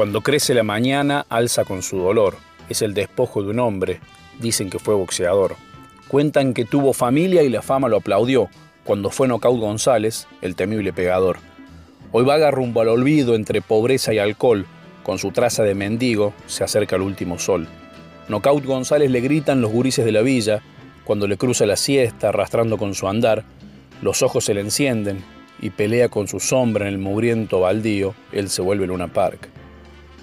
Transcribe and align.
Cuando 0.00 0.22
crece 0.22 0.54
la 0.54 0.62
mañana, 0.62 1.26
alza 1.28 1.66
con 1.66 1.82
su 1.82 1.98
dolor. 1.98 2.38
Es 2.70 2.80
el 2.80 2.94
despojo 2.94 3.42
de 3.42 3.50
un 3.50 3.58
hombre. 3.58 4.00
Dicen 4.38 4.70
que 4.70 4.78
fue 4.78 4.94
boxeador. 4.94 5.56
Cuentan 6.08 6.54
que 6.54 6.64
tuvo 6.64 6.94
familia 6.94 7.42
y 7.42 7.50
la 7.50 7.60
fama 7.60 7.86
lo 7.86 7.98
aplaudió 7.98 8.48
cuando 8.82 9.10
fue 9.10 9.28
Nocaut 9.28 9.60
González, 9.60 10.26
el 10.40 10.56
temible 10.56 10.94
pegador. 10.94 11.36
Hoy 12.12 12.24
vaga 12.24 12.50
rumbo 12.50 12.80
al 12.80 12.88
olvido 12.88 13.34
entre 13.34 13.60
pobreza 13.60 14.14
y 14.14 14.18
alcohol. 14.18 14.64
Con 15.02 15.18
su 15.18 15.32
traza 15.32 15.64
de 15.64 15.74
mendigo 15.74 16.32
se 16.46 16.64
acerca 16.64 16.96
el 16.96 17.02
último 17.02 17.38
sol. 17.38 17.68
Nocaut 18.26 18.64
González 18.64 19.10
le 19.10 19.20
gritan 19.20 19.60
los 19.60 19.70
gurises 19.70 20.06
de 20.06 20.12
la 20.12 20.22
villa 20.22 20.62
cuando 21.04 21.28
le 21.28 21.36
cruza 21.36 21.66
la 21.66 21.76
siesta 21.76 22.30
arrastrando 22.30 22.78
con 22.78 22.94
su 22.94 23.06
andar. 23.06 23.44
Los 24.00 24.22
ojos 24.22 24.46
se 24.46 24.54
le 24.54 24.62
encienden 24.62 25.22
y 25.60 25.68
pelea 25.68 26.08
con 26.08 26.26
su 26.26 26.40
sombra 26.40 26.88
en 26.88 26.94
el 26.94 26.98
mugriento 26.98 27.60
baldío. 27.60 28.14
Él 28.32 28.48
se 28.48 28.62
vuelve 28.62 28.86
Luna 28.86 29.08
Park. 29.08 29.59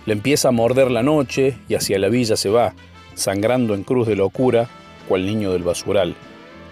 Le 0.08 0.14
empieza 0.14 0.48
a 0.48 0.52
morder 0.52 0.90
la 0.90 1.04
noche 1.04 1.58
y 1.68 1.76
hacia 1.76 2.00
la 2.00 2.08
villa 2.08 2.38
se 2.38 2.48
va, 2.48 2.74
sangrando 3.14 3.76
en 3.76 3.84
cruz 3.84 4.08
de 4.08 4.16
locura, 4.16 4.70
cual 5.06 5.26
niño 5.26 5.52
del 5.52 5.64
basural. 5.64 6.16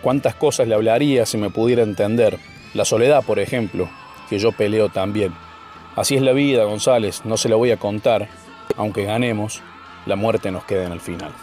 Cuántas 0.01 0.35
cosas 0.35 0.69
le 0.69 0.73
hablaría 0.73 1.25
si 1.25 1.37
me 1.37 1.49
pudiera 1.49 1.83
entender. 1.83 2.39
La 2.73 2.85
soledad, 2.85 3.25
por 3.25 3.39
ejemplo, 3.39 3.89
que 4.29 4.39
yo 4.39 4.53
peleo 4.53 4.87
también. 4.87 5.33
Así 5.97 6.15
es 6.15 6.21
la 6.21 6.31
vida, 6.31 6.63
González, 6.63 7.23
no 7.25 7.35
se 7.35 7.49
la 7.49 7.57
voy 7.57 7.71
a 7.71 7.77
contar. 7.77 8.29
Aunque 8.77 9.03
ganemos, 9.03 9.61
la 10.05 10.15
muerte 10.15 10.49
nos 10.49 10.63
queda 10.63 10.85
en 10.85 10.93
el 10.93 11.01
final. 11.01 11.33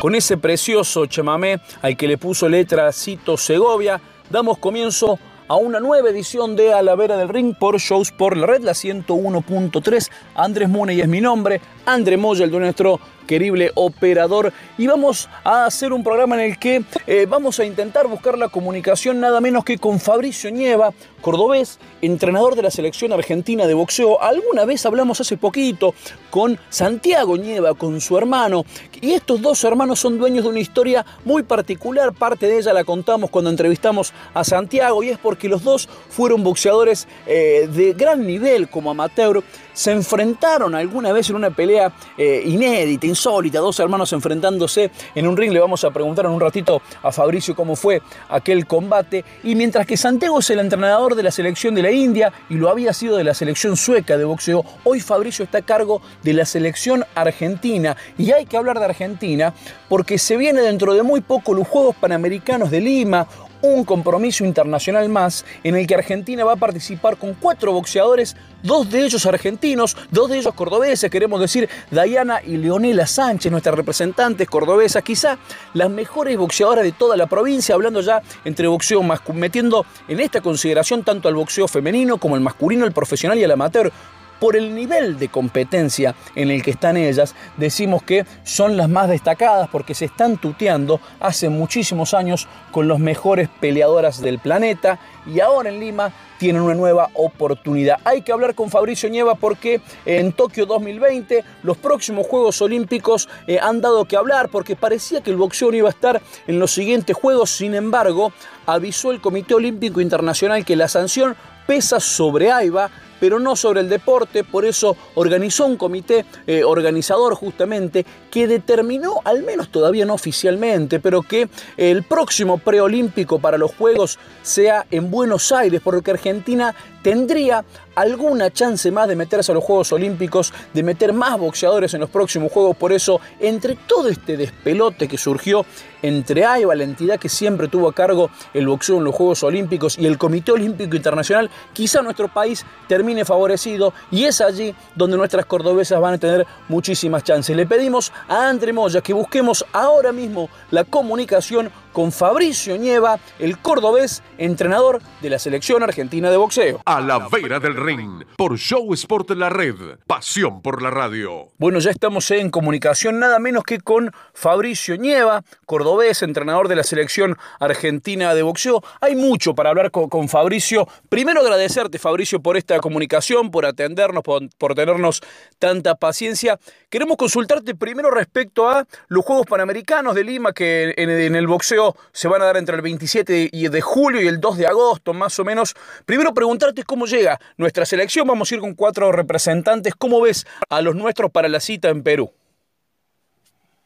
Con 0.00 0.14
ese 0.14 0.36
precioso 0.36 1.06
chamamé 1.06 1.60
al 1.80 1.96
que 1.96 2.06
le 2.06 2.18
puso 2.18 2.48
letra 2.48 2.92
Cito 2.92 3.36
Segovia, 3.38 4.00
damos 4.30 4.58
comienzo 4.58 5.18
a 5.48 5.56
una 5.56 5.80
nueva 5.80 6.10
edición 6.10 6.56
de 6.56 6.74
A 6.74 6.82
la 6.82 6.94
Vera 6.94 7.16
del 7.16 7.28
Ring 7.28 7.54
por 7.58 7.78
Shows 7.78 8.12
por 8.12 8.36
la 8.36 8.46
Red, 8.46 8.62
la 8.62 8.72
101.3. 8.72 10.10
Andrés 10.34 10.68
Muney 10.68 11.00
es 11.00 11.08
mi 11.08 11.20
nombre, 11.20 11.60
André 11.88 12.18
Moya, 12.18 12.44
el 12.44 12.50
de 12.50 12.58
nuestro 12.58 13.00
querible 13.26 13.72
operador. 13.74 14.52
Y 14.76 14.86
vamos 14.86 15.28
a 15.42 15.64
hacer 15.64 15.92
un 15.92 16.04
programa 16.04 16.34
en 16.34 16.50
el 16.50 16.58
que 16.58 16.82
eh, 17.06 17.26
vamos 17.28 17.58
a 17.60 17.64
intentar 17.64 18.06
buscar 18.08 18.36
la 18.36 18.48
comunicación 18.48 19.20
nada 19.20 19.40
menos 19.40 19.64
que 19.64 19.78
con 19.78 19.98
Fabricio 19.98 20.50
Nieva, 20.50 20.92
cordobés, 21.22 21.78
entrenador 22.02 22.56
de 22.56 22.62
la 22.62 22.70
selección 22.70 23.12
argentina 23.12 23.66
de 23.66 23.72
boxeo. 23.72 24.20
Alguna 24.20 24.66
vez 24.66 24.84
hablamos 24.84 25.20
hace 25.20 25.38
poquito 25.38 25.94
con 26.30 26.58
Santiago 26.68 27.38
Nieva, 27.38 27.74
con 27.74 28.00
su 28.02 28.18
hermano. 28.18 28.64
Y 29.00 29.12
estos 29.12 29.40
dos 29.40 29.62
hermanos 29.64 29.98
son 30.00 30.18
dueños 30.18 30.44
de 30.44 30.50
una 30.50 30.60
historia 30.60 31.06
muy 31.24 31.42
particular. 31.42 32.12
Parte 32.12 32.46
de 32.46 32.58
ella 32.58 32.74
la 32.74 32.84
contamos 32.84 33.30
cuando 33.30 33.50
entrevistamos 33.50 34.12
a 34.34 34.44
Santiago 34.44 35.02
y 35.02 35.10
es 35.10 35.18
porque 35.18 35.48
los 35.48 35.62
dos 35.62 35.88
fueron 36.08 36.42
boxeadores 36.42 37.08
eh, 37.26 37.68
de 37.72 37.94
gran 37.94 38.26
nivel 38.26 38.68
como 38.68 38.90
amateur 38.90 39.42
se 39.78 39.92
enfrentaron 39.92 40.74
alguna 40.74 41.12
vez 41.12 41.30
en 41.30 41.36
una 41.36 41.50
pelea 41.50 41.92
eh, 42.16 42.42
inédita, 42.44 43.06
insólita, 43.06 43.60
dos 43.60 43.78
hermanos 43.78 44.12
enfrentándose 44.12 44.90
en 45.14 45.28
un 45.28 45.36
ring. 45.36 45.52
Le 45.52 45.60
vamos 45.60 45.84
a 45.84 45.92
preguntar 45.92 46.24
en 46.24 46.32
un 46.32 46.40
ratito 46.40 46.82
a 47.00 47.12
Fabricio 47.12 47.54
cómo 47.54 47.76
fue 47.76 48.02
aquel 48.28 48.66
combate. 48.66 49.24
Y 49.44 49.54
mientras 49.54 49.86
que 49.86 49.96
Santiago 49.96 50.40
es 50.40 50.50
el 50.50 50.58
entrenador 50.58 51.14
de 51.14 51.22
la 51.22 51.30
selección 51.30 51.76
de 51.76 51.82
la 51.82 51.92
India 51.92 52.32
y 52.48 52.54
lo 52.54 52.70
había 52.70 52.92
sido 52.92 53.16
de 53.16 53.22
la 53.22 53.34
selección 53.34 53.76
sueca 53.76 54.18
de 54.18 54.24
boxeo, 54.24 54.64
hoy 54.82 54.98
Fabricio 54.98 55.44
está 55.44 55.58
a 55.58 55.62
cargo 55.62 56.02
de 56.24 56.32
la 56.32 56.44
selección 56.44 57.04
argentina. 57.14 57.96
Y 58.18 58.32
hay 58.32 58.46
que 58.46 58.56
hablar 58.56 58.80
de 58.80 58.86
Argentina 58.86 59.54
porque 59.88 60.18
se 60.18 60.36
viene 60.36 60.60
dentro 60.60 60.92
de 60.92 61.04
muy 61.04 61.20
poco 61.20 61.54
los 61.54 61.68
Juegos 61.68 61.94
Panamericanos 61.94 62.72
de 62.72 62.80
Lima, 62.80 63.28
un 63.62 63.84
compromiso 63.84 64.44
internacional 64.44 65.08
más 65.08 65.44
en 65.64 65.76
el 65.76 65.86
que 65.86 65.94
Argentina 65.94 66.44
va 66.44 66.52
a 66.52 66.56
participar 66.56 67.16
con 67.16 67.34
cuatro 67.34 67.72
boxeadores, 67.72 68.36
dos 68.62 68.90
de 68.90 69.04
ellos 69.04 69.24
argentinos, 69.26 69.96
dos 70.10 70.30
de 70.30 70.38
ellos 70.38 70.54
cordobeses, 70.54 71.10
queremos 71.10 71.40
decir 71.40 71.68
Dayana 71.90 72.40
y 72.44 72.56
Leonela 72.56 73.06
Sánchez, 73.06 73.50
nuestras 73.50 73.74
representantes 73.74 74.48
cordobesas, 74.48 75.02
quizá 75.02 75.38
las 75.74 75.90
mejores 75.90 76.36
boxeadoras 76.36 76.84
de 76.84 76.92
toda 76.92 77.16
la 77.16 77.26
provincia, 77.26 77.74
hablando 77.74 78.00
ya 78.00 78.22
entre 78.44 78.66
boxeo 78.66 79.02
masculino, 79.02 79.40
metiendo 79.40 79.86
en 80.08 80.20
esta 80.20 80.40
consideración 80.40 81.02
tanto 81.02 81.28
al 81.28 81.34
boxeo 81.34 81.68
femenino 81.68 82.18
como 82.18 82.34
el 82.34 82.40
masculino, 82.40 82.84
el 82.84 82.92
profesional 82.92 83.38
y 83.38 83.42
el 83.42 83.50
amateur 83.50 83.92
por 84.38 84.56
el 84.56 84.74
nivel 84.74 85.18
de 85.18 85.28
competencia 85.28 86.14
en 86.34 86.50
el 86.50 86.62
que 86.62 86.70
están 86.70 86.96
ellas, 86.96 87.34
decimos 87.56 88.02
que 88.02 88.24
son 88.44 88.76
las 88.76 88.88
más 88.88 89.08
destacadas 89.08 89.68
porque 89.68 89.94
se 89.94 90.06
están 90.06 90.36
tuteando 90.36 91.00
hace 91.20 91.48
muchísimos 91.48 92.14
años 92.14 92.48
con 92.70 92.88
los 92.88 92.98
mejores 92.98 93.48
peleadoras 93.60 94.20
del 94.20 94.38
planeta 94.38 94.98
y 95.26 95.40
ahora 95.40 95.68
en 95.70 95.80
Lima 95.80 96.12
tienen 96.38 96.62
una 96.62 96.74
nueva 96.74 97.10
oportunidad. 97.14 97.98
Hay 98.04 98.22
que 98.22 98.32
hablar 98.32 98.54
con 98.54 98.70
Fabricio 98.70 99.10
Nieva 99.10 99.34
porque 99.34 99.80
en 100.06 100.32
Tokio 100.32 100.66
2020 100.66 101.44
los 101.62 101.76
próximos 101.76 102.26
Juegos 102.26 102.62
Olímpicos 102.62 103.28
eh, 103.46 103.58
han 103.60 103.80
dado 103.80 104.04
que 104.04 104.16
hablar 104.16 104.48
porque 104.48 104.76
parecía 104.76 105.20
que 105.20 105.30
el 105.30 105.36
boxeo 105.36 105.70
no 105.70 105.76
iba 105.76 105.88
a 105.88 105.92
estar 105.92 106.22
en 106.46 106.58
los 106.58 106.70
siguientes 106.72 107.16
Juegos, 107.16 107.50
sin 107.50 107.74
embargo 107.74 108.32
avisó 108.66 109.10
el 109.10 109.20
Comité 109.20 109.54
Olímpico 109.54 110.00
Internacional 110.00 110.64
que 110.64 110.76
la 110.76 110.88
sanción 110.88 111.36
pesa 111.66 112.00
sobre 112.00 112.50
AIBA 112.50 112.90
pero 113.20 113.38
no 113.38 113.56
sobre 113.56 113.80
el 113.80 113.88
deporte, 113.88 114.44
por 114.44 114.64
eso 114.64 114.96
organizó 115.14 115.66
un 115.66 115.76
comité 115.76 116.24
eh, 116.46 116.64
organizador 116.64 117.34
justamente 117.34 118.04
que 118.30 118.46
determinó, 118.46 119.20
al 119.24 119.42
menos 119.42 119.70
todavía 119.70 120.04
no 120.04 120.14
oficialmente, 120.14 121.00
pero 121.00 121.22
que 121.22 121.48
el 121.76 122.02
próximo 122.02 122.58
preolímpico 122.58 123.38
para 123.38 123.58
los 123.58 123.74
Juegos 123.74 124.18
sea 124.42 124.86
en 124.90 125.10
Buenos 125.10 125.52
Aires, 125.52 125.80
porque 125.82 126.10
Argentina 126.10 126.74
tendría 127.02 127.64
alguna 127.94 128.50
chance 128.52 128.90
más 128.92 129.08
de 129.08 129.16
meterse 129.16 129.50
a 129.50 129.54
los 129.54 129.64
Juegos 129.64 129.92
Olímpicos, 129.92 130.52
de 130.72 130.82
meter 130.82 131.12
más 131.12 131.38
boxeadores 131.38 131.94
en 131.94 132.00
los 132.00 132.10
próximos 132.10 132.52
Juegos. 132.52 132.76
Por 132.76 132.92
eso, 132.92 133.20
entre 133.40 133.74
todo 133.74 134.08
este 134.08 134.36
despelote 134.36 135.08
que 135.08 135.18
surgió 135.18 135.66
entre 136.00 136.44
AIBA, 136.44 136.76
la 136.76 136.84
entidad 136.84 137.18
que 137.18 137.28
siempre 137.28 137.66
tuvo 137.66 137.88
a 137.88 137.92
cargo 137.92 138.30
el 138.54 138.68
boxeo 138.68 138.98
en 138.98 139.04
los 139.04 139.14
Juegos 139.14 139.42
Olímpicos, 139.42 139.98
y 139.98 140.06
el 140.06 140.16
Comité 140.16 140.52
Olímpico 140.52 140.94
Internacional, 140.94 141.50
quizá 141.72 142.02
nuestro 142.02 142.28
país 142.28 142.64
termine 142.86 143.24
favorecido 143.24 143.92
y 144.10 144.24
es 144.24 144.40
allí 144.40 144.74
donde 144.94 145.16
nuestras 145.16 145.46
cordobesas 145.46 146.00
van 146.00 146.14
a 146.14 146.18
tener 146.18 146.46
muchísimas 146.68 147.24
chances. 147.24 147.56
Le 147.56 147.66
pedimos 147.66 148.12
a 148.28 148.48
André 148.48 148.72
Moya 148.72 149.00
que 149.00 149.12
busquemos 149.12 149.64
ahora 149.72 150.12
mismo 150.12 150.48
la 150.70 150.84
comunicación 150.84 151.70
con 151.98 152.12
Fabricio 152.12 152.78
Nieva, 152.78 153.18
el 153.40 153.58
cordobés, 153.58 154.22
entrenador 154.38 155.02
de 155.20 155.30
la 155.30 155.40
selección 155.40 155.82
argentina 155.82 156.30
de 156.30 156.36
boxeo. 156.36 156.80
A 156.84 157.00
la 157.00 157.26
vera 157.28 157.58
del 157.58 157.74
ring, 157.74 158.22
por 158.36 158.56
Show 158.56 158.94
Sport 158.94 159.30
La 159.30 159.48
Red, 159.48 159.98
pasión 160.06 160.62
por 160.62 160.80
la 160.80 160.92
radio. 160.92 161.48
Bueno, 161.58 161.80
ya 161.80 161.90
estamos 161.90 162.30
en 162.30 162.50
comunicación 162.50 163.18
nada 163.18 163.40
menos 163.40 163.64
que 163.64 163.80
con 163.80 164.12
Fabricio 164.32 164.96
Nieva, 164.96 165.42
cordobés, 165.66 166.22
entrenador 166.22 166.68
de 166.68 166.76
la 166.76 166.84
selección 166.84 167.36
argentina 167.58 168.32
de 168.32 168.42
boxeo. 168.42 168.80
Hay 169.00 169.16
mucho 169.16 169.56
para 169.56 169.70
hablar 169.70 169.90
con, 169.90 170.28
Fabricio. 170.28 170.86
Primero 171.08 171.40
agradecerte, 171.40 171.98
Fabricio, 171.98 172.38
por 172.38 172.56
esta 172.56 172.78
comunicación, 172.78 173.50
por 173.50 173.66
atendernos, 173.66 174.22
por, 174.22 174.74
tenernos 174.76 175.20
tanta 175.58 175.96
paciencia. 175.96 176.60
Queremos 176.90 177.16
consultarte 177.16 177.74
primero 177.74 178.12
respecto 178.12 178.70
a 178.70 178.86
los 179.08 179.24
Juegos 179.24 179.46
Panamericanos 179.46 180.14
de 180.14 180.22
Lima, 180.22 180.52
que 180.52 180.94
en 180.96 181.34
el 181.34 181.48
boxeo 181.48 181.87
se 182.12 182.28
van 182.28 182.42
a 182.42 182.46
dar 182.46 182.56
entre 182.56 182.76
el 182.76 182.82
27 182.82 183.50
de 183.52 183.80
julio 183.80 184.22
y 184.22 184.26
el 184.26 184.40
2 184.40 184.58
de 184.58 184.66
agosto, 184.66 185.12
más 185.12 185.38
o 185.38 185.44
menos. 185.44 185.74
Primero 186.04 186.32
preguntarte 186.32 186.84
cómo 186.84 187.06
llega 187.06 187.38
nuestra 187.56 187.84
selección. 187.84 188.26
Vamos 188.26 188.50
a 188.50 188.54
ir 188.54 188.60
con 188.60 188.74
cuatro 188.74 189.12
representantes. 189.12 189.94
¿Cómo 189.94 190.20
ves 190.20 190.46
a 190.68 190.80
los 190.82 190.94
nuestros 190.94 191.30
para 191.30 191.48
la 191.48 191.60
cita 191.60 191.88
en 191.88 192.02
Perú? 192.02 192.32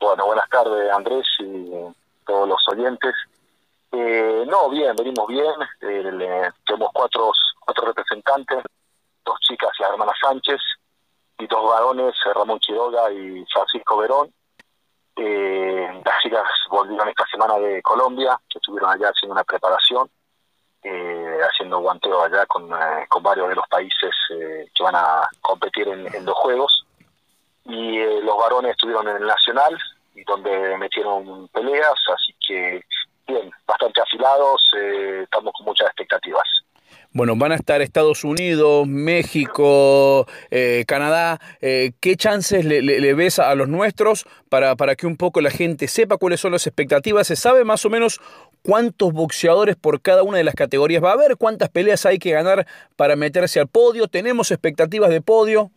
Bueno, 0.00 0.26
buenas 0.26 0.48
tardes 0.48 0.90
Andrés 0.92 1.26
y 1.38 1.70
todos 2.26 2.48
los 2.48 2.60
oyentes. 2.68 3.14
Eh, 3.92 4.44
no, 4.48 4.70
bien, 4.70 4.94
venimos 4.96 5.26
bien. 5.28 5.54
Eh, 5.80 6.50
tenemos 6.66 6.90
cuatro, 6.92 7.30
cuatro 7.60 7.86
representantes, 7.86 8.58
dos 9.24 9.38
chicas, 9.40 9.70
la 9.78 9.88
hermana 9.88 10.12
Sánchez, 10.20 10.58
y 11.38 11.46
dos 11.46 11.68
varones, 11.68 12.14
Ramón 12.34 12.58
Chiroga 12.60 13.10
y 13.12 13.44
Francisco 13.52 13.96
Verón. 13.98 14.32
Eh, 15.16 16.02
las 16.04 16.22
chicas 16.22 16.46
volvieron 16.70 17.08
esta 17.08 17.26
semana 17.26 17.58
de 17.58 17.82
Colombia, 17.82 18.38
que 18.48 18.58
estuvieron 18.58 18.90
allá 18.90 19.08
haciendo 19.08 19.34
una 19.34 19.44
preparación, 19.44 20.10
eh, 20.82 21.38
haciendo 21.48 21.78
guanteo 21.78 22.24
allá 22.24 22.44
con, 22.46 22.72
eh, 22.72 23.06
con 23.08 23.22
varios 23.22 23.48
de 23.48 23.54
los 23.54 23.68
países 23.68 24.10
eh, 24.30 24.68
que 24.74 24.82
van 24.82 24.96
a 24.96 25.28
competir 25.40 25.86
en, 25.88 26.24
los 26.24 26.34
Juegos. 26.36 26.86
Y 27.64 27.98
los 28.22 28.36
varones 28.36 28.72
estuvieron 28.72 29.06
en 29.08 29.16
el 29.16 29.26
Nacional, 29.26 29.78
donde 30.26 30.76
metieron 30.78 31.46
peleas, 31.48 31.94
así 32.12 32.34
que 32.44 32.84
bien, 33.26 33.52
bastante 33.64 34.00
afilados, 34.00 34.60
estamos 34.74 35.52
con 35.56 35.66
muchas 35.66 35.86
expectativas. 35.86 36.42
Bueno, 37.14 37.36
van 37.36 37.52
a 37.52 37.56
estar 37.56 37.82
Estados 37.82 38.24
Unidos, 38.24 38.86
México, 38.86 40.26
eh, 40.50 40.84
Canadá. 40.88 41.38
Eh, 41.60 41.92
¿Qué 42.00 42.16
chances 42.16 42.64
le, 42.64 43.14
ves 43.14 43.38
a 43.38 43.54
los 43.54 43.68
nuestros 43.68 44.24
para, 44.48 44.76
para 44.76 44.96
que 44.96 45.06
un 45.06 45.18
poco 45.18 45.42
la 45.42 45.50
gente 45.50 45.88
sepa 45.88 46.16
cuáles 46.16 46.40
son 46.40 46.52
las 46.52 46.66
expectativas? 46.66 47.26
¿Se 47.26 47.36
sabe 47.36 47.64
más 47.64 47.84
o 47.84 47.90
menos 47.90 48.18
cuántos 48.62 49.12
boxeadores 49.12 49.76
por 49.76 50.00
cada 50.00 50.22
una 50.22 50.38
de 50.38 50.44
las 50.44 50.54
categorías 50.54 51.04
va 51.04 51.10
a 51.10 51.14
haber? 51.14 51.36
¿Cuántas 51.36 51.68
peleas 51.68 52.06
hay 52.06 52.18
que 52.18 52.30
ganar 52.30 52.66
para 52.96 53.14
meterse 53.14 53.60
al 53.60 53.68
podio? 53.68 54.08
¿Tenemos 54.08 54.50
expectativas 54.50 55.10
de 55.10 55.20
podio? 55.20 55.70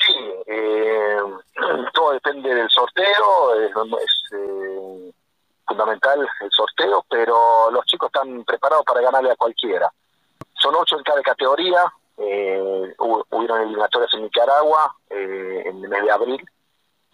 Sí, 0.00 0.14
eh, 0.46 1.16
todo 1.92 2.12
depende 2.12 2.48
del 2.48 2.70
sorteo. 2.70 3.04
Fundamental 5.66 6.20
el 6.40 6.50
sorteo, 6.50 7.04
pero 7.08 7.70
los 7.70 7.84
chicos 7.86 8.08
están 8.08 8.44
preparados 8.44 8.84
para 8.84 9.00
ganarle 9.00 9.30
a 9.30 9.36
cualquiera. 9.36 9.90
Son 10.54 10.74
ocho 10.74 10.96
en 10.96 11.04
cada 11.04 11.22
categoría, 11.22 11.92
eh, 12.16 12.94
hubieron 12.98 13.62
eliminatorias 13.62 14.12
en 14.14 14.22
Nicaragua 14.22 14.94
eh, 15.10 15.62
en 15.66 15.82
el 15.82 15.88
mes 15.88 16.02
de 16.04 16.10
abril, 16.10 16.50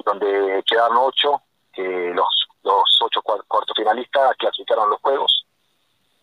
donde 0.04 0.62
quedaron 0.66 0.98
ocho, 0.98 1.42
eh, 1.74 2.12
los, 2.14 2.28
los 2.62 2.98
ocho 3.02 3.22
cuartos 3.22 3.76
finalistas 3.76 4.36
clasificaron 4.36 4.90
los 4.90 5.00
juegos. 5.00 5.44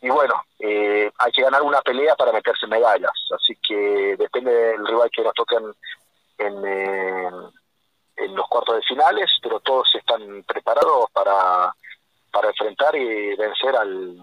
Y 0.01 0.09
bueno, 0.09 0.43
eh, 0.59 1.11
hay 1.17 1.31
que 1.31 1.41
ganar 1.41 1.63
una 1.63 1.81
pelea 1.81 2.15
para 2.15 2.31
meterse 2.31 2.67
medallas, 2.67 3.13
así 3.35 3.57
que 3.67 4.15
depende 4.17 4.53
del 4.53 4.85
rival 4.85 5.09
que 5.11 5.23
nos 5.23 5.33
toquen 5.33 5.73
en, 6.37 6.65
en 8.17 8.35
los 8.35 8.47
cuartos 8.47 8.75
de 8.75 8.83
finales, 8.83 9.29
pero 9.41 9.59
todos 9.59 9.89
están 9.95 10.43
preparados 10.43 11.09
para 11.11 11.73
para 12.37 12.49
enfrentar 12.49 12.95
y 12.95 13.35
vencer 13.35 13.75
al, 13.75 14.15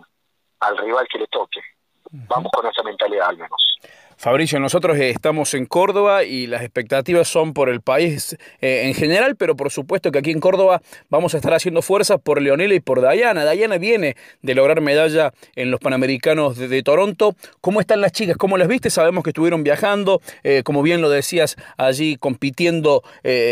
al 0.60 0.78
rival 0.78 1.04
que 1.10 1.18
le 1.18 1.26
toque. 1.26 1.60
Vamos 2.12 2.52
con 2.52 2.64
esa 2.64 2.84
mentalidad 2.84 3.30
al 3.30 3.38
menos. 3.38 3.76
Fabricio, 4.16 4.60
nosotros 4.60 4.96
eh, 4.98 5.10
estamos 5.10 5.54
en 5.54 5.66
Córdoba 5.66 6.24
y 6.24 6.46
las 6.46 6.62
expectativas 6.62 7.28
son 7.28 7.52
por 7.52 7.68
el 7.68 7.80
país 7.80 8.36
eh, 8.60 8.82
en 8.84 8.94
general, 8.94 9.36
pero 9.36 9.56
por 9.56 9.70
supuesto 9.70 10.12
que 10.12 10.18
aquí 10.18 10.30
en 10.30 10.40
Córdoba 10.40 10.82
vamos 11.10 11.34
a 11.34 11.38
estar 11.38 11.52
haciendo 11.52 11.82
fuerza 11.82 12.18
por 12.18 12.40
Leonela 12.40 12.74
y 12.74 12.80
por 12.80 13.00
Dayana. 13.00 13.44
Dayana 13.44 13.78
viene 13.78 14.16
de 14.42 14.54
lograr 14.54 14.80
medalla 14.80 15.32
en 15.56 15.70
los 15.70 15.80
Panamericanos 15.80 16.56
de, 16.56 16.82
Toronto. 16.82 17.34
¿Cómo 17.60 17.80
están 17.80 18.00
las 18.00 18.12
chicas? 18.12 18.36
¿Cómo 18.36 18.58
las 18.58 18.68
viste? 18.68 18.90
Sabemos 18.90 19.24
que 19.24 19.30
estuvieron 19.30 19.64
viajando, 19.64 20.20
eh, 20.42 20.62
como 20.64 20.82
bien 20.82 21.00
lo 21.00 21.08
decías, 21.08 21.56
allí 21.76 22.16
compitiendo 22.16 23.02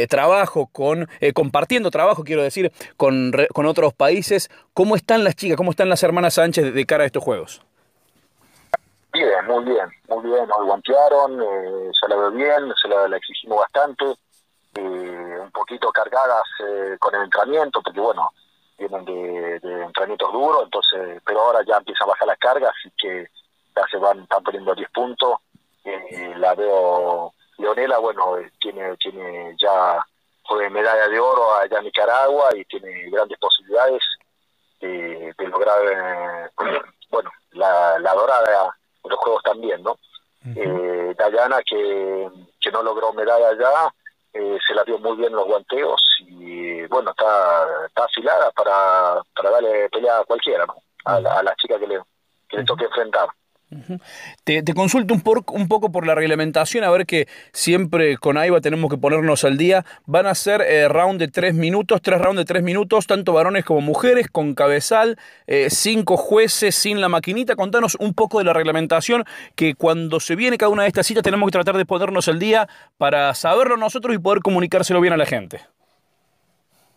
trabajo, 0.09 0.67
con 0.67 1.09
compartiendo 1.35 1.91
trabajo, 1.91 2.25
quiero 2.25 2.43
decir, 2.43 2.73
con, 2.97 3.33
con 3.53 3.67
otros 3.67 3.95
países. 3.95 4.51
¿Cómo 4.75 4.97
están 4.97 5.25
las 5.25 5.37
chicas? 5.37 5.57
¿Cómo 5.57 5.71
están 5.71 5.89
las 5.89 6.03
hermanas 6.03 6.35
Sánchez 6.35 6.75
de 6.75 6.87
cara 6.87 7.05
a 7.05 7.07
estos 7.07 7.23
Juegos? 7.23 7.63
Bien, 9.13 9.45
muy 9.47 9.63
bien, 9.65 9.91
muy 10.09 10.23
bien, 10.25 10.49
nos 10.49 10.65
guantearon, 10.65 11.43
eh, 11.43 11.91
se 12.01 12.09
la 12.09 12.17
veo 12.17 12.31
bien, 12.31 12.73
se 12.81 12.89
la, 12.89 13.15
exigimos 13.15 13.59
bastante, 13.59 14.07
eh, 14.75 15.39
un 15.39 15.51
poquito 15.51 15.93
cargadas 15.93 16.45
eh, 16.61 16.97
con 16.99 17.15
el 17.15 17.25
entrenamiento, 17.25 17.83
porque 17.83 18.01
bueno, 18.01 18.31
vienen 18.79 19.05
de, 19.05 19.61
de, 19.61 19.83
entrenamientos 19.83 20.33
duros, 20.33 20.63
entonces, 20.65 21.21
pero 21.27 21.43
ahora 21.43 21.61
ya 21.67 21.77
empieza 21.77 22.05
a 22.05 22.07
bajar 22.07 22.27
la 22.27 22.37
carga, 22.37 22.71
así 22.71 22.91
que 22.97 23.29
ya 23.77 23.83
se 23.91 23.99
van, 23.99 24.21
están 24.21 24.43
poniendo 24.43 24.75
10 24.75 24.89
puntos, 24.91 25.41
eh, 25.85 26.33
la 26.39 26.55
veo, 26.55 27.35
Leonela, 27.59 27.99
bueno, 27.99 28.37
tiene, 28.61 28.97
tiene 28.97 29.55
ya, 29.59 30.03
fue 30.49 30.71
medalla 30.71 31.07
de 31.09 31.21
oro 31.21 31.55
allá 31.57 31.79
en 31.79 31.85
Nicaragua 31.85 32.49
y 32.57 32.65
tiene 32.65 33.11
grandes 33.11 33.39
posibilidades 33.39 34.03
de, 34.81 35.35
lograr, 35.39 36.51
bueno, 37.11 37.31
la, 37.51 37.99
la 37.99 38.15
dorada 38.15 38.75
los 39.09 39.19
Juegos 39.19 39.43
también, 39.43 39.83
¿no? 39.83 39.99
eh, 40.57 41.15
Dayana, 41.17 41.61
que, 41.65 42.29
que 42.61 42.71
no 42.73 42.83
logró 42.83 43.13
medalla 43.13 43.49
allá, 43.51 43.95
eh, 44.33 44.59
se 44.67 44.75
la 44.75 44.83
dio 44.85 44.99
muy 44.99 45.17
bien 45.17 45.33
los 45.33 45.47
guanteos 45.47 46.01
y 46.27 46.83
bueno, 46.87 47.11
está, 47.11 47.67
está 47.87 48.05
afilada 48.05 48.51
para, 48.51 49.23
para 49.37 49.51
darle 49.51 49.89
pelea 49.91 50.19
a 50.19 50.25
cualquiera, 50.25 50.67
¿no? 50.67 50.75
A, 51.05 51.17
a 51.17 51.43
la 51.43 51.55
chica 51.57 51.79
que 51.79 51.87
le, 51.87 52.01
que 52.49 52.57
le 52.59 52.65
toque 52.65 52.85
enfrentar. 52.87 53.29
Te, 54.45 54.63
consulto 54.75 55.15
un, 55.15 55.21
por, 55.21 55.45
un, 55.53 55.69
poco 55.69 55.91
por 55.91 56.07
la 56.07 56.15
reglamentación, 56.15 56.85
a 56.85 56.91
ver 56.91 57.07
que 57.07 57.27
siempre 57.53 58.17
con 58.19 58.37
AIBA 58.37 58.61
tenemos 58.61 58.91
que 58.91 58.99
ponernos 58.99 59.45
al 59.45 59.57
día. 59.57 59.85
Van 60.07 60.27
a 60.27 60.35
ser 60.35 60.63
eh, 60.63 60.89
round 60.89 61.19
de 61.19 61.29
tres 61.29 61.55
minutos, 61.55 62.03
tres 62.03 62.21
rounds 62.21 62.39
de 62.39 62.45
tres 62.45 62.63
minutos, 62.63 63.07
tanto 63.07 63.33
varones 63.33 63.65
como 63.65 63.81
mujeres, 63.81 64.29
con 64.31 64.55
cabezal, 64.55 65.19
eh, 65.47 65.69
cinco 65.71 66.17
jueces, 66.17 66.75
sin 66.75 67.01
la 67.01 67.09
maquinita. 67.09 67.57
Contanos 67.57 67.97
un 68.01 68.15
poco 68.15 68.39
de 68.39 68.45
la 68.45 68.53
reglamentación, 68.53 69.25
que 69.55 69.75
cuando 69.75 70.21
se 70.21 70.37
viene 70.37 70.59
cada 70.59 70.71
una 70.71 70.83
de 70.83 70.89
estas 70.89 71.07
citas 71.07 71.23
tenemos 71.23 71.47
que 71.49 71.53
tratar 71.53 71.77
de 71.77 71.87
ponernos 71.87 72.29
al 72.29 72.39
día 72.39 72.69
para 72.99 73.35
saberlo 73.35 73.77
nosotros 73.77 74.15
y 74.15 74.19
poder 74.19 74.41
comunicárselo 74.41 75.01
bien 75.01 75.15
a 75.15 75.17
la 75.17 75.27
gente. 75.27 75.61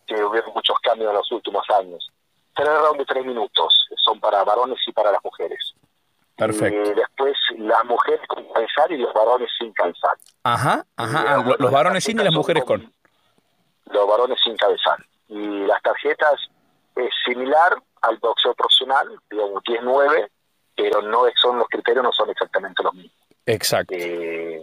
Sí, 0.07 0.13
hubo 0.15 0.53
muchos 0.53 0.77
cambios 0.83 1.09
en 1.09 1.15
los 1.15 1.31
últimos 1.31 1.63
años. 1.79 2.11
Tres 2.53 2.67
rounds 2.67 2.99
de 2.99 3.05
tres 3.05 3.25
minutos 3.25 3.87
son 4.03 4.19
para 4.19 4.43
varones 4.43 4.77
y 4.87 4.91
para 4.91 5.11
las 5.11 5.23
mujeres. 5.23 5.75
Perfecto. 6.35 6.91
Y 6.91 6.93
después 6.95 7.33
las 7.57 7.85
mujeres 7.85 8.27
con 8.27 8.45
calzar 8.51 8.91
y 8.91 8.97
los 8.97 9.13
varones 9.13 9.49
sin 9.57 9.71
calzar. 9.73 10.17
Ajá, 10.43 10.85
ajá. 10.97 11.23
Ah, 11.27 11.55
los 11.57 11.71
varones 11.71 12.03
sin 12.03 12.19
y 12.19 12.23
las 12.23 12.33
mujeres 12.33 12.63
con. 12.63 12.91
Los 13.85 14.07
varones 14.07 14.37
sin 14.43 14.57
cabezal. 14.57 15.05
Y 15.29 15.65
las 15.65 15.81
tarjetas 15.81 16.35
es 16.95 17.09
similar 17.25 17.75
al 18.01 18.17
boxeo 18.17 18.53
profesional, 18.53 19.07
digamos 19.29 19.63
10-9, 19.63 20.29
pero 20.75 21.01
no 21.01 21.23
son 21.41 21.57
los 21.57 21.67
criterios 21.67 22.03
no 22.03 22.11
son 22.11 22.29
exactamente 22.29 22.83
los 22.83 22.93
mismos. 22.93 23.13
Exacto. 23.45 23.93
Eh, 23.97 24.61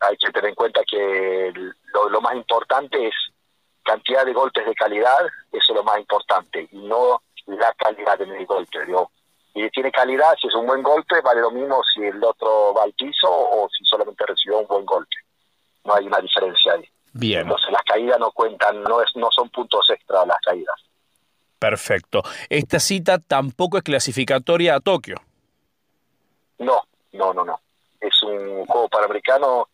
hay 0.00 0.16
que 0.16 0.32
tener 0.32 0.50
en 0.50 0.54
cuenta 0.54 0.80
que 0.90 1.52
lo, 1.92 2.08
lo, 2.08 2.20
más 2.20 2.34
importante 2.34 3.06
es 3.06 3.14
cantidad 3.84 4.24
de 4.24 4.32
golpes 4.32 4.66
de 4.66 4.74
calidad, 4.74 5.26
eso 5.52 5.72
es 5.72 5.76
lo 5.76 5.84
más 5.84 5.98
importante, 5.98 6.68
y 6.70 6.78
no 6.78 7.22
la 7.46 7.72
calidad 7.74 8.18
de 8.18 8.26
mi 8.26 8.44
golpe. 8.44 8.84
Digo, 8.86 9.10
y 9.54 9.68
tiene 9.70 9.90
calidad, 9.90 10.34
si 10.40 10.46
es 10.46 10.54
un 10.54 10.66
buen 10.66 10.82
golpe, 10.82 11.20
vale 11.20 11.40
lo 11.40 11.50
mismo 11.50 11.82
si 11.92 12.02
el 12.02 12.22
otro 12.22 12.72
va 12.74 12.84
al 12.84 12.92
piso 12.92 13.28
o 13.28 13.68
si 13.68 13.84
solamente 13.84 14.24
recibió 14.26 14.58
un 14.58 14.66
buen 14.66 14.84
golpe. 14.84 15.16
No 15.84 15.94
hay 15.94 16.06
una 16.06 16.18
diferencia 16.18 16.74
ahí. 16.74 16.88
Bien. 17.12 17.42
Entonces 17.42 17.70
las 17.72 17.82
caídas 17.82 18.18
no 18.20 18.30
cuentan, 18.30 18.82
no, 18.82 19.02
es, 19.02 19.08
no 19.16 19.28
son 19.30 19.48
puntos 19.50 19.88
extra 19.90 20.24
las 20.24 20.38
caídas. 20.40 20.76
Perfecto. 21.58 22.22
¿Esta 22.48 22.78
cita 22.78 23.18
tampoco 23.18 23.76
es 23.76 23.82
clasificatoria 23.82 24.76
a 24.76 24.80
Tokio? 24.80 25.16
No, 26.58 26.82
no, 27.12 27.34
no, 27.34 27.44
no. 27.44 27.60
Es 28.00 28.22
un 28.22 28.64
juego 28.66 28.88
panamericano, 28.88 29.68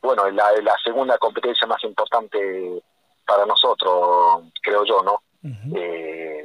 bueno, 0.00 0.28
la, 0.30 0.52
la 0.62 0.74
segunda 0.82 1.18
competencia 1.18 1.66
más 1.66 1.82
importante 1.84 2.82
para 3.26 3.44
nosotros, 3.44 4.42
creo 4.62 4.84
yo, 4.84 5.02
¿no? 5.02 5.22
Eh, 5.42 6.44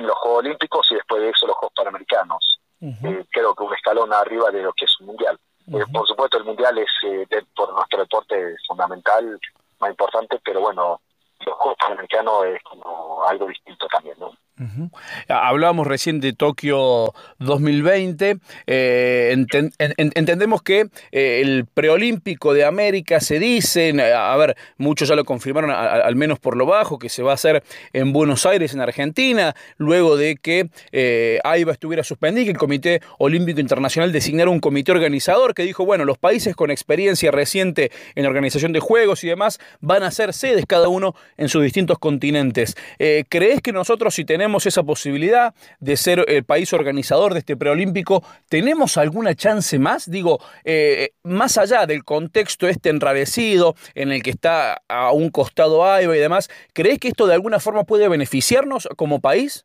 los 0.00 0.16
Juegos 0.18 0.38
Olímpicos 0.38 0.86
y 0.90 0.94
después 0.94 1.22
de 1.22 1.30
eso 1.30 1.46
los 1.46 1.56
Juegos 1.56 1.74
Panamericanos. 1.74 2.60
eh, 2.80 3.24
creo 3.30 3.54
que 3.54 3.62
un 3.62 3.74
escalón 3.74 4.12
arriba 4.12 4.50
de 4.50 4.62
lo 4.62 4.72
que 4.72 4.84
es 4.84 5.00
un 5.00 5.06
mundial. 5.06 5.38
eh, 5.72 5.84
por 5.92 6.06
supuesto, 6.06 6.38
el 6.38 6.44
mundial 6.44 6.76
es 6.78 6.90
eh, 7.04 7.26
de, 7.30 7.42
por 7.56 7.72
nuestro 7.72 8.00
deporte 8.00 8.56
fundamental, 8.66 9.38
más 9.80 9.90
importante, 9.90 10.38
pero 10.44 10.60
bueno, 10.60 11.00
los 11.46 11.54
Juegos 11.56 11.78
Panamericanos 11.78 12.44
es 12.46 12.62
como 12.62 13.24
algo 13.24 13.46
distinto 13.46 13.86
también, 13.88 14.16
¿no? 14.18 14.32
Uh. 14.60 14.88
Hablábamos 15.28 15.86
recién 15.86 16.20
de 16.20 16.32
Tokio 16.32 17.12
2020. 17.40 18.36
Eh, 18.68 19.30
enten, 19.32 19.72
en, 19.78 20.12
entendemos 20.14 20.62
que 20.62 20.86
eh, 21.10 21.40
el 21.42 21.66
preolímpico 21.66 22.54
de 22.54 22.64
América 22.64 23.18
se 23.18 23.40
dice, 23.40 23.92
a 24.14 24.36
ver, 24.36 24.56
muchos 24.76 25.08
ya 25.08 25.16
lo 25.16 25.24
confirmaron, 25.24 25.72
al 25.72 26.14
menos 26.14 26.38
por 26.38 26.56
lo 26.56 26.66
bajo, 26.66 27.00
que 27.00 27.08
se 27.08 27.24
va 27.24 27.32
a 27.32 27.34
hacer 27.34 27.64
en 27.92 28.12
Buenos 28.12 28.46
Aires, 28.46 28.74
en 28.74 28.80
Argentina, 28.80 29.56
luego 29.76 30.16
de 30.16 30.36
que 30.36 30.68
eh, 30.92 31.40
AIBA 31.42 31.72
estuviera 31.72 32.04
suspendida 32.04 32.42
y 32.42 32.44
que 32.44 32.52
el 32.52 32.58
Comité 32.58 33.00
Olímpico 33.18 33.58
Internacional 33.58 34.12
designara 34.12 34.50
un 34.50 34.60
comité 34.60 34.92
organizador 34.92 35.54
que 35.54 35.64
dijo, 35.64 35.84
bueno, 35.84 36.04
los 36.04 36.18
países 36.18 36.54
con 36.54 36.70
experiencia 36.70 37.32
reciente 37.32 37.90
en 38.14 38.24
organización 38.26 38.72
de 38.72 38.78
juegos 38.78 39.24
y 39.24 39.28
demás 39.28 39.58
van 39.80 40.04
a 40.04 40.12
ser 40.12 40.32
sedes 40.32 40.64
cada 40.66 40.86
uno 40.86 41.16
en 41.36 41.48
sus 41.48 41.62
distintos 41.64 41.98
continentes. 41.98 42.76
Eh, 43.00 43.24
¿Crees 43.28 43.60
que 43.60 43.72
nosotros 43.72 44.14
si 44.14 44.24
tenemos 44.24 44.43
tenemos 44.44 44.66
esa 44.66 44.82
posibilidad 44.82 45.54
de 45.80 45.96
ser 45.96 46.22
el 46.28 46.44
país 46.44 46.74
organizador 46.74 47.32
de 47.32 47.38
este 47.38 47.56
preolímpico. 47.56 48.22
¿Tenemos 48.50 48.98
alguna 48.98 49.34
chance 49.34 49.78
más? 49.78 50.10
Digo, 50.10 50.38
eh, 50.64 51.14
más 51.22 51.56
allá 51.56 51.86
del 51.86 52.04
contexto 52.04 52.68
este 52.68 52.90
enrarecido 52.90 53.74
en 53.94 54.12
el 54.12 54.22
que 54.22 54.28
está 54.28 54.82
a 54.86 55.12
un 55.12 55.30
costado 55.30 55.82
AIBA 55.82 56.14
y 56.14 56.18
demás, 56.18 56.50
¿crees 56.74 56.98
que 56.98 57.08
esto 57.08 57.26
de 57.26 57.32
alguna 57.32 57.58
forma 57.58 57.84
puede 57.84 58.06
beneficiarnos 58.06 58.86
como 58.98 59.22
país? 59.22 59.64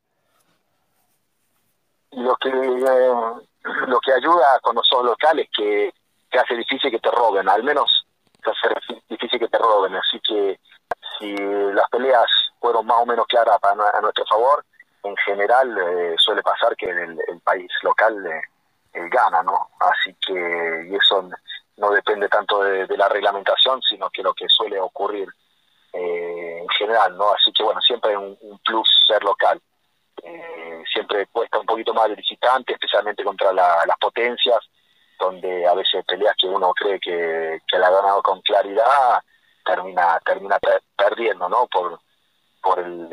Lo 2.12 2.38
que, 2.38 2.48
eh, 2.48 3.12
lo 3.86 4.00
que 4.00 4.14
ayuda 4.14 4.62
con 4.62 4.76
nosotros 4.76 5.08
locales 5.08 5.50
que, 5.58 5.92
que 6.32 6.40
hace 6.40 6.56
difícil 6.56 6.90
que 6.90 7.00
te 7.00 7.12
roben, 7.12 7.50
al 7.50 7.64
menos 7.66 8.06
hace 8.44 9.02
difícil 9.10 9.40
que 9.40 9.50
te 9.50 9.58
roben, 9.58 9.94
así 9.96 10.22
que 10.26 10.58
si 11.20 11.36
las 11.36 11.90
peleas 11.90 12.26
fueron 12.60 12.86
más 12.86 12.98
o 13.02 13.06
menos 13.06 13.28
claras 13.28 13.60
para, 13.60 13.74
a 13.94 14.02
nuestro 14.02 14.26
favor, 14.26 14.66
en 15.04 15.16
general 15.18 15.78
eh, 15.78 16.16
suele 16.18 16.42
pasar 16.42 16.76
que 16.76 16.90
el, 16.90 17.20
el 17.28 17.40
país 17.42 17.70
local 17.84 18.26
eh, 18.26 18.42
gana, 19.12 19.44
¿no? 19.44 19.70
Así 19.80 20.16
que 20.26 20.88
y 20.90 20.96
eso 20.96 21.30
no 21.78 21.92
depende 21.92 22.28
tanto 22.28 22.64
de, 22.64 22.98
la 22.98 23.08
reglamentación, 23.08 23.82
sino 23.82 24.10
que 24.10 24.24
lo 24.24 24.34
que 24.34 24.48
suele 24.50 24.80
ocurrir 24.80 25.30
en 25.92 26.68
general, 26.78 27.18
¿no? 27.18 27.32
Así 27.32 27.52
que 27.54 27.64
bueno, 27.64 27.82
siempre 27.82 28.16
un, 28.16 28.38
un 28.42 28.60
plus 28.60 28.88
ser 29.08 29.24
local. 29.24 29.62
siempre 30.94 31.26
cuesta 31.28 31.60
un 31.60 31.66
poquito 31.66 31.94
más 31.94 32.10
de 32.10 32.16
visitante, 32.16 32.74
especialmente 32.74 33.24
contra 33.24 33.54
las 33.54 33.98
potencias, 34.00 34.60
donde 35.20 35.66
a 35.66 35.74
veces 35.74 36.04
peleas 36.06 36.36
que 36.38 36.48
uno 36.48 36.74
cree 36.74 37.00
que, 37.00 37.60
que 37.68 37.78
la 37.78 37.88
ha 37.88 37.92
ganado 37.92 38.22
con 38.22 38.42
claridad, 38.42 39.22
termina 39.70 40.20
termina 40.26 40.60
perdiendo, 40.96 41.48
¿no? 41.48 41.68
Por 41.68 42.00
por 42.62 42.80
el 42.80 43.08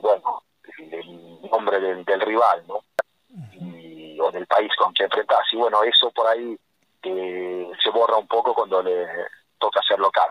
bueno 0.00 0.42
el, 0.78 1.40
nombre 1.50 1.80
del, 1.80 2.04
del, 2.04 2.20
rival, 2.20 2.64
¿no? 2.66 2.84
Y, 3.52 4.18
o 4.20 4.30
del 4.30 4.46
país 4.46 4.70
con 4.76 4.92
que 4.94 5.04
enfrentas. 5.04 5.40
Y 5.52 5.56
bueno, 5.56 5.82
eso 5.82 6.10
por 6.10 6.26
ahí 6.26 6.56
eh, 7.02 7.70
se 7.82 7.90
borra 7.90 8.16
un 8.16 8.26
poco 8.26 8.54
cuando 8.54 8.82
le 8.82 9.06
toca 9.58 9.80
ser 9.82 9.98
local. 9.98 10.30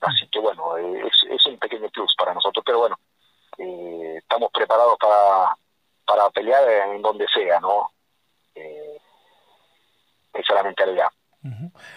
Así 0.00 0.28
que 0.28 0.38
bueno, 0.38 0.76
es, 0.76 1.12
es 1.30 1.46
un 1.46 1.58
pequeño 1.58 1.88
plus 1.88 2.14
para 2.16 2.34
nosotros, 2.34 2.62
pero 2.64 2.78
bueno, 2.80 2.98
eh, 3.58 4.16
estamos 4.18 4.50
preparados 4.52 4.96
para, 4.98 5.56
para 6.06 6.30
pelear 6.30 6.68
en 6.94 7.02
donde 7.02 7.26
sea, 7.28 7.60
¿no? 7.60 7.90
Eh, 8.54 8.98
esa 10.32 10.52
es 10.52 10.54
la 10.54 10.62
mentalidad. 10.62 11.08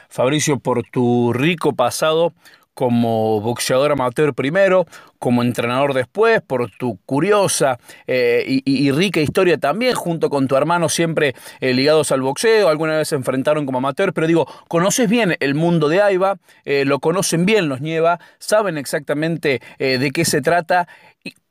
Fabricio, 0.09 0.59
por 0.59 0.83
tu 0.83 1.33
rico 1.33 1.73
pasado 1.73 2.33
como 2.81 3.39
boxeador 3.41 3.91
amateur 3.91 4.33
primero, 4.33 4.87
como 5.19 5.43
entrenador 5.43 5.93
después, 5.93 6.41
por 6.41 6.71
tu 6.71 6.97
curiosa 7.05 7.77
eh, 8.07 8.43
y, 8.65 8.89
rica 8.89 9.19
historia 9.19 9.59
también, 9.59 9.93
junto 9.93 10.31
con 10.31 10.47
tu 10.47 10.55
hermano 10.55 10.89
siempre 10.89 11.35
eh, 11.59 11.75
ligados 11.75 12.11
al 12.11 12.23
boxeo, 12.23 12.69
alguna 12.69 12.97
vez 12.97 13.09
se 13.09 13.15
enfrentaron 13.15 13.67
como 13.67 13.77
amateur, 13.77 14.13
pero 14.13 14.25
digo, 14.25 14.47
conoces 14.67 15.07
bien 15.07 15.37
el 15.41 15.53
mundo 15.53 15.89
de 15.89 16.01
AIBA, 16.01 16.39
eh, 16.65 16.83
lo 16.85 16.97
conocen 16.97 17.45
bien 17.45 17.69
los 17.69 17.81
Nieva, 17.81 18.19
saben 18.39 18.79
exactamente 18.79 19.61
de 19.77 20.11
qué 20.11 20.25
se 20.25 20.41
trata 20.41 20.87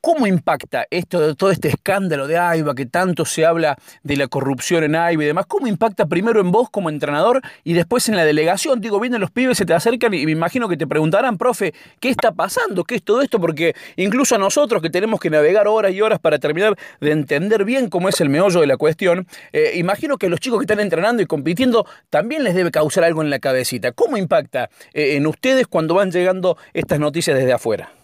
¿Cómo 0.00 0.26
impacta 0.26 0.86
esto, 0.90 1.34
todo 1.36 1.50
este 1.50 1.68
escándalo 1.68 2.26
de 2.26 2.38
AIBA, 2.38 2.74
que 2.74 2.86
tanto 2.86 3.26
se 3.26 3.44
habla 3.44 3.76
de 4.02 4.16
la 4.16 4.28
corrupción 4.28 4.82
en 4.82 4.96
AIBA 4.96 5.24
y 5.24 5.26
demás? 5.26 5.44
¿Cómo 5.44 5.66
impacta 5.66 6.06
primero 6.06 6.40
en 6.40 6.50
vos 6.50 6.70
como 6.70 6.88
entrenador 6.88 7.42
y 7.64 7.74
después 7.74 8.08
en 8.08 8.16
la 8.16 8.24
delegación? 8.24 8.80
Digo, 8.80 8.98
vienen 8.98 9.20
los 9.20 9.30
pibes, 9.30 9.58
se 9.58 9.66
te 9.66 9.74
acercan 9.74 10.14
y 10.14 10.24
me 10.24 10.32
imagino 10.32 10.70
que 10.70 10.78
te 10.78 10.86
preguntarán, 10.86 11.36
profe, 11.36 11.74
¿qué 12.00 12.08
está 12.08 12.32
pasando? 12.32 12.84
¿Qué 12.84 12.94
es 12.94 13.02
todo 13.02 13.20
esto? 13.20 13.38
Porque 13.38 13.76
incluso 13.96 14.36
a 14.36 14.38
nosotros 14.38 14.80
que 14.80 14.88
tenemos 14.88 15.20
que 15.20 15.28
navegar 15.28 15.68
horas 15.68 15.92
y 15.92 16.00
horas 16.00 16.18
para 16.18 16.38
terminar 16.38 16.76
de 16.98 17.10
entender 17.10 17.66
bien 17.66 17.90
cómo 17.90 18.08
es 18.08 18.22
el 18.22 18.30
meollo 18.30 18.62
de 18.62 18.66
la 18.66 18.78
cuestión, 18.78 19.26
eh, 19.52 19.72
imagino 19.76 20.16
que 20.16 20.30
los 20.30 20.40
chicos 20.40 20.60
que 20.60 20.64
están 20.64 20.80
entrenando 20.80 21.22
y 21.22 21.26
compitiendo 21.26 21.86
también 22.08 22.42
les 22.42 22.54
debe 22.54 22.70
causar 22.70 23.04
algo 23.04 23.20
en 23.20 23.28
la 23.28 23.38
cabecita. 23.38 23.92
¿Cómo 23.92 24.16
impacta 24.16 24.70
eh, 24.94 25.16
en 25.16 25.26
ustedes 25.26 25.66
cuando 25.66 25.92
van 25.92 26.10
llegando 26.10 26.56
estas 26.72 26.98
noticias 26.98 27.36
desde 27.36 27.52
afuera? 27.52 27.99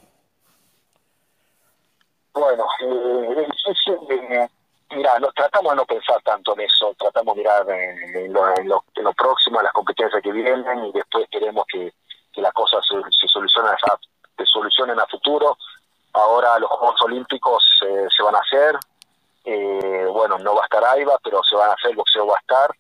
Bueno, 2.37 2.67
eh, 2.81 3.49
eh, 4.21 4.49
mira, 4.91 5.19
no, 5.19 5.33
tratamos 5.33 5.73
de 5.73 5.77
no 5.77 5.87
pensar 5.87 6.21
tanto 6.23 6.53
en 6.53 6.61
eso, 6.61 6.95
tratamos 6.99 7.35
de 7.35 7.41
mirar 7.41 7.67
en, 7.71 8.31
lo, 8.31 8.55
en, 8.59 8.69
lo, 8.69 9.13
próximo, 9.15 9.59
en 9.59 9.65
las 9.65 9.73
competencias 9.73 10.23
que 10.23 10.33
vienen 10.33 10.85
y 10.85 10.93
después 10.93 11.27
queremos 11.31 11.65
que, 11.67 11.91
las 12.35 12.53
cosas 12.53 12.85
se, 12.87 13.29
solucionen, 13.29 13.73
se 14.37 14.45
solucionen 14.45 15.01
a 15.01 15.07
futuro. 15.07 15.57
Ahora 16.13 16.59
los 16.59 16.69
Juegos 16.69 17.01
Olímpicos 17.05 17.65
eh, 17.87 18.07
se 18.15 18.23
van 18.23 18.35
a 18.35 18.41
hacer, 18.41 18.79
eh, 19.47 20.07
bueno, 20.13 20.37
no 20.39 20.55
va 20.55 20.61
a 20.61 20.65
estar 20.67 20.85
AIBA, 20.85 21.19
pero 21.25 21.43
se 21.43 21.57
van 21.57 21.71
a 21.71 21.73
hacer, 21.73 21.93
el 21.93 21.97
boxeo 21.97 22.27
va 22.27 22.37
a 22.37 22.41
estar. 22.41 22.71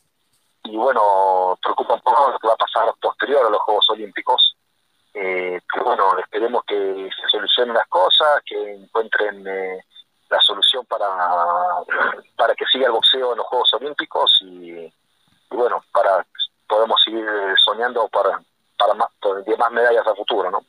Y 0.64 0.76
bueno, 0.76 1.58
preocupa 1.62 1.94
un 1.94 2.02
poco 2.02 2.30
lo 2.30 2.38
que 2.38 2.48
va 2.48 2.52
a 2.52 2.58
pasar 2.58 2.92
posterior 3.00 3.46
a 3.46 3.50
los 3.50 3.62
Juegos 3.62 3.88
Olímpicos 3.88 4.56
eh, 5.18 5.60
bueno, 5.82 6.18
esperemos 6.18 6.62
que 6.66 7.08
se 7.08 7.28
solucionen 7.28 7.74
las 7.74 7.86
cosas, 7.86 8.42
que 8.44 8.74
encuentren 8.74 9.46
eh, 9.46 9.80
la 10.28 10.38
solución 10.40 10.84
para, 10.84 11.08
para 12.36 12.54
que 12.54 12.66
siga 12.66 12.86
el 12.86 12.92
boxeo 12.92 13.32
en 13.32 13.38
los 13.38 13.46
Juegos 13.46 13.72
Olímpicos 13.74 14.38
y, 14.42 14.92
bueno, 15.50 15.82
para 15.90 16.26
podemos 16.68 17.02
seguir 17.02 17.24
soñando 17.64 18.06
para, 18.08 18.42
para 18.78 18.92
más, 18.92 19.08
más 19.58 19.70
medallas 19.70 20.06
a 20.06 20.14
futuro, 20.14 20.50
¿no? 20.50 20.60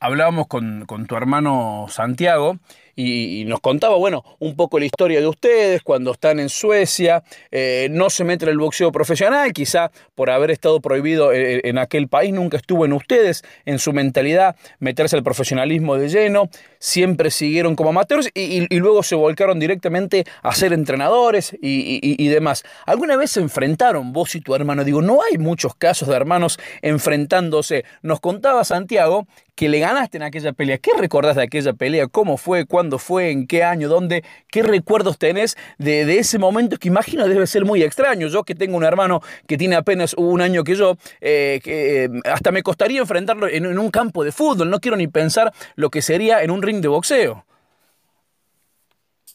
Hablábamos 0.00 0.46
con, 0.46 0.86
con 0.86 1.06
tu 1.06 1.16
hermano 1.16 1.86
Santiago 1.88 2.56
y, 2.96 3.44
nos 3.44 3.60
contaba, 3.60 3.96
bueno, 3.96 4.24
un 4.38 4.56
poco 4.56 4.78
la 4.78 4.86
historia 4.86 5.20
de 5.20 5.26
ustedes 5.26 5.82
cuando 5.82 6.12
están 6.12 6.40
en 6.40 6.48
Suecia, 6.48 7.22
eh, 7.50 7.88
no 7.90 8.08
se 8.08 8.24
mete 8.24 8.46
en 8.46 8.52
el 8.52 8.58
boxeo 8.58 8.90
profesional, 8.90 9.52
quizá 9.52 9.90
por 10.14 10.30
haber 10.30 10.50
estado 10.50 10.80
prohibido 10.80 11.32
en, 11.32 11.78
aquel 11.78 12.08
país, 12.08 12.32
nunca 12.32 12.56
estuvo 12.56 12.86
en 12.86 12.94
ustedes, 12.94 13.44
en 13.66 13.78
su 13.78 13.92
mentalidad, 13.92 14.56
meterse 14.78 15.14
al 15.14 15.22
profesionalismo 15.22 15.96
de 15.96 16.08
lleno, 16.08 16.48
siempre 16.78 17.30
siguieron 17.30 17.76
como 17.76 17.90
amateurs 17.90 18.30
y, 18.34 18.66
luego 18.76 19.02
se 19.02 19.14
volcaron 19.14 19.58
directamente 19.58 20.24
a 20.42 20.54
ser 20.54 20.72
entrenadores 20.72 21.56
y, 21.60 22.28
demás. 22.28 22.64
¿Alguna 22.84 23.16
vez 23.16 23.32
se 23.32 23.40
enfrentaron 23.40 24.12
vos 24.12 24.34
y 24.34 24.40
tu 24.40 24.54
hermano? 24.54 24.84
Digo, 24.84 25.02
no 25.02 25.20
hay 25.22 25.38
muchos 25.38 25.74
casos 25.74 26.08
de 26.08 26.14
hermanos 26.14 26.58
enfrentándose. 26.82 27.84
Nos 28.02 28.20
contaba 28.20 28.64
Santiago 28.64 29.26
que 29.56 29.70
le 29.70 29.80
ganaste 29.80 30.18
en 30.18 30.22
aquella 30.22 30.52
pelea. 30.52 30.78
¿Qué 30.78 30.90
recordás 30.96 31.34
de 31.34 31.42
aquella 31.42 31.72
pelea? 31.72 32.06
¿Cómo 32.08 32.36
fue? 32.36 32.66
¿Cuándo 32.66 32.98
fue? 32.98 33.30
¿En 33.30 33.46
qué 33.46 33.64
año? 33.64 33.88
¿Dónde? 33.88 34.22
¿Qué 34.50 34.62
recuerdos 34.62 35.18
tenés 35.18 35.56
de, 35.78 36.18
ese 36.18 36.38
momento 36.38 36.76
que 36.76 36.88
imagino 36.88 37.26
debe 37.26 37.46
ser 37.46 37.64
muy 37.64 37.82
extraño? 37.82 38.28
Yo 38.28 38.44
que 38.44 38.54
tengo 38.54 38.76
un 38.76 38.84
hermano 38.84 39.22
que 39.46 39.56
tiene 39.56 39.74
apenas 39.74 40.12
un 40.14 40.42
año 40.42 40.62
que 40.62 40.74
yo, 40.74 40.98
eh, 41.22 41.60
eh, 41.64 42.08
hasta 42.24 42.52
me 42.52 42.62
costaría 42.62 43.00
enfrentarlo 43.00 43.48
en, 43.48 43.66
un 43.66 43.90
campo 43.90 44.24
de 44.24 44.30
fútbol. 44.30 44.68
No 44.68 44.78
quiero 44.78 44.98
ni 44.98 45.08
pensar 45.08 45.52
lo 45.74 45.88
que 45.88 46.02
sería 46.02 46.42
en 46.42 46.50
un 46.50 46.62
de 46.80 46.88
boxeo. 46.88 47.44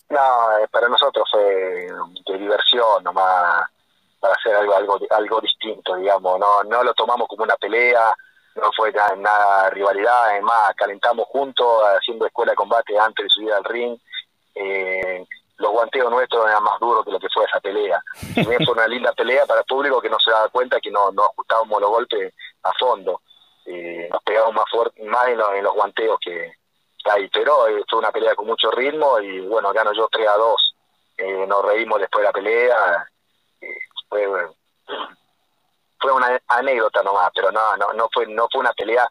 No, 0.09 0.57
eh, 0.57 0.67
para 0.69 0.89
nosotros 0.89 1.27
fue 1.31 1.87
de 2.25 2.37
diversión 2.37 3.03
nomás 3.03 3.69
para 4.19 4.35
hacer 4.35 4.55
algo 4.55 4.99
algo 5.09 5.41
distinto 5.41 5.95
digamos 5.95 6.37
no 6.37 6.63
no 6.65 6.83
lo 6.83 6.93
tomamos 6.93 7.27
como 7.27 7.43
una 7.43 7.55
pelea 7.55 8.13
no 8.55 8.71
fue 8.75 8.91
nada, 8.91 9.69
rivalidad, 9.69 10.25
además 10.25 10.73
calentamos 10.75 11.25
juntos 11.27 11.65
haciendo 11.97 12.25
escuela 12.25 12.51
de 12.51 12.57
combate 12.57 12.97
antes 12.99 13.23
de 13.23 13.29
subir 13.29 13.53
al 13.53 13.63
ring. 13.63 13.97
Eh, 14.55 15.25
los 15.57 15.71
guanteos 15.71 16.09
nuestros 16.09 16.45
eran 16.47 16.63
más 16.63 16.79
duros 16.79 17.05
que 17.05 17.11
lo 17.11 17.19
que 17.19 17.29
fue 17.33 17.45
esa 17.45 17.59
pelea. 17.59 18.03
Fue 18.43 18.73
una 18.73 18.87
linda 18.87 19.13
pelea 19.13 19.45
para 19.45 19.61
el 19.61 19.65
público 19.65 20.01
que 20.01 20.09
no 20.09 20.19
se 20.19 20.31
daba 20.31 20.49
cuenta 20.49 20.81
que 20.81 20.91
no, 20.91 21.11
no 21.11 21.25
ajustábamos 21.25 21.79
los 21.79 21.89
golpes 21.89 22.33
a 22.63 22.71
fondo. 22.73 23.21
Eh, 23.65 24.09
nos 24.11 24.23
pegamos 24.23 24.53
más 24.53 24.65
fuerte, 24.69 25.03
más 25.03 25.27
en, 25.27 25.63
los 25.63 25.73
guanteos 25.73 26.19
que, 26.19 26.51
ahí. 27.09 27.29
Pero 27.29 27.67
eh, 27.67 27.83
fue 27.89 27.99
una 27.99 28.11
pelea 28.11 28.35
con 28.35 28.47
mucho 28.47 28.69
ritmo 28.71 29.19
y 29.19 29.39
bueno, 29.41 29.71
gano 29.73 29.93
yo 29.93 30.07
3 30.11 30.27
a 30.27 30.37
2. 30.37 30.75
Eh, 31.17 31.45
nos 31.47 31.65
reímos 31.65 31.99
después 31.99 32.21
de 32.21 32.27
la 32.27 32.33
pelea. 32.33 33.07
fue 34.09 34.27
fue 36.01 36.11
una 36.11 36.41
anécdota 36.47 37.03
nomás, 37.03 37.31
pero 37.35 37.51
no, 37.51 37.77
no, 37.77 37.93
no 37.93 38.09
fue, 38.11 38.25
no 38.25 38.47
fue 38.51 38.61
una 38.61 38.73
pelea 38.73 39.07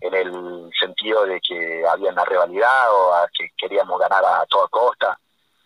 en 0.00 0.14
el 0.14 0.70
sentido 0.80 1.26
de 1.26 1.38
que 1.40 1.86
había 1.86 2.10
una 2.10 2.24
rivalidad 2.24 2.90
o 2.90 3.12
que 3.36 3.50
queríamos 3.58 4.00
ganar 4.00 4.24
a 4.24 4.46
toda 4.46 4.66
costa, 4.68 5.18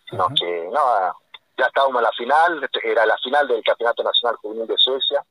sino 0.09 0.27
que 0.37 0.67
no, 0.71 1.15
ya 1.57 1.67
estábamos 1.67 1.97
en 1.97 2.03
la 2.03 2.11
final, 2.11 2.69
era 2.83 3.05
la 3.05 3.17
final 3.19 3.47
del 3.47 3.63
Campeonato 3.63 4.03
Nacional 4.03 4.35
Juvenil 4.37 4.67
de 4.67 4.77
Suecia, 4.77 5.23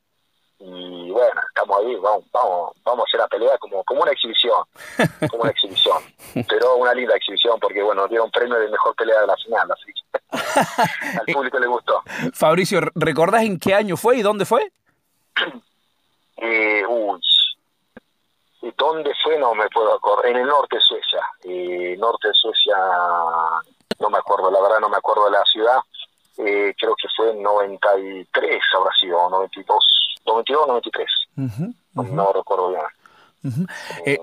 y 0.59 1.11
bueno, 1.11 1.41
estamos 1.49 1.77
ahí, 1.79 1.95
vamos, 1.95 2.23
vamos, 2.31 2.71
vamos 2.83 3.01
a 3.01 3.07
hacer 3.07 3.19
la 3.19 3.27
pelea 3.27 3.57
como, 3.57 3.83
como 3.83 4.01
una 4.01 4.11
exhibición, 4.11 4.63
como 5.29 5.43
una 5.43 5.51
exhibición, 5.51 6.01
pero 6.47 6.77
una 6.77 6.93
linda 6.93 7.15
exhibición 7.15 7.59
porque 7.59 7.83
bueno, 7.83 8.07
dieron 8.07 8.31
premio 8.31 8.57
de 8.57 8.69
mejor 8.69 8.95
pelea 8.95 9.21
de 9.21 9.27
la 9.27 9.35
final, 9.35 9.69
así 9.71 9.91
que 9.93 11.19
al 11.19 11.25
público 11.33 11.59
le 11.59 11.67
gustó. 11.67 12.01
Fabricio, 12.33 12.79
¿recordás 12.95 13.43
en 13.43 13.59
qué 13.59 13.73
año 13.73 13.97
fue 13.97 14.17
y 14.17 14.21
dónde 14.21 14.45
fue? 14.45 14.71
eh, 16.37 16.83
uy, 16.87 17.19
¿y 18.61 18.71
dónde 18.77 19.13
fue? 19.23 19.37
No 19.37 19.53
me 19.55 19.67
puedo 19.69 19.93
acordar. 19.93 20.27
En 20.27 20.37
el 20.37 20.47
norte 20.47 20.77
de 20.77 20.81
Suecia. 20.81 21.21
Eh, 21.43 21.95
norte 21.99 22.29
de 22.29 22.33
Suecia, 22.33 22.77
no 23.99 24.09
me 24.09 24.17
acuerdo, 24.17 24.49
la 24.49 24.61
verdad 24.61 24.79
no 24.79 24.89
me 24.89 24.97
acuerdo 24.97 25.25
de 25.25 25.31
la 25.31 25.43
ciudad. 25.45 25.79
Eh, 26.37 26.73
creo 26.77 26.95
que 26.95 27.07
fue 27.15 27.31
en 27.31 27.41
93, 27.41 28.61
habrá 28.73 28.91
sido, 28.99 29.29
92, 29.29 30.14
92 30.25 30.67
93. 30.67 31.07
No 31.93 32.33
recuerdo 32.33 32.69
bien. 32.69 33.67
Eh, 34.05 34.17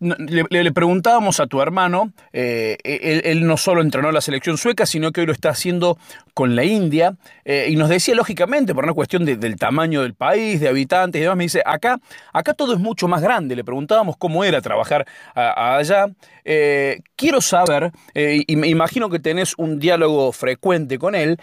le, 0.00 0.72
preguntábamos 0.72 1.40
a 1.40 1.46
tu 1.46 1.60
hermano, 1.60 2.12
eh, 2.32 2.76
él, 2.82 3.46
no 3.46 3.56
solo 3.56 3.82
entrenó 3.82 4.10
la 4.12 4.20
selección 4.20 4.58
sueca, 4.58 4.86
sino 4.86 5.12
que 5.12 5.20
hoy 5.20 5.26
lo 5.26 5.32
está 5.32 5.50
haciendo 5.50 5.98
con 6.34 6.56
la 6.56 6.64
India, 6.64 7.16
eh, 7.44 7.66
y 7.68 7.76
nos 7.76 7.88
decía 7.88 8.14
lógicamente, 8.14 8.74
por 8.74 8.84
una 8.84 8.94
cuestión 8.94 9.24
del 9.24 9.56
tamaño 9.56 10.02
del 10.02 10.14
país, 10.14 10.60
de 10.60 10.68
habitantes 10.68 11.20
y 11.20 11.22
demás, 11.22 11.36
me 11.36 11.44
dice, 11.44 11.62
acá, 11.64 12.00
acá 12.32 12.54
todo 12.54 12.72
es 12.72 12.80
mucho 12.80 13.08
más 13.08 13.22
grande, 13.22 13.56
le 13.56 13.64
preguntábamos 13.64 14.16
cómo 14.16 14.44
era 14.44 14.60
trabajar 14.60 15.06
allá. 15.34 16.06
Eh, 16.44 17.00
quiero 17.14 17.40
saber, 17.40 17.92
y 18.14 18.56
me 18.56 18.68
imagino 18.68 19.10
que 19.10 19.18
tenés 19.18 19.54
un 19.58 19.78
diálogo 19.78 20.32
frecuente 20.32 20.98
con 20.98 21.14
él, 21.14 21.38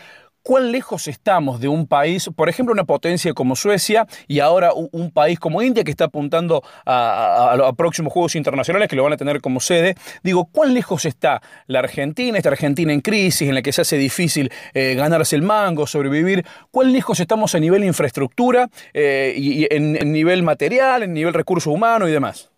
cuán 0.45 0.71
lejos 0.71 1.07
estamos 1.07 1.59
de 1.59 1.67
un 1.67 1.87
país, 1.87 2.29
por 2.35 2.49
ejemplo, 2.49 2.71
una 2.71 2.83
potencia 2.83 3.33
como 3.33 3.55
Suecia 3.55 4.05
y 4.27 4.41
ahora 4.41 4.73
un, 4.73 5.11
país 5.11 5.39
como 5.39 5.63
India 5.63 5.83
que 5.83 5.89
está 5.89 6.05
apuntando 6.05 6.61
a, 6.85 7.71
próximos 7.75 8.13
Juegos 8.13 8.35
Internacionales 8.35 8.87
que 8.87 8.95
lo 8.95 9.03
van 9.03 9.13
a 9.13 9.17
tener 9.17 9.41
como 9.41 9.59
sede. 9.59 9.95
Digo, 10.21 10.45
¿cuán 10.51 10.75
lejos 10.75 11.05
está 11.05 11.41
la 11.65 11.79
Argentina, 11.79 12.37
esta 12.37 12.49
Argentina 12.49 12.93
en 12.93 13.01
crisis, 13.01 13.49
en 13.49 13.55
la 13.55 13.63
que 13.63 13.71
se 13.71 13.81
hace 13.81 13.97
difícil 13.97 14.53
eh, 14.75 14.93
ganarse 14.93 15.35
el 15.35 15.41
mango, 15.41 15.87
sobrevivir? 15.87 16.45
¿Cuán 16.69 16.93
lejos 16.93 17.19
estamos 17.19 17.55
a 17.55 17.59
nivel 17.59 17.83
infraestructura 17.83 18.69
eh, 18.93 19.33
y, 19.35 19.65
en, 19.73 19.93
nivel 20.11 20.43
material, 20.43 21.01
en 21.01 21.13
nivel 21.15 21.33
recurso 21.33 21.71
humano 21.71 22.07
y 22.07 22.11
demás? 22.11 22.51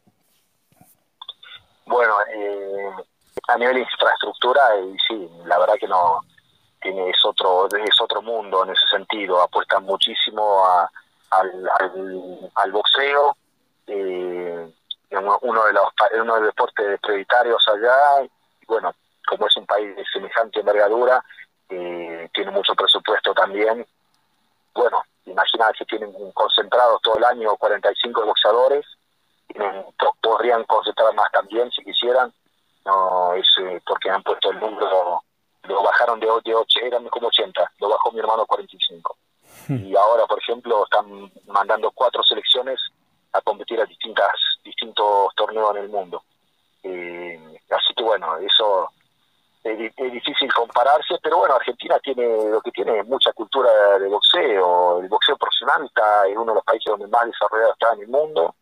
Bueno, 1.85 2.15
eh, 2.35 2.89
a 3.47 3.57
nivel 3.57 3.77
infraestructura, 3.77 4.61
sí, 5.07 5.29
la 5.45 5.57
verdad 5.57 5.75
que 5.79 5.87
no 5.87 6.19
tiene 6.81 7.09
es 7.09 7.25
otro 7.25 7.67
es 7.67 8.01
otro 8.01 8.21
mundo 8.21 8.63
en 8.63 8.71
ese 8.71 8.85
sentido 8.91 9.41
apuestan 9.41 9.83
muchísimo 9.83 10.65
a, 10.65 10.89
al, 11.31 12.71
boxeo 12.71 13.35
eh, 13.87 14.71
uno 15.41 15.65
de 15.65 15.73
los 15.73 15.85
uno 16.21 16.35
de 16.35 16.39
los 16.41 16.49
deportes 16.49 16.99
prioritarios 17.01 17.65
allá 17.67 18.23
y 18.23 18.65
bueno 18.67 18.93
como 19.27 19.47
es 19.47 19.57
un 19.57 19.65
país 19.65 19.95
de 19.95 20.03
semejante 20.11 20.59
envergadura 20.59 21.23
eh, 21.69 22.29
tiene 22.33 22.51
mucho 22.51 22.75
presupuesto 22.75 23.33
también 23.33 23.85
bueno 24.73 25.03
imagina 25.25 25.71
que 25.77 25.85
tienen 25.85 26.13
concentrados 26.33 27.01
todo 27.01 27.17
el 27.17 27.25
año 27.25 27.55
45 27.57 28.25
boxeadores 28.25 28.85
podrían 30.21 30.63
concentrar 30.65 31.13
más 31.15 31.31
también 31.31 31.71
si 31.71 31.83
quisieran 31.83 32.31
no 32.85 33.33
es 33.33 33.45
eh, 33.61 33.81
porque 33.85 34.09
han 34.09 34.23
puesto 34.23 34.51
el 34.51 34.59
número 34.59 35.23
lo 35.67 35.83
bajaron 35.83 36.19
de, 36.19 36.27
de 36.45 36.55
8, 36.55 36.79
eran 36.83 37.07
como 37.09 37.27
80, 37.27 37.71
lo 37.79 37.89
bajó 37.89 38.11
mi 38.11 38.19
hermano 38.19 38.43
a 38.43 38.45
45. 38.45 39.17
Hmm. 39.67 39.85
Y 39.85 39.95
ahora, 39.95 40.25
por 40.25 40.39
ejemplo, 40.39 40.83
están 40.83 41.31
mandando 41.47 41.91
cuatro 41.91 42.23
selecciones 42.23 42.79
a 43.33 43.41
competir 43.41 43.79
a 43.79 43.85
distintas 43.85 44.31
distintos 44.63 45.33
torneos 45.35 45.75
en 45.75 45.83
el 45.83 45.89
mundo. 45.89 46.23
Eh, 46.83 47.59
así 47.69 47.93
que 47.95 48.03
bueno, 48.03 48.37
eso 48.37 48.89
es, 49.63 50.11
difícil 50.11 50.51
compararse, 50.53 51.15
pero 51.21 51.37
bueno, 51.37 51.55
Argentina 51.55 51.99
tiene 51.99 52.49
lo 52.49 52.61
que 52.61 52.71
tiene 52.71 53.03
mucha 53.03 53.31
cultura 53.33 53.69
de 53.99 54.07
boxeo. 54.07 55.01
El 55.01 55.09
boxeo 55.09 55.37
profesional 55.37 55.85
está 55.85 56.27
en 56.27 56.37
uno 56.37 56.51
de 56.51 56.55
los 56.55 56.63
países 56.63 56.85
donde 56.85 57.07
más 57.07 57.25
desarrollado 57.25 57.73
está 57.73 57.93
en 57.93 58.01
el 58.01 58.07
mundo. 58.07 58.55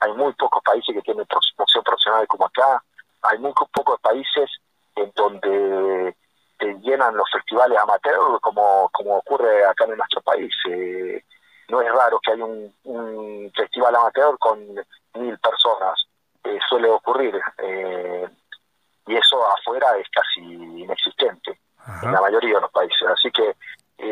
Hay 0.00 0.12
muy 0.14 0.32
pocos 0.34 0.62
países 0.62 0.94
que 0.94 1.02
tienen 1.02 1.26
boxeo 1.56 1.82
profesional 1.82 2.26
como 2.26 2.46
acá. 2.46 2.82
Hay 3.22 3.38
muy 3.38 3.52
pocos 3.72 4.00
países 4.00 4.50
en 4.96 5.12
donde 5.14 6.16
llenan 6.82 7.16
los 7.16 7.30
festivales 7.30 7.78
amateur 7.78 8.40
como, 8.40 8.88
como 8.92 9.16
ocurre 9.16 9.64
acá 9.64 9.84
en 9.84 9.96
nuestro 9.96 10.20
país. 10.20 10.54
Eh, 10.68 11.24
no 11.68 11.80
es 11.80 11.92
raro 11.92 12.20
que 12.20 12.32
haya 12.32 12.44
un, 12.44 13.52
festival 13.54 13.94
amateur 13.96 14.36
con 14.38 14.58
mil 15.14 15.38
personas, 15.38 16.06
eh, 16.44 16.58
suele 16.68 16.88
ocurrir. 16.88 17.40
Eh, 17.58 18.28
y 19.06 19.16
eso 19.16 19.44
afuera 19.46 19.96
es 19.98 20.08
casi 20.10 20.40
inexistente 20.40 21.58
en 22.02 22.12
la 22.12 22.20
mayoría 22.20 22.54
de 22.56 22.60
los 22.60 22.70
países. 22.70 23.02
Así 23.08 23.30
que 23.30 23.56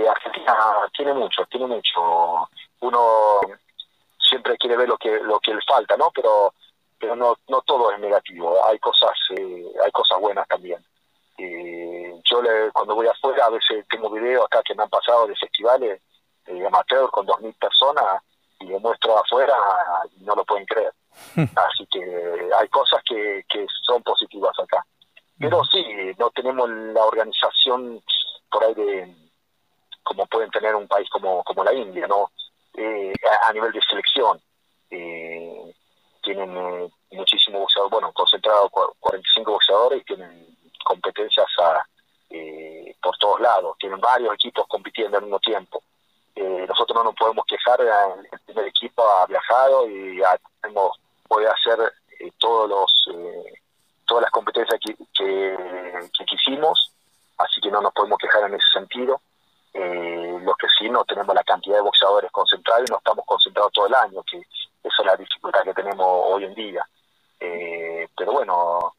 Argentina 0.09 0.57
tiene 0.97 1.15
mucho, 1.15 1.45
tiene 1.47 1.67
mucho. 1.67 2.49
Uno 2.81 3.41
siempre 4.19 4.57
quiere 4.57 4.77
ver 4.77 4.89
lo 4.89 4.99
que 4.99 5.21
lo 5.21 5.39
que 5.39 5.55
le 5.55 5.61
falta, 5.63 5.97
¿no? 5.97 6.11
Pero 6.13 6.55
pero 6.99 7.15
no 7.15 7.37
no 7.49 7.63
todo 7.63 7.93
es 7.93 8.01
negativo. 8.01 8.57
Hay 8.67 8.79
cosas 8.81 9.13
hay 9.31 9.91
cosas 9.93 10.19
buenas 10.19 10.47
también. 10.49 10.85
Eh, 11.43 12.21
yo 12.25 12.43
le, 12.43 12.71
cuando 12.73 12.95
voy 12.95 13.07
afuera 13.07 13.47
a 13.47 13.51
veces 13.51 13.85
tengo 13.89 14.11
videos 14.11 14.45
acá 14.45 14.63
que 14.63 14.75
me 14.75 14.83
han 14.83 14.91
pasado 14.91 15.27
de 15.27 15.35
festivales 15.37 16.03
de 16.47 16.67
amateur 16.67 17.11
con 17.11 17.25
dos 17.25 17.41
mil 17.41 17.55
personas 17.55 18.23
y 18.59 18.67
le 18.67 18.79
muestro 18.79 19.17
afuera 19.17 19.55
y 20.19 20.25
no 20.25 20.35
lo 20.35 20.45
pueden 20.45 20.67
creer. 20.67 20.93
Así 21.37 21.87
que 21.91 22.51
hay 22.59 22.69
cosas 22.69 23.03
que, 23.05 23.45
que 23.49 23.67
son 23.83 24.03
positivas 24.03 24.59
acá. 24.59 24.85
Pero 25.39 25.65
sí, 25.65 25.83
no 26.19 26.31
tenemos 26.31 26.69
la 26.69 27.03
organización 27.03 28.03
por 28.51 28.63
ahí 28.63 28.75
de 28.75 29.15
como 30.03 30.27
pueden 30.27 30.51
tener 30.51 30.75
un 30.75 30.87
país 30.87 31.09
como, 31.09 31.43
como 31.45 31.65
la 31.65 31.73
India, 31.73 32.07
¿no? 32.07 32.31
Eh, 32.75 33.13
a, 33.47 33.53
nivel 33.53 33.73
de 33.73 33.81
selección. 33.89 34.41
Eh, 34.91 35.75
tienen 36.23 36.57
eh, 36.57 36.91
muchísimos 37.13 37.61
boxeadores, 37.61 37.91
bueno, 37.93 38.13
concentrados 38.13 38.71
45 38.99 39.53
boxeadores 39.53 40.01
y 40.01 40.05
tienen 40.05 40.57
competencias 40.85 41.47
a, 41.59 41.85
eh, 42.31 42.95
por 43.03 43.17
todos 43.19 43.41
lados, 43.41 43.77
tienen 43.79 44.01
varios 44.01 44.33
equipos 44.35 44.65
compitiendo 44.69 45.17
al 45.17 45.25
mismo 45.25 45.41
tiempo. 45.41 45.83
Eh, 46.37 46.65
nosotros 46.69 46.97
no 46.97 47.05
nos 47.05 47.15
podemos 47.17 47.45
quejar, 47.45 47.81
el 47.81 48.41
primer 48.47 48.67
equipo 48.67 49.03
ha 49.03 49.27
viajado 49.27 49.89
y 49.89 50.19
ya 50.19 50.39
hemos, 50.63 50.97
puede 51.27 51.49
hacer 51.49 51.93
eh, 52.21 52.31
todos 52.39 52.69
los 52.69 53.07
todas 54.07 54.23
las 54.23 54.31
competencias 54.33 54.81
que, 54.85 54.97
que, 55.15 56.25
quisimos, 56.25 56.93
así 57.39 57.61
que 57.61 57.71
no 57.71 57.81
nos 57.81 57.93
podemos 57.93 58.19
quejar 58.19 58.43
en 58.45 58.55
ese 58.55 58.67
sentido. 58.73 59.21
lo 59.73 60.55
que 60.55 60.67
sí, 60.79 60.89
no 60.89 61.05
tenemos 61.05 61.33
la 61.35 61.45
cantidad 61.45 61.77
de 61.77 61.83
boxeadores 61.83 62.31
concentrados 62.33 62.89
y 62.89 62.93
no 62.93 62.99
estamos 62.99 63.25
concentrados 63.25 63.73
todo 63.73 63.87
el 63.87 63.95
año, 63.95 64.23
que 64.25 64.39
esa 64.39 64.97
es 64.99 65.07
la 65.07 65.17
dificultad 65.17 65.63
que 65.63 65.75
tenemos 65.75 66.07
hoy 66.07 66.45
en 66.45 66.55
día. 66.55 66.85
pero 67.39 68.33
bueno, 68.33 68.95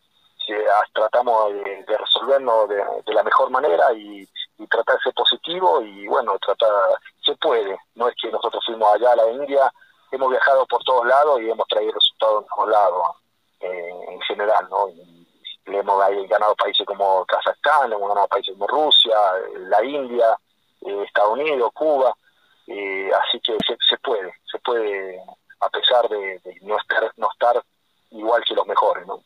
tratamos 0.94 1.54
de, 1.54 1.98
resolverlo 1.98 2.68
de, 2.68 3.14
la 3.14 3.24
mejor 3.24 3.50
manera 3.50 3.94
y, 3.94 4.28
tratar 4.70 4.96
de 4.96 5.02
ser 5.02 5.14
positivo 5.14 5.82
y 5.82 6.08
bueno, 6.08 6.38
tratar, 6.40 6.70
se 7.26 7.36
puede, 7.36 7.78
no 7.96 8.08
es 8.08 8.16
que 8.22 8.32
nosotros 8.32 8.64
fuimos 8.66 8.94
allá 8.94 9.12
a 9.12 9.16
la 9.16 9.32
India, 9.32 9.72
hemos 10.12 10.30
viajado 10.30 10.66
por 10.68 10.84
todos 10.84 11.06
lados 11.06 11.42
y 11.42 11.50
hemos 11.50 11.68
traído 11.68 11.92
resultados 11.94 12.44
en 12.44 12.50
todos 12.56 12.70
lados 12.70 13.08
en 13.60 14.22
general, 14.22 14.68
¿no? 14.70 14.88
le 15.66 15.80
hemos 15.80 16.00
ganado 16.28 16.56
países 16.56 16.86
como 16.86 17.26
Kazajstán, 17.26 17.92
hemos 17.94 18.10
ganado 18.10 18.28
países 18.28 18.54
como 18.54 18.68
Rusia, 18.68 19.16
la 19.70 19.84
India, 19.84 20.38
eh, 20.82 21.04
Estados 21.06 21.34
Unidos, 21.34 21.72
Cuba, 21.74 22.16
eh, 22.68 23.10
así 23.14 23.40
que 23.42 23.58
se, 23.66 23.98
puede, 23.98 24.34
se 24.52 24.60
puede 24.60 25.22
a 25.60 25.70
pesar 25.70 26.08
de, 26.10 26.42
no 26.62 26.78
estar 26.78 27.12
no 27.18 27.30
estar 27.32 27.64
igual 28.12 28.44
que 28.46 28.56
los 28.56 28.68
mejores, 28.68 29.06
¿no? 29.08 29.22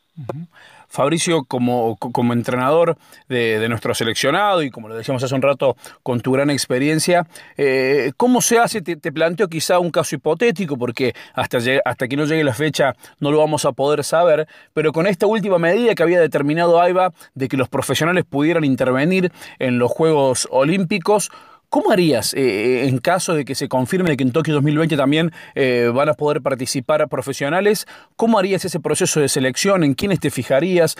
Fabricio, 0.88 1.44
como, 1.44 1.96
como 1.96 2.32
entrenador 2.32 2.96
de, 3.28 3.66
nuestro 3.68 3.94
seleccionado 3.94 4.62
y 4.62 4.70
como 4.70 4.88
lo 4.88 4.94
decíamos 4.94 5.22
hace 5.22 5.34
un 5.34 5.42
rato, 5.42 5.76
con 6.02 6.20
tu 6.20 6.32
gran 6.32 6.50
experiencia, 6.50 7.26
eh, 7.56 8.12
¿cómo 8.16 8.40
se 8.40 8.58
hace? 8.58 8.82
Te, 8.82 9.12
planteo 9.12 9.48
quizá 9.48 9.78
un 9.78 9.90
caso 9.90 10.14
hipotético, 10.14 10.76
porque 10.76 11.14
hasta, 11.34 11.58
hasta 11.84 12.08
que 12.08 12.16
no 12.16 12.24
llegue 12.24 12.44
la 12.44 12.54
fecha 12.54 12.94
no 13.18 13.30
lo 13.30 13.38
vamos 13.38 13.64
a 13.64 13.72
poder 13.72 14.04
saber, 14.04 14.46
pero 14.72 14.92
con 14.92 15.06
esta 15.06 15.26
última 15.26 15.58
medida 15.58 15.94
que 15.94 16.02
había 16.02 16.20
determinado 16.20 16.80
AIBA 16.80 17.12
de 17.34 17.48
que 17.48 17.56
los 17.56 17.68
profesionales 17.68 18.24
pudieran 18.24 18.64
intervenir 18.64 19.32
en 19.58 19.78
los 19.78 19.90
Juegos 19.90 20.48
Olímpicos, 20.50 21.30
¿Cómo 21.68 21.90
harías 21.90 22.32
eh, 22.34 22.40
eh, 22.40 22.88
en 22.88 22.98
caso 22.98 23.34
de 23.34 23.44
que 23.44 23.54
se 23.54 23.68
confirme 23.68 24.16
que 24.16 24.22
en 24.22 24.32
Tokio 24.32 24.54
2020 24.54 24.96
también 24.96 25.32
eh, 25.54 25.90
van 25.92 26.08
a 26.08 26.14
poder 26.14 26.40
participar 26.40 27.08
profesionales? 27.08 27.86
¿Cómo 28.14 28.38
harías 28.38 28.64
ese 28.64 28.78
proceso 28.78 29.20
de 29.20 29.28
selección? 29.28 29.82
¿En 29.82 29.94
quiénes 29.94 30.20
te 30.20 30.30
fijarías? 30.30 30.96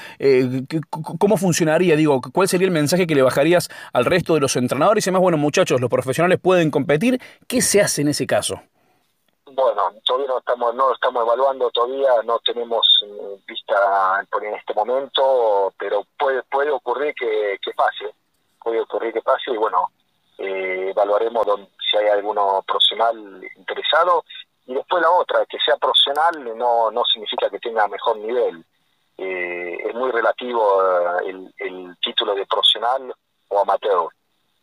¿Cómo 1.18 1.36
funcionaría? 1.36 1.94
Digo, 1.94 2.20
¿cuál 2.32 2.48
sería 2.48 2.66
el 2.66 2.72
mensaje 2.72 3.06
que 3.06 3.14
le 3.14 3.22
bajarías 3.22 3.68
al 3.92 4.04
resto 4.04 4.34
de 4.34 4.40
los 4.40 4.56
entrenadores? 4.56 5.06
Y 5.06 5.10
además, 5.10 5.22
bueno, 5.22 5.38
muchachos, 5.38 5.80
los 5.80 5.88
profesionales 5.88 6.40
pueden 6.40 6.70
competir. 6.70 7.20
¿Qué 7.46 7.62
se 7.62 7.80
hace 7.80 8.02
en 8.02 8.08
ese 8.08 8.26
caso? 8.26 8.60
Bueno, 9.44 9.92
todavía 10.04 10.28
no 10.28 10.38
estamos, 10.38 10.74
no 10.74 10.92
estamos 10.92 11.22
evaluando, 11.22 11.70
todavía 11.70 12.10
no 12.24 12.38
tenemos 12.40 13.04
vista 13.46 14.26
en 14.42 14.54
este 14.54 14.74
momento, 14.74 15.72
pero 15.78 16.04
puede, 16.18 16.42
puede 16.50 16.70
ocurrir 16.70 17.14
que, 17.14 17.56
que 17.62 17.70
pase, 17.72 18.12
puede 18.62 18.80
ocurrir 18.80 19.12
que 19.12 19.22
pase 19.22 19.52
y 19.52 19.56
bueno, 19.56 19.90
eh, 20.38 20.90
evaluaremos 20.90 21.46
si 21.90 21.96
hay 21.96 22.08
alguno 22.08 22.62
profesional 22.66 23.42
interesado 23.56 24.24
y 24.66 24.74
después 24.74 25.02
la 25.02 25.10
otra, 25.10 25.46
que 25.46 25.58
sea 25.64 25.76
profesional 25.76 26.56
no, 26.56 26.90
no 26.90 27.04
significa 27.04 27.48
que 27.48 27.58
tenga 27.58 27.88
mejor 27.88 28.18
nivel. 28.18 28.64
Eh, 29.16 29.78
es 29.82 29.94
muy 29.94 30.10
relativo 30.10 30.82
eh, 31.22 31.50
el, 31.58 31.96
título 32.02 32.34
de 32.34 32.46
profesional 32.46 33.14
o 33.48 33.60
amateur. 33.60 34.08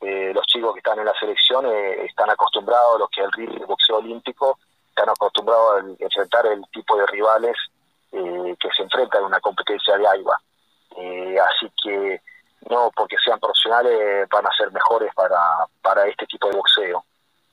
los 0.01 0.45
chicos 0.45 0.73
que 0.73 0.79
están 0.79 0.99
en 0.99 1.05
la 1.05 1.19
selección 1.19 1.65
están 1.65 2.29
acostumbrados 2.29 2.95
a 2.95 2.99
lo 2.99 3.07
que 3.07 3.21
el 3.21 3.59
de 3.59 3.65
boxeo 3.65 3.97
olímpico, 3.97 4.59
están 4.89 5.09
acostumbrados 5.09 5.75
a 5.75 6.03
enfrentar 6.03 6.45
el 6.45 6.63
tipo 6.71 6.95
de 6.97 7.05
rivales 7.07 7.57
que 8.11 8.69
se 8.75 8.83
enfrentan 8.83 9.21
en 9.21 9.27
una 9.27 9.39
competencia 9.39 9.97
de 9.97 10.07
AIBA. 10.07 10.37
así 11.47 11.71
que 11.81 12.21
no 12.69 12.91
porque 12.95 13.17
sean 13.23 13.39
profesionales 13.39 14.27
van 14.29 14.45
a 14.45 14.51
ser 14.57 14.71
mejores 14.71 15.13
para, 15.15 15.39
para 15.81 16.07
este 16.07 16.25
tipo 16.25 16.49
de 16.49 16.55
boxeo. 16.55 17.03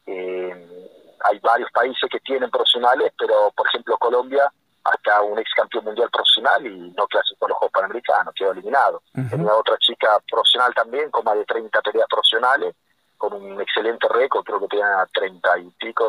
hay 0.07 1.39
varios 1.41 1.71
países 1.73 2.09
que 2.11 2.21
tienen 2.21 2.51
profesionales, 2.51 3.13
pero 3.19 3.51
por 3.55 3.67
ejemplo 3.69 3.99
Colombia 3.99 4.51
hasta 4.85 5.21
un 5.23 5.39
ex 5.39 5.51
campeón 5.55 5.85
mundial 5.85 6.11
profesional 6.11 6.67
y 6.67 6.93
no 6.97 7.07
clasificó 7.07 7.47
a 7.47 7.49
los 7.51 7.59
Juegos 7.59 7.73
Panamericanos, 7.73 8.35
quedó 8.35 8.53
eliminado. 8.53 9.03
Tenía 9.29 9.55
otra 9.55 9.77
chica 9.79 10.19
profesional 10.31 10.73
también, 10.75 11.11
con 11.11 11.25
más 11.25 11.37
de 11.37 11.45
30 11.45 11.81
peleas 11.83 12.09
profesionales, 12.09 12.75
con 13.19 13.35
un 13.35 13.61
excelente 13.61 14.09
récord, 14.09 14.45
creo 14.45 14.61
que 14.61 14.69
tenía 14.69 15.07
30 15.13 15.59
y 15.59 15.71
pico, 15.79 16.09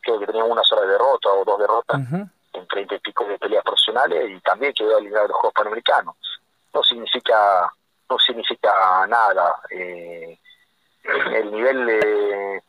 creo 0.00 0.18
que 0.18 0.26
tenía 0.26 0.44
una 0.44 0.64
sola 0.64 0.82
derrota 0.82 1.28
o 1.30 1.44
dos 1.44 1.58
derrotas 1.60 2.00
en 2.52 2.66
30 2.66 2.96
y 2.96 2.98
pico 2.98 3.24
de 3.24 3.38
peleas 3.38 3.62
profesionales 3.62 4.30
y 4.30 4.40
también 4.40 4.72
quedó 4.72 4.98
eliminado 4.98 5.26
de 5.26 5.28
los 5.28 5.36
Juegos 5.38 5.54
Panamericanos. 5.54 6.16
No 6.74 6.82
significa, 6.82 7.72
no 8.10 8.18
significa 8.18 9.06
nada. 9.06 9.54
Eh, 9.70 10.38
el 11.32 11.50
nivel 11.50 11.86
de 11.86 12.62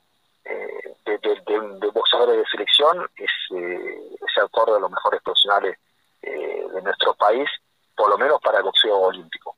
de, 1.19 1.77
de, 1.79 1.89
boxeadores 1.91 2.37
de 2.37 2.45
selección 2.45 3.07
es, 3.15 3.31
eh, 3.55 4.17
es 4.27 4.43
acorde 4.43 4.77
a 4.77 4.79
los 4.79 4.91
mejores 4.91 5.21
profesionales 5.21 5.77
eh, 6.21 6.65
de 6.73 6.81
nuestro 6.81 7.13
país, 7.15 7.49
por 7.95 8.09
lo 8.09 8.17
menos 8.17 8.41
para 8.41 8.59
el 8.59 8.63
boxeo 8.63 8.97
olímpico, 8.97 9.55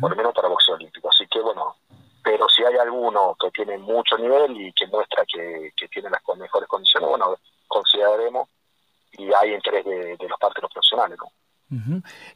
por 0.00 0.10
lo 0.10 0.16
menos 0.16 0.34
para 0.34 0.48
el 0.48 0.52
boxeo 0.52 0.74
olímpico. 0.74 1.08
Así 1.08 1.26
que 1.26 1.40
bueno, 1.40 1.76
pero 2.22 2.48
si 2.48 2.64
hay 2.64 2.76
alguno 2.76 3.36
que 3.38 3.50
tiene 3.50 3.78
mucho 3.78 4.16
nivel 4.16 4.60
y 4.60 4.72
que 4.72 4.86
muestra 4.86 5.24
que, 5.26 5.72
que 5.76 5.88
tiene 5.88 6.10
las 6.10 6.22
mejores 6.36 6.68
condiciones, 6.68 7.08
bueno, 7.08 7.36
consideraremos 7.68 8.48
y 9.12 9.32
hay 9.32 9.54
interés 9.54 9.84
de, 9.84 10.16
de 10.16 10.28
los 10.28 10.38
partes 10.38 10.60
profesionales, 10.60 11.18
¿no? 11.18 11.30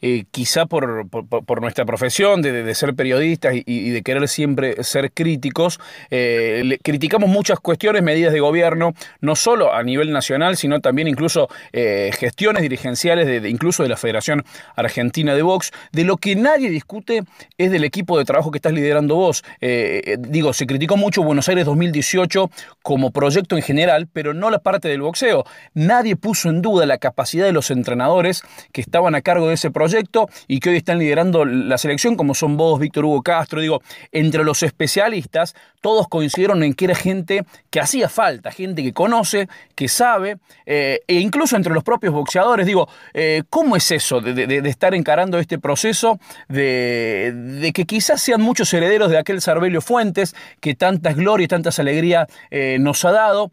Eh, 0.01 0.24
quizá 0.31 0.66
por, 0.66 1.61
nuestra 1.61 1.85
profesión 1.85 2.42
de, 2.42 2.74
ser 2.74 2.94
periodistas 2.94 3.55
y, 3.55 3.90
de 3.90 4.03
querer 4.03 4.29
siempre 4.29 4.83
ser 4.83 5.12
críticos, 5.12 5.81
eh, 6.11 6.79
criticamos 6.83 7.29
muchas 7.29 7.61
cuestiones, 7.61 8.03
medidas 8.03 8.33
de 8.33 8.40
gobierno, 8.40 8.94
no 9.20 9.37
solo 9.37 9.74
a 9.74 9.83
nivel 9.83 10.12
nacional, 10.12 10.57
sino 10.57 10.81
también 10.81 11.09
incluso 11.09 11.48
eh, 11.72 12.11
gestiones 12.18 12.62
dirigenciales, 12.62 13.27
de, 13.27 13.48
incluso 13.48 13.83
de 13.83 13.88
la 13.88 13.96
Federación 13.96 14.44
Argentina 14.77 15.35
de 15.35 15.42
Box. 15.42 15.72
De 15.92 16.05
lo 16.05 16.16
que 16.16 16.37
nadie 16.37 16.70
discute 16.70 17.24
es 17.57 17.70
del 17.70 17.85
equipo 17.85 18.18
de 18.18 18.24
trabajo 18.24 18.51
que 18.51 18.59
estás 18.59 18.72
liderando 18.72 19.16
vos. 19.16 19.44
digo, 20.18 20.53
se 20.53 20.66
criticó 20.66 20.96
mucho 20.96 21.22
Buenos 21.22 21.48
Aires 21.48 21.64
2018 21.64 22.51
como 22.83 23.11
proyecto 23.11 23.57
en 23.57 23.62
general, 23.62 24.09
pero 24.12 24.35
no 24.35 24.51
la 24.51 24.59
parte 24.59 24.88
del 24.88 25.03
boxeo. 25.03 25.44
Nadie 25.74 26.16
puso 26.16 26.48
en 26.48 26.62
duda 26.62 26.87
la 26.87 26.98
capacidad 26.98 27.46
de 27.46 27.53
los 27.53 27.70
entrenadores 27.70 28.42
que 28.72 28.81
estaban 28.81 29.14
acá 29.14 29.28
cargo 29.29 29.49
de 29.49 29.55
ese 29.55 29.71
proyecto 29.71 30.31
y 30.47 30.59
que 30.59 30.71
hoy 30.71 30.77
están 30.79 30.99
liderando 30.99 31.45
la 31.45 31.77
selección, 31.77 32.17
como 32.17 32.35
son 32.35 32.57
vos, 32.57 32.81
Víctor 32.81 33.05
Hugo 33.05 33.23
Castro. 33.23 33.61
Digo, 33.61 33.83
entre 34.11 34.43
los 34.43 34.62
especialistas, 34.62 35.55
todos 35.83 36.09
coincidieron 36.09 36.62
en 36.62 36.73
que 36.73 36.87
era 36.87 36.95
gente 36.95 37.45
que 37.69 37.79
hacía 37.79 38.09
falta, 38.09 38.51
gente 38.51 38.83
que 38.83 38.95
conoce, 38.95 39.47
que 39.75 39.87
sabe, 39.87 40.38
eh, 40.64 41.01
e 41.07 41.17
incluso 41.17 41.57
entre 41.57 41.75
los 41.75 41.85
propios 41.85 42.14
boxeadores. 42.14 42.67
Digo, 42.67 42.88
eh, 43.12 43.43
¿cómo 43.51 43.77
es 43.77 43.91
eso 43.91 44.23
de, 44.23 44.62
estar 44.67 44.95
encarando 44.95 45.38
este 45.38 45.59
proceso 45.59 46.19
de, 46.49 47.71
que 47.75 47.85
quizás 47.85 48.23
sean 48.23 48.41
muchos 48.41 48.73
herederos 48.73 49.11
de 49.11 49.19
aquel 49.19 49.43
Sarbelio 49.43 49.83
Fuentes 49.83 50.35
que 50.61 50.75
tantas 50.75 51.17
glorias 51.17 51.45
y 51.45 51.49
tantas 51.49 51.79
alegrías 51.79 52.29
eh, 52.51 52.79
nos 52.81 53.05
ha 53.05 53.12
dado? 53.12 53.51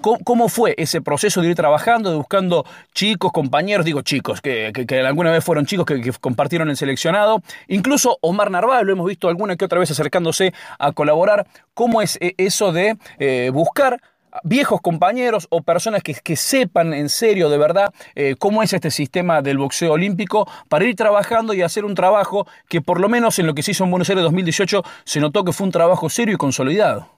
¿Cómo, 0.00 0.48
fue 0.48 0.74
ese 0.78 1.00
proceso 1.00 1.40
de 1.40 1.48
ir 1.48 1.54
trabajando, 1.54 2.10
de 2.10 2.16
buscando 2.16 2.64
chicos, 2.92 3.32
compañeros, 3.32 3.84
digo 3.84 4.02
chicos, 4.02 4.40
que, 4.40 4.72
alguna 5.06 5.30
vez 5.30 5.44
fueron 5.44 5.66
chicos 5.66 5.86
que, 5.86 6.12
compartieron 6.20 6.70
el 6.70 6.76
seleccionado. 6.76 7.42
Incluso 7.68 8.18
Omar 8.20 8.50
Narváez 8.50 8.84
lo 8.84 8.92
hemos 8.92 9.06
visto 9.06 9.28
alguna 9.28 9.56
que 9.56 9.64
otra 9.64 9.78
vez 9.78 9.90
acercándose 9.90 10.52
a 10.78 10.92
colaborar. 10.92 11.46
¿Cómo 11.74 12.02
es 12.02 12.18
eh, 12.20 12.34
eso 12.38 12.72
de 12.72 12.96
eh, 13.18 13.50
buscar 13.52 14.00
viejos 14.42 14.80
compañeros 14.80 15.46
o 15.50 15.62
personas 15.62 16.02
que, 16.02 16.36
sepan 16.36 16.92
en 16.92 17.08
serio, 17.08 17.48
de 17.48 17.58
verdad, 17.58 17.94
eh, 18.16 18.34
cómo 18.38 18.62
es 18.62 18.72
este 18.72 18.90
sistema 18.90 19.42
del 19.42 19.58
boxeo 19.58 19.92
olímpico 19.92 20.48
para 20.68 20.84
ir 20.84 20.96
trabajando 20.96 21.54
y 21.54 21.62
hacer 21.62 21.84
un 21.84 21.94
trabajo 21.94 22.46
que 22.68 22.80
por 22.80 23.00
lo 23.00 23.08
menos 23.08 23.38
en 23.38 23.46
lo 23.46 23.54
que 23.54 23.62
se 23.62 23.70
hizo 23.70 23.84
en 23.84 23.90
Buenos 23.90 24.08
Aires 24.08 24.24
2018 24.24 24.82
se 25.04 25.20
notó 25.20 25.44
que 25.44 25.52
fue 25.52 25.66
un 25.66 25.72
trabajo 25.72 26.10
serio 26.10 26.34
y 26.34 26.38
consolidado. 26.38 27.13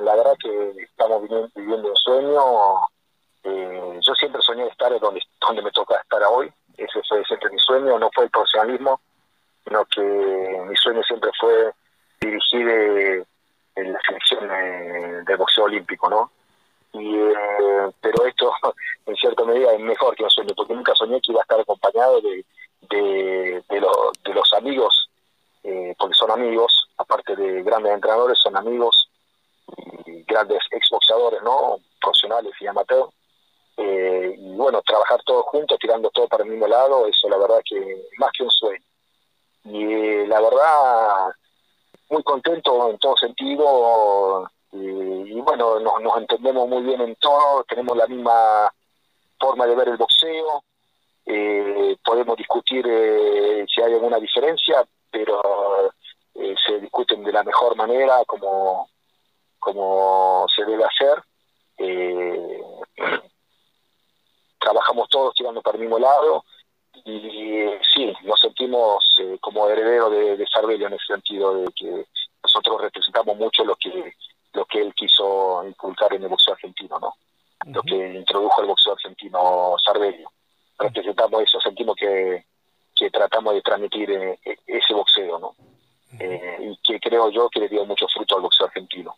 La 0.00 0.14
verdad 0.16 0.36
que 0.42 0.82
estamos 0.82 1.22
viviendo 1.54 1.88
un 1.88 1.96
sueño. 1.96 2.42
Eh, 3.44 3.98
yo 4.00 4.14
siempre 4.14 4.40
soñé 4.42 4.66
estar 4.68 4.98
donde, 5.00 5.20
donde 5.40 5.62
me 5.62 5.70
toca 5.72 5.96
estar 6.00 6.22
hoy, 6.24 6.52
ese 6.76 7.00
fue 7.08 7.24
siempre 7.24 7.50
mi 7.50 7.58
sueño, 7.58 7.98
no 7.98 8.08
fue 8.14 8.24
el 8.24 8.30
profesionalismo, 8.30 9.00
sino 9.64 9.84
que 9.86 10.00
mi 10.00 10.76
sueño 10.76 11.02
siempre 11.02 11.30
fue 11.40 11.72
dirigir 12.20 12.68
eh, 12.68 13.24
en 13.74 13.92
la 13.92 14.00
selección 14.06 14.48
de, 15.24 15.36
boxeo 15.36 15.64
olímpico, 15.64 16.08
¿no? 16.08 16.30
Y, 16.92 17.16
eh, 17.16 17.90
pero 18.00 18.26
esto, 18.26 18.52
en 19.06 19.16
cierta 19.16 19.44
medida, 19.44 19.72
es 19.72 19.80
mejor 19.80 20.14
que 20.14 20.24
un 20.24 20.30
sueño, 20.30 20.54
porque 20.56 20.74
nunca 20.74 20.94
soñé 20.94 21.20
que 21.20 21.32
iba 21.32 21.40
a 21.40 21.42
estar 21.42 21.58
acompañado 21.58 22.20
de, 22.20 22.44
de, 22.90 23.64
de, 23.68 23.86
de 24.24 24.34
los 24.34 24.52
amigos, 24.54 25.08
porque 25.98 26.14
son 26.14 26.30
amigos, 26.30 26.88
aparte 26.96 27.34
de 27.36 27.62
grandes 27.62 27.92
entrenadores, 27.92 28.38
son 28.38 28.56
amigos 28.56 29.11
grandes 30.26 30.60
exboxeadores, 30.70 31.42
¿no? 31.42 31.78
Profesionales 32.00 32.52
y 32.60 32.66
amateurs 32.66 33.12
eh, 33.76 34.34
y 34.38 34.54
bueno, 34.54 34.82
trabajar 34.82 35.22
todos 35.24 35.46
juntos, 35.46 35.78
tirando 35.80 36.10
todo 36.10 36.28
para 36.28 36.44
el 36.44 36.50
mismo 36.50 36.66
lado, 36.66 37.06
eso 37.06 37.28
la 37.28 37.38
verdad 37.38 37.60
que 37.64 38.04
más 38.18 38.30
que 38.32 38.44
un 38.44 38.50
sueño. 38.50 38.84
Y 39.64 39.84
eh, 39.84 40.26
la 40.26 40.40
verdad, 40.40 41.34
muy 42.10 42.22
contento 42.22 42.90
en 42.90 42.98
todo 42.98 43.16
sentido, 43.16 44.50
y, 44.72 45.40
bueno, 45.40 45.78
nos, 45.80 46.16
entendemos 46.16 46.68
muy 46.68 46.82
bien 46.82 47.00
en 47.00 47.14
todo, 47.16 47.64
tenemos 47.64 47.96
la 47.96 48.06
misma 48.06 48.72
forma 49.38 49.66
de 49.66 49.74
ver 49.74 49.88
el 49.88 49.96
boxeo, 49.96 50.64
eh, 51.26 51.96
podemos 52.04 52.36
discutir 52.36 52.84
si 53.68 53.82
hay 53.82 53.92
alguna 53.94 54.18
diferencia, 54.18 54.84
pero 55.10 55.92
se 56.34 56.80
discuten 56.80 57.22
de 57.22 57.32
la 57.32 57.42
mejor 57.42 57.76
manera, 57.76 58.22
como, 58.26 58.88
como 59.62 60.44
se 60.54 60.64
debe 60.64 60.84
hacer. 60.84 61.22
Eh, 61.78 62.60
trabajamos 64.58 65.08
todos 65.08 65.34
tirando 65.34 65.62
para 65.62 65.76
el 65.76 65.82
mismo 65.82 66.00
lado 66.00 66.44
y 67.04 67.66
sí, 67.94 68.12
nos 68.24 68.40
sentimos 68.40 69.04
eh, 69.20 69.38
como 69.40 69.68
heredero 69.68 70.10
de, 70.10 70.36
de 70.36 70.46
Sarbelio 70.48 70.88
en 70.88 70.94
ese 70.94 71.06
sentido 71.06 71.54
de 71.54 71.72
que 71.74 72.06
nosotros 72.42 72.80
representamos 72.82 73.36
mucho 73.36 73.64
lo 73.64 73.76
que 73.76 74.14
lo 74.52 74.66
que 74.66 74.82
él 74.82 74.92
quiso 74.94 75.64
inculcar 75.66 76.12
en 76.12 76.24
el 76.24 76.28
boxeo 76.28 76.54
argentino, 76.54 76.98
¿no? 76.98 77.14
Lo 77.72 77.82
que 77.82 78.14
introdujo 78.14 78.60
el 78.60 78.66
boxeo 78.66 78.92
argentino 78.92 79.76
Sarbelio. 79.82 80.30
Representamos 80.78 81.42
eso, 81.42 81.60
sentimos 81.60 81.96
que, 81.96 82.44
que 82.94 83.10
tratamos 83.10 83.54
de 83.54 83.62
transmitir 83.62 84.10
eh, 84.10 84.38
e, 84.44 84.56
ese 84.66 84.92
boxeo, 84.92 85.38
¿no? 85.38 85.54
Y 86.20 86.76
que 86.82 87.00
creo 87.00 87.30
yo 87.30 87.48
que 87.48 87.60
le 87.60 87.68
dio 87.68 87.86
mucho 87.86 88.06
fruto 88.08 88.36
al 88.36 88.42
boxeo 88.42 88.66
argentino. 88.66 89.16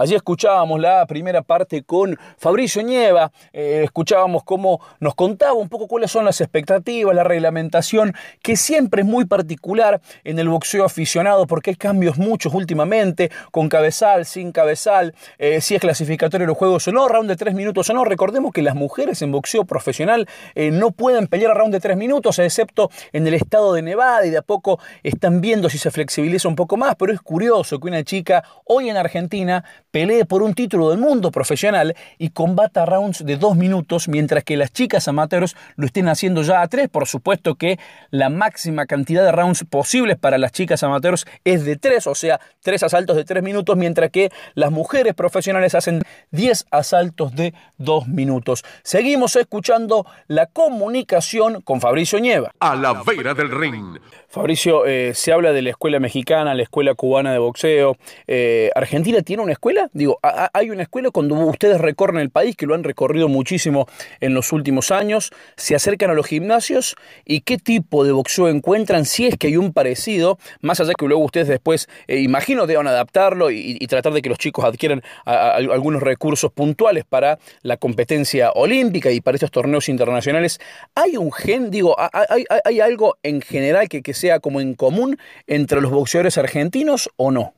Allí 0.00 0.14
escuchábamos 0.14 0.80
la 0.80 1.04
primera 1.04 1.42
parte 1.42 1.82
con 1.82 2.18
Fabricio 2.38 2.82
Nieva, 2.82 3.32
eh, 3.52 3.82
escuchábamos 3.84 4.44
cómo 4.44 4.80
nos 4.98 5.14
contaba 5.14 5.52
un 5.52 5.68
poco 5.68 5.88
cuáles 5.88 6.10
son 6.10 6.24
las 6.24 6.40
expectativas, 6.40 7.14
la 7.14 7.22
reglamentación, 7.22 8.14
que 8.40 8.56
siempre 8.56 9.02
es 9.02 9.06
muy 9.06 9.26
particular 9.26 10.00
en 10.24 10.38
el 10.38 10.48
boxeo 10.48 10.86
aficionado 10.86 11.46
porque 11.46 11.72
hay 11.72 11.76
cambios 11.76 12.16
muchos 12.16 12.54
últimamente, 12.54 13.30
con 13.50 13.68
cabezal, 13.68 14.24
sin 14.24 14.52
cabezal, 14.52 15.14
eh, 15.36 15.60
si 15.60 15.74
es 15.74 15.82
clasificatorio 15.82 16.46
los 16.46 16.56
juegos 16.56 16.88
o 16.88 16.92
no, 16.92 17.06
round 17.06 17.28
de 17.28 17.36
tres 17.36 17.52
minutos 17.52 17.90
o 17.90 17.92
no. 17.92 18.02
Recordemos 18.06 18.54
que 18.54 18.62
las 18.62 18.74
mujeres 18.74 19.20
en 19.20 19.32
boxeo 19.32 19.66
profesional 19.66 20.26
eh, 20.54 20.70
no 20.70 20.92
pueden 20.92 21.26
pelear 21.26 21.50
a 21.50 21.54
round 21.54 21.74
de 21.74 21.80
tres 21.80 21.98
minutos, 21.98 22.38
excepto 22.38 22.90
en 23.12 23.26
el 23.26 23.34
estado 23.34 23.74
de 23.74 23.82
Nevada 23.82 24.24
y 24.24 24.30
de 24.30 24.38
a 24.38 24.42
poco 24.42 24.80
están 25.02 25.42
viendo 25.42 25.68
si 25.68 25.76
se 25.76 25.90
flexibiliza 25.90 26.48
un 26.48 26.56
poco 26.56 26.78
más, 26.78 26.96
pero 26.96 27.12
es 27.12 27.20
curioso 27.20 27.78
que 27.78 27.88
una 27.88 28.02
chica 28.02 28.42
hoy 28.64 28.88
en 28.88 28.96
Argentina 28.96 29.62
pelee 29.90 30.24
por 30.24 30.42
un 30.42 30.54
título 30.54 30.90
del 30.90 30.98
mundo 30.98 31.30
profesional 31.30 31.94
y 32.18 32.30
combata 32.30 32.86
rounds 32.86 33.24
de 33.24 33.36
dos 33.36 33.56
minutos, 33.56 34.08
mientras 34.08 34.44
que 34.44 34.56
las 34.56 34.72
chicas 34.72 35.08
amateurs 35.08 35.56
lo 35.76 35.86
estén 35.86 36.08
haciendo 36.08 36.42
ya 36.42 36.62
a 36.62 36.68
tres. 36.68 36.88
Por 36.88 37.06
supuesto 37.06 37.54
que 37.54 37.78
la 38.10 38.28
máxima 38.28 38.86
cantidad 38.86 39.24
de 39.24 39.32
rounds 39.32 39.64
posibles 39.64 40.16
para 40.18 40.38
las 40.38 40.52
chicas 40.52 40.82
amateurs 40.82 41.26
es 41.44 41.64
de 41.64 41.76
tres, 41.76 42.06
o 42.06 42.14
sea, 42.14 42.40
tres 42.60 42.82
asaltos 42.82 43.16
de 43.16 43.24
tres 43.24 43.42
minutos, 43.42 43.76
mientras 43.76 44.10
que 44.10 44.30
las 44.54 44.70
mujeres 44.70 45.14
profesionales 45.14 45.74
hacen 45.74 46.02
diez 46.30 46.66
asaltos 46.70 47.34
de 47.34 47.54
dos 47.78 48.08
minutos. 48.08 48.64
Seguimos 48.82 49.36
escuchando 49.36 50.06
la 50.26 50.46
comunicación 50.46 51.62
con 51.62 51.80
Fabricio 51.80 52.18
Nieva. 52.20 52.52
A 52.60 52.76
la 52.76 53.02
vera 53.02 53.34
del 53.34 53.50
ring. 53.50 53.98
Fabricio, 54.28 54.86
eh, 54.86 55.12
se 55.14 55.32
habla 55.32 55.52
de 55.52 55.62
la 55.62 55.70
escuela 55.70 55.98
mexicana, 55.98 56.54
la 56.54 56.62
escuela 56.62 56.94
cubana 56.94 57.32
de 57.32 57.38
boxeo. 57.38 57.96
Eh, 58.28 58.70
¿Argentina 58.76 59.22
tiene 59.22 59.42
una 59.42 59.52
escuela? 59.52 59.79
Digo, 59.92 60.18
hay 60.22 60.70
una 60.70 60.82
escuela 60.82 61.10
cuando 61.10 61.34
ustedes 61.36 61.80
recorren 61.80 62.20
el 62.20 62.30
país, 62.30 62.56
que 62.56 62.66
lo 62.66 62.74
han 62.74 62.84
recorrido 62.84 63.28
muchísimo 63.28 63.86
en 64.20 64.34
los 64.34 64.52
últimos 64.52 64.90
años, 64.90 65.30
se 65.56 65.74
acercan 65.74 66.10
a 66.10 66.14
los 66.14 66.26
gimnasios 66.26 66.96
y 67.24 67.40
qué 67.40 67.58
tipo 67.58 68.04
de 68.04 68.12
boxeo 68.12 68.48
encuentran, 68.48 69.04
si 69.04 69.26
es 69.26 69.36
que 69.36 69.48
hay 69.48 69.56
un 69.56 69.72
parecido, 69.72 70.38
más 70.60 70.80
allá 70.80 70.92
que 70.98 71.06
luego 71.06 71.24
ustedes 71.24 71.48
después, 71.48 71.88
eh, 72.06 72.20
imagino, 72.20 72.66
deban 72.66 72.86
adaptarlo 72.86 73.50
y, 73.50 73.78
tratar 73.90 74.12
de 74.12 74.22
que 74.22 74.28
los 74.28 74.38
chicos 74.38 74.64
adquieran 74.64 75.02
algunos 75.24 76.00
recursos 76.00 76.52
puntuales 76.52 77.04
para 77.04 77.40
la 77.62 77.76
competencia 77.76 78.52
olímpica 78.52 79.10
y 79.10 79.20
para 79.20 79.34
estos 79.34 79.50
torneos 79.50 79.88
internacionales. 79.88 80.60
¿Hay 80.94 81.16
un 81.16 81.32
gen, 81.32 81.72
digo, 81.72 81.96
hay, 81.98 82.80
algo 82.80 83.16
en 83.24 83.40
general 83.40 83.88
que, 83.88 84.02
que 84.02 84.14
sea 84.14 84.38
como 84.38 84.60
en 84.60 84.74
común 84.74 85.18
entre 85.48 85.80
los 85.80 85.90
boxeadores 85.90 86.38
argentinos 86.38 87.10
o 87.16 87.32
no? 87.32 87.54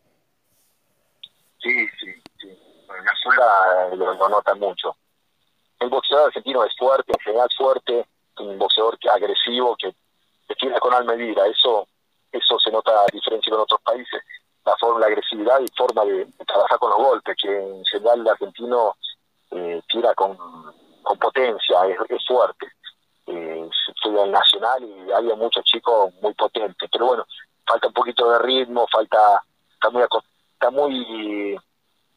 Sí. 1.62 1.70
Eh, 3.24 3.96
lo, 3.96 4.28
notan 4.28 4.58
mucho. 4.58 4.96
El 5.78 5.88
boxeador 5.88 6.26
argentino 6.26 6.64
es 6.64 6.76
fuerte, 6.76 7.12
en 7.12 7.20
general 7.20 7.48
fuerte, 7.56 8.06
un 8.38 8.58
boxeador 8.58 8.98
agresivo 9.10 9.76
que, 9.76 9.94
tira 10.58 10.78
con 10.80 10.92
alma 10.92 11.14
y 11.14 11.18
vida. 11.18 11.46
Eso, 11.46 11.88
eso 12.30 12.58
se 12.58 12.70
nota 12.70 12.92
a 12.92 13.06
diferencia 13.12 13.50
con 13.50 13.62
otros 13.62 13.80
países. 13.82 14.22
La 14.64 14.76
forma, 14.76 15.00
la 15.00 15.06
agresividad 15.06 15.60
y 15.60 15.66
forma 15.76 16.04
de, 16.04 16.26
trabajar 16.46 16.78
con 16.78 16.90
los 16.90 16.98
golpes, 16.98 17.36
que 17.40 17.48
en 17.48 17.84
general 17.86 18.20
el 18.20 18.28
argentino 18.28 18.96
eh, 19.50 19.82
tira 19.88 20.14
con, 20.14 20.36
con 21.02 21.18
potencia, 21.18 21.86
es, 21.86 22.26
fuerte. 22.26 22.66
Eh, 23.26 23.68
estudia 23.88 24.26
nacional 24.26 24.84
y 24.84 25.12
había 25.12 25.34
muchos 25.36 25.64
chicos 25.64 26.12
muy 26.20 26.34
potentes. 26.34 26.88
Pero 26.92 27.06
bueno, 27.06 27.26
falta 27.66 27.88
un 27.88 27.94
poquito 27.94 28.30
de 28.30 28.38
ritmo, 28.40 28.86
falta, 28.90 29.42
está 29.74 29.90
muy, 29.90 30.02
está 30.02 30.70
muy, 30.70 31.58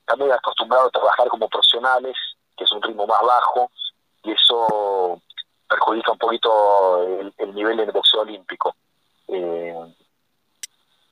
está 0.06 0.16
muy 0.16 0.30
acostumbrado 0.30 0.88
a 0.88 0.92
trabajar 0.92 1.28
como 1.30 1.50
profesionales, 1.50 2.16
que 2.56 2.64
es 2.64 2.72
un 2.72 2.82
ritmo 2.82 3.08
más 3.08 3.22
bajo, 3.22 3.72
y 4.24 4.32
eso 4.32 5.20
perjudica 5.68 6.12
un 6.12 6.20
poquito 6.20 7.04
el, 7.38 7.56
nivel 7.56 7.78
del 7.78 7.92
boxeo 7.92 8.22
olímpico. 8.22 8.76
Eh, 9.28 9.76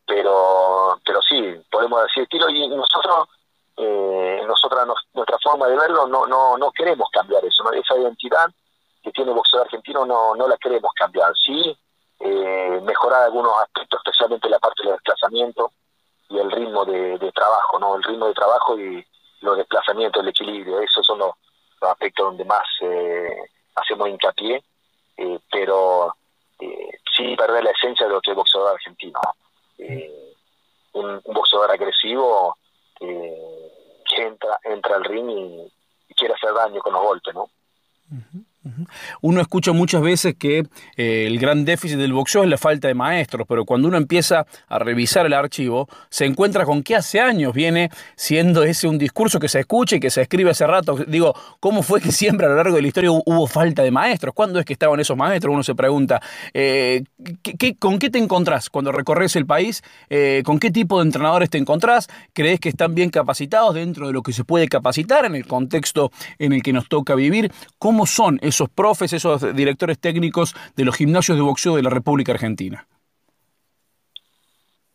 pero 0.06 1.00
pero 1.04 1.20
sí, 1.24 1.42
podemos 1.72 2.04
decir 2.04 2.24
estilo, 2.24 2.50
y 2.50 2.68
nosotros, 2.68 3.30
eh, 3.78 4.44
nosotros 4.46 4.88
nuestra 5.14 5.38
forma 5.44 5.68
de 5.68 5.76
verlo, 5.76 6.06
no, 6.08 6.28
no, 6.28 6.58
no 6.58 6.72
queremos 6.72 7.10
cambiar 7.12 7.44
eso, 7.44 7.72
esa 7.72 7.98
identidad 7.98 8.48
que 9.02 9.12
tiene 9.12 9.32
el 9.32 9.38
boxeo 9.38 9.62
argentino 9.62 10.06
no, 10.06 10.36
no 10.36 10.48
la 10.48 10.58
queremos 10.58 10.94
cambiar. 10.94 11.34
Sí, 11.36 11.76
eh, 12.20 12.80
mejorar 12.84 13.24
algunos 13.24 13.54
aspectos, 13.60 14.00
especialmente 14.06 14.50
la 14.50 14.60
parte 14.60 14.84
del 14.84 14.94
desplazamiento 14.94 15.72
y 16.30 16.38
el 16.38 16.52
ritmo 16.52 16.86
de, 16.86 17.32
trabajo, 17.34 17.80
¿no? 17.80 17.96
El 17.96 18.04
ritmo 18.04 18.28
de 18.28 18.34
trabajo 18.34 18.78
y 18.78 19.06
los 19.42 19.58
desplazamientos, 19.58 20.22
el 20.22 20.30
equilibrio, 20.30 20.80
esos 20.80 21.06
son 21.06 21.20
los, 21.20 21.32
aspectos 21.82 22.28
donde 22.28 22.46
más 22.46 22.64
eh, 22.80 23.50
hacemos 23.76 24.08
hincapié, 24.08 24.64
eh, 25.18 25.40
pero 25.52 26.16
eh, 26.60 26.92
sin 27.14 27.36
perder 27.36 27.62
la 27.66 27.72
esencia 27.72 28.08
de 28.08 28.14
lo 28.14 28.22
que 28.22 28.32
es 28.32 28.38
boxeador 28.38 28.74
argentino. 28.74 29.20
Un, 30.94 31.22
un, 31.26 31.34
boxeador 31.34 31.72
agresivo 31.72 32.58
que 33.00 34.16
entra, 34.16 34.60
entra 34.64 34.96
al 34.96 35.04
ring 35.04 35.30
y, 35.30 35.72
quiere 36.16 36.36
hacer 36.36 36.54
daño 36.54 36.80
con 36.80 36.94
los 36.94 37.02
golpes, 37.02 37.34
¿no? 37.34 37.50
Uno 39.22 39.42
escucha 39.42 39.74
muchas 39.74 40.02
veces 40.02 40.36
que 40.38 40.60
eh, 40.96 41.26
el 41.28 41.38
gran 41.38 41.66
déficit 41.66 41.98
del 41.98 42.14
boxeo 42.14 42.44
es 42.44 42.50
la 42.50 42.58
falta 42.58 42.88
de 42.88 42.94
maestros, 42.94 43.46
pero 43.48 43.66
cuando 43.66 43.90
uno 43.90 43.98
empieza 43.98 44.46
a 44.68 44.80
revisar 44.80 45.26
el 45.26 45.34
archivo, 45.34 45.90
se 46.10 46.26
encuentra 46.26 46.64
con 46.66 46.82
que 46.82 46.96
hace 46.96 47.20
años 47.20 47.54
viene 47.54 47.90
siendo 48.16 48.64
ese 48.64 48.88
un 48.88 48.98
discurso 48.98 49.40
que 49.40 49.50
se 49.50 49.60
escucha 49.60 49.98
y 49.98 50.00
que 50.00 50.10
se 50.10 50.22
escribe 50.22 50.52
hace 50.52 50.66
rato. 50.66 50.96
Digo, 51.08 51.34
¿cómo 51.60 51.84
fue 51.84 52.00
que 52.00 52.12
siempre 52.12 52.46
a 52.46 52.50
lo 52.50 52.56
largo 52.56 52.76
de 52.76 52.82
la 52.82 52.88
historia 52.88 53.12
hubo 53.12 53.48
falta 53.48 53.84
de 53.84 53.92
maestros? 53.92 54.34
¿Cuándo 54.34 54.60
es 54.60 54.66
que 54.66 54.74
estaban 54.74 55.00
esos 55.00 55.18
maestros? 55.18 55.54
Uno 55.54 55.64
se 55.64 55.76
pregunta, 55.76 56.22
eh, 56.54 57.04
con 57.80 58.00
qué 58.00 58.10
te 58.10 58.20
encontrás 58.20 58.70
cuando 58.70 58.92
recorres 58.92 59.36
el 59.36 59.46
país? 59.46 59.84
Eh, 60.10 60.42
¿Con 60.46 60.60
qué 60.60 60.72
tipo 60.72 61.00
de 61.00 61.06
entrenadores 61.06 61.50
te 61.50 61.58
encontrás? 61.58 62.08
¿Crees 62.32 62.60
que 62.60 62.70
están 62.70 62.96
bien 62.96 63.10
capacitados 63.10 63.76
dentro 63.76 64.08
de 64.08 64.14
lo 64.14 64.22
que 64.22 64.32
se 64.32 64.46
puede 64.46 64.68
capacitar 64.70 65.26
en 65.26 65.36
el 65.36 65.46
contexto 65.46 66.12
en 66.40 66.54
el 66.54 66.64
que 66.64 66.72
nos 66.72 66.88
toca 66.88 67.16
vivir? 67.16 67.52
¿Cómo 67.78 68.06
son 68.06 68.40
esos 68.42 68.53
esos 68.54 68.70
profes, 68.70 69.12
esos 69.14 69.56
directores 69.56 70.00
técnicos 70.00 70.56
de 70.76 70.86
los 70.86 70.96
gimnasios 70.96 71.38
de 71.38 71.44
boxeo 71.44 71.76
de 71.76 71.84
la 71.84 71.90
República 71.90 72.32
Argentina? 72.32 72.88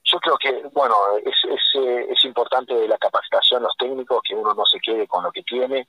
Yo 0.04 0.18
creo 0.20 0.38
que, 0.38 0.62
bueno, 0.72 0.94
es, 1.24 1.36
es, 1.44 1.60
eh, 1.74 2.06
importante 2.24 2.86
la 2.88 2.98
capacitación, 2.98 3.62
los 3.62 3.76
técnicos, 3.76 4.20
que 4.22 4.34
uno 4.34 4.54
no 4.54 4.64
se 4.64 4.78
quede 4.80 5.06
con 5.06 5.22
lo 5.22 5.30
que 5.30 5.42
tiene, 5.42 5.88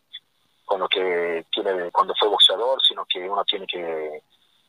con 0.66 0.80
lo 0.80 0.88
que 0.88 1.46
tiene 1.52 1.92
cuando 1.92 2.14
fue 2.20 2.28
boxeador, 2.28 2.82
sino 2.82 3.06
que 3.06 3.30
uno 3.30 3.44
tiene 3.46 3.66
que 3.66 4.22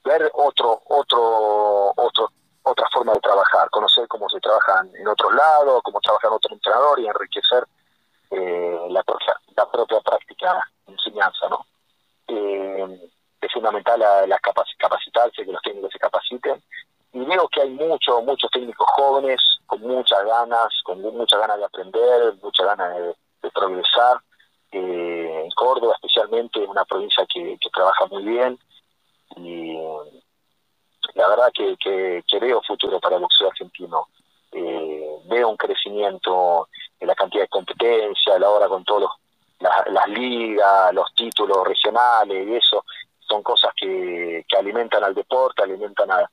ver 0.05 0.31
otro, 0.35 0.83
otro, 0.89 1.93
otro, 1.97 2.31
otra 2.63 2.87
forma 2.93 3.13
de 3.13 3.21
trabajar, 3.21 3.69
conocer 3.71 4.07
cómo 4.09 4.29
se 4.29 4.41
trabaja 4.41 4.85
en 4.95 5.09
otros 5.09 5.35
lados, 5.35 5.81
cómo 5.83 6.01
trabaja 6.01 6.29
en 6.29 6.35
otro 6.35 6.55
entrenador 6.55 7.01
y 7.01 7.07
enriquecer 7.07 7.65
eh, 8.31 8.79
la, 8.91 9.05
la 9.57 9.71
propia 9.71 10.01
práctica 10.01 10.63
enseñanza, 10.87 11.49
¿no? 11.49 11.67
Eh, 12.31 13.11
es 13.41 13.53
fundamental 13.53 13.99
la, 14.01 14.39
capacitarse, 14.79 15.45
que 15.45 15.53
los 15.53 15.63
técnicos 15.63 15.93
se 15.93 15.99
capaciten. 15.99 16.63
Y 17.13 17.21
veo 17.25 17.49
que 17.49 17.63
hay 17.63 17.71
muchos, 17.71 18.23
muchos 18.25 18.51
técnicos 18.51 18.87
jóvenes 18.91 19.41
con 19.67 19.81
muchas 19.81 20.25
ganas, 20.25 20.69
con 20.85 21.01
muchas 21.01 21.41
ganas 21.41 21.59
de 21.59 21.65
aprender, 21.65 22.35
muchas 22.43 22.67
ganas 22.67 22.97
de, 23.43 23.51
progresar. 23.51 24.21
Eh, 24.73 25.43
en 25.45 25.51
Córdoba 25.51 25.95
especialmente, 25.95 26.61
una 26.61 26.85
provincia 26.85 27.27
que, 27.33 27.59
trabaja 27.73 28.07
muy 28.07 28.23
bien. 28.23 28.59
Y 29.37 29.77
la 31.15 31.29
verdad 31.29 31.51
que, 31.53 32.23
veo 32.41 32.63
futuro 32.63 33.01
para 33.01 33.17
el 33.17 33.23
boxeo 33.23 33.49
argentino. 33.49 34.07
Eh, 34.53 35.19
veo 35.27 35.49
un 35.49 35.57
crecimiento 35.57 36.69
en 36.99 37.09
la 37.09 37.15
cantidad 37.15 37.45
de 37.45 37.49
competencia, 37.49 38.39
la 38.39 38.51
hora 38.51 38.69
con 38.69 38.85
todos 38.85 39.03
los 39.03 39.11
las 39.61 40.09
ligas, 40.09 40.93
los 40.95 41.15
títulos 41.15 41.67
regionales 41.67 42.49
y 42.49 42.57
eso 42.57 42.85
son 43.31 43.43
cosas 43.43 43.73
que, 43.77 44.45
que 44.49 44.57
alimentan 44.57 45.05
al 45.05 45.15
deporte, 45.15 45.63
alimentan 45.63 46.11
a, 46.11 46.29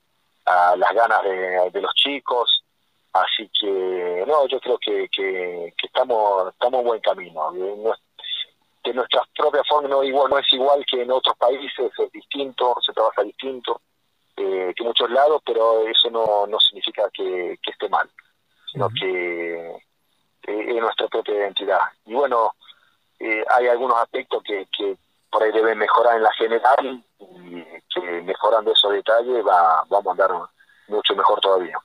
las 0.75 0.93
ganas 0.93 1.21
de, 1.23 1.81
los 1.81 1.93
chicos. 1.93 2.63
Así 3.13 3.49
que, 3.59 4.23
no, 4.27 4.47
yo 4.47 4.59
creo 4.59 4.77
que, 4.77 5.07
que, 5.09 5.73
estamos, 5.83 6.49
estamos 6.53 6.81
en 6.81 6.87
buen 6.87 7.01
camino. 7.01 7.51
De 8.83 8.93
nuestra 8.93 9.21
propia 9.35 9.63
forma 9.67 9.89
no, 9.89 10.03
igual, 10.03 10.29
no 10.29 10.39
es 10.39 10.51
igual 10.53 10.85
que 10.89 11.01
en 11.01 11.11
otros 11.11 11.35
países, 11.37 11.91
es 11.97 12.11
distinto, 12.11 12.75
se 12.85 12.93
trabaja 12.93 13.21
distinto 13.23 13.81
eh, 14.37 14.73
que 14.75 14.83
en 14.83 14.87
muchos 14.87 15.09
lados, 15.09 15.41
pero 15.45 15.85
eso 15.87 16.09
no, 16.09 16.47
no 16.47 16.59
significa 16.59 17.09
que, 17.13 17.59
esté 17.65 17.89
mal, 17.89 18.09
sino 18.71 18.87
que 18.89 19.75
es 20.43 20.81
nuestra 20.81 21.07
propia 21.07 21.35
identidad. 21.35 21.81
Y 22.05 22.13
bueno, 22.13 22.53
eh, 23.19 23.43
hay 23.49 23.67
algunos 23.67 23.97
aspectos 23.97 24.43
que, 24.43 24.67
que 24.77 24.97
por 25.32 25.43
ahí 25.43 25.51
deben 25.51 25.77
mejorar 25.77 26.17
en 26.17 26.23
la 26.23 26.34
general 26.34 27.03
y 27.19 27.63
que 27.93 28.21
mejorando 28.23 28.71
esos 28.71 28.91
detalles 28.91 29.45
va, 29.45 29.84
vamos 29.89 30.08
a 30.08 30.12
andar 30.12 30.32
mucho 30.88 31.15
mejor 31.15 31.39
todavía. 31.41 31.77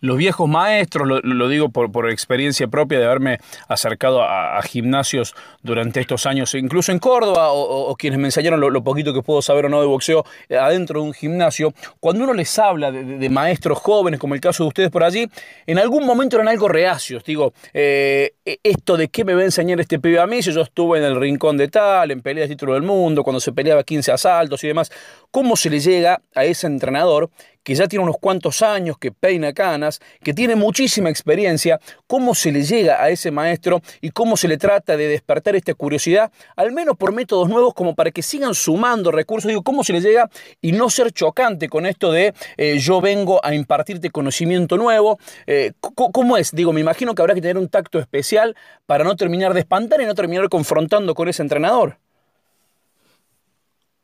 Los 0.00 0.18
viejos 0.18 0.48
maestros, 0.48 1.08
lo, 1.22 1.48
digo 1.48 1.70
por, 1.70 2.10
experiencia 2.10 2.68
propia 2.68 2.98
de 2.98 3.06
haberme 3.06 3.38
acercado 3.68 4.22
a, 4.22 4.60
gimnasios 4.62 5.34
durante 5.62 6.00
estos 6.00 6.26
años, 6.26 6.54
incluso 6.54 6.92
en 6.92 6.98
Córdoba, 6.98 7.52
o, 7.52 7.94
quienes 7.96 8.18
me 8.18 8.28
enseñaron 8.28 8.60
lo, 8.60 8.84
poquito 8.84 9.14
que 9.14 9.22
puedo 9.22 9.40
saber 9.42 9.66
o 9.66 9.68
no 9.68 9.80
de 9.80 9.86
boxeo 9.86 10.24
eh, 10.48 10.56
adentro 10.56 11.00
de 11.00 11.06
un 11.06 11.14
gimnasio, 11.14 11.72
cuando 12.00 12.24
uno 12.24 12.34
les 12.34 12.58
habla 12.58 12.90
de, 12.90 13.28
maestros 13.28 13.78
jóvenes, 13.78 14.20
como 14.20 14.34
el 14.34 14.40
caso 14.40 14.64
de 14.64 14.68
ustedes 14.68 14.90
por 14.90 15.04
allí, 15.04 15.28
en 15.66 15.78
algún 15.78 16.04
momento 16.06 16.36
eran 16.36 16.48
algo 16.48 16.68
reacios. 16.68 17.24
Digo, 17.24 17.52
eh, 17.72 18.32
e, 18.44 18.58
esto 18.62 18.96
de 18.96 19.08
qué 19.08 19.24
me 19.24 19.34
va 19.34 19.42
a 19.42 19.44
enseñar 19.44 19.80
este 19.80 19.98
pibe 19.98 20.18
a 20.18 20.26
mí 20.26 20.42
si 20.42 20.52
yo 20.52 20.62
estuve 20.62 20.98
en 20.98 21.04
el 21.04 21.20
rincón 21.20 21.56
de 21.56 21.68
tal, 21.68 22.10
en 22.10 22.20
peleas 22.20 22.48
de 22.48 22.54
título 22.54 22.74
del 22.74 22.82
mundo, 22.82 23.22
cuando 23.22 23.40
se 23.40 23.52
peleaba 23.52 23.82
15 23.82 24.12
asaltos 24.12 24.62
y 24.64 24.68
demás, 24.68 24.90
¿cómo 25.30 25.56
se 25.56 25.70
le 25.70 25.80
llega 25.80 26.20
a 26.34 26.44
ese 26.44 26.66
entrenador 26.66 27.30
que 27.68 27.74
ya 27.74 27.86
tiene 27.86 28.02
unos 28.02 28.16
cuantos 28.16 28.62
años, 28.62 28.96
que 28.96 29.12
peina 29.12 29.52
canas, 29.52 30.00
que 30.24 30.32
tiene 30.32 30.56
muchísima 30.56 31.10
experiencia, 31.10 31.78
cómo 32.06 32.34
se 32.34 32.50
le 32.50 32.62
llega 32.62 33.02
a 33.02 33.10
ese 33.10 33.30
maestro 33.30 33.82
y 34.00 34.08
cómo 34.08 34.38
se 34.38 34.48
le 34.48 34.56
trata 34.56 34.96
de 34.96 35.06
despertar 35.06 35.54
esta 35.54 35.74
curiosidad, 35.74 36.32
al 36.56 36.72
menos 36.72 36.96
por 36.96 37.12
métodos 37.12 37.46
nuevos 37.50 37.74
como 37.74 37.94
para 37.94 38.10
que 38.10 38.22
sigan 38.22 38.54
sumando 38.54 39.10
recursos, 39.10 39.48
digo, 39.48 39.62
cómo 39.62 39.84
se 39.84 39.92
le 39.92 40.00
llega 40.00 40.30
y 40.62 40.72
no 40.72 40.88
ser 40.88 41.12
chocante 41.12 41.68
con 41.68 41.84
esto 41.84 42.10
de 42.10 42.32
eh, 42.56 42.78
yo 42.78 43.02
vengo 43.02 43.38
a 43.44 43.54
impartirte 43.54 44.08
conocimiento 44.08 44.78
nuevo, 44.78 45.18
eh, 45.46 45.72
¿cómo 45.94 46.38
es? 46.38 46.52
Digo, 46.52 46.72
me 46.72 46.80
imagino 46.80 47.14
que 47.14 47.20
habrá 47.20 47.34
que 47.34 47.42
tener 47.42 47.58
un 47.58 47.68
tacto 47.68 47.98
especial 47.98 48.56
para 48.86 49.04
no 49.04 49.14
terminar 49.14 49.52
de 49.52 49.60
espantar 49.60 50.00
y 50.00 50.06
no 50.06 50.14
terminar 50.14 50.48
confrontando 50.48 51.14
con 51.14 51.28
ese 51.28 51.42
entrenador. 51.42 51.98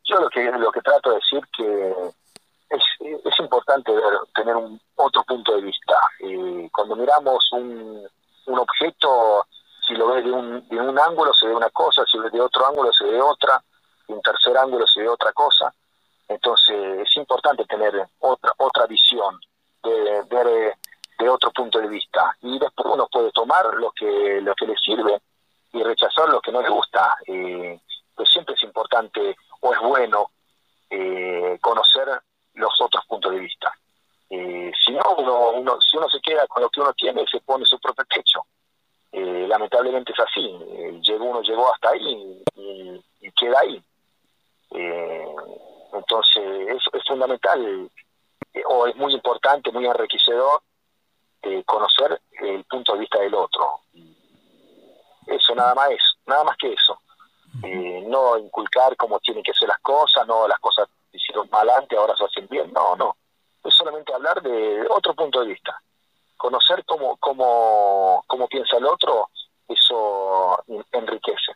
Yo 0.05 0.20
lo 0.20 0.29
que, 0.29 0.44
lo 0.44 0.70
que 0.70 0.83
trato 0.83 1.12
de 1.12 1.16
decir 1.16 1.40
que 1.57 2.23
es, 2.70 3.38
importante 3.38 3.92
tener 4.35 4.57
un 4.57 4.81
otro 4.96 5.22
punto 5.24 5.55
de 5.57 5.62
vista. 5.62 5.96
cuando 6.72 6.96
miramos 6.96 7.46
un, 7.53 8.07
un 8.46 8.59
objeto, 8.59 9.46
si 9.87 9.94
lo 9.94 10.09
ves 10.09 10.24
de 10.24 10.31
un, 10.31 10.68
de 10.68 10.77
un 10.77 10.98
ángulo 10.98 11.33
se 11.35 11.46
ve 11.46 11.55
una 11.55 11.70
cosa, 11.70 12.05
si 12.11 12.16
lo 12.16 12.24
ves 12.24 12.33
de 12.33 12.40
otro 12.40 12.66
ángulo 12.66 12.92
se 12.92 13.05
ve 13.05 13.20
otra, 13.20 13.62
de 14.09 14.14
un 14.14 14.22
tercer 14.22 14.57
ángulo 14.57 14.87
se 14.87 15.00
ve 15.00 15.09
otra 15.09 15.33
cosa. 15.33 15.72
Entonces 16.29 17.00
es 17.00 17.16
importante 17.16 17.64
tener 17.66 18.09
otra 18.20 18.53
otra 18.59 18.87
visión, 18.87 19.38
de 19.83 20.22
ver 20.31 20.77
de 21.18 21.29
otro 21.29 21.50
punto 21.53 21.79
de 21.79 21.88
vista. 21.88 22.37
Y 22.42 22.59
después 22.59 22.88
uno 22.92 23.07
puede 23.11 23.31
tomar 23.33 23.74
lo 23.74 23.90
que, 23.92 24.40
lo 24.40 24.55
que 24.55 24.66
le 24.66 24.77
sirve 24.77 25.20
y 25.72 25.83
rechazar 25.83 26.29
lo 26.29 26.40
que 26.40 26.53
no 26.53 26.62
le 26.62 26.70
gusta. 26.70 27.16
Eh, 27.27 27.81
pues 28.14 28.29
siempre 28.31 28.55
es 28.55 28.62
importante 28.62 29.37
o 29.61 29.72
es 29.72 29.81
bueno 29.81 30.31
eh, 30.90 31.59
conocer 31.61 32.09
los 32.54 32.80
otros 32.80 33.04
puntos 33.06 33.32
de 33.32 33.40
vista. 33.40 33.72
Eh, 34.30 34.72
si 34.84 34.92
no, 34.92 35.02
uno, 35.18 35.50
uno, 35.50 35.80
si 35.80 35.96
uno 35.96 36.08
se 36.08 36.20
queda 36.20 36.46
con 36.46 36.62
lo 36.62 36.70
que 36.70 36.80
uno 36.80 36.92
tiene, 36.94 37.24
se 37.26 37.40
pone 37.40 37.64
su 37.64 37.78
propio 37.78 38.04
techo. 38.06 38.40
Eh, 39.12 39.46
lamentablemente 39.48 40.12
es 40.12 40.20
así. 40.20 40.58
Eh, 40.68 41.00
llegó 41.02 41.26
uno 41.26 41.42
llegó 41.42 41.72
hasta 41.72 41.90
ahí 41.90 42.42
y, 42.56 43.04
y 43.20 43.32
queda 43.32 43.60
ahí. 43.60 43.82
Eh, 44.70 45.34
entonces 45.92 46.42
es, 46.68 46.82
es 46.92 47.04
fundamental 47.06 47.90
eh, 48.52 48.62
o 48.66 48.86
es 48.86 48.96
muy 48.96 49.12
importante, 49.14 49.70
muy 49.70 49.86
enriquecedor 49.86 50.62
conocer 51.66 52.20
el 52.40 52.64
punto 52.64 52.94
de 52.94 53.00
vista 53.00 53.20
del 53.20 53.34
otro. 53.34 53.80
Eso 55.26 55.54
nada 55.54 55.74
más 55.74 55.90
es, 55.90 56.02
nada 56.26 56.44
más 56.44 56.56
que 56.56 56.72
eso. 56.72 56.98
Eh, 57.62 58.02
no 58.06 58.36
inculcar 58.38 58.96
cómo 58.96 59.20
tienen 59.20 59.42
que 59.42 59.54
ser 59.54 59.68
las 59.68 59.78
cosas, 59.80 60.26
no 60.26 60.48
las 60.48 60.58
cosas 60.58 60.88
hicieron 61.14 61.48
mal 61.50 61.68
antes, 61.70 61.98
ahora 61.98 62.14
se 62.16 62.24
hacen 62.24 62.46
bien, 62.50 62.70
no, 62.72 62.96
no. 62.96 63.16
Es 63.64 63.74
solamente 63.74 64.12
hablar 64.12 64.42
de 64.42 64.87
otro 64.90 65.14
punto 65.14 65.40
de 65.40 65.48
vista. 65.48 65.81
Conocer 66.37 66.85
cómo, 66.85 67.16
cómo, 67.16 68.22
cómo 68.27 68.46
piensa 68.48 68.77
el 68.77 68.85
otro, 68.85 69.31
eso 69.68 70.62
enriquece. 70.92 71.53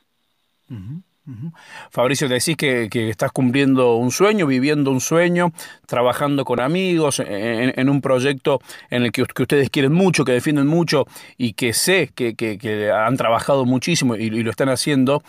Ujú. 0.70 1.52
Fabricio, 1.90 2.26
decís 2.26 2.56
que, 2.56 2.88
que 2.90 3.10
estás 3.10 3.32
cumpliendo 3.32 3.96
un 3.96 4.10
sueño, 4.10 4.46
viviendo 4.46 4.90
un 4.90 5.00
sueño, 5.00 5.52
trabajando 5.86 6.42
con 6.46 6.58
amigos 6.58 7.20
en, 7.20 7.90
un 7.90 8.00
proyecto 8.00 8.60
en 8.88 9.02
el 9.02 9.12
que, 9.12 9.24
que 9.26 9.42
ustedes 9.42 9.68
quieren 9.68 9.92
mucho, 9.92 10.24
que 10.24 10.32
defienden 10.32 10.66
mucho 10.66 11.04
y 11.36 11.52
que 11.52 11.74
sé 11.74 12.10
que, 12.14 12.34
que- 12.34 12.56
que 12.56 12.90
han 12.90 13.18
trabajado 13.18 13.66
muchísimo 13.66 14.16
y, 14.16 14.22
y 14.28 14.42
lo 14.42 14.50
están 14.50 14.70
haciendo. 14.70 15.22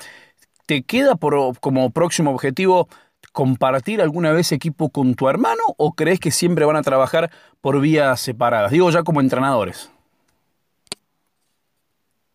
¿Te 0.65 0.83
queda 0.83 1.15
por, 1.15 1.59
como 1.59 1.89
próximo 1.89 2.31
objetivo 2.31 2.87
compartir 3.31 4.01
alguna 4.01 4.31
vez 4.31 4.51
equipo 4.51 4.89
con 4.89 5.15
tu 5.15 5.29
hermano 5.29 5.61
o 5.77 5.93
crees 5.93 6.19
que 6.19 6.31
siempre 6.31 6.65
van 6.65 6.75
a 6.75 6.81
trabajar 6.83 7.29
por 7.61 7.79
vías 7.79 8.19
separadas? 8.19 8.71
Digo 8.71 8.89
ya 8.89 9.03
como 9.03 9.21
entrenadores. 9.21 9.91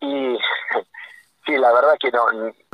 Y 0.01 0.37
sí, 1.45 1.57
la 1.57 1.71
verdad 1.73 1.95
que 1.99 2.11
no, 2.11 2.25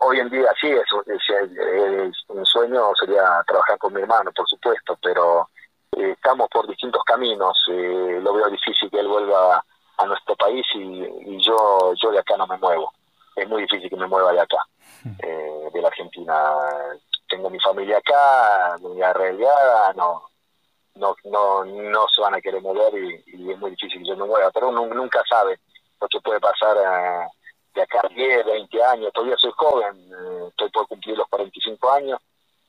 hoy 0.04 0.20
en 0.20 0.30
día 0.30 0.52
sí, 0.60 0.68
es, 0.68 0.92
un- 0.94 1.14
es- 1.14 2.10
es 2.10 2.24
un 2.28 2.46
sueño 2.46 2.92
sería 3.00 3.44
trabajar 3.48 3.78
con 3.78 3.94
mi 3.94 4.02
hermano, 4.02 4.32
por 4.32 4.48
supuesto, 4.48 4.98
pero 5.02 5.50
eh, 5.98 6.12
estamos 6.12 6.48
por 6.50 6.68
distintos 6.68 7.04
caminos. 7.06 7.58
eh, 7.70 8.20
lo 8.22 8.34
veo 8.34 8.50
difícil 8.50 8.90
que 8.90 9.00
él 9.00 9.08
vuelva 9.08 9.64
a 9.98 10.06
nuestro 10.06 10.36
país 10.36 10.66
y, 10.74 10.80
y 10.80 11.38
yo 11.46 11.94
yo 12.02 12.12
de 12.12 12.20
acá 12.20 12.36
no 12.38 12.48
me 12.48 12.58
muevo. 12.58 12.92
Es 13.36 13.48
muy 13.48 13.62
difícil 13.64 13.90
que 13.90 13.96
me 13.96 14.08
mueva 14.08 14.34
de 14.34 14.42
acá, 14.42 14.58
eh, 15.20 15.70
de 15.74 15.82
la 15.82 15.88
Argentina. 15.88 16.34
Tengo 17.32 17.50
mi 17.50 17.60
familia 17.62 17.98
acá, 17.98 18.76
muy 18.82 19.02
arreglada, 19.02 19.94
no, 19.94 20.22
no, 20.96 21.15
no, 21.24 21.63
no 21.63 22.08
se 22.10 22.22
van 22.22 22.36
a 22.36 22.41
querer 22.41 22.62
mover 22.62 22.94
y, 22.94 23.52
es 23.52 23.58
muy 23.58 23.72
difícil 23.72 24.02
que 24.02 24.10
yo 24.10 24.17
me 24.17 24.26
mueva, 24.26 24.52
pero 24.52 24.67
uno 24.67 24.86
nunca 24.88 25.24
sabe 25.30 25.58
lo 26.02 26.10
que 26.10 26.20
puede 26.20 26.41
pasar 26.41 26.76
eh, 26.76 27.28
de 27.74 27.82
acá 27.84 28.02
a 28.04 28.10
10, 28.10 28.46
20 28.46 28.84
años, 28.84 29.13
todavía 29.13 29.38
soy 29.38 29.54
joven, 29.56 29.96
eh, 29.96 30.48
estoy 30.50 30.70
por 30.72 30.86
cumplir 30.89 31.17
los 31.17 31.28
45 31.30 31.91
años, 31.94 32.20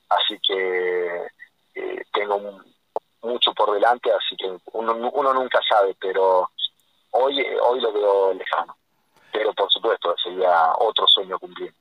así 0.09 0.38
que 0.38 1.27
eh, 1.75 2.05
tengo 2.12 2.40
mucho 3.22 3.53
por 3.55 3.72
delante, 3.72 4.12
así 4.12 4.37
que 4.37 4.57
uno, 4.75 4.94
uno 5.12 5.35
nunca 5.35 5.59
sabe, 5.68 5.96
pero 6.01 6.48
hoy, 7.11 7.44
hoy 7.62 7.81
lo 7.81 7.92
veo 7.92 8.35
lejano, 8.35 8.77
pero 9.33 9.53
por 9.55 9.68
supuesto 9.72 10.14
sería 10.22 10.72
otro 10.79 11.05
sueño 11.09 11.37
cumplir. 11.40 11.75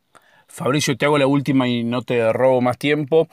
Fabricio, 0.51 0.97
te 0.97 1.05
hago 1.05 1.17
la 1.17 1.27
última 1.27 1.67
y 1.67 1.83
no 1.83 2.01
te 2.01 2.31
robo 2.33 2.59
más 2.59 2.77
tiempo. 2.77 3.27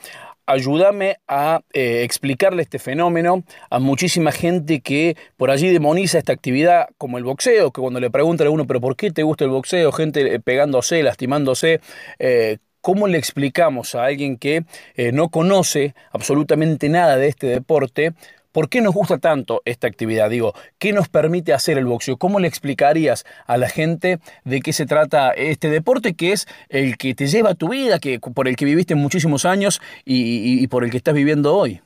Ayúdame 0.45 1.17
a 1.27 1.61
eh, 1.73 2.03
explicarle 2.03 2.63
este 2.63 2.79
fenómeno 2.79 3.43
a 3.69 3.79
muchísima 3.79 4.31
gente 4.31 4.79
que 4.79 5.15
por 5.37 5.51
allí 5.51 5.67
demoniza 5.69 6.17
esta 6.17 6.31
actividad 6.33 6.87
como 6.97 7.17
el 7.17 7.25
boxeo, 7.25 7.71
que 7.71 7.81
cuando 7.81 7.99
le 7.99 8.09
preguntan 8.09 8.47
a 8.47 8.49
uno, 8.49 8.65
pero 8.65 8.81
¿por 8.81 8.95
qué 8.95 9.11
te 9.11 9.23
gusta 9.23 9.43
el 9.43 9.51
boxeo? 9.51 9.91
Gente 9.91 10.33
eh, 10.33 10.39
pegándose, 10.39 11.03
lastimándose. 11.03 11.81
eh, 12.19 12.57
¿Cómo 12.81 13.07
le 13.09 13.17
explicamos 13.17 13.93
a 13.93 14.05
alguien 14.05 14.37
que 14.37 14.63
no 15.11 15.27
conoce 15.27 15.95
absolutamente 16.13 16.87
nada 16.87 17.17
de 17.17 17.27
este 17.27 17.47
deporte? 17.47 18.13
¿Por 18.51 18.67
qué 18.67 18.81
nos 18.81 18.95
gusta 18.95 19.19
tanto 19.19 19.61
esta 19.65 19.85
actividad? 19.87 20.29
Digo, 20.29 20.53
¿qué 20.79 20.91
nos 20.91 21.07
permite 21.07 21.53
hacer 21.53 21.77
el 21.77 21.85
boxeo? 21.85 22.17
¿Cómo 22.17 22.39
le 22.39 22.47
explicarías 22.47 23.23
a 23.45 23.57
la 23.57 23.69
gente 23.69 24.19
de 24.43 24.61
qué 24.61 24.73
se 24.73 24.87
trata 24.87 25.31
este 25.31 25.69
deporte 25.69 26.15
que 26.15 26.31
es 26.31 26.47
el 26.69 26.97
que 26.97 27.13
te 27.13 27.27
lleva 27.27 27.51
a 27.51 27.55
tu 27.55 27.69
vida, 27.69 27.99
que, 27.99 28.19
por 28.19 28.47
el 28.47 28.55
que 28.55 28.65
viviste 28.65 28.95
muchísimos 28.95 29.45
años 29.45 29.81
y, 30.03 30.65
por 30.67 30.83
el 30.83 30.89
que 30.89 30.97
estás 30.97 31.13
viviendo 31.13 31.55
hoy? 31.55 31.81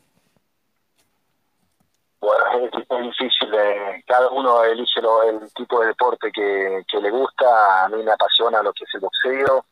Bueno, 2.21 2.43
es, 2.65 2.71
es 2.73 3.01
difícil, 3.03 3.53
eh, 3.53 4.01
cada 4.07 4.29
uno 4.29 4.63
elige 4.63 5.01
lo- 5.01 5.23
el 5.23 5.51
tipo 5.53 5.81
de 5.81 5.87
deporte 5.87 6.31
que, 6.33 6.83
que 6.89 7.01
le 7.01 7.11
gusta, 7.11 7.83
a 7.83 7.89
mí 7.89 8.01
me 8.01 8.11
apasiona 8.13 8.63
lo 8.63 8.71
que 8.71 8.85
es 8.85 8.89
el 8.93 9.01
boxeo, 9.01 9.65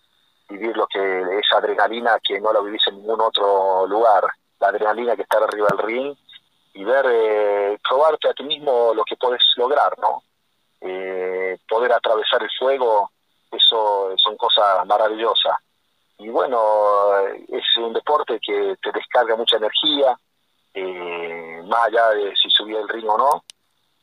vivir 0.50 0.76
lo 0.76 0.86
que 0.88 1.00
es 1.00 1.46
adrenalina 1.56 2.20
que 2.22 2.42
no 2.42 2.52
lo 2.52 2.62
vivís 2.66 2.82
en 2.88 2.98
ningún 2.98 3.22
otro 3.22 3.88
lugar, 3.88 4.26
la 4.60 4.68
adrenalina 4.68 5.16
que 5.16 5.22
está 5.22 5.38
arriba 5.38 5.70
del 5.72 5.86
ring 5.88 6.16
y 6.74 6.84
ver, 6.84 7.06
eh, 7.10 7.78
probarte 7.88 8.30
a 8.30 8.34
ti 8.34 8.44
mismo 8.44 8.94
lo 8.94 9.04
que 9.04 9.16
podés 9.18 9.44
lograr, 9.58 9.98
¿no? 10.00 10.24
Eh, 10.82 11.58
poder 11.68 11.92
atravesar 11.94 12.42
el 12.44 12.50
fuego, 12.58 13.12
eso 13.52 14.14
son 14.18 14.36
cosas 14.38 14.86
maravillosas. 14.86 15.58
Y 16.18 16.30
bueno, 16.30 17.18
es 17.48 17.78
un 17.78 17.94
deporte 17.94 18.40
que 18.40 18.76
te 18.82 18.92
descarga 18.92 19.36
mucha 19.36 19.58
energía, 19.58 20.18
eh, 20.74 21.62
más 21.66 21.88
allá 21.88 22.10
de 22.12 22.36
si 22.36 22.50
subí 22.50 22.76
el 22.76 22.88
ring 22.88 23.10
o 23.10 23.18
no, 23.18 23.44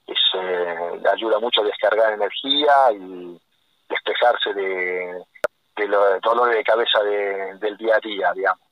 es, 0.07 0.19
eh, 0.35 1.01
ayuda 1.13 1.39
mucho 1.39 1.63
a 1.63 1.65
descargar 1.65 2.13
energía 2.13 2.93
y 2.93 3.41
despejarse 3.89 4.53
de, 4.55 5.25
los 5.87 6.21
dolores 6.21 6.57
de 6.57 6.65
cabeza 6.65 7.03
de- 7.03 7.55
del 7.59 7.77
día 7.77 7.97
a 7.97 8.01
día, 8.01 8.33
digamos. 8.35 8.68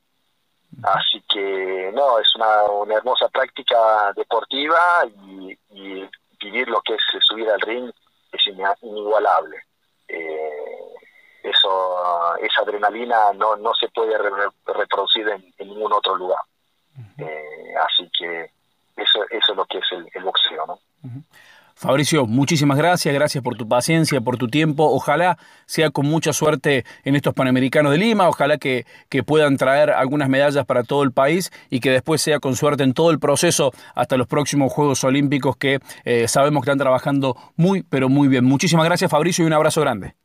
Así 0.83 1.21
que 1.27 1.91
no, 1.93 2.19
es 2.19 2.35
una, 2.35 2.63
una 2.65 2.95
hermosa 2.95 3.27
práctica 3.29 4.13
deportiva 4.15 5.03
y, 5.05 5.57
y 5.71 6.09
vivir 6.39 6.67
lo 6.69 6.81
que 6.81 6.93
es 6.93 7.01
subir 7.21 7.49
al 7.49 7.61
ring 7.61 7.91
es 8.31 8.41
inigualable. 8.81 9.57
Eh, 10.07 10.93
eso, 11.43 12.35
esa 12.37 12.61
adrenalina 12.61 13.33
no, 13.33 13.55
no 13.55 13.73
se 13.73 13.87
puede 13.89 14.17
re- 14.17 14.31
reproducir 14.65 15.27
en, 15.29 15.53
en 15.57 15.67
ningún 15.69 15.93
otro 15.93 16.15
lugar. 16.15 16.41
Eh, 17.17 17.73
así 17.83 18.09
que 18.17 18.51
eso, 18.95 19.23
eso 19.29 19.51
es 19.51 19.57
lo 19.57 19.65
que 19.65 19.79
es 19.79 19.85
el, 19.91 20.07
el 20.13 20.23
boxeo, 20.23 20.65
¿no? 20.67 20.79
Fabricio, 21.77 22.25
muchísimas 22.25 22.75
gracias, 22.75 23.13
gracias 23.13 23.43
por 23.43 23.55
tu 23.55 23.69
paciencia, 23.69 24.19
por 24.19 24.37
tu 24.37 24.47
tiempo. 24.47 24.85
Ojalá 24.85 25.37
sea 25.67 25.91
con 25.91 26.07
mucha 26.07 26.33
suerte 26.33 26.85
en 27.03 27.15
estos 27.15 27.35
Panamericanos 27.35 27.91
de 27.91 27.99
Lima, 27.99 28.27
ojalá 28.27 28.57
que, 28.57 28.87
que 29.09 29.21
puedan 29.21 29.57
traer 29.57 29.91
algunas 29.91 30.27
medallas 30.27 30.65
para 30.65 30.81
todo 30.81 31.03
el 31.03 31.11
país 31.11 31.51
y 31.69 31.79
que 31.79 31.91
después 31.91 32.19
sea 32.19 32.39
con 32.39 32.55
suerte 32.55 32.83
en 32.83 32.95
todo 32.95 33.11
el 33.11 33.19
proceso 33.19 33.73
hasta 33.93 34.17
los 34.17 34.25
próximos 34.25 34.73
Juegos 34.73 35.03
Olímpicos 35.03 35.55
que 35.55 35.77
eh, 36.03 36.27
sabemos 36.27 36.63
que 36.63 36.71
están 36.71 36.79
trabajando 36.79 37.35
muy, 37.55 37.83
pero 37.83 38.09
muy 38.09 38.27
bien. 38.27 38.43
Muchísimas 38.43 38.85
gracias, 38.85 39.11
Fabricio, 39.11 39.43
y 39.43 39.47
un 39.47 39.53
abrazo 39.53 39.79
grande. 39.81 40.15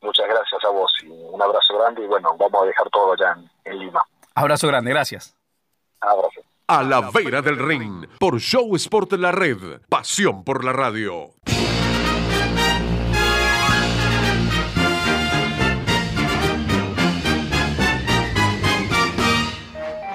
Muchas 0.00 0.26
gracias 0.26 0.64
a 0.64 0.70
vos 0.70 0.92
y 1.04 1.06
un 1.06 1.40
abrazo 1.40 1.78
grande 1.78 2.02
y 2.02 2.08
bueno, 2.08 2.36
vamos 2.36 2.64
a 2.64 2.66
dejar 2.66 2.90
todo 2.90 3.12
allá 3.12 3.36
en, 3.64 3.72
en 3.72 3.78
Lima. 3.78 4.02
Abrazo 4.34 4.66
grande, 4.66 4.90
gracias. 4.90 5.36
Abrazo. 6.00 6.40
A 6.72 6.82
la 6.82 7.10
vera 7.10 7.42
del 7.42 7.58
ring, 7.58 8.06
por 8.18 8.40
Show 8.40 8.74
Sport 8.76 9.12
La 9.18 9.30
Red, 9.30 9.82
pasión 9.90 10.42
por 10.42 10.64
la 10.64 10.72
radio. 10.72 11.34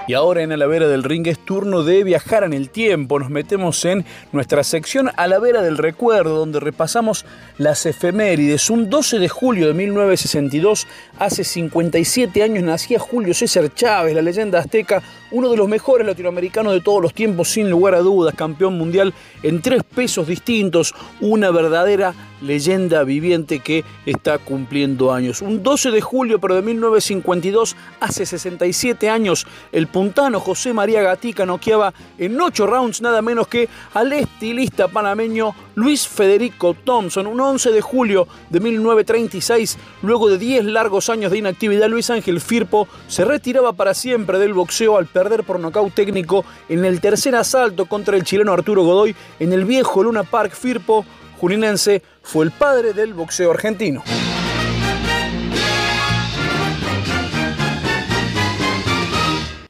Y 0.07 0.13
ahora 0.13 0.41
en 0.41 0.53
A 0.53 0.57
la 0.57 0.67
Vera 0.67 0.87
del 0.87 1.03
Ring 1.03 1.27
es 1.27 1.37
turno 1.37 1.83
de 1.83 2.05
viajar 2.05 2.45
en 2.45 2.53
el 2.53 2.69
tiempo. 2.69 3.19
Nos 3.19 3.29
metemos 3.29 3.83
en 3.83 4.05
nuestra 4.31 4.63
sección 4.63 5.11
A 5.17 5.27
la 5.27 5.37
Vera 5.37 5.61
del 5.61 5.77
Recuerdo, 5.77 6.37
donde 6.37 6.61
repasamos 6.61 7.25
las 7.57 7.85
efemérides. 7.85 8.69
Un 8.69 8.89
12 8.89 9.19
de 9.19 9.27
julio 9.27 9.67
de 9.67 9.73
1962, 9.73 10.87
hace 11.19 11.43
57 11.43 12.41
años, 12.41 12.63
nacía 12.63 12.99
Julio 12.99 13.33
César 13.33 13.73
Chávez, 13.73 14.15
la 14.15 14.21
leyenda 14.21 14.59
azteca, 14.59 15.03
uno 15.31 15.49
de 15.49 15.57
los 15.57 15.67
mejores 15.67 16.07
latinoamericanos 16.07 16.71
de 16.71 16.79
todos 16.79 17.01
los 17.01 17.13
tiempos, 17.13 17.49
sin 17.49 17.69
lugar 17.69 17.93
a 17.93 17.99
dudas, 17.99 18.33
campeón 18.33 18.77
mundial 18.77 19.13
en 19.43 19.61
tres 19.61 19.83
pesos 19.83 20.25
distintos, 20.25 20.95
una 21.19 21.51
verdadera 21.51 22.13
leyenda 22.41 23.03
viviente 23.03 23.59
que 23.59 23.83
está 24.05 24.37
cumpliendo 24.37 25.11
años. 25.11 25.41
Un 25.41 25.63
12 25.63 25.91
de 25.91 26.01
julio 26.01 26.39
pero 26.39 26.55
de 26.55 26.61
1952, 26.61 27.75
hace 27.99 28.25
67 28.25 29.09
años, 29.09 29.47
el 29.71 29.87
puntano 29.97 30.39
José 30.39 30.73
María 30.73 31.01
Gatica 31.01 31.43
noqueaba 31.43 31.91
en 32.19 32.39
8 32.39 32.67
rounds 32.67 33.01
nada 33.01 33.23
menos 33.23 33.47
que 33.47 33.67
al 33.95 34.13
estilista 34.13 34.87
panameño 34.87 35.55
Luis 35.73 36.07
Federico 36.07 36.75
Thompson. 36.75 37.25
Un 37.25 37.41
11 37.41 37.71
de 37.71 37.81
julio 37.81 38.27
de 38.51 38.59
1936, 38.59 39.75
luego 40.03 40.29
de 40.29 40.37
10 40.37 40.65
largos 40.65 41.09
años 41.09 41.31
de 41.31 41.39
inactividad, 41.39 41.89
Luis 41.89 42.11
Ángel 42.11 42.41
Firpo 42.41 42.87
se 43.07 43.25
retiraba 43.25 43.73
para 43.73 43.95
siempre 43.95 44.37
del 44.37 44.53
boxeo 44.53 44.99
al 44.99 45.07
perder 45.07 45.43
por 45.43 45.59
nocaut 45.59 45.91
técnico 45.91 46.45
en 46.69 46.85
el 46.85 47.01
tercer 47.01 47.35
asalto 47.35 47.87
contra 47.87 48.15
el 48.17 48.23
chileno 48.23 48.53
Arturo 48.53 48.83
Godoy 48.83 49.15
en 49.39 49.51
el 49.51 49.65
viejo 49.65 50.03
Luna 50.03 50.21
Park. 50.21 50.53
Firpo 50.53 51.07
juninense, 51.39 52.03
fue 52.21 52.45
el 52.45 52.51
padre 52.51 52.93
del 52.93 53.15
boxeo 53.15 53.49
argentino. 53.49 54.03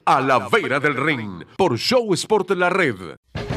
A 0.09 0.21
la 0.21 0.47
vera 0.47 0.79
del 0.79 0.95
ring, 0.95 1.43
por 1.57 1.77
Show 1.77 2.13
Sport 2.13 2.51
La 2.51 2.69
Red. 2.69 3.56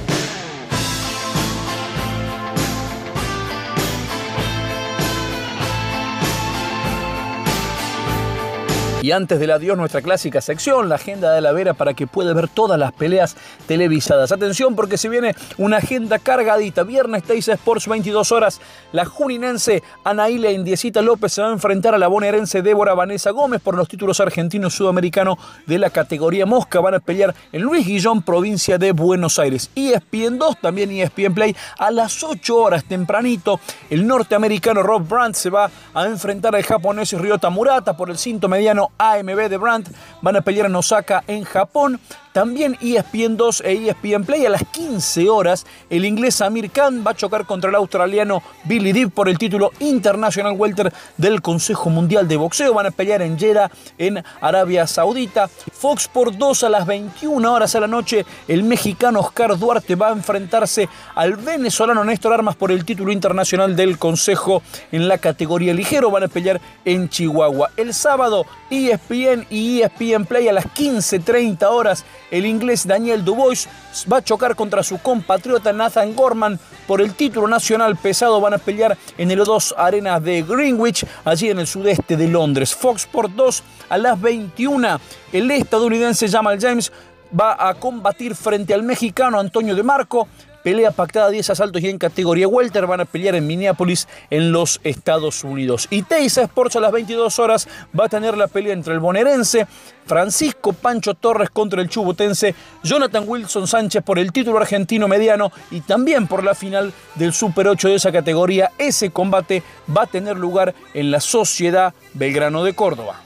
Y 9.02 9.12
antes 9.12 9.40
del 9.40 9.50
adiós, 9.50 9.78
nuestra 9.78 10.02
clásica 10.02 10.42
sección, 10.42 10.90
la 10.90 10.96
agenda 10.96 11.32
de 11.32 11.40
la 11.40 11.52
Vera, 11.52 11.72
para 11.72 11.94
que 11.94 12.06
pueda 12.06 12.34
ver 12.34 12.48
todas 12.48 12.78
las 12.78 12.92
peleas 12.92 13.34
televisadas. 13.66 14.30
Atención, 14.30 14.76
porque 14.76 14.98
se 14.98 15.08
viene 15.08 15.34
una 15.56 15.78
agenda 15.78 16.18
cargadita. 16.18 16.82
Viernes, 16.82 17.22
Teisa 17.22 17.54
Sports, 17.54 17.86
22 17.86 18.30
horas. 18.30 18.60
La 18.92 19.06
juninense 19.06 19.82
Anaíla 20.04 20.50
Indiecita 20.50 21.00
López 21.00 21.32
se 21.32 21.40
va 21.40 21.48
a 21.48 21.52
enfrentar 21.52 21.94
a 21.94 21.98
la 21.98 22.08
bonaerense 22.08 22.60
Débora 22.60 22.92
Vanessa 22.92 23.30
Gómez 23.30 23.62
por 23.62 23.74
los 23.74 23.88
títulos 23.88 24.20
argentinos 24.20 24.74
sudamericanos 24.74 25.38
de 25.66 25.78
la 25.78 25.88
categoría 25.88 26.44
Mosca. 26.44 26.80
Van 26.80 26.94
a 26.94 27.00
pelear 27.00 27.34
en 27.52 27.62
Luis 27.62 27.86
Guillón, 27.86 28.20
provincia 28.20 28.76
de 28.76 28.92
Buenos 28.92 29.38
Aires. 29.38 29.70
Y 29.74 29.92
ESPN 29.92 30.38
2, 30.38 30.60
también 30.60 30.90
ESPN 30.90 31.32
Play, 31.32 31.56
a 31.78 31.90
las 31.90 32.22
8 32.22 32.54
horas 32.54 32.84
tempranito. 32.84 33.60
El 33.88 34.06
norteamericano 34.06 34.82
Rob 34.82 35.08
Brandt 35.08 35.36
se 35.36 35.48
va 35.48 35.70
a 35.94 36.04
enfrentar 36.04 36.54
al 36.54 36.64
japonés 36.64 37.14
Ryota 37.14 37.48
Murata 37.48 37.96
por 37.96 38.10
el 38.10 38.18
cinto 38.18 38.46
mediano 38.46 38.89
AMB 38.98 39.48
de 39.48 39.58
Brandt 39.58 39.90
van 40.22 40.36
a 40.36 40.40
pelear 40.40 40.66
en 40.66 40.76
Osaka, 40.76 41.22
en 41.26 41.44
Japón. 41.44 42.00
También 42.32 42.78
ESPN 42.80 43.36
2 43.36 43.62
e 43.66 43.88
ESPN 43.88 44.24
Play 44.24 44.46
a 44.46 44.50
las 44.50 44.62
15 44.64 45.28
horas. 45.28 45.66
El 45.88 46.04
inglés 46.04 46.40
Amir 46.40 46.70
Khan 46.70 47.02
va 47.04 47.10
a 47.10 47.16
chocar 47.16 47.44
contra 47.44 47.70
el 47.70 47.76
australiano 47.76 48.40
Billy 48.64 48.92
Deep 48.92 49.10
por 49.10 49.28
el 49.28 49.36
título 49.36 49.72
International 49.80 50.54
Welter 50.56 50.92
del 51.16 51.42
Consejo 51.42 51.90
Mundial 51.90 52.28
de 52.28 52.36
Boxeo. 52.36 52.72
Van 52.72 52.86
a 52.86 52.92
pelear 52.92 53.22
en 53.22 53.36
Jeddah, 53.36 53.68
en 53.98 54.22
Arabia 54.40 54.86
Saudita. 54.86 55.48
Fox 55.48 56.06
por 56.06 56.36
2 56.36 56.62
a 56.62 56.68
las 56.68 56.86
21 56.86 57.52
horas 57.52 57.74
a 57.74 57.80
la 57.80 57.88
noche. 57.88 58.24
El 58.46 58.62
mexicano 58.62 59.18
Oscar 59.18 59.58
Duarte 59.58 59.96
va 59.96 60.10
a 60.10 60.12
enfrentarse 60.12 60.88
al 61.16 61.34
venezolano 61.34 62.04
Néstor 62.04 62.32
Armas 62.32 62.54
por 62.54 62.70
el 62.70 62.84
título 62.84 63.10
internacional 63.10 63.74
del 63.74 63.98
Consejo 63.98 64.62
en 64.92 65.08
la 65.08 65.18
categoría 65.18 65.74
ligero. 65.74 66.12
Van 66.12 66.22
a 66.22 66.28
pelear 66.28 66.60
en 66.84 67.08
Chihuahua. 67.08 67.70
El 67.76 67.92
sábado 67.92 68.46
ESPN 68.70 69.46
y 69.50 69.80
ESPN 69.80 70.26
Play 70.26 70.46
a 70.46 70.52
las 70.52 70.66
15.30 70.66 71.64
horas 71.64 72.04
el 72.30 72.46
inglés 72.46 72.86
Daniel 72.86 73.24
Dubois 73.24 73.68
va 74.10 74.18
a 74.18 74.22
chocar 74.22 74.54
contra 74.54 74.82
su 74.82 74.98
compatriota 74.98 75.72
Nathan 75.72 76.14
Gorman 76.14 76.58
por 76.86 77.00
el 77.00 77.14
título 77.14 77.48
nacional 77.48 77.96
pesado. 77.96 78.40
Van 78.40 78.54
a 78.54 78.58
pelear 78.58 78.96
en 79.18 79.30
el 79.30 79.40
O2 79.40 79.74
Arena 79.76 80.20
de 80.20 80.42
Greenwich, 80.42 81.04
allí 81.24 81.50
en 81.50 81.58
el 81.58 81.66
sudeste 81.66 82.16
de 82.16 82.28
Londres. 82.28 82.74
Fox 82.74 83.02
Sport 83.02 83.32
2 83.34 83.62
a 83.88 83.98
las 83.98 84.20
21. 84.20 85.00
El 85.32 85.50
estadounidense 85.50 86.28
Jamal 86.28 86.58
James 86.60 86.92
va 87.38 87.68
a 87.68 87.74
combatir 87.74 88.34
frente 88.34 88.74
al 88.74 88.82
mexicano 88.82 89.38
Antonio 89.38 89.74
de 89.74 89.82
Marco. 89.82 90.28
Pelea 90.62 90.90
pactada 90.90 91.30
10 91.30 91.50
asaltos 91.50 91.82
y 91.82 91.88
en 91.88 91.98
categoría 91.98 92.46
welter 92.48 92.86
van 92.86 93.00
a 93.00 93.04
pelear 93.04 93.34
en 93.34 93.46
Minneapolis 93.46 94.08
en 94.30 94.52
los 94.52 94.80
Estados 94.84 95.42
Unidos. 95.44 95.86
Y 95.90 96.02
Teisa 96.02 96.42
Sports 96.42 96.76
a 96.76 96.80
las 96.80 96.92
22 96.92 97.38
horas 97.38 97.68
va 97.98 98.06
a 98.06 98.08
tener 98.08 98.36
la 98.36 98.46
pelea 98.46 98.72
entre 98.72 98.94
el 98.94 99.00
bonaerense 99.00 99.66
Francisco 100.06 100.72
Pancho 100.72 101.14
Torres 101.14 101.50
contra 101.50 101.80
el 101.80 101.88
chubutense 101.88 102.54
Jonathan 102.82 103.24
Wilson 103.26 103.66
Sánchez 103.66 104.02
por 104.02 104.18
el 104.18 104.32
título 104.32 104.58
argentino 104.58 105.08
mediano 105.08 105.52
y 105.70 105.80
también 105.80 106.26
por 106.26 106.42
la 106.42 106.54
final 106.54 106.92
del 107.14 107.32
Super 107.32 107.68
8 107.68 107.88
de 107.88 107.94
esa 107.94 108.12
categoría. 108.12 108.72
Ese 108.76 109.10
combate 109.10 109.62
va 109.96 110.02
a 110.02 110.06
tener 110.06 110.36
lugar 110.36 110.74
en 110.94 111.10
la 111.10 111.20
Sociedad 111.20 111.94
Belgrano 112.14 112.64
de 112.64 112.74
Córdoba. 112.74 113.20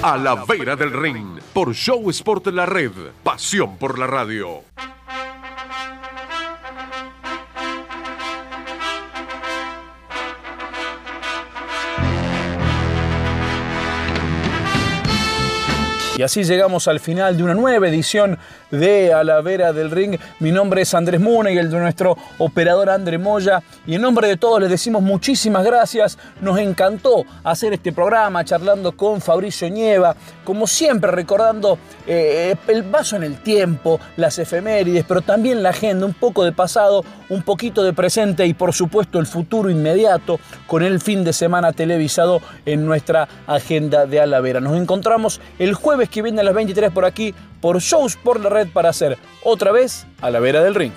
A 0.00 0.16
la 0.16 0.36
vera 0.36 0.76
del 0.76 0.92
ring, 0.92 1.40
por 1.52 1.74
Show 1.74 2.08
Sport 2.10 2.46
La 2.48 2.66
Red, 2.66 2.92
pasión 3.24 3.76
por 3.78 3.98
la 3.98 4.06
radio. 4.06 4.62
Y 16.18 16.22
así 16.24 16.42
llegamos 16.42 16.88
al 16.88 16.98
final 16.98 17.36
de 17.36 17.44
una 17.44 17.54
nueva 17.54 17.86
edición 17.86 18.40
de 18.72 19.12
A 19.12 19.22
la 19.22 19.40
Vera 19.40 19.72
del 19.72 19.88
Ring. 19.88 20.18
Mi 20.40 20.50
nombre 20.50 20.82
es 20.82 20.92
Andrés 20.92 21.20
Mune 21.20 21.54
y 21.54 21.58
el 21.58 21.70
de 21.70 21.78
nuestro 21.78 22.18
operador 22.38 22.90
André 22.90 23.18
Moya. 23.18 23.62
Y 23.86 23.94
en 23.94 24.02
nombre 24.02 24.26
de 24.26 24.36
todos 24.36 24.60
les 24.60 24.68
decimos 24.68 25.00
muchísimas 25.00 25.64
gracias. 25.64 26.18
Nos 26.40 26.58
encantó 26.58 27.24
hacer 27.44 27.72
este 27.72 27.92
programa 27.92 28.44
charlando 28.44 28.96
con 28.96 29.20
Fabricio 29.20 29.70
Nieva. 29.70 30.16
Como 30.42 30.66
siempre, 30.66 31.12
recordando 31.12 31.78
eh, 32.04 32.56
el 32.66 32.82
paso 32.82 33.14
en 33.14 33.22
el 33.22 33.40
tiempo, 33.40 34.00
las 34.16 34.40
efemérides, 34.40 35.04
pero 35.06 35.20
también 35.20 35.62
la 35.62 35.68
agenda, 35.68 36.04
un 36.04 36.14
poco 36.14 36.44
de 36.44 36.50
pasado, 36.50 37.04
un 37.28 37.42
poquito 37.42 37.84
de 37.84 37.92
presente 37.92 38.44
y 38.44 38.54
por 38.54 38.72
supuesto 38.72 39.20
el 39.20 39.26
futuro 39.26 39.70
inmediato 39.70 40.40
con 40.66 40.82
el 40.82 41.00
fin 41.00 41.22
de 41.22 41.32
semana 41.32 41.72
televisado 41.72 42.40
en 42.66 42.86
nuestra 42.86 43.28
agenda 43.46 44.06
de 44.06 44.20
Alavera. 44.20 44.60
Nos 44.60 44.76
encontramos 44.76 45.40
el 45.60 45.74
jueves 45.74 46.07
que 46.10 46.22
viene 46.22 46.40
a 46.40 46.44
las 46.44 46.54
23 46.54 46.90
por 46.92 47.04
aquí 47.04 47.34
por 47.60 47.80
Shows 47.80 48.16
por 48.16 48.40
la 48.40 48.48
Red 48.48 48.68
para 48.68 48.90
hacer 48.90 49.18
otra 49.42 49.72
vez 49.72 50.06
a 50.20 50.30
la 50.30 50.40
vera 50.40 50.62
del 50.62 50.74
ring. 50.74 50.92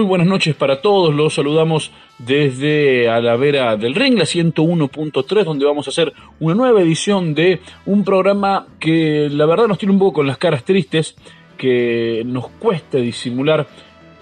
Muy 0.00 0.06
buenas 0.06 0.28
noches 0.28 0.56
para 0.56 0.80
todos, 0.80 1.14
los 1.14 1.34
saludamos 1.34 1.90
desde 2.16 3.10
a 3.10 3.20
la 3.20 3.36
vera 3.36 3.76
del 3.76 3.94
ring, 3.94 4.16
la 4.16 4.24
101.3, 4.24 5.44
donde 5.44 5.66
vamos 5.66 5.86
a 5.86 5.90
hacer 5.90 6.14
una 6.38 6.54
nueva 6.54 6.80
edición 6.80 7.34
de 7.34 7.60
un 7.84 8.02
programa 8.02 8.66
que 8.78 9.28
la 9.30 9.44
verdad 9.44 9.68
nos 9.68 9.76
tiene 9.76 9.92
un 9.92 9.98
poco 9.98 10.14
con 10.14 10.26
las 10.26 10.38
caras 10.38 10.64
tristes, 10.64 11.16
que 11.58 12.22
nos 12.24 12.48
cuesta 12.48 12.96
disimular 12.96 13.66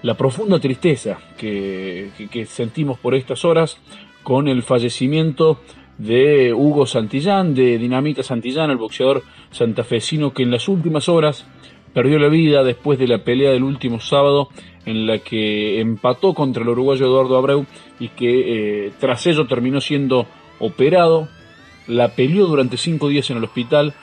la 0.01 0.15
profunda 0.15 0.59
tristeza 0.59 1.17
que, 1.37 2.09
que 2.29 2.45
sentimos 2.45 2.99
por 2.99 3.15
estas 3.15 3.45
horas 3.45 3.77
con 4.21 4.49
el 4.49 4.63
fallecimiento 4.63 5.61
de 5.97 6.53
Hugo 6.53 6.87
Santillán, 6.87 7.55
de 7.55 7.77
Dinamita 7.77 8.21
Santillán, 8.21 8.69
el 8.69 8.75
boxeador 8.75 9.23
santafesino 9.51 10.33
que 10.33 10.43
en 10.43 10.51
las 10.51 10.67
últimas 10.67 11.07
horas 11.07 11.45
perdió 11.99 12.17
la 12.17 12.29
vida 12.29 12.63
después 12.63 12.97
de 12.97 13.09
la 13.09 13.17
pelea 13.25 13.51
del 13.51 13.63
último 13.63 13.99
sábado 13.99 14.47
en 14.85 15.05
la 15.05 15.19
que 15.19 15.81
empató 15.81 16.33
contra 16.33 16.63
el 16.63 16.69
uruguayo 16.69 17.05
Eduardo 17.05 17.35
Abreu 17.35 17.65
y 17.99 18.07
que 18.07 18.85
eh, 18.85 18.91
tras 19.01 19.27
ello 19.27 19.47
terminó 19.47 19.81
siendo 19.81 20.25
operado. 20.59 21.27
La 21.87 22.15
peleó 22.15 22.45
durante 22.45 22.77
cinco 22.77 23.09
días 23.09 23.29
en 23.31 23.35
el 23.35 23.43
hospital 23.43 23.93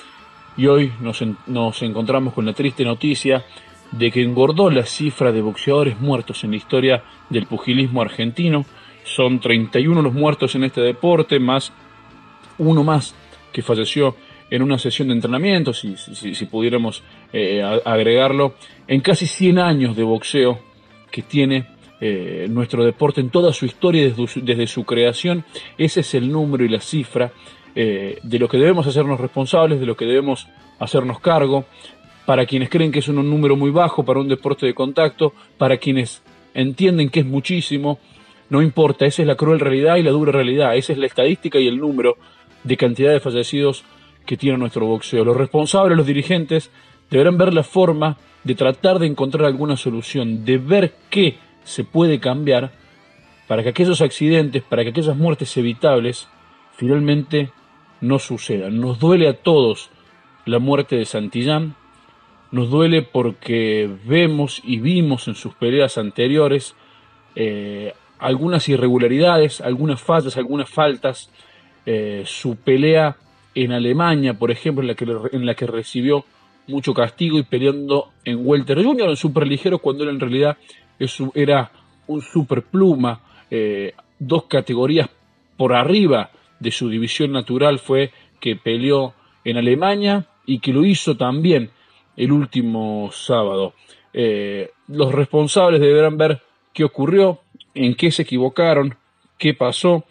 y 0.58 0.66
hoy 0.66 0.92
nos, 1.00 1.24
nos 1.46 1.80
encontramos 1.80 2.34
con 2.34 2.44
la 2.44 2.52
triste 2.52 2.84
noticia 2.84 3.46
de 3.92 4.10
que 4.10 4.22
engordó 4.22 4.68
la 4.68 4.84
cifra 4.84 5.32
de 5.32 5.40
boxeadores 5.40 5.98
muertos 5.98 6.44
en 6.44 6.50
la 6.50 6.58
historia 6.58 7.02
del 7.30 7.46
pugilismo 7.46 8.02
argentino. 8.02 8.66
Son 9.04 9.40
31 9.40 10.02
los 10.02 10.12
muertos 10.12 10.54
en 10.54 10.64
este 10.64 10.82
deporte, 10.82 11.40
más 11.40 11.72
uno 12.58 12.84
más 12.84 13.14
que 13.54 13.62
falleció 13.62 14.16
en 14.50 14.62
una 14.62 14.78
sesión 14.78 15.08
de 15.08 15.14
entrenamiento, 15.14 15.72
si, 15.72 15.96
pudiéramos 16.46 17.02
eh, 17.32 17.62
agregarlo, 17.84 18.54
en 18.86 19.00
casi 19.00 19.26
100 19.26 19.58
años 19.58 19.96
de 19.96 20.02
boxeo 20.02 20.60
que 21.10 21.22
tiene 21.22 21.66
eh, 22.00 22.46
nuestro 22.50 22.84
deporte 22.84 23.20
en 23.20 23.30
toda 23.30 23.52
su 23.52 23.64
historia 23.64 24.12
desde 24.42 24.66
su, 24.66 24.84
creación. 24.84 25.44
Ese 25.78 26.00
es 26.00 26.14
el 26.14 26.30
número 26.30 26.64
y 26.64 26.68
la 26.68 26.80
cifra 26.80 27.32
eh, 27.74 28.18
de 28.22 28.38
lo 28.38 28.48
que 28.48 28.58
debemos 28.58 28.86
hacernos 28.86 29.18
responsables, 29.18 29.80
de 29.80 29.86
lo 29.86 29.96
que 29.96 30.04
debemos 30.04 30.46
hacernos 30.78 31.20
cargo. 31.20 31.64
Para 32.26 32.44
quienes 32.44 32.68
creen 32.68 32.92
que 32.92 32.98
es 32.98 33.08
un 33.08 33.16
número 33.16 33.56
muy 33.56 33.70
bajo 33.70 34.04
para 34.04 34.20
un 34.20 34.28
deporte 34.28 34.66
de 34.66 34.74
contacto, 34.74 35.32
para 35.58 35.78
quienes 35.78 36.22
entienden 36.54 37.08
que 37.08 37.20
es 37.20 37.26
muchísimo, 37.26 37.98
no 38.50 38.62
importa, 38.62 39.06
esa 39.06 39.22
es 39.22 39.28
la 39.28 39.36
cruel 39.36 39.60
realidad 39.60 39.96
y 39.96 40.02
la 40.02 40.10
dura 40.10 40.32
realidad, 40.32 40.76
esa 40.76 40.92
es 40.92 40.98
la 40.98 41.06
estadística 41.06 41.58
y 41.58 41.66
el 41.66 41.78
número 41.78 42.16
de 42.64 42.76
cantidad 42.76 43.12
de 43.12 43.20
fallecidos 43.20 43.84
que 44.26 44.36
tiene 44.36 44.58
nuestro 44.58 44.86
boxeo. 44.86 45.24
Los 45.24 45.36
responsables, 45.36 45.96
los 45.96 46.06
dirigentes, 46.06 46.70
deberán 47.10 47.38
ver 47.38 47.54
la 47.54 47.62
forma 47.62 48.18
de 48.44 48.54
tratar 48.54 48.98
de 48.98 49.06
encontrar 49.06 49.46
alguna 49.46 49.76
solución, 49.76 50.44
de 50.44 50.58
ver 50.58 50.94
qué 51.10 51.38
se 51.64 51.84
puede 51.84 52.20
cambiar 52.20 52.72
para 53.48 53.62
que 53.62 53.70
aquellos 53.70 54.00
accidentes, 54.00 54.62
para 54.62 54.82
que 54.82 54.90
aquellas 54.90 55.16
muertes 55.16 55.56
evitables, 55.56 56.28
finalmente 56.76 57.50
no 58.00 58.18
sucedan. 58.18 58.80
Nos 58.80 58.98
duele 58.98 59.28
a 59.28 59.34
todos 59.34 59.90
la 60.44 60.58
muerte 60.58 60.96
de 60.96 61.06
Santillán, 61.06 61.74
nos 62.50 62.70
duele 62.70 63.02
porque 63.02 63.90
vemos 64.04 64.60
y 64.64 64.78
vimos 64.78 65.26
en 65.28 65.34
sus 65.34 65.54
peleas 65.54 65.98
anteriores 65.98 66.76
eh, 67.34 67.94
algunas 68.18 68.68
irregularidades, 68.68 69.60
algunas 69.60 70.00
fallas, 70.00 70.36
algunas 70.36 70.70
faltas. 70.70 71.30
Eh, 71.84 72.22
su 72.26 72.56
pelea 72.56 73.16
en 73.56 73.72
Alemania, 73.72 74.34
por 74.34 74.50
ejemplo, 74.50 74.82
en 74.82 74.88
la, 74.88 74.94
que, 74.94 75.04
en 75.32 75.46
la 75.46 75.54
que 75.54 75.66
recibió 75.66 76.26
mucho 76.66 76.92
castigo 76.92 77.38
y 77.38 77.42
peleando 77.42 78.10
en 78.22 78.46
Welter 78.46 78.84
Junior, 78.84 79.08
en 79.08 79.16
superligero, 79.16 79.78
cuando 79.78 80.04
él 80.04 80.10
en 80.10 80.20
realidad 80.20 80.58
era 81.34 81.72
un 82.06 82.20
superpluma, 82.20 83.20
eh, 83.50 83.94
dos 84.18 84.44
categorías 84.44 85.08
por 85.56 85.72
arriba 85.72 86.30
de 86.60 86.70
su 86.70 86.90
división 86.90 87.32
natural 87.32 87.78
fue 87.78 88.12
que 88.40 88.56
peleó 88.56 89.14
en 89.42 89.56
Alemania 89.56 90.26
y 90.44 90.58
que 90.58 90.74
lo 90.74 90.84
hizo 90.84 91.16
también 91.16 91.70
el 92.14 92.32
último 92.32 93.08
sábado. 93.10 93.72
Eh, 94.12 94.70
los 94.88 95.12
responsables 95.12 95.80
deberán 95.80 96.18
ver 96.18 96.42
qué 96.74 96.84
ocurrió, 96.84 97.40
en 97.74 97.94
qué 97.94 98.10
se 98.10 98.22
equivocaron, 98.22 98.96
qué 99.38 99.54
pasó, 99.54 100.04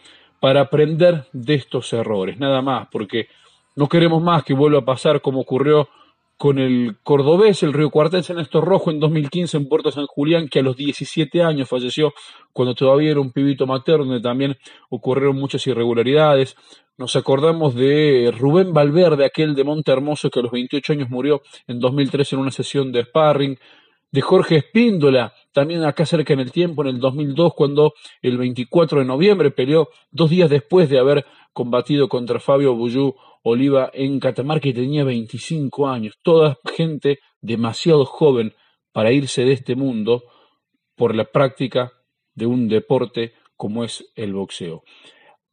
para 0.46 0.62
aprender 0.62 1.26
de 1.34 1.56
estos 1.56 1.92
errores, 1.92 2.38
nada 2.38 2.62
más, 2.62 2.88
porque 2.92 3.30
no 3.76 3.90
queremos 3.90 4.22
más 4.22 4.44
que 4.44 4.54
vuelva 4.54 4.78
a 4.78 4.86
pasar 4.86 5.20
como 5.20 5.40
ocurrió 5.40 5.90
con 6.38 6.60
el 6.60 6.98
cordobés, 7.02 7.64
el 7.64 7.74
río 7.74 7.90
Cuartense 7.90 8.36
Néstor 8.36 8.64
Rojo 8.64 8.92
en 8.92 9.00
2015 9.00 9.58
en 9.58 9.68
Puerto 9.68 9.90
San 9.90 10.06
Julián, 10.06 10.48
que 10.48 10.60
a 10.60 10.62
los 10.62 10.78
17 10.78 11.42
años 11.42 11.68
falleció 11.68 12.14
cuando 12.54 12.76
todavía 12.76 13.10
era 13.10 13.22
un 13.22 13.32
pibito 13.32 13.66
materno, 13.66 14.06
donde 14.06 14.22
también 14.22 14.56
ocurrieron 14.92 15.36
muchas 15.36 15.66
irregularidades. 15.66 16.56
Nos 17.00 17.16
acordamos 17.16 17.74
de 17.74 18.32
Rubén 18.38 18.72
Valverde, 18.72 19.26
aquel 19.26 19.56
de 19.56 19.64
Monte 19.64 19.94
Hermoso 19.94 20.30
que 20.30 20.42
a 20.42 20.44
los 20.44 20.52
28 20.52 20.94
años 20.94 21.10
murió 21.10 21.42
en 21.66 21.80
2013 21.80 22.36
en 22.36 22.42
una 22.42 22.52
sesión 22.52 22.92
de 22.92 23.02
sparring, 23.02 23.58
de 24.12 24.22
Jorge 24.22 24.58
Espíndola, 24.58 25.34
también 25.52 25.84
acá 25.84 26.06
cerca 26.06 26.34
en 26.34 26.40
el 26.40 26.52
tiempo, 26.52 26.84
en 26.84 26.90
el 26.90 27.00
2002, 27.00 27.54
cuando 27.54 27.94
el 28.22 28.38
24 28.38 29.00
de 29.00 29.06
noviembre 29.06 29.52
peleó 29.52 29.90
dos 30.12 30.30
días 30.30 30.50
después 30.50 30.90
de 30.90 31.00
haber 31.00 31.26
combatido 31.54 32.08
contra 32.08 32.40
Fabio 32.40 32.76
Buyú 32.76 33.16
Oliva 33.44 33.92
en 33.94 34.20
Catamarca 34.20 34.68
y 34.68 34.74
tenía 34.74 35.04
25 35.04 35.88
años. 35.88 36.16
Toda 36.24 36.58
gente 36.76 37.20
demasiado 37.42 38.06
joven 38.06 38.54
para 38.92 39.12
irse 39.12 39.44
de 39.44 39.54
este 39.54 39.76
mundo 39.76 40.24
por 40.96 41.14
la 41.14 41.26
práctica 41.26 41.92
de 42.34 42.46
un 42.46 42.68
deporte 42.68 43.34
como 43.56 43.84
es 43.84 44.12
el 44.16 44.34
boxeo. 44.34 44.84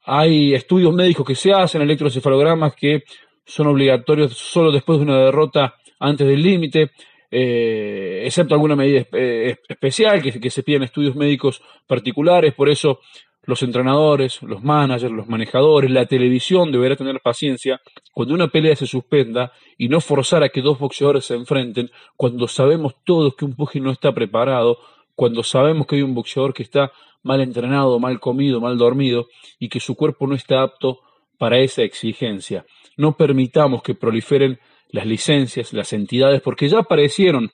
Hay 0.05 0.55
estudios 0.55 0.92
médicos 0.92 1.26
que 1.26 1.34
se 1.34 1.53
hacen, 1.53 1.82
electrocefalogramas 1.82 2.74
que 2.74 3.05
son 3.44 3.68
obligatorios 3.68 4.36
solo 4.36 4.72
después 4.72 4.98
de 4.98 5.05
una 5.05 5.18
derrota 5.18 5.74
antes 6.00 6.26
del 6.26 6.42
límite. 6.42 6.90
Eh, 7.35 8.24
excepto 8.26 8.55
alguna 8.55 8.76
medida 8.76 9.07
eh, 9.12 9.57
especial, 9.66 10.20
que, 10.20 10.39
que, 10.39 10.51
se 10.51 10.62
piden 10.62 10.83
estudios 10.83 11.16
médicos 11.16 11.62
particulares, 11.87 12.53
por 12.53 12.68
eso 12.68 13.01
los 13.45 13.62
entrenadores, 13.62 14.43
los 14.43 14.62
managers, 14.62 15.11
los 15.11 15.26
manejadores, 15.28 15.91
la 15.91 16.05
televisión 16.05 16.70
deberá 16.70 16.95
tener 16.95 17.20
paciencia 17.22 17.80
cuando 18.12 18.35
una 18.35 18.49
pelea 18.49 18.76
se 18.76 18.87
suspenda 18.87 19.51
y 19.78 19.89
no 19.89 20.03
forzar 20.03 20.43
a 20.43 20.51
que 20.51 20.61
dos 20.61 20.78
boxeadores 20.78 21.24
se 21.24 21.35
enfrenten, 21.35 21.91
cuando 22.18 22.47
sabemos 22.49 22.97
todos 23.03 23.35
que 23.35 23.47
un 23.47 23.57
pugil 23.57 23.85
no 23.85 23.93
está 23.93 24.12
preparado, 24.12 24.76
cuando 25.14 25.43
sabemos 25.43 25.87
que 25.87 25.97
hay 25.97 26.03
un 26.03 26.14
boxeador 26.14 26.53
que 26.53 26.62
está 26.62 26.93
mal 27.22 27.41
entrenado, 27.41 27.99
mal 27.99 28.20
comido, 28.20 28.61
mal 28.61 28.76
dormido 28.76 29.28
y 29.59 29.70
que 29.70 29.80
su 29.80 29.95
cuerpo 29.95 30.26
no 30.26 30.35
está 30.35 30.61
apto 30.61 31.01
para 31.39 31.59
esa 31.61 31.83
exigencia. 31.83 32.66
No 32.99 33.16
permitamos 33.16 33.83
que 33.83 33.95
proliferen 33.95 34.61
las 34.93 35.07
licencias, 35.07 35.72
las 35.72 35.93
entidades, 35.93 36.40
porque 36.43 36.68
ya 36.68 36.80
aparecieron 36.80 37.51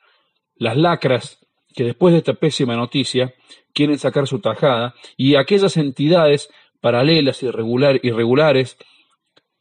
las 0.57 0.77
lacras 0.77 1.39
que 1.75 1.85
después 1.85 2.13
de 2.13 2.19
esta 2.19 2.35
pésima 2.35 2.77
noticia 2.77 3.33
quieren 3.73 3.99
sacar 3.99 4.27
su 4.27 4.41
tajada 4.41 4.95
y 5.17 5.37
aquellas 5.37 5.77
entidades 5.77 6.51
paralelas 6.81 7.43
y 7.43 7.47
irregulares 7.47 8.77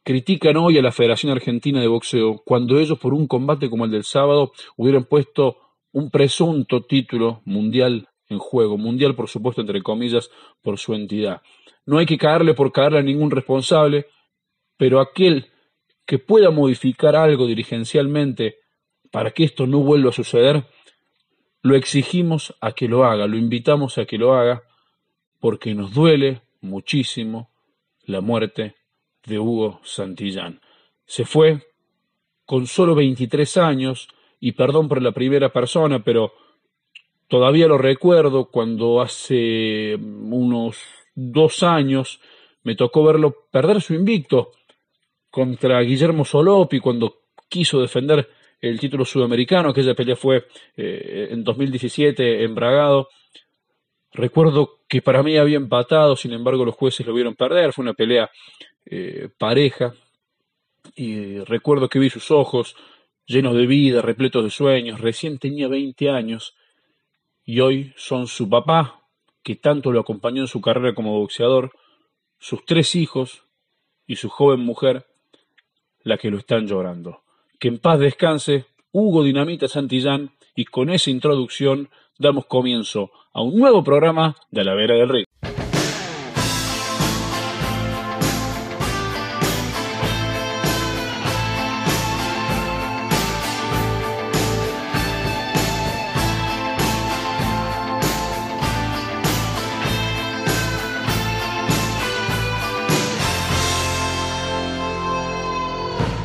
critican 0.02 0.56
hoy 0.56 0.78
a 0.78 0.82
la 0.82 0.92
Federación 0.92 1.32
Argentina 1.32 1.80
de 1.80 1.86
Boxeo 1.86 2.42
cuando 2.44 2.78
ellos 2.78 2.98
por 2.98 3.14
un 3.14 3.26
combate 3.26 3.70
como 3.70 3.84
el 3.84 3.90
del 3.90 4.04
sábado 4.04 4.52
hubieran 4.76 5.04
puesto 5.04 5.58
un 5.92 6.10
presunto 6.10 6.84
título 6.84 7.42
mundial 7.44 8.08
en 8.28 8.38
juego, 8.38 8.76
mundial 8.76 9.14
por 9.14 9.28
supuesto 9.28 9.60
entre 9.60 9.82
comillas 9.82 10.30
por 10.62 10.78
su 10.78 10.94
entidad. 10.94 11.42
No 11.86 11.98
hay 11.98 12.06
que 12.06 12.18
caerle 12.18 12.54
por 12.54 12.72
caerle 12.72 12.98
a 12.98 13.02
ningún 13.02 13.30
responsable, 13.30 14.06
pero 14.76 15.00
aquel 15.00 15.46
que 16.08 16.18
pueda 16.18 16.50
modificar 16.50 17.14
algo 17.14 17.46
dirigencialmente 17.46 18.60
para 19.10 19.30
que 19.30 19.44
esto 19.44 19.66
no 19.66 19.80
vuelva 19.80 20.08
a 20.08 20.14
suceder, 20.14 20.64
lo 21.60 21.76
exigimos 21.76 22.54
a 22.62 22.72
que 22.72 22.88
lo 22.88 23.04
haga, 23.04 23.26
lo 23.26 23.36
invitamos 23.36 23.98
a 23.98 24.06
que 24.06 24.16
lo 24.16 24.32
haga, 24.32 24.62
porque 25.38 25.74
nos 25.74 25.92
duele 25.92 26.40
muchísimo 26.62 27.50
la 28.06 28.22
muerte 28.22 28.74
de 29.26 29.38
Hugo 29.38 29.80
Santillán. 29.84 30.62
Se 31.04 31.26
fue 31.26 31.66
con 32.46 32.66
solo 32.66 32.94
23 32.94 33.58
años, 33.58 34.08
y 34.40 34.52
perdón 34.52 34.88
por 34.88 35.02
la 35.02 35.12
primera 35.12 35.52
persona, 35.52 36.02
pero 36.02 36.32
todavía 37.26 37.66
lo 37.66 37.76
recuerdo 37.76 38.46
cuando 38.46 39.02
hace 39.02 39.94
unos 39.96 40.78
dos 41.14 41.62
años 41.62 42.18
me 42.62 42.76
tocó 42.76 43.04
verlo 43.04 43.44
perder 43.50 43.82
su 43.82 43.92
invicto 43.92 44.52
contra 45.30 45.80
Guillermo 45.80 46.24
Solopi 46.24 46.80
cuando 46.80 47.22
quiso 47.48 47.80
defender 47.80 48.28
el 48.60 48.80
título 48.80 49.04
sudamericano, 49.04 49.70
aquella 49.70 49.94
pelea 49.94 50.16
fue 50.16 50.46
eh, 50.76 51.28
en 51.30 51.44
2017 51.44 52.44
en 52.44 52.54
Bragado. 52.54 53.08
Recuerdo 54.12 54.80
que 54.88 55.00
para 55.00 55.22
mí 55.22 55.36
había 55.36 55.58
empatado, 55.58 56.16
sin 56.16 56.32
embargo 56.32 56.64
los 56.64 56.74
jueces 56.74 57.06
lo 57.06 57.14
vieron 57.14 57.36
perder, 57.36 57.72
fue 57.72 57.84
una 57.84 57.94
pelea 57.94 58.30
eh, 58.86 59.28
pareja. 59.38 59.94
Y 60.96 61.38
recuerdo 61.40 61.88
que 61.88 61.98
vi 61.98 62.10
sus 62.10 62.30
ojos 62.30 62.74
llenos 63.26 63.54
de 63.54 63.66
vida, 63.66 64.02
repletos 64.02 64.42
de 64.42 64.50
sueños, 64.50 65.00
recién 65.00 65.38
tenía 65.38 65.68
20 65.68 66.10
años 66.10 66.56
y 67.44 67.60
hoy 67.60 67.92
son 67.96 68.26
su 68.26 68.48
papá, 68.48 69.02
que 69.42 69.56
tanto 69.56 69.92
lo 69.92 70.00
acompañó 70.00 70.42
en 70.42 70.48
su 70.48 70.60
carrera 70.60 70.94
como 70.94 71.18
boxeador, 71.18 71.72
sus 72.38 72.64
tres 72.64 72.94
hijos 72.94 73.44
y 74.06 74.16
su 74.16 74.28
joven 74.28 74.60
mujer, 74.60 75.06
la 76.08 76.16
que 76.16 76.30
lo 76.30 76.38
están 76.38 76.66
llorando. 76.66 77.20
Que 77.58 77.68
en 77.68 77.78
paz 77.78 78.00
descanse 78.00 78.64
Hugo 78.92 79.22
Dinamita 79.22 79.68
Santillán 79.68 80.30
y 80.56 80.64
con 80.64 80.90
esa 80.90 81.10
introducción 81.10 81.90
damos 82.18 82.46
comienzo 82.46 83.10
a 83.32 83.42
un 83.42 83.56
nuevo 83.58 83.84
programa 83.84 84.34
de 84.50 84.64
la 84.64 84.74
Vera 84.74 84.94
del 84.94 85.08
Rey. 85.08 85.24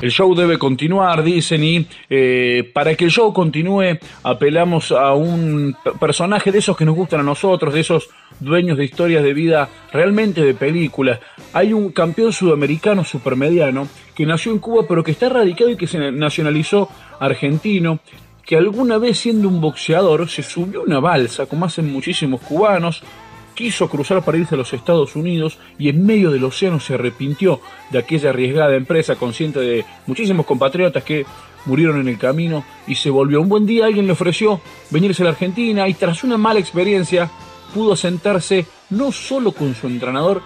El 0.04 0.12
show 0.12 0.36
debe 0.36 0.58
continuar, 0.58 1.24
dicen, 1.24 1.64
y 1.64 1.88
eh, 2.10 2.70
para 2.74 2.94
que 2.94 3.06
el 3.06 3.10
show 3.10 3.32
continúe 3.32 4.00
apelamos 4.24 4.92
a 4.92 5.14
un 5.14 5.78
personaje 5.98 6.52
de 6.52 6.60
esos 6.60 6.76
que 6.76 6.84
nos 6.84 6.94
gustan 6.94 7.22
a 7.22 7.24
nosotros, 7.24 7.74
de 7.74 7.80
esos 7.80 8.10
dueños 8.38 8.78
de 8.78 8.84
historias 8.84 9.24
de 9.24 9.34
vida 9.34 9.70
realmente 9.94 10.44
de 10.44 10.56
películas. 10.56 11.22
Hay 11.54 11.72
un 11.72 11.94
campeón 11.94 12.34
sudamericano 12.34 13.06
supermediano 13.06 13.88
que 14.14 14.26
nació 14.26 14.52
en 14.52 14.60
Cuba 14.60 14.84
pero 14.90 15.06
que 15.06 15.12
está 15.12 15.30
radicado 15.30 15.70
y 15.70 15.78
que 15.78 15.88
se 15.88 16.12
nacionalizó 16.12 16.90
argentino, 17.22 18.00
que 18.46 18.58
alguna 18.58 18.98
vez 18.98 19.20
siendo 19.20 19.48
un 19.48 19.62
boxeador 19.62 20.28
se 20.28 20.44
subió 20.44 20.82
a 20.82 20.84
una 20.84 21.00
balsa, 21.00 21.46
como 21.46 21.64
hacen 21.64 21.90
muchísimos 21.90 22.42
cubanos, 22.42 23.02
quiso 23.54 23.90
cruzar 23.90 24.24
para 24.24 24.38
irse 24.38 24.56
a 24.56 24.58
los 24.58 24.74
Estados 24.74 25.16
Unidos 25.16 25.60
y 25.78 25.90
en 25.90 26.06
medio 26.06 26.32
del 26.32 26.44
océano 26.44 26.80
se 26.80 26.96
arrepintió 26.96 27.60
de 27.92 28.00
aquella 28.00 28.30
arriesgada 28.30 28.76
empresa, 28.76 29.16
consciente 29.16 29.60
de 29.60 29.86
muchísimos 30.08 30.46
compatriotas 30.46 31.04
que 31.04 31.26
murieron 31.66 32.00
en 32.00 32.08
el 32.08 32.18
camino 32.18 32.66
y 32.88 32.96
se 32.96 33.10
volvió. 33.10 33.42
Un 33.42 33.50
buen 33.50 33.66
día 33.66 33.86
alguien 33.86 34.06
le 34.06 34.14
ofreció 34.14 34.62
venirse 34.90 35.24
a 35.24 35.26
la 35.26 35.32
Argentina 35.32 35.88
y 35.88 35.94
tras 35.94 36.24
una 36.24 36.38
mala 36.38 36.60
experiencia 36.60 37.30
pudo 37.74 37.96
sentarse 37.96 38.66
no 38.90 39.12
solo 39.12 39.52
con 39.52 39.74
su 39.76 39.88
entrenador, 39.88 40.42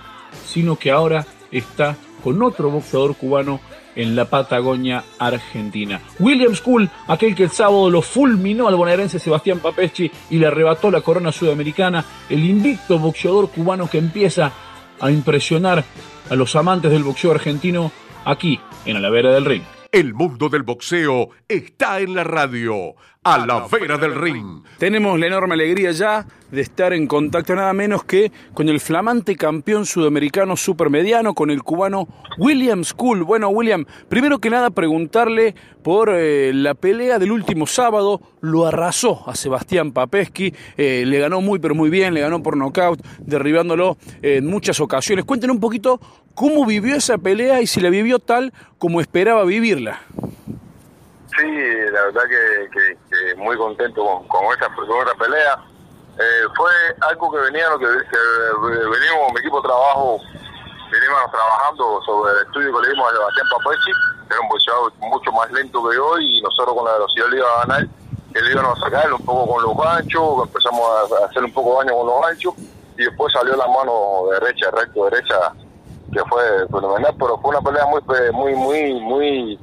sino 0.45 0.78
que 0.78 0.91
ahora 0.91 1.26
está 1.51 1.97
con 2.24 2.41
otro 2.41 2.70
boxeador 2.70 3.16
cubano 3.16 3.60
en 3.98 4.16
la 4.16 4.26
Patagonia 4.26 5.04
Argentina. 5.20 6.00
William 6.20 6.56
School, 6.56 6.89
aquel 7.08 7.36
que 7.36 7.43
el 7.43 7.50
sábado 7.50 7.89
lo 7.89 8.02
fulminó 8.02 8.68
al 8.68 8.76
bonaerense 8.76 9.20
Sebastián 9.20 9.60
Papeschi 9.60 10.10
y 10.30 10.38
le 10.38 10.48
arrebató 10.48 10.89
la 10.91 11.02
corona 11.02 11.32
sudamericana, 11.32 12.06
el 12.30 12.45
invicto 12.45 13.00
boxeador 13.00 13.50
cubano 13.50 13.89
que 13.89 13.98
empieza 13.98 14.54
a 15.00 15.12
impresionar 15.12 15.84
a 16.30 16.36
los 16.36 16.56
amantes 16.56 16.91
del 16.91 17.04
boxeo 17.04 17.32
argentino 17.32 17.91
aquí 18.24 18.60
en 18.86 19.02
la 19.02 19.10
vera 19.10 19.34
del 19.34 19.45
ring. 19.45 19.64
El 19.91 20.14
mundo 20.14 20.50
del 20.50 20.64
boxeo 20.64 21.30
está 21.48 22.00
en 22.00 22.14
la 22.14 22.24
radio, 22.24 22.95
a 23.28 23.45
la 23.45 23.67
vera 23.67 23.97
del 23.97 24.15
ring. 24.15 24.63
Tenemos 24.78 25.19
la 25.19 25.28
enorme 25.28 25.55
alegría 25.55 25.91
ya 25.91 26.25
de 26.49 26.61
estar 26.61 26.93
en 26.93 27.07
contacto 27.07 27.55
nada 27.55 27.73
menos 27.73 28.05
que 28.05 28.32
con 28.53 28.69
el 28.69 28.80
flamante 28.80 29.36
campeón 29.36 29.86
sudamericano 29.86 30.55
supermediano, 30.55 31.34
con 31.34 31.51
el 31.51 31.61
cubano 31.61 32.07
William 32.38 32.86
School. 32.86 33.23
Bueno, 33.23 33.49
William, 33.49 33.86
primero 34.07 34.39
que 34.39 34.49
nada 34.49 34.69
preguntarle 34.69 35.55
por 35.84 36.09
eh, 36.09 36.53
la 36.53 36.73
pelea 36.73 37.19
del 37.19 37.34
último 37.34 37.67
sábado. 37.67 38.21
Lo 38.39 38.65
arrasó 38.65 39.30
a 39.30 39.36
Sebastián 39.36 39.91
Papeschi, 39.91 40.53
eh, 40.78 41.03
le 41.05 41.19
ganó 41.19 41.41
muy 41.41 41.59
pero 41.59 41.75
muy 41.75 41.89
bien, 41.89 42.13
le 42.13 42.21
ganó 42.21 42.41
por 42.41 42.55
nocaut, 42.55 43.05
derribándolo 43.19 43.97
en 44.21 44.47
muchas 44.47 44.80
ocasiones. 44.80 45.25
Cuéntenos 45.25 45.55
un 45.55 45.59
poquito 45.59 45.99
cómo 46.34 46.65
vivió 46.65 46.95
esa 46.95 47.17
pelea 47.17 47.61
y 47.61 47.67
si 47.67 47.82
la 47.82 47.89
vivió 47.89 48.19
tal 48.19 48.53
como 48.78 49.01
esperaba 49.01 49.43
vivirla. 49.43 49.99
Sí, 51.38 51.45
la 51.91 52.01
verdad 52.05 52.23
que, 52.27 53.35
muy 53.35 53.55
contento 53.57 54.03
con, 54.03 54.27
con, 54.27 54.45
esta, 54.53 54.69
pelea. 55.19 55.59
Eh, 56.19 56.47
fue 56.55 56.71
algo 57.01 57.31
que 57.31 57.38
venía, 57.38 57.67
que, 57.77 57.85
que 57.85 58.17
venimos, 58.59 59.33
mi 59.33 59.39
equipo 59.39 59.61
de 59.61 59.67
trabajo, 59.67 60.19
venimos 60.91 61.31
trabajando 61.31 62.01
sobre 62.03 62.31
el 62.33 62.47
estudio 62.47 62.73
que 62.73 62.88
le 62.88 62.93
dimos 62.93 63.11
a 63.11 63.15
Sebastián 63.15 63.47
Papechi, 63.51 63.91
que 64.27 64.33
era 64.33 64.41
un 64.41 64.49
boxeador 64.49 64.93
mucho 64.97 65.31
más 65.31 65.51
lento 65.51 65.88
que 65.88 65.95
yo 65.95 66.19
y 66.19 66.41
nosotros 66.41 66.75
con 66.75 66.85
la 66.85 66.93
velocidad 66.93 67.27
le 67.29 67.38
iba 67.38 67.47
a 67.47 67.65
ganar, 67.67 67.88
que 68.33 68.41
le 68.41 68.51
íbamos 68.51 68.81
a 68.81 68.85
sacar 68.85 69.13
un 69.13 69.23
poco 69.23 69.53
con 69.53 69.63
los 69.63 69.77
ganchos, 69.77 70.47
empezamos 70.47 70.81
a 71.21 71.25
hacer 71.25 71.43
un 71.43 71.53
poco 71.53 71.77
daño 71.77 71.97
con 71.97 72.07
los 72.07 72.21
ganchos 72.21 72.53
y 72.97 73.03
después 73.03 73.31
salió 73.31 73.55
la 73.55 73.67
mano 73.67 74.25
derecha, 74.31 74.71
recto 74.71 75.05
derecha, 75.05 75.53
que 76.11 76.19
fue 76.29 76.67
fenomenal, 76.67 77.13
pero 77.19 77.38
fue 77.38 77.51
una 77.51 77.61
pelea 77.61 77.85
muy, 77.85 78.01
muy, 78.33 78.55
muy, 78.55 78.93
muy 79.01 79.59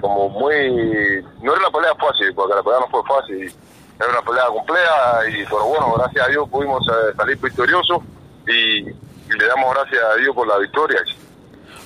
como 0.00 0.28
muy... 0.28 1.22
No 1.42 1.52
era 1.52 1.68
una 1.68 1.70
pelea 1.70 1.94
fácil, 1.94 2.34
porque 2.34 2.54
la 2.54 2.62
pelea 2.62 2.80
no 2.80 2.88
fue 2.88 3.02
fácil. 3.04 3.52
Era 3.98 4.10
una 4.10 4.22
pelea 4.22 4.46
compleja, 4.46 5.28
y, 5.28 5.44
pero 5.44 5.66
bueno, 5.66 5.94
gracias 5.96 6.26
a 6.26 6.28
Dios 6.28 6.48
pudimos 6.48 6.86
eh, 6.88 7.14
salir 7.16 7.38
victoriosos 7.40 8.02
y, 8.46 8.84
le 8.84 9.46
damos 9.48 9.74
gracias 9.74 10.02
a 10.02 10.16
Dios 10.16 10.34
por 10.34 10.46
la 10.46 10.58
victoria. 10.58 11.00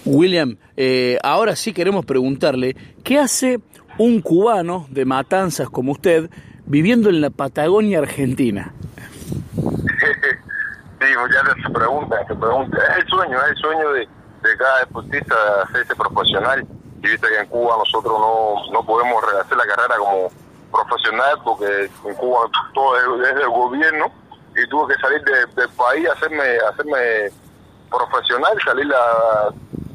William, 0.05 0.57
eh, 0.77 1.19
ahora 1.23 1.55
sí 1.55 1.73
queremos 1.73 2.05
preguntarle, 2.05 2.77
¿qué 3.05 3.19
hace 3.19 3.61
un 3.99 4.21
cubano 4.21 4.87
de 4.91 5.05
matanzas 5.05 5.71
como 5.71 5.93
usted 5.93 6.31
viviendo 6.67 7.11
en 7.11 7.21
la 7.21 7.31
Patagonia 7.31 8.01
Argentina? 8.01 8.73
sí, 9.55 11.07
ya 11.33 11.63
se 11.63 11.73
pregunta, 11.73 12.17
pregunta. 12.27 12.79
Es 12.91 13.05
el 13.05 13.09
sueño, 13.09 13.39
es 13.45 13.51
el 13.51 13.57
sueño 13.57 13.93
de, 13.93 14.01
de 14.01 14.57
cada 14.57 14.81
deportista 14.81 15.35
hacerse 15.63 15.95
profesional 15.95 16.67
viste 17.11 17.29
que 17.29 17.39
en 17.39 17.47
Cuba 17.47 17.77
nosotros 17.79 18.19
no, 18.19 18.73
no 18.73 18.83
podemos 18.85 19.23
hacer 19.25 19.57
la 19.57 19.67
carrera 19.67 19.97
como 19.99 20.31
profesional 20.71 21.39
porque 21.45 21.91
en 22.05 22.15
Cuba 22.17 22.49
todo 22.75 22.97
es, 23.23 23.35
del 23.35 23.49
gobierno 23.49 24.07
y 24.55 24.69
tuve 24.69 24.95
que 24.95 25.01
salir 25.01 25.23
del 25.25 25.69
país 25.71 26.09
hacerme 26.11 26.59
hacerme 26.71 27.31
profesional 27.91 28.57
salir 28.65 28.93
a 28.93 29.49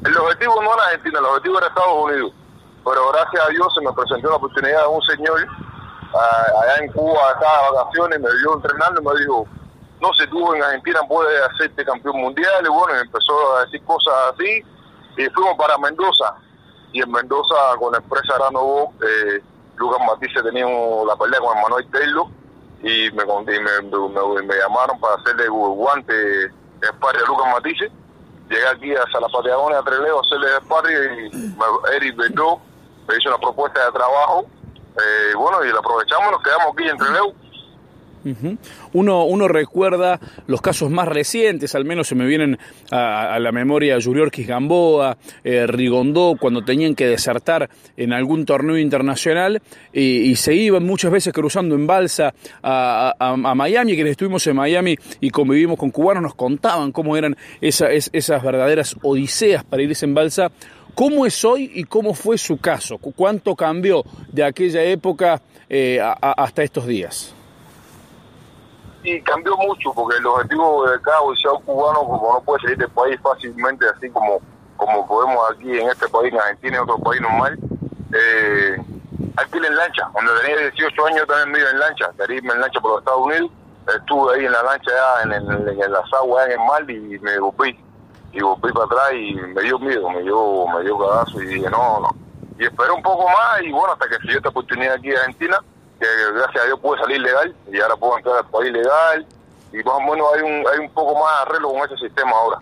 el 0.04 0.16
objetivo 0.16 0.62
no 0.62 0.74
era 0.74 0.84
Argentina 0.84 1.18
el 1.18 1.24
objetivo 1.26 1.58
era 1.58 1.68
Estados 1.68 2.04
Unidos 2.04 2.32
pero 2.84 3.12
gracias 3.12 3.46
a 3.46 3.48
Dios 3.50 3.74
se 3.74 3.80
me 3.80 3.92
presentó 3.92 4.30
la 4.30 4.36
oportunidad 4.36 4.82
de 4.82 4.88
un 4.88 5.02
señor 5.02 5.46
allá 6.60 6.76
en 6.82 6.92
Cuba 6.92 7.32
estaba 7.34 7.70
de 7.70 7.76
vacaciones 7.76 8.20
me 8.20 8.36
vio 8.36 8.54
entrenando 8.54 9.00
y 9.00 9.04
me 9.04 9.20
dijo 9.20 9.46
no 10.00 10.12
sé 10.14 10.26
tú 10.26 10.54
en 10.54 10.62
Argentina 10.62 11.00
puedes 11.08 11.40
hacerte 11.42 11.84
campeón 11.84 12.16
mundial 12.20 12.64
y 12.64 12.68
bueno 12.68 12.94
empezó 12.98 13.56
a 13.56 13.64
decir 13.64 13.82
cosas 13.84 14.14
así 14.32 14.64
y 15.16 15.30
fuimos 15.30 15.56
para 15.56 15.78
Mendoza 15.78 16.34
y 16.94 17.02
en 17.02 17.10
Mendoza 17.10 17.54
con 17.78 17.92
la 17.92 17.98
empresa 17.98 18.36
Arano 18.36 18.92
eh, 19.02 19.42
Lucas 19.76 20.00
Matisse 20.06 20.42
tenía 20.42 20.64
la 20.64 21.16
pelea 21.16 21.40
con 21.40 21.60
Manuel 21.60 21.90
Taylor 21.90 22.26
y 22.82 23.10
me, 23.10 23.24
me, 23.24 24.54
llamaron 24.56 25.00
para 25.00 25.16
hacerle 25.16 25.48
guante 25.48 26.14
de 26.14 26.86
sparring 26.86 27.22
a 27.22 27.26
Lucas 27.26 27.46
Matisse. 27.52 27.90
Llegué 28.48 28.66
aquí 28.68 28.94
hasta 28.94 29.20
la 29.20 29.28
Patagonia 29.28 29.78
a 29.78 29.82
Trelew 29.82 30.18
a 30.18 30.20
hacerle 30.20 30.48
sparring 30.64 31.26
y 31.26 31.96
Eric 31.96 32.16
Bedó 32.16 32.60
me 33.08 33.16
hizo 33.16 33.28
una 33.28 33.38
propuesta 33.38 33.86
de 33.86 33.92
trabajo. 33.92 34.46
Eh, 34.96 35.34
bueno, 35.36 35.64
y 35.64 35.72
la 35.72 35.80
aprovechamos, 35.80 36.30
nos 36.30 36.42
quedamos 36.42 36.68
aquí 36.74 36.88
en 36.88 36.98
Trelew 36.98 37.34
uno, 38.92 39.48
recuerda 39.48 40.20
los 40.46 40.60
casos 40.60 40.90
más 40.90 41.08
recientes, 41.08 41.74
al 41.74 41.84
menos 41.84 42.08
se 42.08 42.14
me 42.14 42.26
vienen 42.26 42.58
a, 42.90 43.38
la 43.38 43.52
memoria 43.52 43.98
Yuriorquis 43.98 44.46
Gamboa, 44.46 45.16
eh, 45.42 45.66
Rigondó, 45.66 46.36
cuando 46.40 46.62
tenían 46.62 46.94
que 46.94 47.06
desertar 47.06 47.68
en 47.96 48.12
algún 48.12 48.44
torneo 48.44 48.78
internacional 48.78 49.60
y, 49.92 50.34
se 50.34 50.54
iban 50.54 50.84
muchas 50.84 51.12
veces 51.12 51.32
cruzando 51.32 51.74
en 51.74 51.86
balsa 51.86 52.34
a, 52.62 53.14
a, 53.18 53.54
Miami, 53.54 53.94
quienes 53.94 54.12
estuvimos 54.12 54.46
en 54.46 54.56
Miami 54.56 54.96
y 55.20 55.30
convivimos 55.30 55.78
con 55.78 55.90
cubanos, 55.90 56.22
nos 56.22 56.34
contaban 56.34 56.92
cómo 56.92 57.16
eran 57.16 57.36
esas 57.60 58.42
verdaderas 58.42 58.96
odiseas 59.02 59.64
para 59.64 59.82
irse 59.82 60.04
en 60.04 60.14
balsa. 60.14 60.50
¿Cómo 60.94 61.26
es 61.26 61.44
hoy 61.44 61.72
y 61.74 61.84
cómo 61.84 62.14
fue 62.14 62.38
su 62.38 62.58
caso? 62.58 62.98
¿Cuánto 62.98 63.56
cambió 63.56 64.04
de 64.30 64.44
aquella 64.44 64.84
época 64.84 65.42
eh, 65.68 66.00
hasta 66.00 66.62
estos 66.62 66.86
días? 66.86 67.34
Y 69.04 69.20
cambió 69.22 69.56
mucho 69.56 69.92
porque 69.92 70.16
el 70.18 70.26
objetivo 70.26 70.88
de 70.88 71.00
cada 71.02 71.20
boxeador 71.20 71.62
cubano 71.64 72.00
como 72.00 72.32
no 72.32 72.40
puede 72.40 72.62
salir 72.62 72.78
del 72.78 72.88
país 72.88 73.20
fácilmente 73.22 73.84
así 73.94 74.08
como 74.10 74.40
como 74.76 75.06
podemos 75.06 75.38
aquí 75.50 75.78
en 75.78 75.88
este 75.88 76.08
país 76.08 76.32
en 76.32 76.40
Argentina 76.40 76.76
en 76.76 76.82
otro 76.82 76.98
país 76.98 77.20
normal 77.20 77.58
eh, 78.14 78.76
en 79.52 79.76
lancha. 79.76 80.08
Cuando 80.12 80.32
tenía 80.40 80.70
18 80.70 81.06
años 81.06 81.26
también 81.26 81.50
me 81.52 81.58
iba 81.60 81.70
en 81.70 81.78
lancha 81.78 82.10
quería 82.18 82.38
en 82.38 82.60
lancha 82.60 82.80
por 82.80 82.92
los 82.92 83.00
Estados 83.00 83.26
Unidos. 83.26 83.50
Estuve 83.94 84.34
ahí 84.34 84.46
en 84.46 84.52
la 84.52 84.62
lancha 84.62 84.90
ya 84.90 85.22
en, 85.24 85.32
en, 85.32 85.92
las 85.92 86.12
aguas 86.14 86.46
en 86.46 86.52
el 86.52 86.58
mar 86.58 86.90
y 86.90 87.18
me 87.18 87.38
volví 87.38 87.78
y 88.32 88.40
volví 88.40 88.72
para 88.72 88.86
atrás 88.86 89.12
y 89.12 89.34
me 89.34 89.62
dio 89.62 89.78
miedo 89.78 90.08
me 90.10 90.22
dio 90.22 90.66
me 90.66 90.82
dio 90.82 90.98
cagazo 90.98 91.42
y 91.42 91.46
dije 91.46 91.70
no 91.70 92.00
no 92.00 92.10
y 92.58 92.64
esperé 92.64 92.90
un 92.90 93.02
poco 93.02 93.28
más 93.28 93.62
y 93.62 93.70
bueno 93.70 93.92
hasta 93.92 94.08
que 94.08 94.16
se 94.16 94.28
dio 94.28 94.36
esta 94.38 94.48
oportunidad 94.48 94.94
aquí 94.94 95.10
en 95.10 95.18
Argentina 95.18 95.58
que 95.98 96.06
gracias 96.34 96.62
a 96.62 96.66
Dios 96.66 96.80
pude 96.80 96.98
salir 96.98 97.20
legal 97.20 97.54
y 97.72 97.80
ahora 97.80 97.96
puedo 97.96 98.18
entrar 98.18 98.36
al 98.38 98.50
país 98.50 98.72
legal 98.72 99.26
y 99.72 99.76
más 99.78 99.94
o 99.94 100.00
menos 100.00 100.26
hay 100.34 100.42
un, 100.42 100.64
hay 100.72 100.78
un 100.80 100.90
poco 100.90 101.14
más 101.14 101.42
arreglo 101.42 101.72
con 101.72 101.84
ese 101.84 101.96
sistema 101.96 102.30
ahora. 102.30 102.60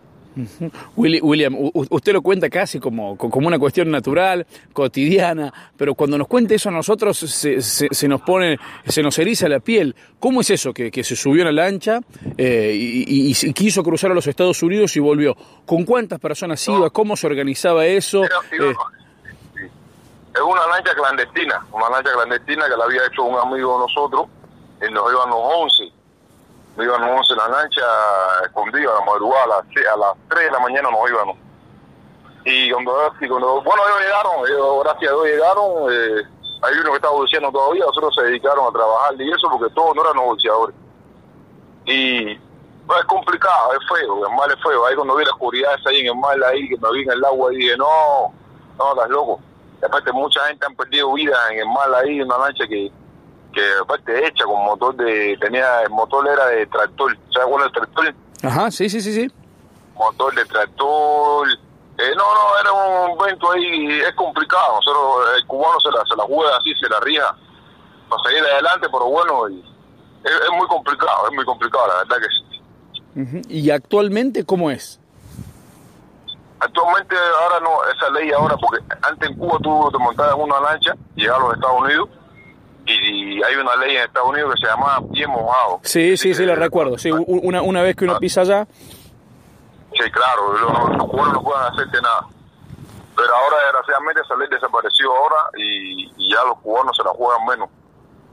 William, 0.97 1.55
usted 1.74 2.12
lo 2.12 2.22
cuenta 2.22 2.49
casi 2.49 2.80
como, 2.80 3.16
como 3.16 3.47
una 3.47 3.59
cuestión 3.59 3.91
natural, 3.91 4.47
cotidiana, 4.72 5.53
pero 5.76 5.95
cuando 5.95 6.16
nos 6.16 6.26
cuenta 6.26 6.55
eso 6.55 6.68
a 6.68 6.72
nosotros 6.72 7.18
se, 7.18 7.61
se, 7.61 8.09
nos 8.09 8.22
pone, 8.22 8.59
se 8.87 9.03
nos 9.03 9.18
eriza 9.18 9.49
la 9.49 9.61
piel. 9.61 9.95
¿Cómo 10.18 10.41
es 10.41 10.51
eso 10.51 10.72
que, 10.72 10.91
que 10.91 11.05
se 11.05 11.16
subió 11.16 11.43
a 11.43 11.47
la 11.47 11.53
lancha 11.53 12.01
eh, 12.39 12.72
y, 12.74 13.30
y, 13.30 13.53
quiso 13.53 13.83
cruzar 13.83 14.11
a 14.11 14.14
los 14.14 14.26
Estados 14.26 14.62
Unidos 14.62 14.97
y 14.97 15.01
volvió? 15.01 15.37
¿Con 15.66 15.85
cuántas 15.85 16.18
personas 16.18 16.66
iba? 16.68 16.91
¿Cómo 16.91 17.16
se 17.16 17.26
organizaba 17.26 17.87
eso? 17.87 18.24
Eh, 18.24 18.28
es 20.35 20.41
una 20.41 20.66
lancha 20.66 20.95
clandestina, 20.95 21.66
una 21.72 21.91
lancha 21.91 22.12
clandestina 22.12 22.68
que 22.68 22.76
la 22.76 22.85
había 22.85 23.07
hecho 23.07 23.22
un 23.24 23.39
amigo 23.39 23.74
de 23.74 23.78
nosotros, 23.80 24.26
y 24.80 24.93
nos 24.93 25.12
iban 25.12 25.30
los 25.30 25.39
11, 25.39 25.93
nos 26.76 26.87
iban 26.87 27.01
los 27.01 27.11
11 27.20 27.33
en 27.33 27.39
la 27.39 27.49
lancha 27.49 27.83
escondida 28.45 28.91
a 28.91 29.01
la 29.01 29.05
madrugada, 29.05 29.45
a 29.59 29.97
las, 29.97 30.16
3 30.28 30.45
de 30.45 30.51
la 30.51 30.61
mañana 30.61 30.91
nos 30.91 31.11
íbamos. 31.11 31.37
Y 32.45 32.70
cuando, 32.72 32.93
bueno, 33.62 33.83
ellos 33.87 34.01
llegaron, 34.01 34.83
gracias 34.83 35.12
a 35.12 35.14
Dios 35.14 35.24
llegaron, 35.26 35.93
eh, 35.93 36.22
hay 36.62 36.74
uno 36.80 36.91
que 36.91 36.97
estaba 36.97 37.14
bolseando 37.14 37.53
todavía, 37.53 37.87
otros 37.87 38.14
se 38.14 38.22
dedicaron 38.22 38.66
a 38.66 38.72
trabajar 38.72 39.20
y 39.20 39.30
eso 39.30 39.49
porque 39.51 39.72
todos 39.74 39.95
no 39.95 40.03
eran 40.03 40.24
bolseadores. 40.24 40.76
Y 41.85 42.35
pues, 42.87 43.01
es 43.01 43.07
complicado, 43.07 43.72
es 43.72 43.89
feo, 43.89 44.26
el 44.26 44.37
mar 44.37 44.51
es 44.51 44.62
feo. 44.62 44.87
Ahí 44.87 44.95
cuando 44.95 45.16
vi 45.16 45.24
la 45.24 45.33
oscuridad 45.33 45.72
ahí 45.87 46.01
en 46.01 46.07
el 46.07 46.16
mar, 46.16 46.37
ahí 46.45 46.68
que 46.68 46.76
me 46.76 46.93
vi 46.93 47.03
en 47.03 47.11
el 47.11 47.24
agua, 47.24 47.51
dije, 47.51 47.76
no, 47.76 48.33
No, 48.78 48.93
estás 48.93 49.11
loco. 49.11 49.41
Aparte, 49.83 50.12
mucha 50.12 50.41
gente 50.47 50.64
han 50.64 50.76
perdido 50.76 51.12
vida 51.12 51.37
en 51.51 51.59
el 51.59 51.66
mar 51.66 51.93
ahí, 51.95 52.20
una 52.20 52.39
lancha 52.39 52.66
que, 52.68 52.91
que 53.53 53.62
aparte 53.80 54.26
hecha 54.26 54.45
con 54.45 54.64
motor 54.64 54.95
de, 54.97 55.37
tenía, 55.41 55.83
el 55.83 55.91
motor 55.91 56.26
era 56.28 56.47
de 56.47 56.66
tractor, 56.66 57.16
¿sabes 57.33 57.49
cuál 57.49 57.62
es 57.62 57.66
el 57.66 57.72
tractor? 57.72 58.14
Ajá, 58.45 58.70
sí, 58.70 58.89
sí, 58.89 59.01
sí, 59.01 59.12
sí. 59.12 59.30
Motor 59.95 60.35
de 60.35 60.45
tractor, 60.45 61.49
eh, 61.99 62.12
no, 62.16 62.22
no, 62.22 62.61
era 62.61 62.72
un 62.72 63.20
evento 63.20 63.51
ahí, 63.51 64.01
es 64.01 64.14
complicado, 64.14 64.76
nosotros, 64.76 65.37
el 65.37 65.47
cubano 65.47 65.78
se 65.80 65.91
la, 65.91 66.05
se 66.09 66.16
la 66.16 66.24
juega 66.24 66.57
así, 66.57 66.72
se 66.80 66.89
la 66.89 67.01
rija 67.01 67.37
para 68.09 68.22
seguir 68.22 68.43
adelante, 68.45 68.87
pero 68.91 69.07
bueno, 69.07 69.49
y, 69.49 69.61
es, 70.24 70.33
es 70.33 70.51
muy 70.57 70.66
complicado, 70.68 71.28
es 71.28 71.35
muy 71.35 71.45
complicado, 71.45 71.89
la 71.89 71.95
verdad 71.99 72.16
que 72.18 72.28
sí. 72.28 72.43
¿Y 73.49 73.70
actualmente 73.70 74.45
cómo 74.45 74.70
es? 74.70 75.01
Actualmente 76.65 77.17
ahora 77.43 77.59
no, 77.61 77.71
esa 77.93 78.09
ley 78.11 78.31
ahora, 78.31 78.57
porque 78.57 78.85
antes 79.03 79.31
en 79.31 79.37
Cuba 79.37 79.59
tú 79.61 79.91
te 79.91 79.99
montabas 79.99 80.37
en 80.37 80.43
una 80.43 80.61
lancha, 80.61 80.95
llegabas 81.17 81.43
a 81.43 81.47
los 81.47 81.55
Estados 81.57 81.81
Unidos, 81.81 82.09
y 82.87 83.43
hay 83.43 83.55
una 83.57 83.77
ley 83.77 83.97
en 83.97 84.05
Estados 84.05 84.29
Unidos 84.29 84.55
que 84.55 84.61
se 84.61 84.73
llama 84.73 85.01
pie 85.13 85.27
mojado. 85.27 85.81
Sí, 85.83 86.17
sí, 86.17 86.35
sí, 86.35 86.47
lo 86.47 86.55
recuerdo. 86.55 86.99
Sí, 86.99 87.11
una, 87.11 87.63
una 87.63 87.83
vez 87.83 87.97
que 87.97 88.05
uno 88.05 88.19
pisa 88.19 88.43
allá, 88.43 88.67
Sí, 89.95 90.11
claro, 90.11 90.53
los, 90.55 90.97
los 90.97 91.07
cubanos 91.07 91.35
no 91.35 91.43
pueden 91.43 91.65
hacerte 91.65 92.01
nada. 92.01 92.27
Pero 93.15 93.35
ahora, 93.35 93.57
desgraciadamente, 93.65 94.23
esa 94.23 94.37
ley 94.37 94.49
desapareció 94.49 95.15
ahora 95.15 95.51
y, 95.59 96.11
y 96.17 96.33
ya 96.33 96.43
los 96.45 96.59
cubanos 96.61 96.97
se 96.97 97.05
la 97.05 97.11
juegan 97.11 97.45
menos. 97.45 97.69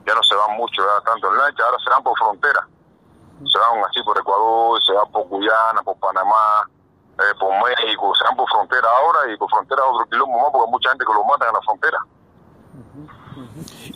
Ya 0.06 0.16
no 0.16 0.24
se 0.24 0.36
van 0.36 0.56
mucho, 0.56 0.82
ya 0.82 1.04
tanto 1.04 1.28
en 1.30 1.38
lancha, 1.38 1.64
ahora 1.66 1.78
se 1.84 1.90
van 1.90 2.04
por 2.04 2.18
frontera. 2.18 2.66
Se 3.44 3.58
van 3.60 3.84
así 3.84 4.02
por 4.04 4.18
Ecuador, 4.18 4.82
se 4.86 4.94
van 4.94 5.12
por 5.12 5.28
Guyana, 5.28 5.82
por 5.84 5.98
Panamá, 6.00 6.70
eh, 7.20 7.36
por 7.39 7.51
México, 7.67 8.13
se 8.17 8.24
van 8.26 8.36
por 8.36 8.47
frontera 8.49 8.88
ahora 9.01 9.34
y 9.34 9.38
por 9.38 9.49
frontera 9.49 9.82
otro 9.91 10.05
quilombo 10.09 10.38
más 10.39 10.47
porque 10.51 10.65
hay 10.67 10.72
mucha 10.72 10.89
gente 10.89 11.05
que 11.05 11.13
los 11.13 11.26
matan 11.26 11.47
en 11.49 11.53
la 11.53 11.61
frontera. 11.61 11.97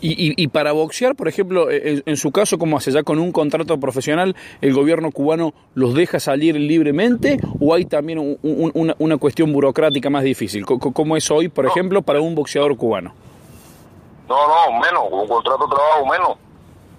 y, 0.01 0.11
y, 0.11 0.33
y 0.43 0.47
para 0.47 0.71
boxear, 0.73 1.15
por 1.15 1.27
ejemplo, 1.27 1.69
en, 1.71 2.03
en 2.05 2.17
su 2.17 2.31
caso, 2.31 2.57
como 2.57 2.77
hace 2.77 2.91
ya 2.91 3.03
con 3.03 3.19
un 3.19 3.31
contrato 3.31 3.79
profesional, 3.79 4.35
¿el 4.61 4.73
gobierno 4.73 5.11
cubano 5.11 5.53
los 5.73 5.93
deja 5.93 6.19
salir 6.19 6.55
libremente 6.55 7.39
o 7.59 7.73
hay 7.73 7.85
también 7.85 8.19
un- 8.19 8.37
un- 8.41 8.71
una, 8.73 8.95
una 8.99 9.17
cuestión 9.17 9.51
burocrática 9.53 10.09
más 10.09 10.23
difícil? 10.23 10.65
¿Cómo 10.65 11.15
es 11.17 11.29
hoy, 11.31 11.47
por 11.49 11.65
ejemplo, 11.65 12.01
para 12.01 12.19
un 12.21 12.35
boxeador 12.35 12.75
cubano? 12.77 13.13
No, 14.27 14.47
no, 14.47 14.79
menos, 14.79 15.03
con 15.09 15.19
un 15.19 15.27
contrato 15.27 15.65
de 15.67 15.75
trabajo 15.75 16.05
menos. 16.05 16.37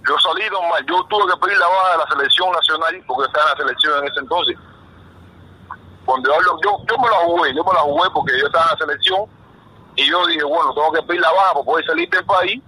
Yo 0.06 0.14
salí 0.18 0.42
normal, 0.50 0.84
yo 0.86 1.02
tuve 1.04 1.32
que 1.32 1.40
pedir 1.40 1.56
la 1.58 1.66
baja 1.66 1.92
de 1.92 1.98
la 1.98 2.06
selección 2.14 2.50
nacional 2.52 3.02
porque 3.06 3.26
estaba 3.26 3.50
en 3.52 3.58
la 3.58 3.64
selección 3.64 3.98
en 3.98 4.04
ese 4.10 4.20
entonces. 4.20 4.56
Cuando 6.04 6.28
yo, 6.30 6.34
hablo- 6.36 6.58
yo, 6.62 6.78
yo 6.88 6.98
me 6.98 7.08
la 7.08 7.16
jugué, 7.24 7.54
yo 7.54 7.64
me 7.64 7.72
la 7.72 7.80
jugué 7.80 8.10
porque 8.12 8.38
yo 8.38 8.46
estaba 8.46 8.64
en 8.66 8.70
la 8.72 8.86
selección 8.86 9.24
y 9.96 10.10
yo 10.10 10.26
dije, 10.26 10.44
bueno, 10.44 10.74
tengo 10.74 10.92
que 10.92 11.02
pedir 11.02 11.20
la 11.20 11.32
baja 11.32 11.52
para 11.54 11.64
poder 11.64 11.84
salir 11.86 12.08
del 12.10 12.24
país. 12.24 12.62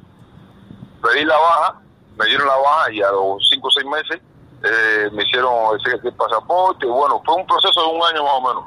Pedí 1.02 1.24
la 1.24 1.36
baja, 1.38 1.80
me 2.16 2.26
dieron 2.26 2.46
la 2.46 2.56
baja 2.56 2.92
y 2.92 3.02
a 3.02 3.10
los 3.10 3.46
cinco 3.48 3.68
o 3.68 3.70
seis 3.70 3.86
meses 3.86 4.20
eh, 4.64 5.10
me 5.12 5.22
hicieron 5.22 5.52
ese, 5.78 5.96
ese 5.96 6.12
pasaporte. 6.12 6.86
Bueno, 6.86 7.22
fue 7.24 7.34
un 7.34 7.46
proceso 7.46 7.80
de 7.82 7.88
un 7.88 8.02
año 8.04 8.24
más 8.24 8.32
o 8.34 8.40
menos. 8.40 8.64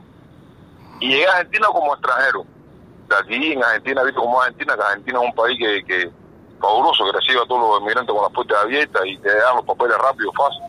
Y 1.00 1.10
llegué 1.10 1.28
a 1.28 1.32
Argentina 1.38 1.68
como 1.68 1.94
extranjero 1.94 2.46
de 3.08 3.16
aquí 3.16 3.54
en 3.54 3.64
Argentina, 3.64 4.04
visto 4.04 4.22
como 4.22 4.40
Argentina, 4.42 4.76
que 4.76 4.84
Argentina 4.84 5.20
es 5.20 5.26
un 5.26 5.34
país 5.36 5.58
que, 5.58 5.84
que 5.86 6.12
fabuloso, 6.62 7.06
que 7.06 7.12
recibe 7.14 7.42
a 7.42 7.46
todos 7.48 7.62
los 7.62 7.80
inmigrantes 7.82 8.14
con 8.14 8.22
las 8.24 8.32
puertas 8.34 8.58
abiertas 8.64 9.02
y 9.06 9.18
te 9.18 9.34
dan 9.36 9.56
los 9.56 9.66
papeles 9.66 9.98
rápido, 9.98 10.32
fácil. 10.34 10.62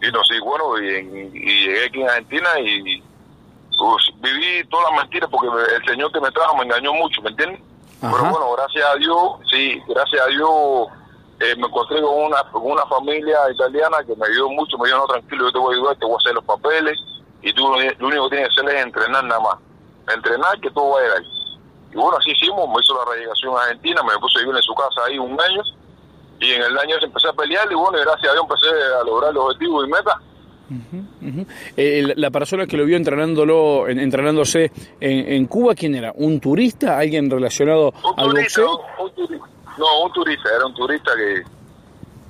Y 0.00 0.10
no 0.12 0.22
sé, 0.24 0.38
bueno, 0.40 0.80
y, 0.80 0.94
en- 0.94 1.36
y 1.36 1.64
llegué 1.66 1.86
aquí 1.86 2.00
en 2.00 2.08
Argentina 2.08 2.48
y 2.60 3.02
pues, 3.76 4.10
viví 4.20 4.66
todas 4.68 4.90
las 4.90 5.02
mentiras 5.02 5.28
porque 5.30 5.48
el 5.74 5.84
señor 5.84 6.12
que 6.12 6.20
me 6.20 6.30
trajo 6.30 6.56
me 6.56 6.64
engañó 6.64 6.92
mucho, 6.94 7.22
¿me 7.22 7.30
entiendes? 7.30 7.60
Ajá. 8.00 8.12
Pero 8.16 8.30
bueno, 8.30 8.52
gracias 8.56 8.84
a 8.88 8.96
Dios, 8.96 9.32
sí, 9.50 9.82
gracias 9.88 10.22
a 10.22 10.26
Dios 10.26 10.50
eh, 11.40 11.54
me 11.56 11.66
encontré 11.68 12.02
con 12.02 12.14
una, 12.24 12.42
con 12.50 12.62
una 12.64 12.84
familia 12.86 13.38
italiana 13.52 13.98
que 14.04 14.14
me 14.16 14.26
ayudó 14.26 14.50
mucho, 14.50 14.76
me 14.78 14.88
dijo, 14.88 14.98
no, 14.98 15.06
tranquilo, 15.06 15.44
yo 15.46 15.52
te 15.52 15.58
voy 15.58 15.74
a 15.74 15.78
ayudar, 15.78 15.96
te 15.96 16.04
voy 16.04 16.14
a 16.14 16.18
hacer 16.18 16.34
los 16.34 16.44
papeles 16.44 16.98
y 17.42 17.52
tú 17.52 17.62
lo, 17.62 17.74
único 17.76 18.28
que 18.28 18.36
tienes 18.36 18.48
que 18.54 18.60
hacer 18.60 18.74
es 18.74 18.84
entrenar 18.84 19.24
nada 19.24 19.40
más. 19.40 19.54
Entrenar 20.12 20.58
que 20.60 20.70
todo 20.70 20.90
va 20.90 20.98
a 20.98 21.02
llegar. 21.02 21.22
Y 21.92 21.94
bueno, 21.94 22.16
así 22.18 22.32
hicimos, 22.32 22.68
me 22.68 22.80
hizo 22.82 22.94
la 22.94 23.12
relegación 23.12 23.56
Argentina, 23.56 24.02
me 24.02 24.18
puse 24.18 24.38
a 24.38 24.42
vivir 24.42 24.56
en 24.56 24.62
su 24.62 24.74
casa 24.74 25.00
ahí 25.06 25.18
un 25.18 25.40
año 25.40 25.62
y 26.40 26.52
en 26.52 26.62
el 26.62 26.78
año 26.78 26.96
ese 26.96 27.06
empecé 27.06 27.28
a 27.28 27.32
pelear 27.32 27.66
y 27.70 27.74
bueno, 27.74 27.98
gracias 27.98 28.30
a 28.30 28.32
Dios 28.32 28.44
empecé 28.48 28.68
a 29.00 29.04
lograr 29.04 29.32
los 29.34 29.44
objetivos 29.44 29.86
y 29.86 29.90
metas. 29.90 30.14
Eh, 31.76 32.12
la- 32.16 32.30
persona 32.30 32.66
que 32.66 32.76
lo 32.76 32.84
vio 32.84 32.96
entrenándolo, 32.96 33.88
en- 33.88 33.98
entrenándose 33.98 34.70
en, 35.00 35.32
en 35.32 35.46
Cuba, 35.46 35.74
¿quién 35.74 35.94
era? 35.94 36.12
¿Un 36.14 36.40
turista? 36.40 36.98
¿Alguien 36.98 37.30
relacionado 37.30 37.88
Un 38.04 38.14
al 38.20 38.30
turista, 38.30 38.62
boxeo? 38.62 38.80
un, 38.98 39.04
un 39.06 39.14
turista. 39.14 39.46
No, 39.78 40.02
un 40.04 40.12
turista, 40.12 40.48
era 40.54 40.66
un 40.66 40.74
turista 40.74 41.12
que 41.16 41.42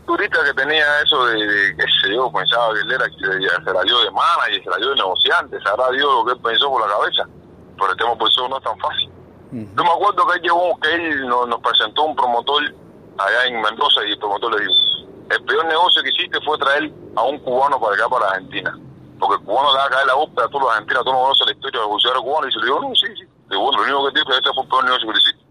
turista 0.06 0.38
que 0.44 0.54
tenía 0.54 0.84
eso 1.04 1.26
de, 1.26 1.34
de 1.46 1.76
qué 1.76 1.82
sé 1.82 2.14
yo, 2.14 2.30
pensaba 2.32 2.72
que 2.74 2.80
él 2.80 2.92
era, 2.92 3.04
que 3.10 3.16
se 3.16 3.72
la 3.72 3.82
dio 3.82 3.98
de 4.00 4.10
manager, 4.10 4.62
se 4.64 4.70
la 4.70 4.76
dio 4.78 4.88
de 4.90 4.94
negociante, 4.96 5.60
sabrá 5.60 5.90
Dios 5.90 6.04
lo 6.04 6.24
que 6.24 6.32
él 6.32 6.38
pensó 6.42 6.70
por 6.70 6.80
la 6.80 6.96
cabeza, 6.96 7.24
pero 7.78 7.90
el 7.92 7.96
tema 7.98 8.16
por 8.16 8.28
eso 8.30 8.48
no 8.48 8.56
es 8.56 8.64
tan 8.64 8.78
fácil. 8.78 9.10
Yo 9.52 9.82
me 9.84 9.90
acuerdo 9.90 10.26
que 10.26 10.36
él 10.36 10.42
llevó, 10.42 10.78
que 10.80 10.94
él 10.94 11.26
nos, 11.28 11.48
nos 11.48 11.60
presentó 11.60 12.04
un 12.04 12.16
promotor 12.16 12.62
allá 13.18 13.46
en 13.46 13.60
Mendoza 13.60 14.04
y 14.06 14.16
promotor 14.16 14.54
le 14.54 14.66
dijo, 14.66 14.74
el 15.30 15.44
peor 15.44 15.66
negocio 15.66 16.02
que 16.02 16.10
hiciste 16.10 16.40
fue 16.40 16.58
traer 16.58 16.90
a 17.16 17.22
un 17.22 17.38
cubano 17.40 17.78
para 17.80 17.94
acá, 17.94 18.08
para 18.08 18.28
Argentina. 18.28 18.78
Porque 19.18 19.34
el 19.34 19.44
cubano 19.44 19.72
le 19.72 19.78
va 19.78 19.84
a 19.84 19.90
caer 19.90 20.06
la 20.06 20.14
ópera 20.14 20.46
a 20.46 20.50
todos 20.50 20.62
los 20.62 20.72
argentinos, 20.72 21.04
tú 21.04 21.12
no 21.12 21.20
conoces 21.20 21.46
la 21.46 21.52
historia 21.52 21.80
del 21.80 21.88
boxeador 21.88 22.22
cubano. 22.22 22.48
Y 22.48 22.52
se 22.52 22.58
le 22.58 22.64
digo, 22.64 22.80
no, 22.80 22.94
sí, 22.94 23.06
sí. 23.18 23.24
Bueno, 23.48 23.78
lo 23.78 23.82
único 23.82 24.06
que 24.06 24.18
digo 24.18 24.30
es 24.30 24.36
que 24.36 24.36
este 24.36 24.54
fue 24.54 24.62
el 24.62 24.68
peor 24.68 24.84
negocio 24.84 25.08
que 25.08 25.18
hiciste. 25.18 25.44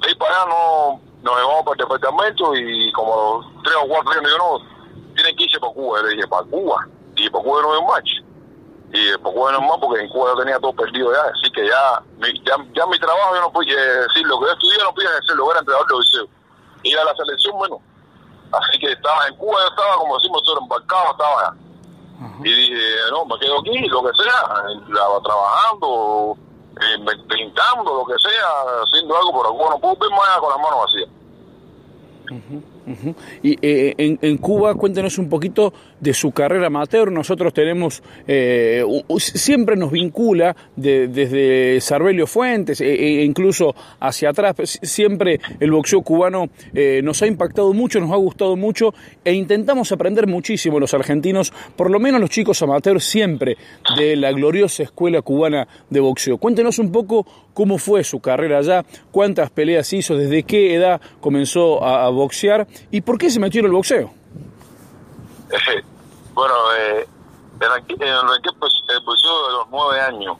De 0.00 0.08
ahí 0.08 0.14
para 0.14 0.34
allá 0.34 0.46
no, 0.48 1.00
nos 1.22 1.36
llevamos 1.36 1.62
para 1.62 1.72
el 1.72 1.78
departamento 1.78 2.56
y 2.56 2.92
como 2.92 3.44
tres 3.62 3.76
o 3.84 3.88
cuatro 3.88 4.10
días 4.10 4.22
me 4.22 4.30
dijo, 4.30 4.38
no, 4.38 5.14
tienen 5.14 5.36
que 5.36 5.60
para 5.60 5.72
Cuba. 5.72 6.02
Le 6.02 6.08
dije, 6.16 6.28
¿para 6.28 6.44
Cuba? 6.44 6.88
Y 7.16 7.30
para 7.30 7.44
Cuba 7.44 7.62
no 7.62 7.72
hay 7.72 7.78
un 7.78 7.86
match. 7.86 8.10
Y 8.92 9.08
eh, 9.08 9.18
para 9.18 9.34
Cuba 9.34 9.52
no 9.52 9.58
hay 9.58 9.68
más 9.68 9.78
porque 9.78 10.00
en 10.00 10.08
Cuba 10.08 10.32
yo 10.32 10.40
tenía 10.40 10.58
todo 10.58 10.72
perdido 10.72 11.12
ya. 11.12 11.22
Así 11.30 11.52
que 11.52 11.66
ya 11.66 12.02
mi, 12.18 12.32
ya, 12.42 12.56
ya 12.74 12.86
mi 12.86 12.98
trabajo 12.98 13.34
yo 13.34 13.40
no 13.42 13.52
podía 13.52 13.76
decir, 13.76 14.26
lo 14.26 14.40
que 14.40 14.46
yo 14.46 14.52
estudié 14.52 14.78
no 14.82 14.94
podía 14.94 15.10
hacer, 15.10 15.36
lo 15.36 15.50
era 15.50 15.60
entrenador 15.60 15.86
de. 15.86 16.39
Ir 16.82 16.98
a 16.98 17.04
la 17.04 17.14
selección, 17.14 17.56
bueno. 17.58 17.80
Así 18.52 18.78
que 18.80 18.92
estaba 18.92 19.26
en 19.28 19.36
Cuba, 19.36 19.58
yo 19.62 19.68
estaba, 19.68 19.94
como 19.96 20.16
decimos 20.16 20.42
nosotros, 20.42 20.62
embarcado, 20.62 21.10
estaba 21.12 21.40
allá. 21.40 21.54
Y 22.44 22.52
dije, 22.52 22.80
no, 23.10 23.24
me 23.24 23.38
quedo 23.38 23.60
aquí, 23.60 23.86
lo 23.88 24.02
que 24.02 24.10
sea, 24.22 24.64
la- 24.88 25.22
trabajando, 25.22 26.36
eh, 26.80 27.16
pintando, 27.28 27.94
lo 27.94 28.04
que 28.06 28.18
sea, 28.20 28.82
haciendo 28.84 29.16
algo, 29.16 29.32
pero 29.40 29.52
bueno, 29.54 29.70
no 29.72 29.78
puedo 29.80 29.96
ver 29.96 30.10
más 30.10 30.28
allá 30.28 30.40
con 30.40 30.50
las 30.50 30.58
manos 30.58 30.80
vacías. 30.84 31.08
Y 33.42 33.56
eh, 33.62 33.94
en, 34.20 34.36
Cuba, 34.38 34.74
cuéntenos 34.74 35.18
un 35.18 35.28
poquito 35.28 35.72
de 36.00 36.14
su 36.14 36.32
carrera 36.32 36.66
amateur. 36.68 37.10
Nosotros 37.12 37.52
tenemos, 37.52 38.02
eh, 38.26 38.84
siempre 39.18 39.76
nos 39.76 39.90
vincula 39.90 40.56
de- 40.76 41.08
desde 41.08 41.80
Sarbelio 41.80 42.26
Fuentes 42.26 42.80
e, 42.80 43.20
e 43.20 43.24
incluso 43.24 43.74
hacia 44.00 44.30
atrás. 44.30 44.54
Siempre 44.82 45.40
el 45.60 45.70
boxeo 45.70 46.02
cubano 46.02 46.48
eh, 46.74 47.00
nos 47.02 47.22
ha 47.22 47.26
impactado 47.26 47.72
mucho, 47.72 48.00
nos 48.00 48.10
ha 48.12 48.16
gustado 48.16 48.56
mucho 48.56 48.94
e 49.24 49.32
intentamos 49.32 49.92
aprender 49.92 50.26
muchísimo 50.26 50.80
los 50.80 50.94
argentinos, 50.94 51.52
por 51.76 51.90
lo 51.90 52.00
menos 52.00 52.20
los 52.20 52.30
chicos 52.30 52.62
amateurs, 52.62 53.04
siempre 53.04 53.56
de 53.96 54.16
la 54.16 54.32
gloriosa 54.32 54.82
escuela 54.82 55.22
cubana 55.22 55.68
de 55.90 56.00
boxeo. 56.00 56.38
Cuéntenos 56.38 56.78
un 56.78 56.92
poco 56.92 57.26
cómo 57.54 57.78
fue 57.78 58.04
su 58.04 58.20
carrera 58.20 58.58
allá, 58.58 58.84
cuántas 59.10 59.50
peleas 59.50 59.92
hizo, 59.92 60.16
desde 60.16 60.42
qué 60.44 60.74
edad 60.74 61.00
comenzó 61.20 61.84
a 61.84 62.08
boxear 62.10 62.66
y 62.90 63.00
por 63.00 63.18
qué 63.18 63.30
se 63.30 63.40
metió 63.40 63.60
en 63.60 63.66
el 63.66 63.72
boxeo. 63.72 64.12
bueno, 66.34 66.54
eh, 66.78 67.06
en 67.60 67.72
aquí, 67.72 67.94
en 67.94 68.02
el 68.08 68.42
que 68.42 68.50
pues, 68.58 68.72
el 68.88 69.00
de 69.46 69.52
los 69.52 69.66
nueve 69.70 70.00
años, 70.00 70.36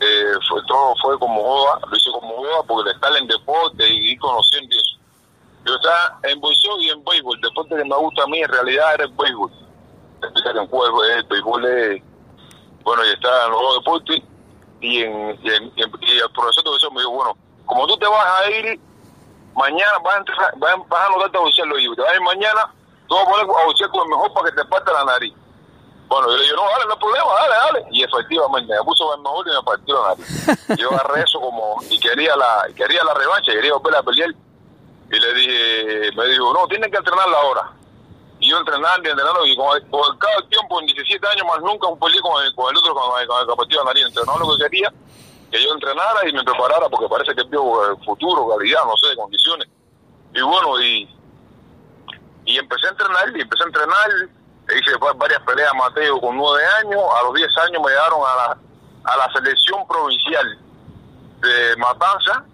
eh, 0.00 0.32
fue 0.48 0.60
todo 0.66 0.94
fue 1.02 1.18
como 1.18 1.42
joda, 1.42 1.80
lo 1.90 1.96
hice 1.96 2.10
como 2.12 2.36
joda 2.36 2.62
porque 2.66 2.90
le 2.90 2.94
estar 2.94 3.16
en 3.16 3.26
deporte 3.26 3.88
y 3.88 4.12
ir 4.12 4.18
conociendo 4.18 4.74
y 4.74 4.78
eso. 4.78 4.96
Yo 5.64 5.74
estaba 5.74 6.18
en 6.24 6.40
boxeo 6.40 6.80
y 6.80 6.90
en 6.90 7.02
béisbol, 7.04 7.36
el 7.36 7.40
deporte 7.42 7.76
que 7.76 7.84
me 7.84 7.96
gusta 7.96 8.22
a 8.22 8.26
mí 8.26 8.40
en 8.40 8.48
realidad 8.48 8.94
era 8.94 9.04
el 9.04 9.12
béisbol. 9.12 9.50
Que 10.20 10.26
en 10.60 10.66
Cuba 10.68 10.86
el 11.16 11.24
béisbol 11.24 11.64
es, 11.66 12.02
bueno, 12.82 13.04
y 13.04 13.10
está 13.10 13.46
en 13.46 13.50
los 13.52 13.74
deportes 13.78 14.22
y, 14.80 15.02
en, 15.02 15.38
y, 15.42 15.48
en- 15.50 15.72
y 15.76 15.82
y 16.02 16.18
el 16.18 16.30
profesor 16.34 16.64
boxeo 16.64 16.90
me 16.90 17.00
dijo, 17.00 17.10
bueno, 17.12 17.36
como 17.64 17.86
tú 17.86 17.96
te 17.96 18.06
vas 18.06 18.26
a 18.44 18.50
ir 18.50 18.80
mañana 19.56 19.98
vas 20.04 20.14
a, 20.14 20.18
entrar, 20.18 20.54
vas 20.56 20.70
a, 20.72 21.06
anotarte 21.06 21.38
a 21.38 21.40
boxear 21.40 21.66
los 21.66 21.80
hijos. 21.80 21.96
Te 21.96 22.02
vas 22.02 22.12
a 22.12 22.14
ir 22.14 22.20
mañana, 22.22 22.72
tú 23.08 23.14
vas 23.14 23.26
a 23.26 23.30
poner 23.30 23.44
a 23.44 23.64
boxear 23.66 23.90
con 23.90 24.02
el 24.02 24.08
mejor 24.08 24.32
para 24.32 24.50
que 24.50 24.56
te 24.56 24.64
parte 24.66 24.92
la 24.92 25.04
nariz. 25.04 25.34
Bueno, 26.08 26.30
yo 26.30 26.36
le 26.36 26.44
digo, 26.44 26.56
no, 26.56 26.70
dale, 26.70 26.84
no 26.86 26.92
hay 26.92 26.98
problema, 27.00 27.34
dale, 27.34 27.54
dale. 27.54 27.86
Y 27.90 28.04
efectivamente, 28.04 28.72
me 28.72 28.84
puso 28.84 29.14
el 29.14 29.22
mejor 29.22 29.48
y 29.48 29.50
me 29.50 29.62
partió 29.62 30.02
la 30.02 30.08
nariz. 30.10 30.78
Yo 30.78 30.90
agarré 30.92 31.22
eso 31.22 31.40
como, 31.40 31.82
y 31.90 31.98
quería 31.98 32.36
la, 32.36 32.68
quería 32.76 33.02
la 33.02 33.12
revancha, 33.14 33.50
quería 33.50 33.74
volver 33.74 33.96
a 33.96 34.02
pelear. 34.04 34.30
Y 35.10 35.18
le 35.18 35.34
dije, 35.34 36.12
me 36.16 36.26
dijo, 36.26 36.52
no, 36.52 36.66
tienen 36.68 36.90
que 36.90 36.96
entrenarla 36.96 37.38
ahora. 37.38 37.72
Y 38.38 38.50
yo 38.50 38.58
entrenando 38.58 39.08
y 39.08 39.10
entrenando, 39.10 39.46
y 39.46 39.56
con, 39.56 39.80
con 39.88 40.18
cada 40.18 40.42
tiempo, 40.48 40.78
en 40.80 40.86
17 40.86 41.26
años 41.26 41.46
más 41.46 41.60
nunca 41.60 41.88
peleé 42.00 42.20
con 42.20 42.44
el, 42.44 42.54
con 42.54 42.70
el 42.70 42.76
otro, 42.76 42.94
con 42.94 43.20
el, 43.20 43.26
con 43.26 43.40
el 43.40 43.46
que 43.48 43.56
partió 43.56 43.78
la 43.78 43.84
nariz. 43.84 44.06
Entrenaba 44.06 44.38
lo 44.38 44.56
que 44.56 44.62
quería, 44.64 44.92
que 45.56 45.64
yo 45.64 45.72
entrenara 45.72 46.28
y 46.28 46.32
me 46.32 46.44
preparara 46.44 46.88
porque 46.88 47.08
parece 47.08 47.34
que 47.34 47.42
vio 47.44 47.90
el 47.90 48.04
futuro, 48.04 48.48
calidad, 48.48 48.84
no 48.84 48.96
sé, 48.96 49.16
condiciones. 49.16 49.68
Y 50.34 50.42
bueno, 50.42 50.80
y, 50.80 51.08
y 52.44 52.58
empecé 52.58 52.88
a 52.88 52.90
entrenar, 52.90 53.36
y 53.36 53.40
empecé 53.40 53.62
a 53.64 53.66
entrenar, 53.66 54.10
hice 54.68 54.96
varias 55.16 55.40
peleas 55.42 55.72
Mateo 55.74 56.20
con 56.20 56.36
nueve 56.36 56.62
años, 56.82 57.00
a 57.18 57.24
los 57.24 57.34
diez 57.34 57.48
años 57.64 57.82
me 57.82 57.90
llegaron 57.90 58.20
a 58.20 58.36
la, 58.36 58.58
a 59.04 59.16
la 59.16 59.32
selección 59.32 59.86
provincial 59.88 60.58
de 61.40 61.76
Matanza, 61.78 62.44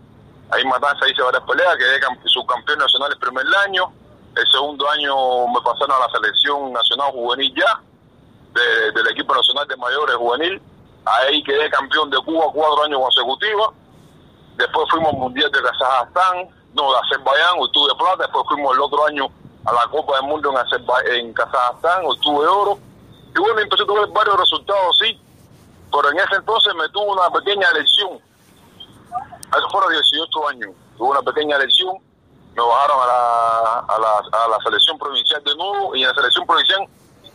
ahí 0.50 0.64
Matanza 0.64 1.08
hice 1.08 1.22
varias 1.22 1.42
peleas, 1.42 1.76
quedé 1.76 2.00
subcampeón 2.26 2.78
nacional 2.78 3.10
el 3.12 3.18
primer 3.18 3.46
año, 3.66 3.92
el 4.36 4.46
segundo 4.48 4.88
año 4.90 5.48
me 5.48 5.60
pasaron 5.62 5.90
a 5.90 6.06
la 6.06 6.12
selección 6.12 6.72
nacional 6.72 7.10
juvenil 7.10 7.52
ya, 7.56 7.80
del 8.94 9.08
equipo 9.08 9.34
nacional 9.34 9.66
de 9.66 9.76
mayores 9.76 10.14
juvenil, 10.16 10.62
ahí 11.04 11.42
quedé 11.42 11.68
campeón 11.70 12.10
de 12.10 12.18
Cuba 12.18 12.46
cuatro 12.52 12.84
años 12.84 13.00
consecutivos, 13.00 13.74
después 14.56 14.88
fuimos 14.90 15.12
al 15.12 15.18
Mundial 15.18 15.50
de 15.50 15.62
Kazajstán, 15.62 16.48
no, 16.74 16.92
de 16.92 16.98
Azerbaiyán, 16.98 17.58
obtuve 17.58 17.94
plata, 17.96 18.22
después 18.24 18.44
fuimos 18.48 18.74
el 18.74 18.82
otro 18.82 19.06
año 19.06 19.26
a 19.64 19.72
la 19.72 19.86
Copa 19.90 20.16
del 20.16 20.24
Mundo 20.24 20.52
en, 20.52 21.14
en 21.14 21.32
Kazajstán, 21.34 22.04
obtuve 22.06 22.46
oro, 22.46 22.78
y 23.34 23.38
bueno, 23.38 23.60
empecé 23.60 23.82
a 23.82 23.86
tener 23.86 24.06
varios 24.08 24.36
resultados, 24.36 24.98
sí, 25.00 25.20
pero 25.90 26.10
en 26.10 26.18
ese 26.18 26.36
entonces 26.36 26.74
me 26.74 26.88
tuvo 26.90 27.12
una 27.12 27.30
pequeña 27.30 27.70
lesión, 27.72 28.20
eso 29.56 29.68
fueron 29.70 29.92
18 29.92 30.48
años, 30.48 30.70
tuve 30.96 31.10
una 31.10 31.22
pequeña 31.22 31.58
lesión, 31.58 31.96
me 32.54 32.62
bajaron 32.62 33.02
a 33.02 33.06
la, 33.06 33.78
a 33.88 33.98
la, 33.98 34.44
a 34.44 34.48
la 34.48 34.58
selección 34.64 34.98
provincial 34.98 35.42
de 35.44 35.54
nuevo, 35.56 35.96
y 35.96 36.02
en 36.02 36.08
la 36.08 36.14
selección 36.14 36.46
provincial 36.46 36.86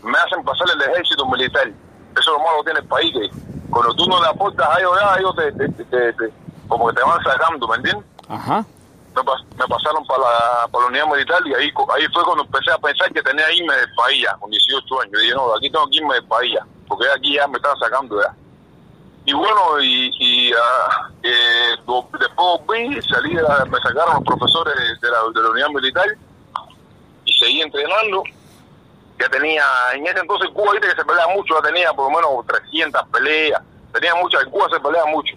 me 0.03 0.18
hacen 0.18 0.43
pasar 0.43 0.68
el 0.74 0.82
ejército 0.82 1.26
militar, 1.26 1.68
eso 1.68 2.20
es 2.20 2.28
lo 2.28 2.39
malo 2.39 2.57
que 2.59 2.65
tiene 2.65 2.80
el 2.80 2.88
país, 2.88 3.13
que 3.13 3.57
cuando 3.70 3.93
tú 3.95 4.07
no 4.07 4.22
le 4.22 4.28
aportas 4.28 4.68
a 4.68 4.80
ellos, 4.80 4.97
ellos 5.20 5.36
te, 5.36 5.51
te, 5.51 6.13
te, 6.13 6.34
como 6.68 6.88
que 6.88 6.95
te 6.95 7.03
van 7.03 7.24
sacando, 7.24 7.68
¿me 7.68 7.76
entiendes? 7.78 8.05
Ajá. 8.30 8.65
Me, 9.15 9.68
pasaron 9.68 10.05
para 10.05 10.20
la, 10.20 10.68
para 10.72 10.84
la 10.84 10.89
unidad 10.89 11.07
militar 11.07 11.41
y 11.47 11.53
ahí, 11.55 11.72
ahí 11.95 12.05
fue 12.13 12.24
cuando 12.24 12.43
empecé 12.43 12.72
a 12.72 12.78
pensar 12.78 13.11
que 13.11 13.24
tenía 13.24 13.47
que 13.47 13.55
irme 13.55 13.74
del 13.76 13.93
país 13.95 14.24
ya, 14.24 14.36
con 14.38 14.51
18 14.51 15.01
años. 15.01 15.13
Y 15.13 15.22
dije, 15.24 15.34
no, 15.34 15.55
aquí 15.55 15.70
tengo 15.72 15.88
que 15.88 15.97
irme 15.97 16.13
del 16.13 16.26
país 16.26 16.53
ya, 16.53 16.65
porque 16.88 17.05
aquí 17.15 17.34
ya 17.34 17.47
me 17.47 17.57
están 17.57 17.78
sacando 17.80 18.22
ya. 18.22 18.34
Y 19.26 19.34
bueno, 19.34 19.82
y, 19.82 20.11
y 20.20 20.53
uh, 20.53 20.57
eh, 21.24 21.76
después 22.20 22.61
vi, 22.70 23.01
salí, 23.01 23.34
me 23.34 23.80
sacaron 23.80 24.15
los 24.15 24.24
profesores 24.24 25.01
de 25.01 25.09
la, 25.09 25.18
de 25.34 25.41
la 25.41 25.49
unidad 25.49 25.70
militar 25.70 26.05
y 27.26 27.34
seguí 27.34 27.61
entrenando 27.61 28.24
ya 29.20 29.30
tenía, 29.30 29.63
en 29.93 30.05
ese 30.05 30.20
entonces 30.20 30.49
Cuba, 30.53 30.74
viste 30.74 30.89
que 30.89 30.95
se 30.95 31.05
pelea 31.05 31.28
mucho, 31.28 31.55
ya 31.55 31.68
tenía 31.68 31.93
por 31.93 32.11
lo 32.11 32.18
menos 32.18 32.45
300 32.47 33.01
peleas, 33.11 33.61
tenía 33.93 34.15
muchas, 34.15 34.43
en 34.43 34.51
Cuba 34.51 34.68
se 34.72 34.80
pelea 34.80 35.05
mucho. 35.05 35.36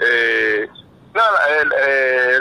Eh, 0.00 0.68
nada, 1.14 1.38
el, 1.60 1.72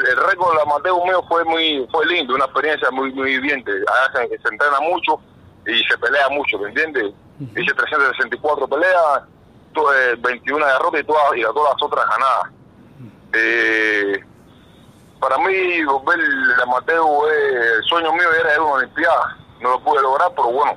el, 0.10 0.18
récord 0.26 0.58
de 0.58 0.66
Mateo 0.66 1.06
mío 1.06 1.24
fue 1.28 1.44
muy 1.46 1.88
fue 1.92 2.06
lindo, 2.08 2.36
una 2.36 2.46
experiencia 2.46 2.90
muy 2.92 3.14
muy 3.14 3.38
bien, 3.40 3.64
allá 3.68 4.28
se, 4.28 4.38
se 4.38 4.48
entrena 4.50 4.80
mucho 4.82 5.20
y 5.68 5.84
se 5.84 5.98
pelea 5.98 6.30
mucho, 6.30 6.58
¿me 6.60 6.70
entiendes? 6.70 7.14
Hice 7.40 7.74
364 7.74 8.68
peleas, 8.68 9.24
21 10.20 10.66
derrotas 10.66 11.02
y 11.02 11.04
todas, 11.04 11.38
y 11.38 11.42
todas 11.42 11.74
las 11.74 11.84
otras 11.84 12.06
ganadas. 12.10 12.52
Eh, 13.34 14.24
para 15.20 15.38
mí, 15.40 15.54
ver 15.54 16.20
el 16.20 16.68
Mateo, 16.68 17.30
el 17.30 17.84
sueño 17.84 18.14
mío 18.14 18.32
era 18.40 18.54
ir 18.54 18.60
a 18.60 18.64
una 18.64 18.74
Olimpiada 18.74 19.45
no 19.62 19.72
lo 19.72 19.80
pude 19.84 20.02
lograr, 20.02 20.32
pero 20.36 20.52
bueno, 20.52 20.74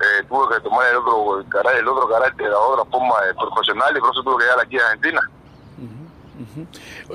eh, 0.00 0.24
tuve 0.28 0.54
que 0.54 0.60
tomar 0.62 0.86
el 0.90 0.96
otro 0.96 1.44
carácter, 1.48 1.80
el 1.80 1.88
otro 1.88 2.08
carácter, 2.08 2.48
la 2.48 2.58
otra 2.58 2.84
forma 2.84 3.14
de 3.26 3.34
profesional 3.34 3.96
y 3.96 4.00
por 4.00 4.10
eso 4.10 4.22
tuve 4.22 4.38
que 4.38 4.44
llegar 4.44 4.60
aquí 4.60 4.76
a 4.78 4.86
Argentina. 4.86 5.20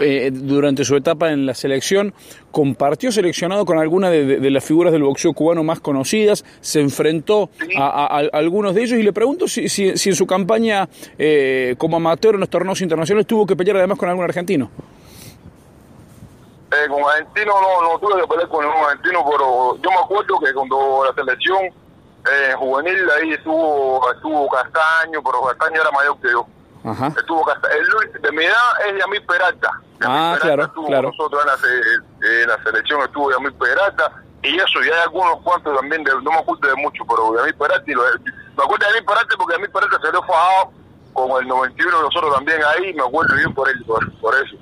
Eh, 0.01 0.31
durante 0.33 0.83
su 0.83 0.95
etapa 0.95 1.31
en 1.31 1.45
la 1.45 1.53
selección, 1.53 2.13
compartió 2.51 3.11
seleccionado 3.11 3.65
con 3.65 3.77
alguna 3.77 4.09
de, 4.09 4.51
las 4.51 4.63
figuras 4.63 4.91
del 4.91 5.03
boxeo 5.03 5.33
cubano 5.33 5.63
más 5.63 5.79
conocidas, 5.79 6.43
se 6.61 6.81
enfrentó 6.81 7.49
a, 7.77 8.21
algunos 8.33 8.75
de 8.75 8.83
ellos 8.83 8.99
y 8.99 9.03
le 9.03 9.13
pregunto 9.13 9.47
si, 9.47 9.69
si, 9.69 9.89
en 9.89 10.15
su 10.15 10.27
campaña 10.27 10.89
eh, 11.17 11.75
como 11.77 11.97
amateur 11.97 12.33
en 12.33 12.41
los 12.41 12.49
torneos 12.49 12.81
internacionales 12.81 13.25
tuvo 13.25 13.45
que 13.45 13.55
pelear 13.55 13.77
además 13.77 13.97
con 13.97 14.09
algún 14.09 14.25
argentino. 14.25 14.69
Eh, 16.73 16.87
con 16.89 17.03
argentino 17.03 17.53
no, 17.61 17.81
no 17.81 17.99
tuve 17.99 18.21
que 18.21 18.27
pelear 18.27 18.49
con 18.49 18.65
ningún 18.65 18.83
argentino, 18.83 19.23
pero 19.29 19.77
yo 19.77 19.89
me 19.91 19.97
acuerdo 19.97 20.39
que 20.39 20.53
cuando 20.53 21.05
la 21.05 21.13
selección 21.13 21.59
eh, 21.65 22.53
juvenil 22.57 23.09
ahí 23.11 23.33
estuvo 23.33 24.11
estuvo 24.11 24.49
Castaño, 24.49 25.21
pero 25.23 25.41
Castaño 25.43 25.81
era 25.81 25.91
mayor 25.91 26.19
que 26.19 26.31
yo. 26.31 26.47
Ajá. 26.83 27.07
Estuvo 27.07 27.45
Castaño. 27.45 27.75
El, 27.75 28.21
de 28.21 28.31
mi 28.31 28.45
edad 28.45 28.87
es 28.87 28.99
Yamil 28.99 29.23
Peralta. 29.23 29.71
ah, 30.01 30.37
claro, 30.41 30.63
estuvo 30.63 30.87
claro. 30.87 31.09
nosotros 31.09 31.41
en 31.41 31.47
la, 31.47 32.41
en 32.41 32.47
la 32.47 32.63
selección 32.63 33.01
estuvo 33.01 33.31
Yamil 33.31 33.53
Peralta. 33.53 34.11
Y 34.41 34.55
eso, 34.57 34.83
y 34.83 34.89
hay 34.89 35.01
algunos 35.03 35.41
cuantos 35.41 35.77
también, 35.79 36.03
de, 36.03 36.11
no 36.15 36.31
me 36.31 36.39
acuerdo 36.39 36.67
de 36.67 36.75
mucho, 36.75 37.03
pero 37.07 37.37
Yamil 37.37 37.55
Peralta, 37.55 37.91
y 37.91 37.93
lo, 37.93 38.01
me 38.01 38.63
acuerdo 38.63 38.85
de 38.85 38.93
Yamil 38.93 39.05
Peralta 39.05 39.35
porque 39.37 39.53
Yamil 39.53 39.71
Peralta 39.71 39.99
se 40.01 40.11
lo 40.11 40.23
fajado 40.23 40.71
con 41.13 41.41
el 41.41 41.47
91 41.47 42.01
nosotros 42.01 42.33
también 42.33 42.59
ahí, 42.63 42.93
me 42.93 43.03
acuerdo 43.03 43.35
bien 43.35 43.53
por 43.53 43.69
él, 43.69 43.83
por, 43.85 44.11
por 44.19 44.33
eso. 44.35 44.55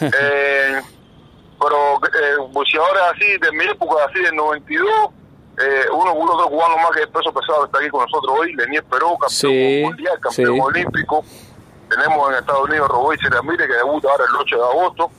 eh, 0.18 0.80
pero 1.60 1.96
eh, 1.96 2.36
boxeadores 2.52 3.02
así, 3.14 3.36
de 3.38 3.52
mi 3.52 3.64
época, 3.64 4.04
así 4.08 4.20
del 4.20 4.34
92, 4.34 4.88
eh, 5.58 5.84
uno, 5.92 6.14
uno 6.14 6.32
otro 6.32 6.48
cubano 6.48 6.76
más 6.78 6.90
que 6.92 7.02
el 7.02 7.08
peso 7.10 7.32
pesado 7.32 7.66
está 7.66 7.78
aquí 7.78 7.90
con 7.90 8.00
nosotros 8.00 8.38
hoy, 8.40 8.54
Lenier 8.54 8.82
Perú, 8.84 9.18
campeón 9.18 9.30
sí, 9.30 9.82
mundial, 9.84 10.18
campeón 10.20 10.54
sí. 10.54 10.60
olímpico. 10.60 11.24
Tenemos 11.90 12.30
en 12.30 12.36
Estados 12.36 12.68
Unidos 12.68 12.88
Roboy 12.88 13.16
Ramírez, 13.16 13.66
que 13.66 13.74
debuta 13.74 14.08
ahora 14.10 14.24
el 14.24 14.36
8 14.36 14.56
de 14.56 14.62
agosto. 14.62 15.10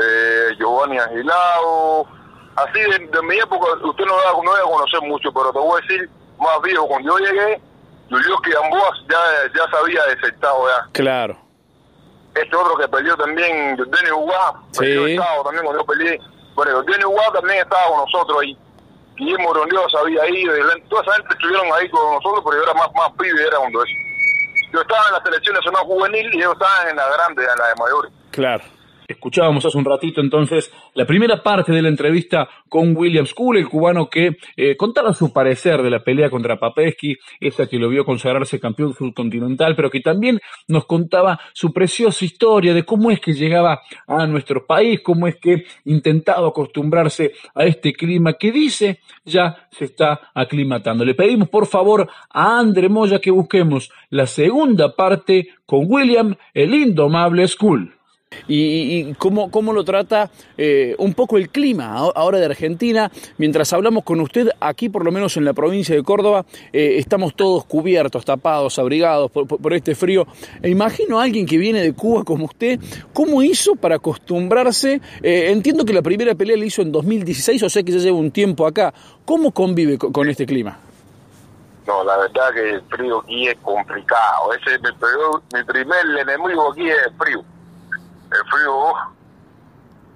Eh, 0.00 0.54
Giovanni 0.58 0.98
Agilado. 0.98 2.06
Así 2.54 2.78
de, 2.78 2.98
de, 3.06 3.22
mi 3.22 3.36
época, 3.38 3.66
usted 3.82 4.04
no 4.04 4.14
va, 4.14 4.42
no 4.44 4.50
va 4.50 4.58
a 4.58 4.62
conocer 4.62 5.00
mucho, 5.08 5.32
pero 5.32 5.50
te 5.50 5.58
voy 5.58 5.80
a 5.80 5.86
decir 5.86 6.10
más 6.38 6.62
viejo. 6.62 6.86
Cuando 6.86 7.18
yo 7.18 7.24
llegué, 7.24 7.60
Julio 8.10 8.36
Gamboa 8.42 8.90
ya, 9.08 9.18
ya 9.56 9.70
se 9.70 9.76
había 9.76 10.04
desertado 10.06 10.68
ya. 10.68 10.88
Claro 10.92 11.47
este 12.42 12.56
otro 12.56 12.76
que 12.76 12.88
perdió 12.88 13.16
también, 13.16 13.76
Denny 13.76 14.10
Uguá, 14.14 14.62
sí. 14.72 14.84
estado 14.86 15.44
también 15.44 15.64
cuando 15.64 15.82
yo 15.82 15.86
peleé. 15.86 16.20
Bueno, 16.54 16.82
Denny 16.82 17.04
Uguá 17.04 17.24
también 17.32 17.58
estaba 17.60 17.84
con 17.88 17.98
nosotros 17.98 18.38
ahí. 18.42 18.56
Guillermo 19.16 19.52
Rondeos 19.52 19.92
había 19.94 20.28
ido, 20.28 20.52
toda 20.88 21.02
esa 21.02 21.14
gente 21.14 21.28
estuvieron 21.30 21.66
ahí 21.74 21.88
con 21.90 22.14
nosotros, 22.14 22.44
pero 22.44 22.56
yo 22.56 22.62
era 22.62 22.74
más, 22.74 22.88
más 22.94 23.10
pibe, 23.18 23.42
era 23.46 23.58
cuando 23.58 23.82
eso. 23.82 23.92
Yo 24.72 24.80
estaba 24.80 25.02
en 25.08 25.14
la 25.14 25.22
selección 25.24 25.54
nacional 25.54 25.82
juvenil 25.84 26.34
y 26.34 26.38
ellos 26.38 26.52
estaban 26.52 26.88
en 26.88 26.96
la 26.96 27.08
grande, 27.08 27.42
en 27.42 27.58
la 27.58 27.68
de 27.68 27.74
mayores. 27.74 28.12
Claro. 28.30 28.64
Escuchábamos 29.08 29.64
hace 29.64 29.78
un 29.78 29.86
ratito 29.86 30.20
entonces 30.20 30.70
la 30.98 31.06
primera 31.06 31.40
parte 31.44 31.70
de 31.70 31.80
la 31.80 31.90
entrevista 31.90 32.48
con 32.68 32.96
William 32.96 33.24
School, 33.24 33.56
el 33.56 33.68
cubano 33.68 34.10
que 34.10 34.36
eh, 34.56 34.76
contaba 34.76 35.12
su 35.14 35.32
parecer 35.32 35.80
de 35.80 35.90
la 35.90 36.02
pelea 36.02 36.28
contra 36.28 36.58
Papesky, 36.58 37.14
esa 37.38 37.68
que 37.68 37.78
lo 37.78 37.88
vio 37.88 38.04
consagrarse 38.04 38.58
campeón 38.58 38.94
subcontinental, 38.94 39.76
pero 39.76 39.90
que 39.90 40.00
también 40.00 40.40
nos 40.66 40.86
contaba 40.86 41.38
su 41.52 41.72
preciosa 41.72 42.24
historia 42.24 42.74
de 42.74 42.82
cómo 42.82 43.12
es 43.12 43.20
que 43.20 43.32
llegaba 43.32 43.80
a 44.08 44.26
nuestro 44.26 44.66
país, 44.66 44.98
cómo 45.00 45.28
es 45.28 45.36
que 45.36 45.66
intentaba 45.84 46.48
acostumbrarse 46.48 47.30
a 47.54 47.64
este 47.64 47.92
clima 47.92 48.32
que 48.32 48.50
dice 48.50 48.98
ya 49.24 49.68
se 49.70 49.84
está 49.84 50.32
aclimatando. 50.34 51.04
Le 51.04 51.14
pedimos 51.14 51.48
por 51.48 51.68
favor 51.68 52.08
a 52.28 52.58
Andre 52.58 52.88
Moya 52.88 53.20
que 53.20 53.30
busquemos 53.30 53.92
la 54.10 54.26
segunda 54.26 54.96
parte 54.96 55.50
con 55.64 55.84
William, 55.86 56.34
el 56.54 56.74
indomable 56.74 57.46
School. 57.46 57.97
Y, 58.46 59.08
y 59.10 59.14
cómo, 59.14 59.50
cómo, 59.50 59.72
lo 59.72 59.84
trata 59.84 60.30
eh, 60.56 60.94
un 60.98 61.14
poco 61.14 61.36
el 61.36 61.50
clima 61.50 61.96
ahora 61.96 62.38
de 62.38 62.46
Argentina. 62.46 63.10
Mientras 63.36 63.72
hablamos 63.72 64.04
con 64.04 64.20
usted, 64.20 64.50
aquí 64.60 64.88
por 64.88 65.04
lo 65.04 65.12
menos 65.12 65.36
en 65.36 65.44
la 65.44 65.52
provincia 65.52 65.94
de 65.94 66.02
Córdoba, 66.02 66.44
eh, 66.72 66.96
estamos 66.98 67.34
todos 67.34 67.64
cubiertos, 67.64 68.24
tapados, 68.24 68.78
abrigados 68.78 69.30
por, 69.30 69.72
este 69.72 69.94
frío. 69.94 70.26
E 70.62 70.70
imagino 70.70 71.20
a 71.20 71.24
alguien 71.24 71.46
que 71.46 71.58
viene 71.58 71.82
de 71.82 71.92
Cuba 71.92 72.24
como 72.24 72.46
usted, 72.46 72.80
¿cómo 73.12 73.42
hizo 73.42 73.76
para 73.76 73.96
acostumbrarse? 73.96 75.00
Eh, 75.22 75.50
entiendo 75.50 75.84
que 75.84 75.92
la 75.92 76.02
primera 76.02 76.34
pelea 76.34 76.56
la 76.56 76.64
hizo 76.64 76.82
en 76.82 76.92
2016, 76.92 77.62
o 77.62 77.68
sea 77.68 77.82
que 77.82 77.92
ya 77.92 77.98
lleva 77.98 78.16
un 78.16 78.30
tiempo 78.30 78.66
acá. 78.66 78.92
¿Cómo 79.24 79.52
convive 79.52 79.98
con, 79.98 80.12
con 80.12 80.28
este 80.28 80.46
clima? 80.46 80.78
No, 81.86 82.04
la 82.04 82.18
verdad 82.18 82.52
que 82.54 82.70
el 82.70 82.82
frío 82.82 83.20
aquí 83.20 83.48
es 83.48 83.56
complicado. 83.62 84.52
Ese 84.52 84.74
es 84.74 84.80
mi, 84.82 84.90
mi 85.58 85.64
primer 85.64 86.20
enemigo 86.20 86.72
aquí 86.72 86.88
es 86.88 86.96
el 87.06 87.14
frío 87.14 87.44
el 88.30 88.50
frío. 88.50 88.94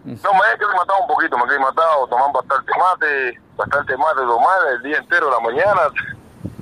No, 0.05 0.13
me 0.13 0.17
he 0.17 0.77
matado 0.77 1.01
un 1.01 1.07
poquito, 1.07 1.39
me 1.39 1.55
he 1.55 1.59
matado, 1.59 2.07
tomando 2.09 2.41
bastante 2.41 2.73
mate, 2.77 3.41
bastante 3.57 3.97
mate 3.97 4.21
tomar 4.23 4.59
el 4.75 4.83
día 4.83 4.99
entero, 4.99 5.31
la 5.31 5.41
mañana. 5.41 5.83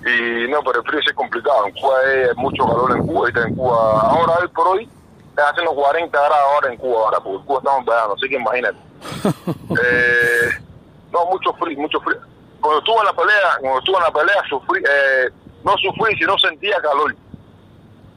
Y 0.04 0.50
no, 0.50 0.62
pero 0.62 0.80
el 0.80 0.86
frío 0.86 1.00
sí 1.00 1.08
es 1.08 1.14
complicado. 1.14 1.66
En 1.66 1.74
Cuba 1.74 1.94
hay 2.00 2.34
mucho 2.36 2.66
calor 2.66 2.96
en 2.96 3.06
Cuba, 3.06 3.28
está 3.28 3.46
en 3.46 3.54
Cuba. 3.54 4.00
Ahora, 4.02 4.38
hoy 4.40 4.48
por 4.48 4.68
hoy, 4.68 4.88
está 5.30 5.48
haciendo 5.48 5.74
40 5.74 6.18
grados 6.18 6.36
ahora 6.54 6.72
en 6.72 6.78
Cuba, 6.78 7.00
ahora, 7.00 7.20
porque 7.20 7.38
en 7.38 7.44
Cuba 7.44 7.58
estamos 7.58 7.86
verano, 7.86 8.14
así 8.14 8.28
que 8.28 8.36
imagínate. 8.36 8.78
eh, 9.82 10.50
no, 11.12 11.26
mucho 11.26 11.52
frío, 11.54 11.78
mucho 11.78 12.00
frío. 12.00 12.20
Cuando 12.60 12.78
estuve 12.80 12.98
en 12.98 13.04
la 13.06 13.12
pelea, 13.14 13.56
cuando 13.60 13.78
estuve 13.78 13.96
en 13.96 14.02
la 14.02 14.12
pelea, 14.12 14.42
sufrí, 14.50 14.82
eh, 14.86 15.30
no 15.64 15.72
sufrí, 15.78 16.16
sino 16.16 16.38
sentía 16.38 16.80
calor 16.82 17.14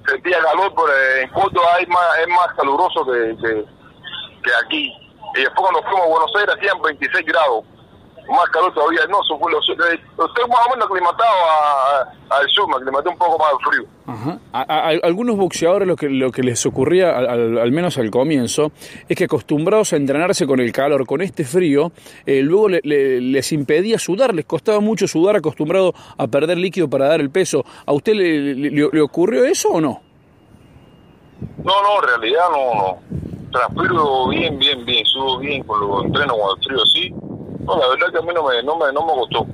sentía 0.08 0.40
calor, 0.42 0.74
pero 0.76 1.22
en 1.22 1.30
Córdoba 1.30 1.76
hay 1.76 1.86
más, 1.88 2.18
es 2.20 2.28
más 2.28 2.48
caluroso 2.56 3.06
que, 3.06 3.36
que 4.44 4.52
aquí. 4.66 4.94
Y 5.36 5.42
después 5.42 5.70
cuando 5.70 5.82
fuimos 5.84 6.02
a 6.02 6.10
Buenos 6.10 6.36
Aires 6.36 6.56
hacían 6.56 6.82
26 6.82 7.26
grados 7.26 7.66
más 8.30 8.50
calor 8.52 8.74
todavía. 8.74 9.02
No, 9.10 9.22
son 9.24 9.40
los, 9.52 9.68
eh, 9.70 10.00
estoy 10.10 10.50
más 10.50 10.60
o 10.68 10.70
menos 10.72 10.86
aclimatado 10.86 11.30
a- 11.50 12.36
al 12.38 12.50
sur, 12.50 12.68
me 12.70 12.76
aclimaté 12.78 13.10
un 13.10 13.18
poco 13.18 13.38
más 13.38 13.48
al 13.52 13.72
frío. 13.72 13.88
Ajá. 14.06 14.40
A, 14.54 14.88
algunos 15.04 15.38
boxeadores 15.38 15.88
lo 15.88 15.96
que, 15.96 16.10
lo 16.10 16.32
que 16.32 16.44
les 16.44 16.66
ocurría, 16.66 17.18
al, 17.18 17.72
menos 17.72 17.98
al 17.98 18.10
comienzo, 18.12 18.72
es 19.08 19.18
que 19.18 19.26
acostumbrados 19.26 19.94
a 19.94 19.98
entrenarse 19.98 20.46
con 20.48 20.60
el 20.60 20.72
calor, 20.72 21.06
con 21.06 21.22
este 21.22 21.44
frío, 21.44 21.92
eh, 22.26 22.42
luego 22.42 22.70
le- 22.70 22.82
le- 22.84 23.22
les 23.22 23.52
impedía 23.52 23.98
sudar, 24.00 24.34
les 24.34 24.46
costaba 24.46 24.80
mucho 24.80 25.08
sudar 25.08 25.36
acostumbrado 25.36 25.94
a 26.18 26.28
perder 26.28 26.58
líquido 26.58 26.90
para 26.90 27.08
dar 27.08 27.22
el 27.22 27.30
peso. 27.30 27.64
¿A 27.86 27.94
usted 27.94 28.14
le, 28.14 28.56
le- 28.56 29.02
ocurrió 29.02 29.46
eso 29.46 29.70
o 29.70 29.82
no? 29.82 30.02
No, 31.64 31.74
no, 31.82 32.02
en 32.02 32.08
realidad 32.08 32.44
no, 32.52 32.76
no. 32.76 32.98
Transpiro 33.52 34.28
bien, 34.30 34.58
bien, 34.58 34.84
bien, 34.84 35.06
subo 35.06 35.38
bien 35.38 35.64
con 35.64 35.80
los 35.80 36.06
entrenos 36.06 36.36
con 36.38 36.58
el 36.58 36.64
frío 36.66 36.82
así. 36.84 37.14
No, 37.66 37.78
la 37.80 37.88
verdad 37.90 38.12
que 38.12 38.18
a 38.18 38.22
mí 38.22 38.30
no 38.34 38.44
me, 38.48 38.64
no 38.64 38.78
me, 38.78 38.92
no 38.94 39.06
me 39.06 39.14
costó. 39.14 39.48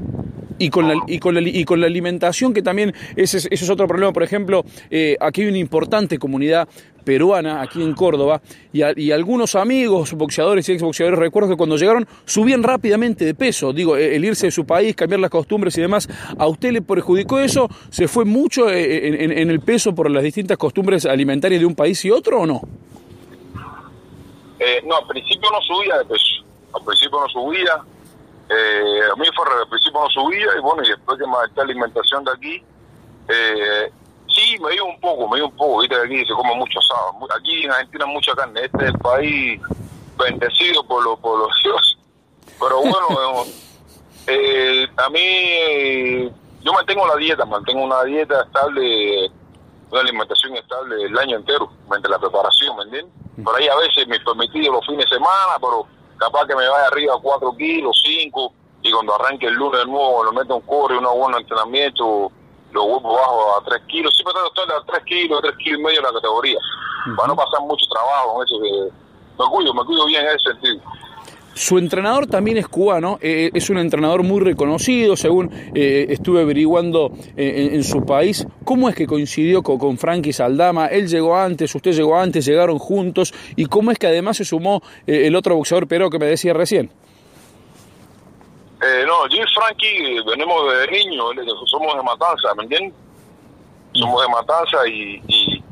Y 0.61 0.69
con, 0.69 0.89
la, 0.89 0.95
y, 1.07 1.19
con 1.19 1.35
la, 1.35 1.41
y 1.41 1.63
con 1.63 1.79
la 1.79 1.87
alimentación, 1.87 2.53
que 2.53 2.61
también 2.61 2.93
ese, 3.15 3.37
es- 3.37 3.45
ese 3.49 3.63
es 3.63 3.69
otro 3.69 3.87
problema. 3.87 4.11
Por 4.11 4.23
ejemplo, 4.23 4.65
eh, 4.89 5.15
aquí 5.21 5.41
hay 5.43 5.47
una 5.47 5.57
importante 5.57 6.17
comunidad 6.19 6.67
peruana, 7.05 7.61
aquí 7.61 7.81
en 7.81 7.93
Córdoba, 7.93 8.41
y, 8.73 8.81
a- 8.81 8.91
y 8.93 9.11
algunos 9.11 9.55
amigos, 9.55 10.11
boxeadores 10.13 10.67
y 10.67 10.73
exboxeadores, 10.73 11.17
recuerdo 11.17 11.49
que 11.51 11.55
cuando 11.55 11.77
llegaron 11.77 12.05
subían 12.25 12.61
rápidamente 12.61 13.23
de 13.23 13.33
peso. 13.35 13.71
Digo, 13.71 13.95
eh, 13.95 14.17
el 14.17 14.25
irse 14.25 14.47
de 14.47 14.51
su 14.51 14.65
país, 14.65 14.95
cambiar 14.97 15.21
las 15.21 15.29
costumbres 15.29 15.77
y 15.77 15.81
demás, 15.81 16.09
¿a 16.37 16.45
usted 16.47 16.73
le 16.73 16.81
perjudicó 16.81 17.39
eso? 17.39 17.69
¿Se 17.89 18.09
fue 18.09 18.25
mucho 18.25 18.69
eh, 18.69 19.07
en, 19.07 19.21
en- 19.31 19.37
en 19.37 19.49
el 19.49 19.61
peso 19.61 19.95
por 19.95 20.11
las 20.11 20.23
distintas 20.23 20.57
costumbres 20.57 21.05
alimentarias 21.05 21.61
de 21.61 21.65
un 21.67 21.75
país 21.75 22.03
y 22.03 22.11
otro 22.11 22.41
o 22.41 22.45
no? 22.45 22.61
Eh, 24.59 24.81
no, 24.85 24.97
al 24.97 25.07
principio 25.07 25.49
no 25.51 25.61
subía 25.61 25.97
de 25.99 26.05
peso. 26.05 26.43
Al 26.73 26.83
principio 26.83 27.17
no 27.21 27.29
subía. 27.29 27.77
Eh, 28.49 29.01
a 29.11 29.15
mí 29.15 29.25
fue 29.35 29.45
al 29.45 29.69
principio 29.69 30.01
no 30.01 30.09
subía 30.09 30.47
y 30.57 30.61
bueno, 30.61 30.83
y 30.83 30.89
después 30.89 31.19
que 31.19 31.27
me 31.27 31.33
adapté 31.33 31.61
a 31.61 31.63
la 31.65 31.71
alimentación 31.71 32.23
de 32.23 32.31
aquí, 32.31 32.63
eh, 33.27 33.91
sí, 34.27 34.57
me 34.59 34.71
dio 34.71 34.85
un 34.85 34.99
poco, 34.99 35.27
me 35.27 35.37
dio 35.37 35.47
un 35.47 35.55
poco. 35.55 35.81
Viste 35.81 35.95
aquí 35.95 36.25
se 36.25 36.33
come 36.33 36.55
mucho 36.55 36.79
asado. 36.79 37.13
Aquí 37.37 37.63
en 37.63 37.71
Argentina 37.71 38.05
mucha 38.07 38.33
carne. 38.35 38.65
Este 38.65 38.77
es 38.77 38.89
el 38.89 38.99
país 38.99 39.61
bendecido 40.17 40.83
por, 40.83 41.03
los 41.03 41.19
por 41.19 41.39
los 41.39 41.49
dioses. 41.63 41.97
Pero 42.59 42.81
bueno, 42.81 43.45
eh, 44.27 44.87
a 44.97 45.09
mí, 45.09 45.19
eh, 45.19 46.31
yo 46.61 46.73
mantengo 46.73 47.07
la 47.07 47.15
dieta, 47.15 47.45
mantengo 47.45 47.83
una 47.83 48.03
dieta 48.03 48.41
estable, 48.41 49.31
una 49.91 50.01
alimentación 50.01 50.55
estable 50.57 51.03
el 51.03 51.17
año 51.17 51.37
entero, 51.37 51.71
mediante 51.83 52.09
la 52.09 52.19
preparación, 52.19 52.75
¿me 52.77 52.83
entiendes? 52.83 53.13
Por 53.43 53.55
ahí 53.55 53.67
a 53.67 53.75
veces 53.75 54.05
me 54.07 54.17
he 54.17 54.19
permitido 54.19 54.73
los 54.73 54.85
fines 54.85 55.05
de 55.05 55.15
semana, 55.15 55.53
pero 55.61 55.87
capaz 56.19 56.45
que 56.45 56.55
me 56.55 56.67
vaya 56.67 56.87
arriba 56.87 57.15
a 57.15 57.21
4 57.21 57.55
kilos, 57.57 58.01
5, 58.03 58.53
y 58.83 58.91
cuando 58.91 59.15
arranque 59.15 59.47
el 59.47 59.53
lunes 59.53 59.79
de 59.79 59.85
nuevo, 59.85 60.23
lo 60.23 60.33
meto 60.33 60.55
un 60.55 60.61
corre, 60.61 60.97
un 60.97 61.05
buen 61.05 61.35
entrenamiento, 61.35 62.31
lo 62.71 62.85
vuelvo 62.85 63.15
bajo 63.15 63.57
a 63.57 63.63
3 63.65 63.81
kilos, 63.87 64.13
siempre 64.15 64.33
trato 64.33 64.49
de 64.49 64.77
estar 64.77 64.97
a 64.97 64.99
3 65.01 65.03
kilos, 65.05 65.41
3 65.41 65.55
kilos 65.57 65.79
y 65.79 65.83
medio 65.83 65.99
en 65.99 66.05
la 66.05 66.13
categoría, 66.13 66.59
para 67.15 67.27
no 67.29 67.35
pasar 67.35 67.61
mucho 67.61 67.85
trabajo 67.91 68.43
eso 68.43 68.59
que 68.61 69.43
me 69.43 69.49
cuido, 69.49 69.73
me 69.73 69.85
cuido 69.85 70.05
bien 70.05 70.25
en 70.25 70.35
ese 70.35 70.51
sentido. 70.51 70.81
Su 71.59 71.77
entrenador 71.77 72.25
también 72.25 72.55
es 72.55 72.69
cubano, 72.69 73.19
eh, 73.21 73.49
es 73.53 73.69
un 73.69 73.79
entrenador 73.79 74.23
muy 74.23 74.39
reconocido, 74.39 75.17
según 75.17 75.51
eh, 75.75 76.05
estuve 76.07 76.41
averiguando 76.41 77.11
eh, 77.35 77.71
en, 77.73 77.83
su 77.83 78.05
país. 78.05 78.47
¿Cómo 78.63 78.87
es 78.87 78.95
que 78.95 79.05
coincidió 79.05 79.61
con, 79.61 79.77
con 79.77 79.97
Frankie 79.97 80.31
Saldama? 80.31 80.87
Él 80.87 81.09
llegó 81.09 81.35
antes, 81.35 81.75
usted 81.75 81.91
llegó 81.91 82.17
antes, 82.17 82.45
llegaron 82.45 82.79
juntos. 82.79 83.33
¿Y 83.57 83.65
cómo 83.65 83.91
es 83.91 83.99
que 83.99 84.07
además 84.07 84.37
se 84.37 84.45
sumó 84.45 84.81
eh, 85.05 85.27
el 85.27 85.35
otro 85.35 85.57
boxeador 85.57 85.85
pero 85.85 86.09
que 86.09 86.17
me 86.17 86.27
decía 86.27 86.53
recién? 86.53 86.89
Eh, 88.81 89.03
no, 89.05 89.27
yo 89.27 89.43
y 89.43 89.53
Frankie 89.53 90.17
eh, 90.17 90.21
venimos 90.25 90.61
de 90.71 90.87
niño, 90.87 91.23
somos 91.65 91.93
de 91.93 92.03
Matanza, 92.03 92.55
¿me 92.55 92.63
entiendes? 92.63 92.93
Somos 93.95 94.21
de 94.21 94.29
Matanza 94.29 94.87
y, 94.87 95.21
y, 95.27 95.63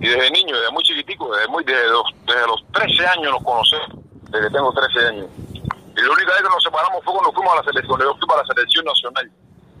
y 0.00 0.08
desde 0.08 0.28
niño, 0.32 0.56
desde 0.56 0.72
muy 0.72 0.82
chiquitico, 0.82 1.32
desde, 1.36 1.46
muy, 1.46 1.62
desde, 1.62 1.86
los, 1.86 2.02
desde 2.26 2.46
los 2.48 2.64
13 2.72 3.06
años 3.06 3.30
nos 3.30 3.44
conocemos, 3.44 4.05
desde 4.36 4.48
que 4.48 4.54
tengo 4.54 4.72
13 4.72 5.06
años. 5.08 5.26
Y 5.96 6.00
la 6.00 6.12
única 6.12 6.32
vez 6.32 6.42
que 6.42 6.48
nos 6.48 6.62
separamos 6.62 7.02
fue 7.04 7.12
cuando 7.14 7.32
fuimos 7.32 7.52
a 7.52 7.56
la 7.56 7.62
selección, 7.64 7.88
cuando 7.88 8.04
yo 8.12 8.18
fui 8.18 8.28
para 8.28 8.42
la 8.42 8.46
selección 8.54 8.84
nacional, 8.84 9.30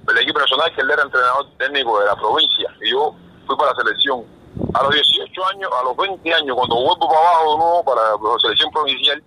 el 0.08 0.18
equipo 0.18 0.38
nacional, 0.40 0.74
que 0.74 0.80
él 0.80 0.90
era 0.90 1.02
entrenador 1.02 1.46
técnico 1.58 2.00
de 2.00 2.06
la 2.06 2.16
provincia, 2.16 2.68
y 2.82 2.90
yo 2.90 3.14
fui 3.46 3.56
para 3.56 3.72
la 3.72 3.76
selección. 3.82 4.24
A 4.72 4.82
los 4.84 4.94
18 4.94 5.46
años, 5.48 5.70
a 5.78 5.84
los 5.84 5.96
20 5.96 6.34
años, 6.34 6.56
cuando 6.56 6.76
vuelvo 6.76 7.08
para 7.08 7.20
abajo 7.20 7.52
de 7.52 7.58
nuevo 7.58 7.84
para 7.84 8.02
la 8.12 8.38
selección 8.40 8.70
provincial, 8.70 9.22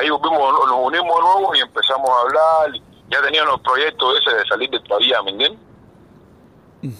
ahí 0.00 0.08
volvimos, 0.08 0.40
nos 0.66 0.78
unimos 0.80 1.14
de 1.16 1.22
nuevo 1.22 1.54
y 1.54 1.60
empezamos 1.60 2.08
a 2.08 2.20
hablar. 2.22 2.80
Ya 3.10 3.20
teníamos 3.20 3.52
los 3.52 3.60
proyectos 3.60 4.18
ese 4.20 4.34
de 4.36 4.46
salir 4.46 4.70
del 4.70 4.82
país, 4.84 5.12
¿me 5.24 5.30
entiendes? 5.32 5.60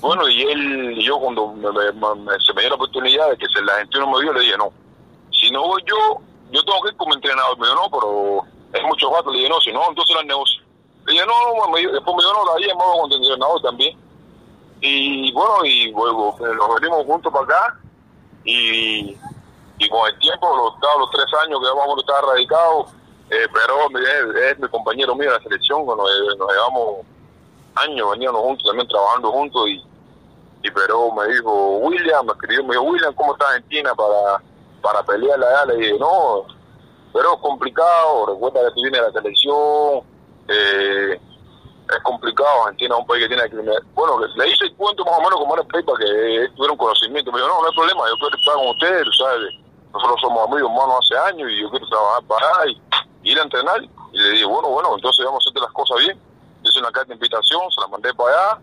Bueno, 0.01 0.29
y 0.29 0.43
él, 0.43 0.97
yo 1.01 1.19
cuando 1.19 1.49
me- 1.49 1.71
me- 1.73 2.15
me- 2.17 2.41
se 2.41 2.53
me 2.55 2.61
dio 2.63 2.71
la 2.71 2.77
oportunidad 2.77 3.31
de 3.31 3.37
que 3.37 3.47
se, 3.55 3.63
la 3.63 3.75
gente 3.79 3.99
no 3.99 4.11
me 4.11 4.21
dio, 4.21 4.33
le 4.33 4.41
dije, 4.41 4.57
no, 4.59 4.71
si 5.31 5.51
no 5.51 5.63
voy 5.63 5.83
yo, 5.87 6.21
yo 6.51 6.65
tengo 6.65 6.83
que 6.83 6.91
ir 6.91 6.97
como 6.97 7.15
entrenador. 7.15 7.59
Me 7.59 7.67
no, 7.69 7.91
pero 7.91 8.43
es 8.73 8.83
mucho 8.85 9.11
gasto. 9.11 9.31
Le 9.31 9.39
dije, 9.39 9.51
no, 9.51 9.61
si 9.61 9.73
no, 9.73 9.89
entonces 9.89 10.17
el 10.21 10.27
negocio. 10.27 10.63
Le 11.07 11.13
dije, 11.13 11.25
no, 11.27 11.67
no, 11.67 11.71
me 11.71 11.81
después 11.81 12.17
me 12.17 12.23
dijo, 12.23 12.45
no, 12.45 12.57
dije, 12.57 12.75
me 12.75 12.83
hago 12.83 13.01
como 13.01 13.15
entrenador 13.15 13.63
también. 13.63 13.99
Y 14.81 15.33
bueno, 15.33 15.65
y 15.65 15.91
luego 15.93 16.37
eh, 16.41 16.55
nos 16.55 16.75
venimos 16.81 17.07
juntos 17.07 17.33
para 17.33 17.45
acá 17.45 17.81
y, 18.45 19.17
y 19.79 19.89
con 19.89 20.07
el 20.09 20.19
tiempo, 20.19 20.57
los, 20.57 20.99
los 20.99 21.11
tres 21.11 21.27
años 21.43 21.61
que 21.61 21.79
vamos 21.79 21.97
a 21.97 22.01
estar 22.01 22.25
radicados, 22.25 22.93
eh, 23.31 23.47
pero 23.53 23.89
es, 23.99 24.53
es 24.53 24.59
mi 24.59 24.69
compañero 24.69 25.15
mío 25.15 25.31
de 25.31 25.39
la 25.39 25.43
selección, 25.43 25.87
nos, 25.87 25.97
nos 25.97 26.53
llevamos 26.53 27.07
años, 27.77 28.11
veníamos 28.11 28.43
juntos 28.43 28.67
también 28.67 28.89
trabajando 28.89 29.33
juntos 29.33 29.69
y, 29.69 29.83
y 30.63 30.71
pero 30.71 31.11
me 31.13 31.29
dijo 31.29 31.79
William, 31.79 32.27
me 32.27 32.33
escribió, 32.33 32.65
me 32.65 32.75
dijo 32.75 32.85
William, 32.85 33.15
¿cómo 33.15 33.33
está 33.33 33.49
Argentina 33.49 33.95
para, 33.95 34.43
para 34.85 35.03
pelear 35.03 35.43
allá? 35.43 35.65
Le 35.67 35.77
dije, 35.77 35.99
no, 35.99 36.45
pero 37.13 37.35
es 37.35 37.41
complicado, 37.41 38.27
recuerda 38.27 38.61
que 38.69 38.75
tú 38.75 38.83
vienes 38.83 39.01
de 39.01 39.07
la 39.07 39.13
selección, 39.13 40.05
eh, 40.49 41.19
es 41.89 42.03
complicado, 42.03 42.65
Argentina 42.65 42.95
es 42.95 43.01
un 43.01 43.07
país 43.07 43.23
que 43.23 43.35
tiene. 43.35 43.73
Bueno, 43.95 44.21
le 44.21 44.49
hice 44.49 44.67
el 44.67 44.77
cuento 44.77 45.05
más 45.05 45.19
o 45.19 45.23
menos 45.23 45.41
como 45.41 45.55
era 45.55 45.63
el 45.63 45.69
país 45.69 45.85
para 45.87 45.99
que 45.99 46.49
tuviera 46.55 46.73
un 46.73 46.79
conocimiento. 46.79 47.33
Me 47.33 47.39
dijo, 47.39 47.49
no, 47.49 47.63
no 47.63 47.69
hay 47.69 47.75
problema, 47.75 48.03
yo 48.09 48.17
quiero 48.21 48.37
estar 48.37 48.55
con 48.55 48.69
ustedes, 48.69 49.07
¿sabes? 49.17 49.55
Nosotros 49.93 50.21
somos 50.21 50.49
amigos 50.49 50.71
hermanos 50.71 50.97
hace 51.01 51.17
años 51.33 51.49
y 51.51 51.63
yo 51.63 51.71
quiero 51.71 51.87
trabajar 51.89 52.23
para 52.25 52.67
y 52.69 53.31
ir 53.31 53.39
a 53.39 53.43
entrenar. 53.43 53.81
Y 54.13 54.19
le 54.19 54.31
dije, 54.31 54.45
bueno, 54.45 54.69
bueno, 54.69 54.95
entonces 54.95 55.25
vamos 55.25 55.45
a 55.47 55.49
hacer 55.49 55.63
las 55.63 55.73
cosas 55.73 55.99
bien. 55.99 56.21
Hice 56.63 56.79
una 56.79 56.93
carta 56.93 57.09
de 57.09 57.15
invitación, 57.15 57.63
se 57.71 57.81
la 57.81 57.89
mandé 57.89 58.13
para 58.15 58.31
allá, 58.31 58.61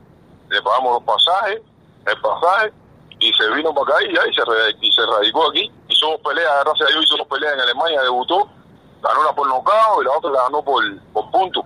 le 0.49 0.61
pagamos 0.61 0.93
los 0.93 1.03
pasajes, 1.03 1.61
el 2.05 2.21
pasaje, 2.21 2.73
y 3.19 3.31
se 3.33 3.49
vino 3.51 3.73
para 3.73 3.95
acá 3.95 4.05
y 4.05 4.15
ya, 4.15 4.21
y 4.27 4.91
se 4.91 5.05
radicó 5.05 5.49
aquí. 5.49 5.71
Hicimos 6.01 6.19
peleas, 6.21 6.51
gracias 6.65 6.89
a 6.89 6.93
Dios 6.93 7.05
hicimos 7.05 7.27
peleas 7.27 7.53
en 7.53 7.59
Alemania, 7.59 8.01
debutó, 8.01 8.49
ganó 9.03 9.21
una 9.21 9.33
por 9.35 9.47
nocao 9.47 10.01
y 10.01 10.05
la 10.05 10.11
otra 10.17 10.31
la 10.31 10.41
ganó 10.43 10.63
por, 10.63 10.83
por 11.13 11.29
punto. 11.29 11.63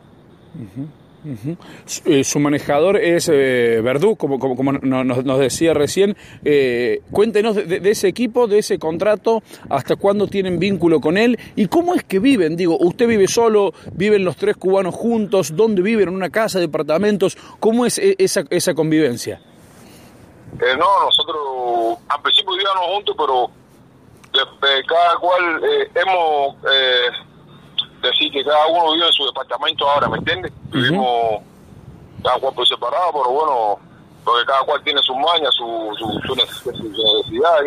Su, 1.86 2.02
eh, 2.12 2.24
su 2.26 2.40
manejador 2.40 2.98
es 2.98 3.30
eh, 3.34 3.80
Verdú, 3.82 4.18
como, 4.18 4.38
como, 4.38 4.56
como 4.58 4.74
no- 4.74 5.04
nos, 5.06 5.24
nos 5.24 5.40
decía 5.40 5.74
recién. 5.74 6.18
Eh, 6.44 7.02
cuéntenos 7.12 7.56
de, 7.56 7.80
de- 7.80 7.90
ese 7.90 8.10
equipo, 8.10 8.48
de 8.48 8.60
ese 8.60 8.78
contrato, 8.78 9.42
hasta 9.70 9.96
cuándo 9.96 10.28
tienen 10.28 10.60
vínculo 10.60 11.00
con 11.00 11.18
él 11.18 11.40
y 11.56 11.68
cómo 11.68 11.96
es 11.96 12.04
que 12.04 12.20
viven. 12.20 12.58
Digo, 12.58 12.78
usted 12.78 13.08
vive 13.08 13.28
solo, 13.30 13.74
viven 13.94 14.26
los 14.26 14.36
tres 14.36 14.58
cubanos 14.58 14.94
juntos, 14.94 15.56
¿dónde 15.56 15.82
viven? 15.82 16.10
¿En 16.10 16.16
una 16.16 16.30
casa, 16.30 16.60
departamentos? 16.60 17.38
¿Cómo 17.62 17.86
es 17.86 17.98
e- 18.00 18.16
esa, 18.20 18.44
esa 18.50 18.74
convivencia? 18.74 19.42
Eh, 20.62 20.76
no, 20.78 20.86
nosotros 21.06 22.00
al 22.10 22.22
principio 22.22 22.52
vivíamos 22.52 22.86
juntos, 22.94 23.16
pero 23.18 23.50
de- 24.36 24.68
de 24.68 24.84
cada 24.86 25.16
cual 25.18 25.62
eh, 25.64 25.92
hemos 25.96 26.56
eh, 26.72 27.08
decir 28.02 28.32
que 28.32 28.44
cada 28.44 28.68
uno 28.68 28.94
vive 28.94 29.08
en 29.08 29.14
su 29.14 29.26
departamento 29.26 29.90
ahora, 29.90 30.08
¿me 30.10 30.18
entiendes? 30.18 30.52
Vivimos 30.72 31.42
cada 32.24 32.40
cual 32.40 32.54
por 32.56 32.68
separado, 32.68 33.12
pero 33.14 33.30
bueno, 33.32 33.80
porque 34.24 34.46
cada 34.46 34.64
cual 34.64 34.84
tiene 34.84 35.02
sus 35.02 35.16
mañas, 35.16 35.54
su, 35.56 35.92
su, 35.98 36.20
su 36.28 36.36
necesidad. 36.36 37.60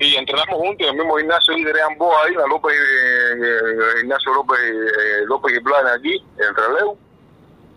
Y 0.00 0.16
entrenamos 0.16 0.56
juntos 0.56 0.86
en 0.88 0.94
el 0.94 0.96
mismo 1.00 1.16
gimnasio 1.16 1.54
de 1.54 1.82
ambos 1.82 2.12
ahí, 2.24 2.34
la 2.34 2.46
López, 2.46 2.72
eh, 2.74 3.34
eh, 3.40 4.00
Ignacio 4.02 4.34
López, 4.34 4.58
eh, 4.60 5.22
López 5.26 5.56
y 5.56 5.60
Plana 5.60 5.92
aquí, 5.94 6.14
en 6.38 6.54
Relevo. 6.54 6.98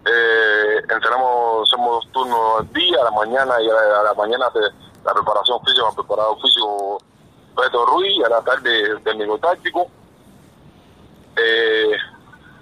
Eh, 0.09 0.77
entrenamos, 0.89 1.67
hacemos 1.71 2.03
dos 2.05 2.11
turnos 2.13 2.59
al 2.61 2.73
día, 2.73 2.97
a 3.01 3.03
la 3.03 3.11
mañana 3.11 3.61
y 3.61 3.69
a 3.69 3.73
la, 3.73 3.99
a 3.99 4.03
la 4.03 4.13
mañana 4.15 4.49
de, 4.49 4.61
la 5.07 5.13
preparación 5.13 5.59
física, 5.63 5.87
el 5.89 5.95
preparado 5.95 6.35
físico 6.37 6.97
Beto 7.55 7.85
Ruiz, 7.85 8.23
a 8.25 8.29
la 8.29 8.41
tarde 8.41 8.99
técnico 9.03 9.37
táctico. 9.39 9.87
Eh, 11.37 11.91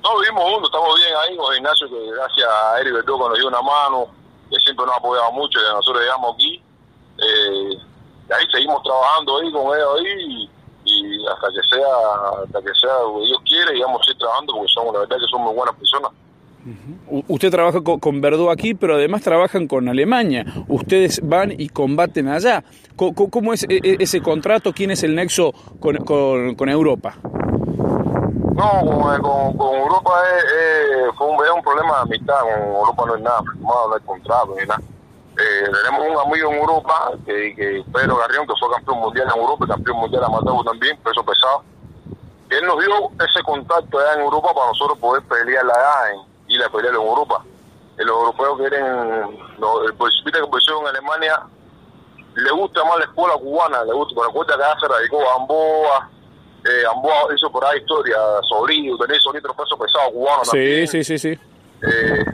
no 0.04 0.20
vivimos 0.20 0.44
juntos, 0.44 0.70
estamos 0.70 0.96
bien 0.96 1.14
ahí 1.18 1.36
con 1.38 1.56
Ignacio, 1.56 1.90
que 1.90 2.12
gracias 2.12 2.48
a 2.48 2.80
Eric 2.82 2.94
Verdugo 2.94 3.30
nos 3.30 3.38
dio 3.40 3.48
una 3.48 3.62
mano, 3.62 4.08
que 4.50 4.58
siempre 4.60 4.86
nos 4.86 4.94
ha 4.94 4.98
apoyado 5.00 5.32
mucho, 5.32 5.60
y 5.60 5.74
nosotros 5.74 6.04
llegamos 6.04 6.36
aquí 6.36 6.62
Eh, 7.18 7.70
y 8.28 8.34
ahí 8.34 8.46
seguimos 8.52 8.84
trabajando 8.84 9.38
ahí 9.38 9.50
con 9.52 9.74
ellos 9.74 9.90
ahí 9.98 10.50
y, 10.84 11.28
hasta 11.28 11.48
que 11.48 11.62
sea 11.72 12.44
hasta 12.44 12.62
que 12.62 12.76
sea 12.76 13.00
lo 13.04 13.16
que 13.16 13.26
Dios 13.26 13.40
quiere 13.46 13.72
a 13.82 14.04
seguir 14.04 14.20
trabajando 14.20 14.54
porque 14.54 14.74
somos 14.74 14.94
la 14.94 15.00
verdad 15.00 15.18
que 15.18 15.32
son 15.32 15.42
muy 15.42 15.54
buenas 15.56 15.76
personas. 15.76 16.12
Usted 17.28 17.52
trabaja 17.52 17.82
co- 17.82 18.00
con, 18.00 18.22
Verdú 18.22 18.50
aquí, 18.50 18.74
pero 18.74 18.96
además 18.96 19.22
trabajan 19.22 19.68
con 19.68 19.88
Alemania. 19.88 20.46
Ustedes 20.68 21.22
van 21.24 21.52
y 21.52 21.70
combaten 21.70 22.28
allá. 22.28 22.64
¿Cómo 22.96 23.54
es 23.54 23.64
e- 23.64 23.80
e- 23.84 23.98
ese 24.00 24.22
contrato? 24.22 24.74
¿Quién 24.74 24.92
es 24.92 25.04
el 25.04 25.16
nexo 25.16 25.52
con, 25.80 25.98
con- 25.98 26.56
con 26.56 26.70
Europa? 26.70 27.16
No, 27.22 28.80
con, 28.82 29.22
con, 29.22 29.58
con 29.58 29.76
Europa 29.76 30.12
es, 30.38 30.44
es- 30.44 31.16
fue 31.18 31.28
un, 31.28 31.36
es 31.36 31.64
problema 31.64 31.96
de 31.98 32.02
amistad, 32.04 32.40
con 32.42 32.76
Europa 32.76 33.04
no 33.08 33.14
hay 33.16 33.22
nada 33.22 33.42
firmado, 33.52 33.88
no 33.90 33.96
hay 33.96 34.02
contrato 34.02 34.56
ni 34.60 34.66
nada. 34.66 34.82
Eh, 35.38 35.70
tenemos 35.84 36.08
un 36.08 36.32
amigo 36.32 36.50
en 36.52 36.58
Europa, 36.60 37.12
que, 37.26 37.54
que 37.56 37.84
Pedro 37.94 38.16
Garrión, 38.18 38.48
que 38.48 38.54
fue 38.58 38.70
campeón 38.74 39.00
mundial 39.00 39.28
en 39.34 39.40
Europa 39.42 39.66
y 39.66 39.68
campeón 39.68 39.98
mundial 39.98 40.24
amateur 40.24 40.64
también, 40.64 40.98
peso 41.04 41.24
pesado. 41.26 41.64
Él 42.50 42.66
nos 42.66 42.80
dio 42.80 42.94
ese 43.20 43.44
contacto 43.44 44.00
allá 44.00 44.14
en 44.16 44.22
Europa 44.22 44.54
para 44.56 44.68
nosotros 44.68 44.98
poder 45.00 45.22
pelear 45.24 45.66
allá 45.66 46.14
en, 46.14 46.35
ir 46.56 46.64
a 46.64 46.70
pelear 46.70 46.94
en 46.96 47.02
Europa. 47.02 47.44
Los 47.98 48.08
europeos 48.10 48.58
quieren, 48.60 49.40
los, 49.58 49.86
el 49.86 49.94
que 49.94 50.48
posición 50.48 50.82
en 50.82 50.88
Alemania, 50.88 51.40
le 52.36 52.52
gusta 52.52 52.84
más 52.84 52.98
la 53.00 53.06
escuela 53.06 53.36
cubana, 53.38 53.84
le 53.86 53.94
gusta, 53.94 54.14
pero 54.16 54.28
recuerda 54.28 54.58
que 54.74 54.80
se 54.82 54.88
radicó 54.88 55.18
Gamboa, 55.20 56.10
eh, 56.66 56.82
Gamboa 56.84 57.34
hizo 57.34 57.50
por 57.52 57.64
ahí 57.64 57.80
historia, 57.80 58.18
Solito, 58.50 58.98
tenés 59.06 59.24
Solito 59.24 59.54
peso 59.54 59.78
pesado 59.78 60.12
cubano 60.12 60.44
Sí, 60.44 60.50
también. 60.52 60.88
sí, 60.88 61.04
sí, 61.06 61.18
sí. 61.18 61.30
Eh, 61.82 62.26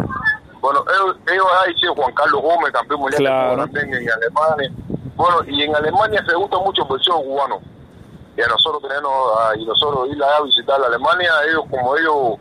bueno, 0.59 0.83
ellos, 0.89 1.17
ellos 1.31 1.45
ahí 1.59 1.73
sí, 1.79 1.87
Juan 1.95 2.13
Carlos 2.13 2.41
Gómez, 2.41 2.71
campeón 2.71 2.99
mundial 3.01 3.19
de 3.23 3.29
Claro. 3.29 3.57
También 3.57 3.93
en 3.93 4.11
Alemania. 4.11 4.71
Bueno, 5.15 5.37
y 5.47 5.63
en 5.63 5.75
Alemania 5.75 6.23
se 6.27 6.35
gusta 6.35 6.57
mucho 6.57 6.81
el 6.83 6.87
boxeo 6.87 7.21
cubano. 7.21 7.59
Y 8.37 8.41
a 8.41 8.47
nosotros 8.47 8.81
tenernos, 8.81 9.11
a- 9.39 9.55
y 9.57 9.65
nosotros 9.65 10.07
ir 10.09 10.23
a 10.23 10.41
visitar 10.41 10.81
a 10.81 10.85
Alemania, 10.87 11.31
ellos 11.49 11.63
como 11.69 11.95
ellos, 11.97 12.39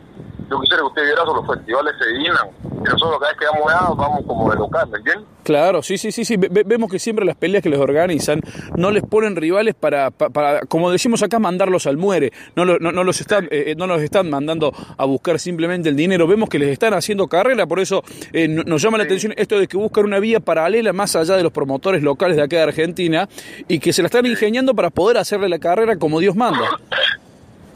yo 0.51 0.59
quisiera 0.59 0.81
que 0.83 0.87
usted 0.87 1.03
viera, 1.03 1.23
los 1.25 1.47
festivales 1.47 1.93
se 1.97 2.11
llenan. 2.11 2.47
Y 2.63 2.83
nosotros 2.83 3.19
cada 3.19 3.31
vez 3.31 3.39
que 3.39 3.45
vamos 3.45 3.71
allá, 3.73 3.89
vamos 3.95 4.25
como 4.27 4.51
de 4.51 4.57
local, 4.57 4.89
¿me 4.91 4.97
entiendes? 4.97 5.25
Claro, 5.43 5.81
sí, 5.81 5.97
sí, 5.97 6.11
sí, 6.11 6.23
sí. 6.25 6.37
Ve- 6.37 6.49
ve- 6.51 6.63
vemos 6.65 6.91
que 6.91 6.99
siempre 6.99 7.25
las 7.25 7.35
peleas 7.35 7.63
que 7.63 7.69
les 7.69 7.79
organizan 7.79 8.41
no 8.75 8.91
les 8.91 9.01
ponen 9.03 9.35
rivales 9.35 9.73
para, 9.75 10.11
pa- 10.11 10.29
para, 10.29 10.61
como 10.67 10.91
decimos 10.91 11.23
acá, 11.23 11.39
mandarlos 11.39 11.87
al 11.87 11.97
muere. 11.97 12.31
No, 12.55 12.65
lo- 12.65 12.77
no, 12.79 12.91
no 12.91 13.03
los 13.03 13.19
están, 13.21 13.47
eh, 13.49 13.73
no 13.77 13.87
los 13.87 14.01
están 14.01 14.29
mandando 14.29 14.71
a 14.97 15.05
buscar 15.05 15.39
simplemente 15.39 15.89
el 15.89 15.95
dinero. 15.95 16.27
Vemos 16.27 16.49
que 16.49 16.59
les 16.59 16.69
están 16.69 16.93
haciendo 16.93 17.27
carrera, 17.27 17.65
por 17.65 17.79
eso 17.79 18.03
eh, 18.33 18.47
no- 18.47 18.63
nos 18.63 18.81
llama 18.81 18.97
la 18.97 19.05
atención 19.05 19.33
esto 19.37 19.57
de 19.59 19.67
que 19.67 19.77
buscan 19.77 20.05
una 20.05 20.19
vía 20.19 20.39
paralela 20.39 20.93
más 20.93 21.15
allá 21.15 21.35
de 21.37 21.43
los 21.43 21.51
promotores 21.51 22.03
locales 22.03 22.35
de 22.37 22.43
acá 22.43 22.57
de 22.57 22.63
Argentina 22.63 23.27
y 23.67 23.79
que 23.79 23.93
se 23.93 24.01
la 24.01 24.07
están 24.07 24.25
ingeniando 24.25 24.73
para 24.75 24.89
poder 24.89 25.17
hacerle 25.17 25.49
la 25.49 25.59
carrera 25.59 25.95
como 25.97 26.19
Dios 26.19 26.35
manda. 26.35 26.59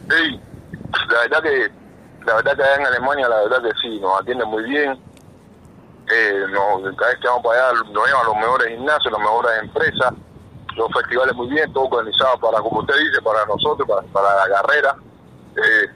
Sí, 0.07 0.39
la 1.09 1.21
verdad 1.23 1.41
que 1.41 1.85
la 2.26 2.36
verdad 2.36 2.55
que 2.55 2.63
allá 2.63 2.76
en 2.76 2.86
Alemania 2.88 3.30
la 3.30 3.41
verdad 3.43 3.61
que 3.63 3.71
sí, 3.82 3.99
nos 3.99 4.19
atienden 4.21 4.47
muy 4.49 4.63
bien. 4.63 4.99
Eh, 6.11 6.45
nos- 6.49 6.95
cada 6.95 7.11
vez 7.11 7.19
que 7.19 7.28
vamos 7.28 7.43
para 7.43 7.69
allá 7.69 7.80
nos 7.91 8.05
llevan 8.07 8.21
a 8.21 8.28
los 8.28 8.36
mejores 8.36 8.67
gimnasios, 8.69 9.11
las 9.11 9.19
mejores 9.21 9.51
empresas, 9.63 10.13
los 10.76 10.91
festivales 10.93 11.36
muy 11.36 11.47
bien, 11.49 11.71
todo 11.73 11.86
organizado 11.86 12.38
para, 12.39 12.59
como 12.61 12.80
usted 12.82 12.93
dice, 12.95 13.21
para 13.23 13.45
nosotros, 13.45 13.88
para, 13.88 14.01
para 14.07 14.47
la 14.47 14.55
carrera. 14.55 14.95
Eh, 15.57 15.89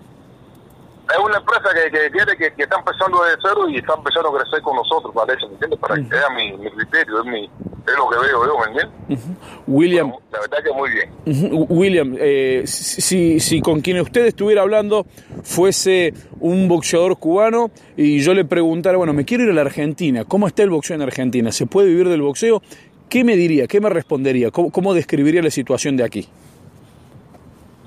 es 1.12 1.18
una 1.18 1.38
empresa 1.38 1.70
que, 1.74 1.92
que 1.92 2.12
quiere 2.12 2.38
que, 2.38 2.54
que 2.54 2.64
está 2.64 2.78
empezando 2.78 3.24
desde 3.24 3.40
cero 3.42 3.68
y 3.68 3.78
está 3.78 3.94
empezando 3.96 4.30
a 4.30 4.40
crecer 4.40 4.62
con 4.62 4.76
nosotros, 4.76 5.12
parece, 5.14 5.46
¿me 5.48 5.54
entiendes? 5.54 5.80
Para 5.80 5.96
que 5.96 6.06
sea 6.08 6.30
mi, 6.30 6.54
mi 6.58 6.72
criterio, 6.72 7.20
es, 7.20 7.26
mi, 7.26 7.52
es 7.90 7.98
lo 7.98 8.10
que 8.10 8.18
veo 8.18 8.46
yo, 8.46 8.58
¿me 8.60 8.66
entiendes? 8.66 9.28
William, 9.68 10.14
La 10.32 10.40
verdad 10.40 10.58
que 10.64 10.72
muy 10.72 10.90
bien. 10.92 11.68
William, 11.70 12.16
eh, 12.20 12.64
si, 12.66 13.40
si 13.40 13.62
con 13.62 13.82
quien 13.82 14.00
usted 14.00 14.26
estuviera 14.26 14.62
hablando 14.62 15.06
fuese 15.44 16.14
un 16.40 16.68
boxeador 16.68 17.18
cubano 17.18 17.72
y 17.98 18.20
yo 18.22 18.34
le 18.34 18.46
preguntara, 18.46 18.98
bueno, 18.98 19.14
me 19.14 19.26
quiero 19.26 19.44
ir 19.44 19.50
a 19.52 19.54
la 19.54 19.62
Argentina, 19.62 20.26
¿cómo 20.26 20.48
está 20.48 20.64
el 20.64 20.70
boxeo 20.70 20.96
en 20.96 21.02
Argentina? 21.02 21.52
¿Se 21.52 21.66
puede 21.66 21.88
vivir 21.88 22.10
del 22.10 22.22
boxeo? 22.22 22.62
¿Qué 23.10 23.24
me 23.24 23.36
diría? 23.36 23.68
¿Qué 23.68 23.82
me 23.82 23.90
respondería? 23.90 24.52
¿Cómo, 24.52 24.72
cómo 24.72 24.94
describiría 24.94 25.42
la 25.42 25.52
situación 25.52 25.98
de 25.98 26.04
aquí? 26.04 26.30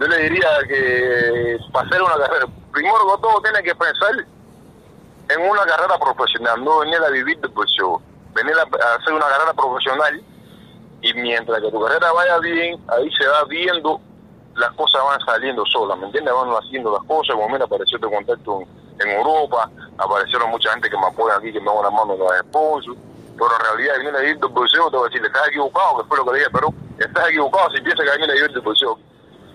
yo 0.03 0.09
le 0.09 0.19
diría 0.25 0.49
que 0.67 1.59
para 1.73 1.87
hacer 1.87 2.03
una 2.03 2.17
carrera, 2.17 2.47
primero 2.73 2.97
que 2.97 3.23
todo 3.23 3.41
tiene 3.43 3.63
que 3.63 3.75
pensar 3.75 4.11
en 5.29 5.49
una 5.49 5.65
carrera 5.65 5.97
profesional, 5.99 6.65
no 6.65 6.81
venir 6.81 6.97
a 6.97 7.11
vivir 7.11 7.39
del 7.39 7.51
boxeo, 7.53 8.03
venir 8.35 8.55
a, 8.57 8.95
hacer 8.97 9.13
una 9.13 9.27
carrera 9.27 9.53
profesional 9.55 10.23
y 11.01 11.15
mientras 11.15 11.61
que 11.61 11.71
tu 11.71 11.81
carrera 11.81 12.13
vaya 12.13 12.39
bien, 12.39 12.81
ahí 12.89 13.11
se 13.13 13.27
va 13.27 13.45
viendo, 13.45 14.01
las 14.55 14.71
cosas 14.73 15.03
van 15.05 15.21
saliendo 15.21 15.65
solas, 15.67 15.99
¿me 15.99 16.07
entiendes? 16.07 16.33
Van 16.33 16.51
haciendo 16.51 16.93
las 16.93 17.03
cosas, 17.05 17.35
como 17.35 17.49
mira, 17.49 17.65
apareció 17.65 17.97
este 17.97 18.09
contacto 18.09 18.61
en, 18.61 19.09
en 19.09 19.17
Europa, 19.17 19.71
aparecieron 19.99 20.51
mucha 20.51 20.71
gente 20.73 20.89
que 20.89 20.97
me 20.97 21.07
apoya 21.07 21.37
aquí, 21.37 21.53
que 21.53 21.61
me 21.61 21.67
da 21.67 21.73
una 21.73 21.91
mano 21.91 22.17
con 22.17 22.27
los 22.27 22.39
sponsors, 22.47 22.99
pero 23.37 23.51
en 23.57 23.65
realidad 23.65 23.99
venir 23.99 24.17
a 24.17 24.21
vivir 24.21 24.39
del 24.39 24.51
boxeo, 24.51 24.91
te 24.91 24.97
voy 24.97 25.07
a 25.07 25.09
decir, 25.11 25.27
estás 25.27 25.49
equivocado, 25.49 25.99
que 25.99 26.05
fue 26.05 26.19
lo 26.19 26.25
que 26.27 26.33
le 26.33 26.39
dije, 26.39 26.51
pero 26.53 26.69
estás 26.99 27.29
equivocado 27.29 27.71
si 27.71 27.81
piensas 27.81 28.05
que 28.05 28.13
venir 28.13 28.31
a 28.31 28.35
vivir 28.35 28.53
del 28.53 28.63
boxeo 28.63 28.99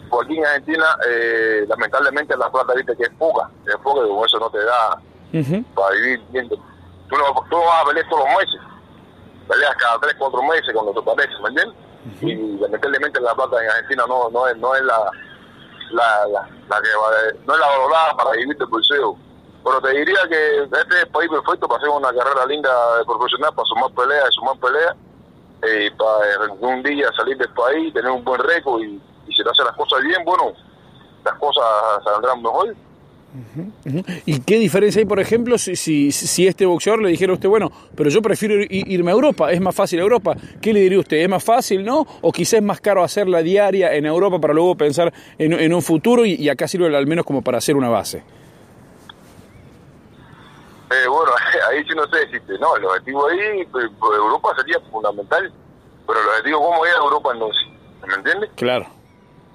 porque 0.09 0.33
aquí 0.33 0.39
en 0.39 0.45
Argentina, 0.45 0.85
eh, 1.07 1.65
lamentablemente, 1.67 2.35
la 2.37 2.49
plata 2.49 2.73
viste 2.73 2.95
que 2.95 3.03
es 3.03 3.09
poca, 3.17 3.49
es 3.65 3.75
poca 3.77 4.05
y 4.05 4.09
con 4.09 4.25
eso 4.25 4.39
no 4.39 4.49
te 4.49 4.63
da 4.63 5.01
para 5.75 5.95
vivir 5.95 6.21
bien. 6.31 6.49
Tú 7.09 7.15
no, 7.17 7.25
tú 7.49 7.55
no 7.57 7.65
vas 7.65 7.83
a 7.83 7.85
pelear 7.87 8.09
todos 8.09 8.23
los 8.25 8.37
meses, 8.37 8.61
peleas 9.47 9.75
cada 9.77 9.99
3, 9.99 10.15
4 10.17 10.41
meses 10.43 10.69
cuando 10.73 10.93
te 10.93 11.01
parece, 11.01 11.33
¿me 11.41 11.49
entiendes? 11.49 11.75
Y 12.21 12.35
lamentablemente 12.59 13.19
la 13.21 13.33
plata 13.35 13.63
en 13.63 13.69
Argentina 13.69 14.03
no, 14.07 14.29
no, 14.29 14.47
es, 14.47 14.57
no 14.57 14.75
es 14.75 14.81
la, 14.83 15.11
la, 15.91 16.27
la, 16.27 16.41
la 16.69 16.81
que 16.81 16.89
va- 16.95 17.33
no 17.45 17.53
es 17.53 17.59
la 17.59 17.67
valorada 17.67 18.11
para 18.17 18.31
vivir 18.31 18.57
del 18.57 18.67
bolseo. 18.67 19.17
Pero 19.63 19.81
te 19.81 19.89
diría 19.91 20.19
que 20.29 20.63
este 20.63 20.79
es 20.95 21.03
el 21.03 21.09
país 21.09 21.29
perfecto 21.29 21.67
para 21.67 21.77
hacer 21.79 21.89
una 21.89 22.13
carrera 22.13 22.45
linda 22.45 22.97
de 22.97 23.05
profesional, 23.05 23.53
para 23.53 23.65
sumar 23.67 23.91
peleas, 23.91 24.29
sumar 24.33 24.57
peleas, 24.59 24.95
eh, 25.63 25.91
para 25.97 26.53
un 26.53 26.83
día 26.83 27.09
salir 27.17 27.37
del 27.37 27.49
país, 27.53 27.93
tener 27.93 28.11
un 28.11 28.23
buen 28.23 28.39
récord 28.41 28.81
y, 28.81 29.01
y 29.27 29.33
si 29.33 29.43
te 29.43 29.49
hacen 29.49 29.65
las 29.65 29.75
cosas 29.75 30.01
bien, 30.01 30.23
bueno, 30.23 30.53
las 31.25 31.33
cosas 31.39 31.63
saldrán 32.05 32.41
mejor. 32.41 32.73
¿Y 34.25 34.39
qué 34.39 34.57
diferencia 34.57 34.99
hay, 34.99 35.05
por 35.05 35.19
ejemplo, 35.19 35.57
si, 35.57 35.75
si, 35.75 36.11
si 36.11 36.47
este 36.47 36.65
boxeador 36.65 37.01
le 37.03 37.09
dijera 37.09 37.31
a 37.31 37.35
usted, 37.35 37.49
bueno, 37.49 37.71
pero 37.95 38.09
yo 38.09 38.21
prefiero 38.21 38.55
ir- 38.55 38.67
irme 38.87 39.11
a 39.11 39.13
Europa, 39.13 39.51
es 39.51 39.61
más 39.61 39.75
fácil 39.75 39.99
a 39.99 40.03
Europa? 40.03 40.35
¿Qué 40.61 40.73
le 40.73 40.79
diría 40.79 40.99
usted? 40.99 41.17
¿Es 41.17 41.29
más 41.29 41.43
fácil, 41.43 41.83
no? 41.85 42.07
¿O 42.21 42.31
quizás 42.31 42.53
es 42.55 42.63
más 42.63 42.79
caro 42.81 43.03
hacerla 43.03 43.41
diaria 43.43 43.93
en 43.93 44.05
Europa 44.05 44.39
para 44.39 44.53
luego 44.53 44.75
pensar 44.75 45.13
en, 45.37 45.53
en 45.53 45.73
un 45.73 45.81
futuro 45.81 46.25
y, 46.25 46.33
y 46.35 46.49
acá 46.49 46.67
sirve 46.67 46.95
al 46.95 47.05
menos 47.07 47.25
como 47.25 47.41
para 47.41 47.57
hacer 47.59 47.75
una 47.75 47.89
base? 47.89 48.23
Eh, 50.89 51.07
bueno, 51.09 51.31
ahí 51.69 51.83
sí 51.83 51.93
no 51.95 52.07
sé 52.07 52.19
decirte, 52.25 52.53
no, 52.59 52.75
el 52.77 52.85
objetivo 52.85 53.27
ahí, 53.27 53.65
pues, 53.71 53.85
pues, 53.99 54.17
Europa 54.17 54.49
sería 54.57 54.79
fundamental, 54.89 55.51
pero 56.07 56.19
el 56.21 56.27
objetivo, 56.29 56.59
¿cómo 56.61 56.85
ir 56.85 56.91
a 56.93 57.03
Europa 57.03 57.29
entonces? 57.33 57.61
¿Me 58.07 58.13
entiendes? 58.15 58.49
Claro. 58.55 58.87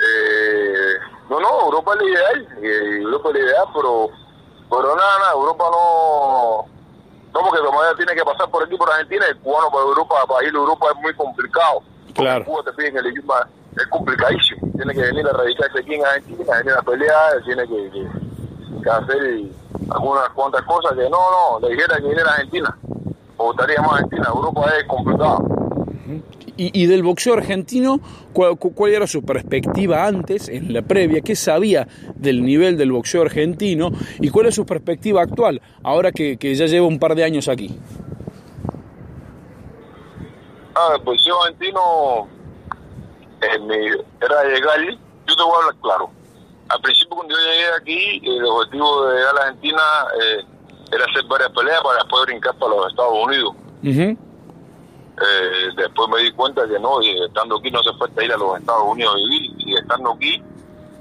Eh, 0.05 0.95
no, 1.31 1.39
no, 1.41 1.61
Europa 1.67 1.93
es 1.95 2.01
la 2.03 2.09
ideal, 2.11 2.49
eh, 2.63 2.99
Europa 3.03 3.29
es 3.29 3.35
la 3.35 3.41
ideal, 3.41 3.65
pero, 3.75 4.09
pero 4.69 4.97
nada, 4.97 5.19
nada, 5.21 5.33
Europa 5.33 5.65
no, 5.71 6.65
no, 7.33 7.41
porque 7.49 7.61
ella 7.61 7.97
tiene 7.97 8.15
que 8.15 8.25
pasar 8.25 8.51
por 8.51 8.65
aquí, 8.65 8.77
por 8.77 8.91
Argentina, 8.91 9.27
el 9.29 9.39
cubano 9.39 9.71
para 9.71 9.85
Europa, 9.85 10.15
para 10.29 10.47
ir 10.47 10.55
a 10.55 10.59
Europa 10.59 10.87
es 10.95 11.01
muy 11.01 11.15
complicado. 11.15 11.81
Claro. 12.15 12.45
Cuba 12.45 12.63
te 12.65 12.73
piden 12.73 12.97
el 12.99 13.07
idioma, 13.07 13.47
es 13.77 13.87
complicadísimo, 13.87 14.69
tiene 14.77 14.93
que 14.93 15.01
venir 15.03 15.27
a 15.29 15.33
radicarse 15.33 15.79
aquí 15.79 15.95
en 15.95 16.05
Argentina, 16.05 16.57
venir 16.59 16.73
a 16.75 16.83
pelear, 16.83 17.43
tiene 17.45 17.67
que, 17.69 17.91
que- 17.91 18.83
que 18.83 18.91
hacer 18.91 19.43
algunas 19.91 20.29
cuantas 20.31 20.63
cosas 20.63 20.93
que 20.95 21.09
no, 21.09 21.19
no, 21.31 21.61
le 21.61 21.75
dijera 21.75 21.97
que 21.97 22.03
viniera 22.03 22.31
a 22.31 22.35
Argentina, 22.35 22.77
o 23.37 23.51
estaría 23.53 23.81
más 23.81 23.93
Argentina, 23.93 24.29
Europa 24.35 24.67
es 24.79 24.85
complicado. 24.89 25.39
Y, 26.57 26.83
y 26.83 26.87
del 26.87 27.03
boxeo 27.03 27.33
argentino, 27.33 27.99
¿cuál, 28.35 28.59
cu- 28.59 28.75
cuál 28.75 28.93
era 28.93 29.07
su 29.07 29.23
perspectiva 29.23 30.07
antes, 30.07 30.49
en 30.49 30.73
la 30.75 30.83
previa? 30.83 31.23
¿Qué 31.23 31.35
sabía 31.35 31.89
del 32.15 32.45
nivel 32.45 32.77
del 32.77 32.93
boxeo 32.93 33.23
argentino? 33.23 33.91
¿Y 34.21 34.29
cuál 34.29 34.47
es 34.47 34.55
su 34.55 34.67
perspectiva 34.67 35.23
actual, 35.23 35.63
ahora 35.83 36.13
que, 36.13 36.37
que 36.37 36.55
ya 36.55 36.67
lleva 36.67 36.87
un 36.87 36.99
par 36.99 37.15
de 37.15 37.25
años 37.25 37.49
aquí? 37.49 37.75
Ah, 40.75 40.93
el 40.99 41.03
boxeo 41.05 41.43
argentino 41.43 42.29
eh, 43.41 43.97
era 44.21 44.45
llegar, 44.45 44.79
yo 45.27 45.37
te 45.37 45.43
voy 45.43 45.53
a 45.55 45.59
hablar 45.67 45.77
claro. 45.83 46.11
Al 46.69 46.81
principio 46.81 47.17
cuando 47.17 47.35
yo 47.35 47.41
llegué 47.51 47.67
aquí, 47.81 48.23
el 48.29 48.45
objetivo 48.45 49.07
de 49.07 49.17
llegar 49.17 49.31
a 49.31 49.35
la 49.35 49.41
Argentina 49.47 49.83
eh, 50.23 50.45
era 50.95 51.05
hacer 51.05 51.25
varias 51.29 51.51
peleas 51.51 51.81
para 51.83 51.97
después 51.99 52.27
brincar 52.27 52.55
para 52.59 52.75
los 52.75 52.91
Estados 52.91 53.15
Unidos. 53.27 53.55
Ujú. 53.85 54.32
Eh, 55.23 55.69
después 55.77 56.09
me 56.09 56.23
di 56.23 56.33
cuenta 56.33 56.67
que 56.67 56.79
no, 56.79 57.01
y 57.01 57.23
estando 57.23 57.59
aquí 57.59 57.71
no 57.71 57.81
hace 57.81 57.93
falta 57.99 58.25
ir 58.25 58.33
a 58.33 58.37
los 58.37 58.59
Estados 58.59 58.85
Unidos 58.85 59.15
a 59.15 59.17
vivir, 59.17 59.51
y 59.59 59.77
estando 59.77 60.13
aquí 60.13 60.43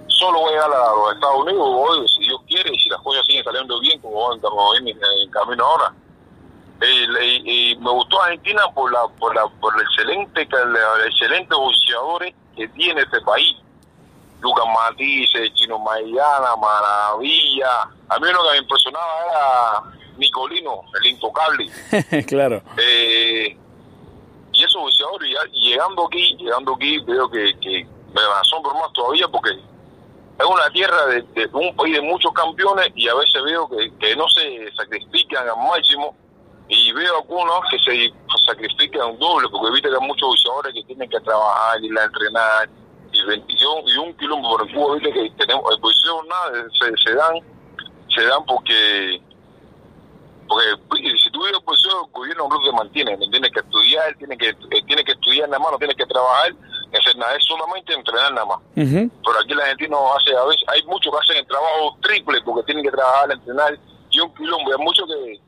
solo 0.08 0.40
voy 0.40 0.50
a 0.50 0.52
llegar 0.52 0.72
a 0.72 0.96
los 0.96 1.14
Estados 1.14 1.42
Unidos, 1.42 1.66
voy, 1.66 2.08
si 2.10 2.20
Dios 2.20 2.42
quiere, 2.48 2.72
y 2.72 2.80
si 2.80 2.90
las 2.90 3.02
cosas 3.02 3.26
siguen 3.26 3.44
saliendo 3.44 3.80
bien, 3.80 4.00
como 4.00 4.30
van 4.30 4.40
como 4.40 4.76
en, 4.76 4.88
en 4.90 5.32
camino 5.32 5.66
ahora. 5.66 5.94
y, 7.46 7.76
me 7.78 7.90
gustó 7.90 8.22
Argentina 8.22 8.62
por 8.76 8.92
la 8.92 9.08
por 9.20 9.34
la 9.34 9.48
por 9.60 9.74
el 9.76 9.82
excelente 9.82 10.42
el 10.42 11.08
excelentes 11.08 11.58
boxeadores 11.58 12.36
que 12.56 12.68
tiene 12.70 13.02
este 13.02 13.22
país 13.22 13.56
Lucas 14.42 14.66
Matisse, 14.74 15.54
Chino 15.54 15.80
Maidana, 15.80 16.56
Maravilla. 16.56 17.84
A 18.10 18.20
mí 18.20 18.28
lo 18.32 18.44
que 18.44 18.52
me 18.52 18.58
impresionaba 18.58 19.06
era 19.30 19.98
Nicolino, 20.18 20.82
el 21.00 21.08
intocable. 21.08 21.70
claro. 22.28 22.62
Eh, 22.78 23.58
y 24.62 24.64
esos 24.64 24.82
boxeadores, 24.82 25.36
llegando 25.54 26.06
aquí, 26.06 26.38
llegando 26.38 26.76
aquí, 26.76 27.00
veo 27.00 27.30
que, 27.30 27.58
que 27.60 27.84
me 28.14 28.22
asombro 28.40 28.74
más 28.76 28.94
todavía 28.94 29.28
porque 29.28 29.50
es 29.50 30.46
una 30.46 30.70
tierra 30.70 31.08
de, 31.08 31.50
un 31.54 31.76
país 31.76 31.96
de 31.96 32.02
muchos 32.02 32.32
campeones 32.34 32.92
y 32.96 33.08
a 33.08 33.16
veces 33.16 33.42
veo 33.44 33.68
que, 33.70 34.16
no 34.16 34.28
se 34.30 34.72
sacrifican 34.76 35.50
al 35.50 35.58
máximo 35.58 36.16
y 36.68 36.92
veo 36.92 37.18
algunos 37.18 37.62
que 37.72 37.80
se 37.80 38.14
sacrifican 38.46 39.18
doble 39.18 39.48
porque 39.50 39.72
viste 39.72 39.90
que 39.90 39.96
hay 39.96 40.08
muchos 40.08 40.30
boxeadores 40.30 40.74
que 40.76 40.84
tienen 40.84 41.10
que 41.10 41.20
trabajar, 41.22 41.84
ir 41.84 41.98
a 41.98 42.04
entrenar 42.04 42.70
y, 43.12 43.24
21, 43.24 43.84
y 43.88 43.98
un 43.98 44.14
kilómetro 44.14 44.58
por 44.58 44.68
el 44.68 44.76
Cuba, 44.76 44.96
viste 44.96 45.12
que 45.12 45.30
tenemos, 45.38 45.66
el 45.74 45.82
boxeo 45.82 46.24
nada, 46.24 46.68
se 47.04 47.14
dan, 47.16 47.36
se 48.16 48.24
dan 48.26 48.46
porque 48.46 49.22
porque 50.90 51.18
si 51.18 51.32
tú 51.32 51.44
vives 51.44 51.64
boxeo, 51.66 52.06
el 52.06 52.12
gobierno 52.12 52.48
no 52.50 52.62
te 52.62 52.72
mantiene, 52.74 53.18
tiene 53.18 53.50
que 53.50 53.60
estudiar, 53.60 54.16
tiene 54.18 54.38
que, 54.38 54.50
eh, 54.50 54.84
tiene 54.86 55.04
que 55.04 55.14
estudiar 55.14 55.48
nada 55.48 55.60
más, 55.60 55.72
no 55.72 55.78
tiene 55.78 55.96
que 55.96 56.06
trabajar, 56.06 56.54
es 56.92 57.46
solamente 57.48 57.94
entrenar 57.94 58.34
nada 58.34 58.46
más. 58.46 58.60
Pero 58.76 59.40
aquí 59.40 59.54
la 59.54 59.68
gente 59.68 59.88
no 59.88 60.14
hace, 60.14 60.36
a 60.36 60.44
veces 60.44 60.64
hay 60.68 60.84
muchos 60.84 61.12
que 61.14 61.20
hacen 61.20 61.38
el 61.38 61.48
trabajo 61.48 61.98
triple 62.02 62.42
porque 62.42 62.64
tienen 62.64 62.84
que 62.84 62.92
trabajar, 62.92 63.32
entrenar 63.32 63.80
y 64.10 64.20
un 64.20 64.34
quilombo, 64.36 64.72
hay 64.72 64.84
muchos 64.84 65.08
que 65.08 65.40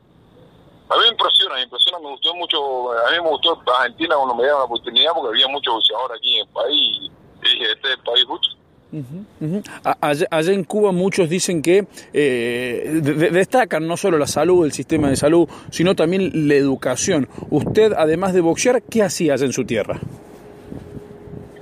a 0.88 0.96
mí 0.96 1.02
me 1.02 1.08
impresiona, 1.08 1.54
me 1.54 1.62
impresiona, 1.62 1.98
me 1.98 2.10
gustó 2.10 2.34
mucho, 2.34 2.92
a 2.92 3.10
mí 3.10 3.16
me 3.22 3.28
gustó 3.28 3.62
Argentina 3.76 4.16
cuando 4.16 4.34
me 4.34 4.42
dieron 4.42 4.60
la 4.60 4.64
oportunidad 4.64 5.12
porque 5.12 5.28
había 5.28 5.48
muchos 5.48 5.74
boxeadores 5.74 6.16
aquí 6.16 6.36
en 6.36 6.46
el 6.46 6.52
país 6.52 6.98
y 7.00 7.10
dije, 7.42 7.72
este 7.72 7.88
es 7.88 7.94
el 7.98 8.02
país 8.04 8.24
justo. 8.24 8.56
Allá, 10.00 10.52
en 10.52 10.64
Cuba 10.64 10.92
muchos 10.92 11.28
dicen 11.28 11.62
que 11.62 11.86
eh, 12.12 13.00
destacan 13.32 13.86
no 13.86 13.96
solo 13.96 14.18
la 14.18 14.26
salud, 14.26 14.64
el 14.64 14.72
sistema 14.72 15.08
de 15.08 15.16
salud, 15.16 15.48
sino 15.70 15.94
también 15.94 16.48
la 16.48 16.54
educación. 16.54 17.28
Usted, 17.50 17.92
además 17.96 18.32
de 18.32 18.40
boxear, 18.40 18.82
¿qué 18.82 19.02
hacía 19.02 19.34
allá 19.34 19.46
en 19.46 19.52
su 19.52 19.64
tierra? 19.64 19.98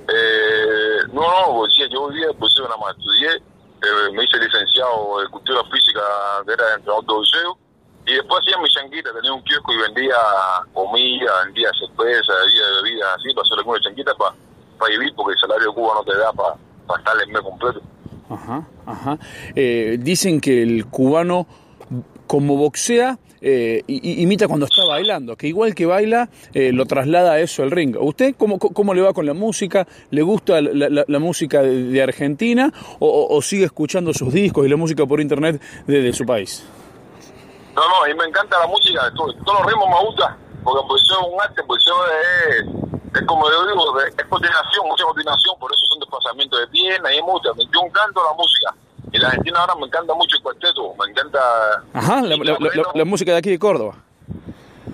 Eh, 0.07 0.97
no, 1.13 1.21
no, 1.21 1.57
pues, 1.57 1.71
yo 1.91 2.07
vivía 2.09 2.27
pues 2.37 2.53
nada 2.59 2.77
más 2.77 2.95
estudié, 2.97 3.35
eh, 3.35 4.11
me 4.13 4.23
hice 4.23 4.37
licenciado 4.37 5.23
en 5.23 5.29
cultura 5.29 5.61
física, 5.71 6.01
que 6.45 6.53
era 6.53 6.75
entrenador 6.75 7.05
de 7.05 7.13
boxeo, 7.13 7.57
y 8.05 8.13
después 8.15 8.41
hacía 8.41 8.61
mi 8.61 8.69
changuita, 8.69 9.13
tenía 9.13 9.33
un 9.33 9.41
kiosco 9.43 9.73
y 9.73 9.77
vendía 9.77 10.15
comida, 10.73 11.45
vendía 11.45 11.69
cerveza, 11.79 12.33
vendía 12.33 12.63
bebidas 12.83 13.09
así, 13.15 13.33
para 13.33 13.45
hacer 13.45 13.59
alguna 13.59 13.79
changuita 13.79 14.13
para 14.15 14.35
para 14.77 14.91
vivir, 14.91 15.13
porque 15.15 15.33
el 15.33 15.39
salario 15.39 15.69
de 15.69 15.73
Cuba 15.75 15.93
no 15.95 16.03
te 16.03 16.17
da 16.17 16.33
para 16.33 16.55
estar 16.97 17.13
el 17.25 17.31
mes 17.31 17.41
completo. 17.41 17.81
Ajá, 18.29 18.67
ajá. 18.85 19.17
Eh, 19.55 19.97
dicen 19.99 20.39
que 20.39 20.63
el 20.63 20.85
cubano, 20.87 21.47
como 22.27 22.57
boxea, 22.57 23.19
eh, 23.45 23.83
imita 23.87 24.47
cuando 24.47 24.65
está 24.65 24.85
bailando, 24.87 25.35
que 25.35 25.47
igual 25.47 25.75
que 25.75 25.85
baila, 25.85 26.29
eh, 26.53 26.71
lo 26.71 26.85
traslada 26.85 27.33
a 27.33 27.39
eso 27.41 27.61
al 27.61 27.71
ring. 27.71 27.97
¿Usted 27.99 28.35
cómo, 28.37 28.57
cómo 28.57 28.93
le 28.93 29.01
va 29.01 29.13
con 29.13 29.25
la 29.25 29.33
música? 29.33 29.85
¿Le 30.11 30.21
gusta 30.21 30.61
la, 30.61 31.19
música 31.19 31.61
de, 31.61 32.01
Argentina 32.01 32.71
o, 32.99 33.41
sigue 33.41 33.65
escuchando 33.65 34.13
sus 34.13 34.33
discos 34.33 34.65
y 34.65 34.69
la 34.69 34.77
música 34.77 35.05
por 35.05 35.19
internet 35.19 35.61
de, 35.85 36.13
su 36.13 36.25
país? 36.25 36.65
No, 37.75 37.81
no, 37.81 38.03
a 38.03 38.07
mí 38.07 38.13
me 38.13 38.25
encanta 38.25 38.57
la 38.59 38.67
música, 38.67 39.11
todos, 39.15 39.35
todos 39.43 39.59
los 39.59 39.67
ritmos 39.67 39.89
me 39.89 40.07
gustan, 40.07 40.37
porque 40.63 40.85
pues 40.87 41.01
es 41.01 41.17
un 41.17 41.41
arte, 41.41 41.63
pues 41.63 41.83
es, 42.49 42.65
es 43.15 43.27
como 43.27 43.49
yo 43.49 43.67
digo, 43.67 43.99
es 43.99 44.25
coordinación, 44.25 44.87
mucha 44.87 45.03
coordinación, 45.03 45.59
por 45.59 45.71
eso 45.71 45.81
son 45.89 45.99
desplazamientos 45.99 46.59
de 46.59 46.67
piernas 46.67 47.13
y 47.13 47.21
mucha. 47.21 47.49
Yo 47.57 47.81
canto 47.91 48.23
la 48.23 48.33
música 48.33 48.75
y 49.11 49.19
la 49.19 49.27
Argentina 49.27 49.59
ahora 49.59 49.75
me 49.75 49.85
encanta 49.85 50.13
mucho 50.15 50.37
el 50.37 50.41
cuarteto, 50.41 50.93
me 50.99 51.11
encanta... 51.11 51.39
Ajá, 51.93 52.21
la, 52.21 53.05
música 53.05 53.31
de 53.31 53.37
aquí 53.37 53.51
de 53.51 53.59
Córdoba. 53.59 53.95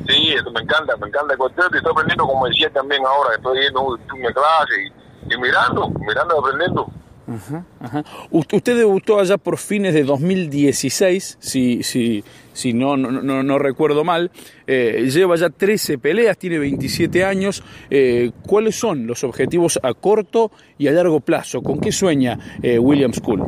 Sí, 0.08 0.34
eso 0.34 0.52
me 0.52 0.62
encanta, 0.62 0.98
me 0.98 1.08
encanta 1.08 1.34
el 1.34 1.40
cuarteto 1.40 1.70
y 1.74 1.78
estoy 1.78 1.91
aprendiendo, 1.91 2.26
como 2.26 2.48
decía 2.48 2.70
también 2.72 3.06
ahora, 3.06 3.36
estoy 3.36 3.62
yendo 3.62 3.82
una 3.82 4.34
clase 4.34 4.91
y, 5.30 5.38
mirando, 5.38 5.90
mirando 6.00 6.36
y 6.36 6.40
aprendiendo. 6.40 6.88
Ajá. 7.30 8.03
Usted 8.31 8.76
debutó 8.76 9.19
allá 9.19 9.38
por 9.38 9.57
fines 9.57 9.93
de 9.93 10.03
2016, 10.03 11.38
si, 11.39 11.84
si, 11.84 12.23
si 12.53 12.73
no, 12.73 12.97
no, 12.97 13.60
recuerdo 13.60 14.03
mal. 14.03 14.31
Eh, 14.65 15.10
lleva 15.14 15.35
ya 15.35 15.49
13 15.49 15.99
peleas, 15.99 16.38
tiene 16.38 16.57
27 16.57 17.23
años. 17.23 17.64
Eh, 17.89 18.31
¿Cuáles 18.47 18.80
son 18.80 19.06
los 19.06 19.23
objetivos 19.23 19.80
a 19.84 19.93
corto 19.93 20.51
y 20.77 20.88
a 20.88 20.91
largo 20.91 21.19
plazo? 21.19 21.61
¿Con 21.61 21.80
qué 21.80 21.91
sueña 21.91 22.39
eh, 22.64 22.80
William 22.80 23.14
School? 23.14 23.43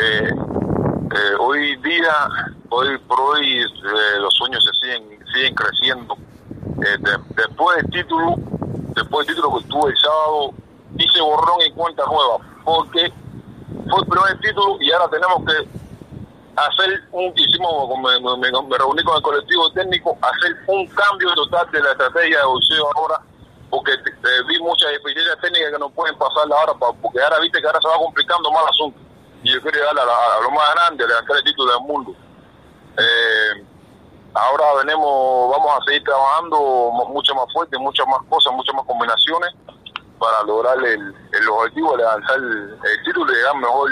Eh, 0.00 0.30
hoy 1.40 1.76
día, 1.78 2.14
hoy 2.68 2.98
por 3.08 3.20
hoy, 3.20 3.64
los 4.20 4.32
sueños 4.34 4.64
se 4.64 4.86
siguen, 4.86 5.18
siguen 5.34 5.54
creciendo. 5.54 6.16
después 7.36 7.76
del 7.78 7.90
título, 7.90 8.36
después 8.94 9.26
del 9.26 9.34
título 9.34 9.58
que 9.58 9.64
tuve 9.66 9.90
el 9.90 9.96
sábado, 9.96 10.54
hice 10.98 11.20
borrón 11.20 11.60
y 11.66 11.72
cuenta 11.72 12.04
nueva, 12.06 12.38
porque 12.64 13.12
fue 13.88 14.00
el 14.00 14.06
primer 14.06 14.40
título 14.40 14.76
y 14.80 14.92
ahora 14.92 15.08
tenemos 15.08 15.42
que 15.44 15.68
hacer 16.56 17.02
un, 17.12 17.32
hicimos, 17.36 17.88
me, 17.98 18.78
reuní 18.78 19.02
con 19.02 19.16
el 19.16 19.22
colectivo 19.22 19.70
técnico, 19.72 20.16
hacer 20.20 20.56
un 20.66 20.86
cambio 20.88 21.32
total 21.34 21.70
de 21.70 21.80
la 21.80 21.92
estrategia 21.92 22.38
de 22.38 22.44
boxeo 22.44 22.90
ahora, 22.94 23.20
porque 23.70 23.92
vi 24.48 24.58
muchas 24.60 24.90
deficiencias 24.90 25.38
técnicas 25.40 25.72
que 25.72 25.78
no 25.78 25.90
pueden 25.90 26.16
pasar 26.18 26.44
ahora, 26.52 26.74
porque 26.74 27.22
ahora 27.22 27.40
viste 27.40 27.60
que 27.60 27.66
ahora 27.66 27.80
se 27.80 27.88
va 27.88 27.96
complicando 27.96 28.50
más 28.50 28.62
el 28.64 28.68
asunto 28.68 28.98
y 29.42 29.52
yo 29.52 29.62
quería 29.62 29.84
darle 29.84 30.02
a, 30.02 30.42
lo 30.42 30.50
más 30.50 30.74
grande, 30.74 31.06
levantar 31.06 31.36
el 31.36 31.44
título 31.44 31.72
del 31.72 31.82
mundo. 31.82 32.14
Eh, 32.96 33.64
ahora 34.34 34.64
venimos, 34.84 35.50
vamos 35.50 35.72
a 35.80 35.84
seguir 35.84 36.04
trabajando 36.04 36.92
mucho 37.08 37.34
más 37.34 37.46
fuerte, 37.52 37.76
muchas 37.78 38.06
más 38.06 38.20
cosas, 38.28 38.52
muchas 38.52 38.74
más 38.74 38.84
combinaciones 38.86 39.54
para 40.22 40.44
lograr 40.44 40.78
el, 40.78 41.12
el 41.32 41.48
objetivo 41.48 41.96
de 41.96 42.04
lanzar 42.04 42.36
el, 42.36 42.78
título 43.04 43.32
y 43.32 43.34
llegar 43.34 43.56
mejor 43.56 43.90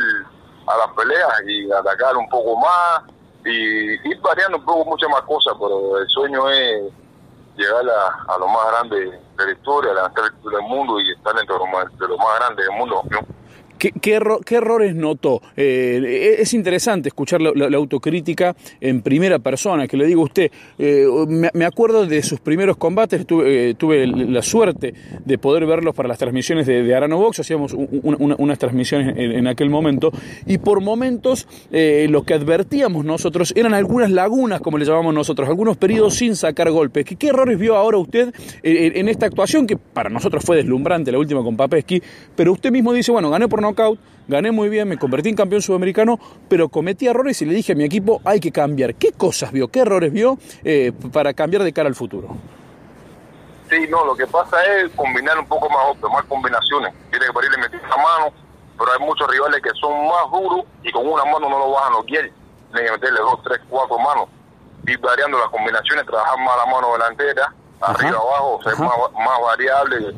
a 0.68 0.76
las 0.76 0.88
peleas 0.94 1.28
y 1.44 1.72
atacar 1.72 2.16
un 2.16 2.28
poco 2.28 2.56
más 2.56 3.02
y 3.44 4.08
ir 4.08 4.20
variando 4.20 4.58
un 4.58 4.64
poco 4.64 4.90
muchas 4.90 5.10
más 5.10 5.22
cosas, 5.22 5.54
pero 5.58 5.98
el 5.98 6.08
sueño 6.08 6.48
es 6.48 6.92
llegar 7.56 7.84
a, 8.28 8.38
lo 8.38 8.46
más 8.46 8.64
grande 8.70 9.20
de 9.36 9.44
la 9.44 9.50
historia, 9.50 9.92
levantar 9.92 10.26
el 10.26 10.34
título 10.36 10.56
del 10.58 10.66
mundo 10.68 11.00
y 11.00 11.10
estar 11.10 11.34
dentro 11.34 11.58
de 11.58 11.64
lo 11.64 11.66
más, 11.66 11.98
de 11.98 12.06
lo 12.06 12.16
más 12.16 12.38
grande 12.38 12.62
del 12.62 12.72
mundo. 12.78 13.02
¿Qué, 13.80 14.20
errores 14.50 14.94
notó? 14.94 15.40
Eh, 15.56 16.36
es 16.38 16.52
interesante 16.52 17.08
escuchar 17.08 17.40
la, 17.40 17.76
autocrítica 17.78 18.54
en 18.78 19.00
primera 19.00 19.38
persona, 19.38 19.88
que 19.88 19.96
le 19.96 20.04
digo 20.04 20.20
a 20.20 20.24
usted, 20.24 20.50
eh, 20.78 21.06
me, 21.54 21.64
acuerdo 21.64 22.04
de 22.04 22.22
sus 22.22 22.40
primeros 22.40 22.76
combates, 22.76 23.26
tuve, 23.26 23.70
eh, 23.70 24.06
la 24.06 24.42
suerte 24.42 24.92
de 25.24 25.38
poder 25.38 25.64
verlos 25.64 25.94
para 25.94 26.08
las 26.08 26.18
transmisiones 26.18 26.66
de, 26.66 26.94
Arano 26.94 27.16
Box, 27.16 27.40
hacíamos 27.40 27.72
unas 27.72 28.58
transmisiones 28.58 29.14
en, 29.16 29.46
aquel 29.46 29.70
momento, 29.70 30.12
y 30.44 30.58
por 30.58 30.82
momentos 30.82 31.48
lo 31.70 32.22
que 32.24 32.34
advertíamos 32.34 33.04
nosotros 33.04 33.54
eran 33.56 33.72
algunas 33.72 34.10
lagunas, 34.10 34.60
como 34.60 34.76
le 34.76 34.84
llamamos 34.84 35.14
nosotros, 35.14 35.48
algunos 35.48 35.78
periodos 35.78 36.16
sin 36.16 36.36
sacar 36.36 36.70
golpes. 36.70 37.06
¿Qué, 37.06 37.28
errores 37.28 37.58
vio 37.58 37.76
ahora 37.76 37.96
usted 37.96 38.34
en 38.62 39.08
esta 39.08 39.26
actuación, 39.26 39.66
que 39.66 39.78
para 39.78 40.10
nosotros 40.10 40.44
fue 40.44 40.56
deslumbrante 40.56 41.10
la 41.10 41.18
última 41.18 41.42
con 41.42 41.56
Papeski, 41.56 42.02
pero 42.36 42.52
usted 42.52 42.70
mismo 42.70 42.92
dice, 42.92 43.12
bueno, 43.12 43.30
gané 43.30 43.48
por 43.48 43.62
no 43.62 43.69
gané 44.28 44.52
muy 44.52 44.68
bien, 44.68 44.88
me 44.88 44.98
convertí 44.98 45.28
en 45.28 45.36
campeón 45.36 45.62
sudamericano, 45.62 46.18
pero 46.48 46.68
cometí 46.68 47.06
errores 47.06 47.40
y 47.42 47.46
le 47.46 47.54
dije 47.54 47.72
a 47.72 47.74
mi 47.74 47.84
equipo, 47.84 48.20
hay 48.24 48.40
que 48.40 48.52
cambiar. 48.52 48.94
¿Qué 48.94 49.12
cosas 49.12 49.52
vio, 49.52 49.68
qué 49.68 49.80
errores 49.80 50.12
vio 50.12 50.38
eh, 50.64 50.92
para 51.12 51.34
cambiar 51.34 51.62
de 51.62 51.72
cara 51.72 51.88
al 51.88 51.94
futuro? 51.94 52.28
Sí, 53.68 53.86
no, 53.88 54.04
lo 54.04 54.16
que 54.16 54.26
pasa 54.26 54.56
es 54.64 54.90
combinar 54.96 55.38
un 55.38 55.46
poco 55.46 55.68
más, 55.68 55.96
más 56.12 56.24
combinaciones. 56.24 56.92
Tiene 57.10 57.26
que 57.26 57.32
parirle 57.32 57.58
meter 57.58 57.80
la 57.82 57.96
mano, 57.96 58.32
pero 58.76 58.92
hay 58.92 58.98
muchos 58.98 59.30
rivales 59.30 59.60
que 59.62 59.70
son 59.80 59.92
más 60.06 60.30
duros 60.32 60.64
y 60.82 60.90
con 60.90 61.06
una 61.06 61.24
mano 61.24 61.48
no 61.48 61.58
lo 61.58 61.70
bajan 61.70 61.92
los 61.92 62.04
quieren. 62.04 62.32
Tienen 62.72 62.86
que 62.86 62.92
meterle 62.92 63.20
dos, 63.20 63.40
tres, 63.44 63.60
cuatro 63.68 63.98
manos. 63.98 64.28
Ir 64.86 64.98
variando 64.98 65.38
las 65.38 65.50
combinaciones, 65.50 66.04
trabajar 66.04 66.38
más 66.38 66.56
la 66.56 66.66
mano 66.66 66.92
delantera, 66.94 67.54
arriba, 67.80 68.18
abajo, 68.18 68.60
ser 68.64 68.76
más, 68.78 68.90
más 69.14 69.40
variable, 69.40 69.96
el 69.96 70.04
eh, 70.06 70.16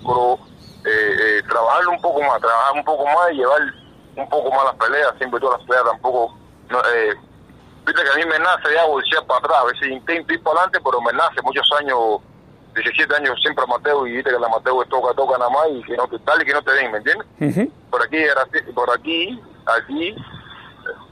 eh, 0.84 1.42
trabajarlo 1.48 1.92
un 1.92 2.00
poco 2.00 2.20
más, 2.22 2.40
trabajar 2.40 2.72
un 2.74 2.84
poco 2.84 3.04
más 3.06 3.32
y 3.32 3.36
llevar 3.36 3.60
un 4.16 4.28
poco 4.28 4.50
más 4.50 4.64
las 4.64 4.76
peleas, 4.76 5.14
siempre 5.18 5.40
todas 5.40 5.59
las 5.59 5.66
peleas 5.66 5.84
tampoco, 5.84 6.36
no, 6.68 6.78
eh, 6.80 7.14
viste 7.86 8.02
que 8.02 8.10
a 8.10 8.16
mí 8.16 8.24
me 8.30 8.38
nace 8.38 8.74
ya 8.74 8.84
bolsear 8.84 9.24
para 9.26 9.38
atrás, 9.38 9.59
a 9.60 9.64
veces 9.64 9.88
intento 9.88 10.32
ir 10.32 10.42
para 10.42 10.60
adelante, 10.60 10.80
pero 10.84 11.00
me 11.00 11.12
nace 11.12 11.42
muchos 11.42 11.68
años, 11.78 11.98
17 12.74 13.14
años 13.16 13.38
siempre 13.42 13.66
Mateo 13.66 14.06
y 14.06 14.12
viste 14.12 14.30
que 14.30 14.38
la 14.38 14.48
Mateo 14.48 14.84
toca, 14.86 15.14
toca 15.14 15.38
nada 15.38 15.50
más 15.50 15.68
y 15.70 15.82
que 15.82 15.96
no 15.96 16.09
te 16.09 16.18
tal 16.20 16.40
y 16.42 16.44
que 16.44 16.52
no 16.52 16.62
te 16.62 16.72
den, 16.72 16.90
¿me 16.90 16.98
entiendes? 16.98 17.68
Por 17.90 18.02
aquí, 18.02 18.18
por 18.74 18.90
aquí, 18.90 19.42
aquí, 19.66 20.16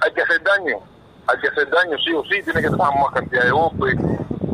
hay 0.01 0.13
que 0.13 0.23
hacer 0.23 0.43
daño, 0.43 0.79
hay 1.27 1.39
que 1.41 1.49
hacer 1.49 1.71
daño 1.71 1.97
sí 1.99 2.13
o 2.15 2.25
sí, 2.25 2.43
tiene 2.43 2.63
que 2.63 2.71
tomar 2.71 2.93
más 2.99 3.13
cantidad 3.13 3.45
de 3.45 3.51
golpes, 3.51 3.95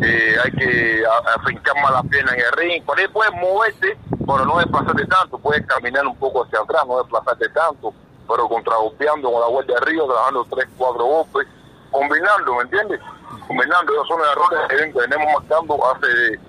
eh, 0.03 0.37
hay 0.45 0.51
que 0.53 1.03
afincar 1.37 1.75
más 1.83 1.93
las 1.93 2.07
piernas 2.07 2.35
en 2.35 2.41
el 2.41 2.53
ring. 2.53 2.85
Por 2.85 2.99
ahí 2.99 3.09
puedes 3.09 3.33
moverte, 3.35 3.97
pero 4.27 4.45
no 4.45 4.59
desplazarte 4.59 5.07
tanto, 5.07 5.39
puedes 5.39 5.65
caminar 5.67 6.07
un 6.07 6.17
poco 6.17 6.45
hacia 6.45 6.61
atrás, 6.61 6.85
no 6.87 6.99
desplazarte 6.99 7.49
tanto, 7.51 7.95
pero 8.29 8.49
contragolpeando 8.49 9.31
con 9.31 9.41
la 9.41 9.47
vuelta 9.47 9.73
de 9.73 9.79
arriba, 9.79 10.05
trabajando 10.07 10.47
tres, 10.51 10.67
cuatro 10.77 11.05
golpes, 11.05 11.47
combinando, 11.91 12.55
¿me 12.57 12.63
entiendes? 12.63 13.01
Combinando, 13.47 13.93
esos 13.93 14.09
son 14.09 14.19
los 14.19 14.29
errores 14.33 14.61
que 14.69 15.01
venimos 15.01 15.33
marcando 15.41 15.79
hace... 15.91 16.41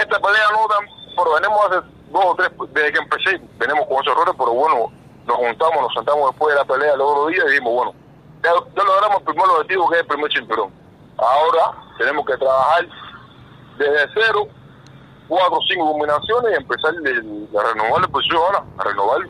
Esta 0.00 0.18
pelea 0.20 0.50
no 0.52 0.66
tan, 0.68 0.86
pero 1.16 1.34
venimos 1.34 1.66
hace 1.66 1.86
dos 2.10 2.24
o 2.24 2.34
tres, 2.34 2.50
desde 2.72 2.92
que 2.92 2.98
empecé, 2.98 3.40
venimos 3.58 3.86
con 3.86 3.96
esos 4.00 4.12
errores, 4.12 4.34
pero 4.38 4.52
bueno, 4.52 4.92
nos 5.26 5.36
juntamos, 5.36 5.82
nos 5.82 5.92
sentamos 5.92 6.30
después 6.30 6.54
de 6.54 6.60
la 6.60 6.64
pelea 6.64 6.94
el 6.94 7.00
otro 7.00 7.26
día 7.26 7.42
y 7.44 7.50
dijimos, 7.50 7.74
bueno, 7.74 7.94
ya, 8.42 8.52
ya 8.74 8.84
logramos 8.84 9.18
el 9.18 9.24
primer 9.24 9.46
objetivo 9.50 9.88
que 9.90 9.96
es 9.96 10.00
el 10.00 10.06
primer 10.06 10.32
cinturón. 10.32 10.72
Ahora 11.18 11.72
tenemos 11.98 12.24
que 12.24 12.36
trabajar 12.38 12.86
desde 13.76 14.08
cero, 14.14 14.48
cuatro 15.28 15.58
o 15.58 15.62
cinco 15.68 15.92
combinaciones 15.92 16.52
y 16.52 16.62
empezar 16.62 16.94
a 16.94 17.72
renovar 17.72 18.02
el 18.02 18.10
posición 18.10 18.38
ahora, 18.38 18.64
a 18.78 18.84
renovar. 18.84 19.20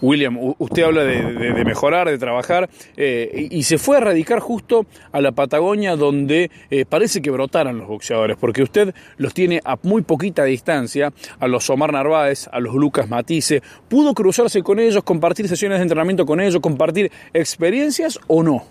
William, 0.00 0.38
usted 0.58 0.82
habla 0.82 1.04
de, 1.04 1.64
mejorar, 1.64 2.08
de 2.08 2.18
trabajar, 2.18 2.68
eh, 2.96 3.48
y, 3.50 3.62
se 3.64 3.78
fue 3.78 3.98
a 3.98 4.00
radicar 4.00 4.40
justo 4.40 4.86
a 5.12 5.20
la 5.20 5.32
Patagonia 5.32 5.96
donde 5.96 6.50
eh, 6.70 6.84
parece 6.86 7.20
que 7.20 7.30
brotaran 7.30 7.78
los 7.78 7.88
boxeadores, 7.88 8.36
porque 8.36 8.62
usted 8.62 8.94
los 9.18 9.34
tiene 9.34 9.60
a 9.64 9.76
muy 9.82 10.02
poquita 10.02 10.44
distancia, 10.44 11.12
a 11.38 11.48
los 11.48 11.68
Omar 11.70 11.92
Narváez, 11.92 12.48
a 12.50 12.60
los 12.60 12.74
Lucas 12.74 13.08
Matisse, 13.08 13.62
¿pudo 13.88 14.14
cruzarse 14.14 14.62
con 14.62 14.78
ellos, 14.78 15.02
compartir 15.04 15.48
sesiones 15.48 15.78
de 15.78 15.82
entrenamiento 15.82 16.24
con 16.24 16.40
ellos, 16.40 16.60
compartir 16.60 17.12
experiencias 17.32 18.18
o 18.28 18.42
no? 18.42 18.64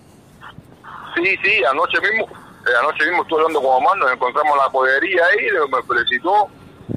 Sí, 1.15 1.35
sí, 1.43 1.63
anoche 1.63 1.97
mismo, 2.01 2.27
anoche 2.73 3.05
mismo 3.05 3.21
estuve 3.21 3.41
hablando 3.41 3.61
con 3.61 3.77
Omar, 3.77 3.97
nos 3.97 4.11
encontramos 4.11 4.51
en 4.53 4.57
la 4.57 4.69
podería 4.69 5.21
ahí, 5.25 5.47
me 5.69 5.83
felicitó, 5.83 6.47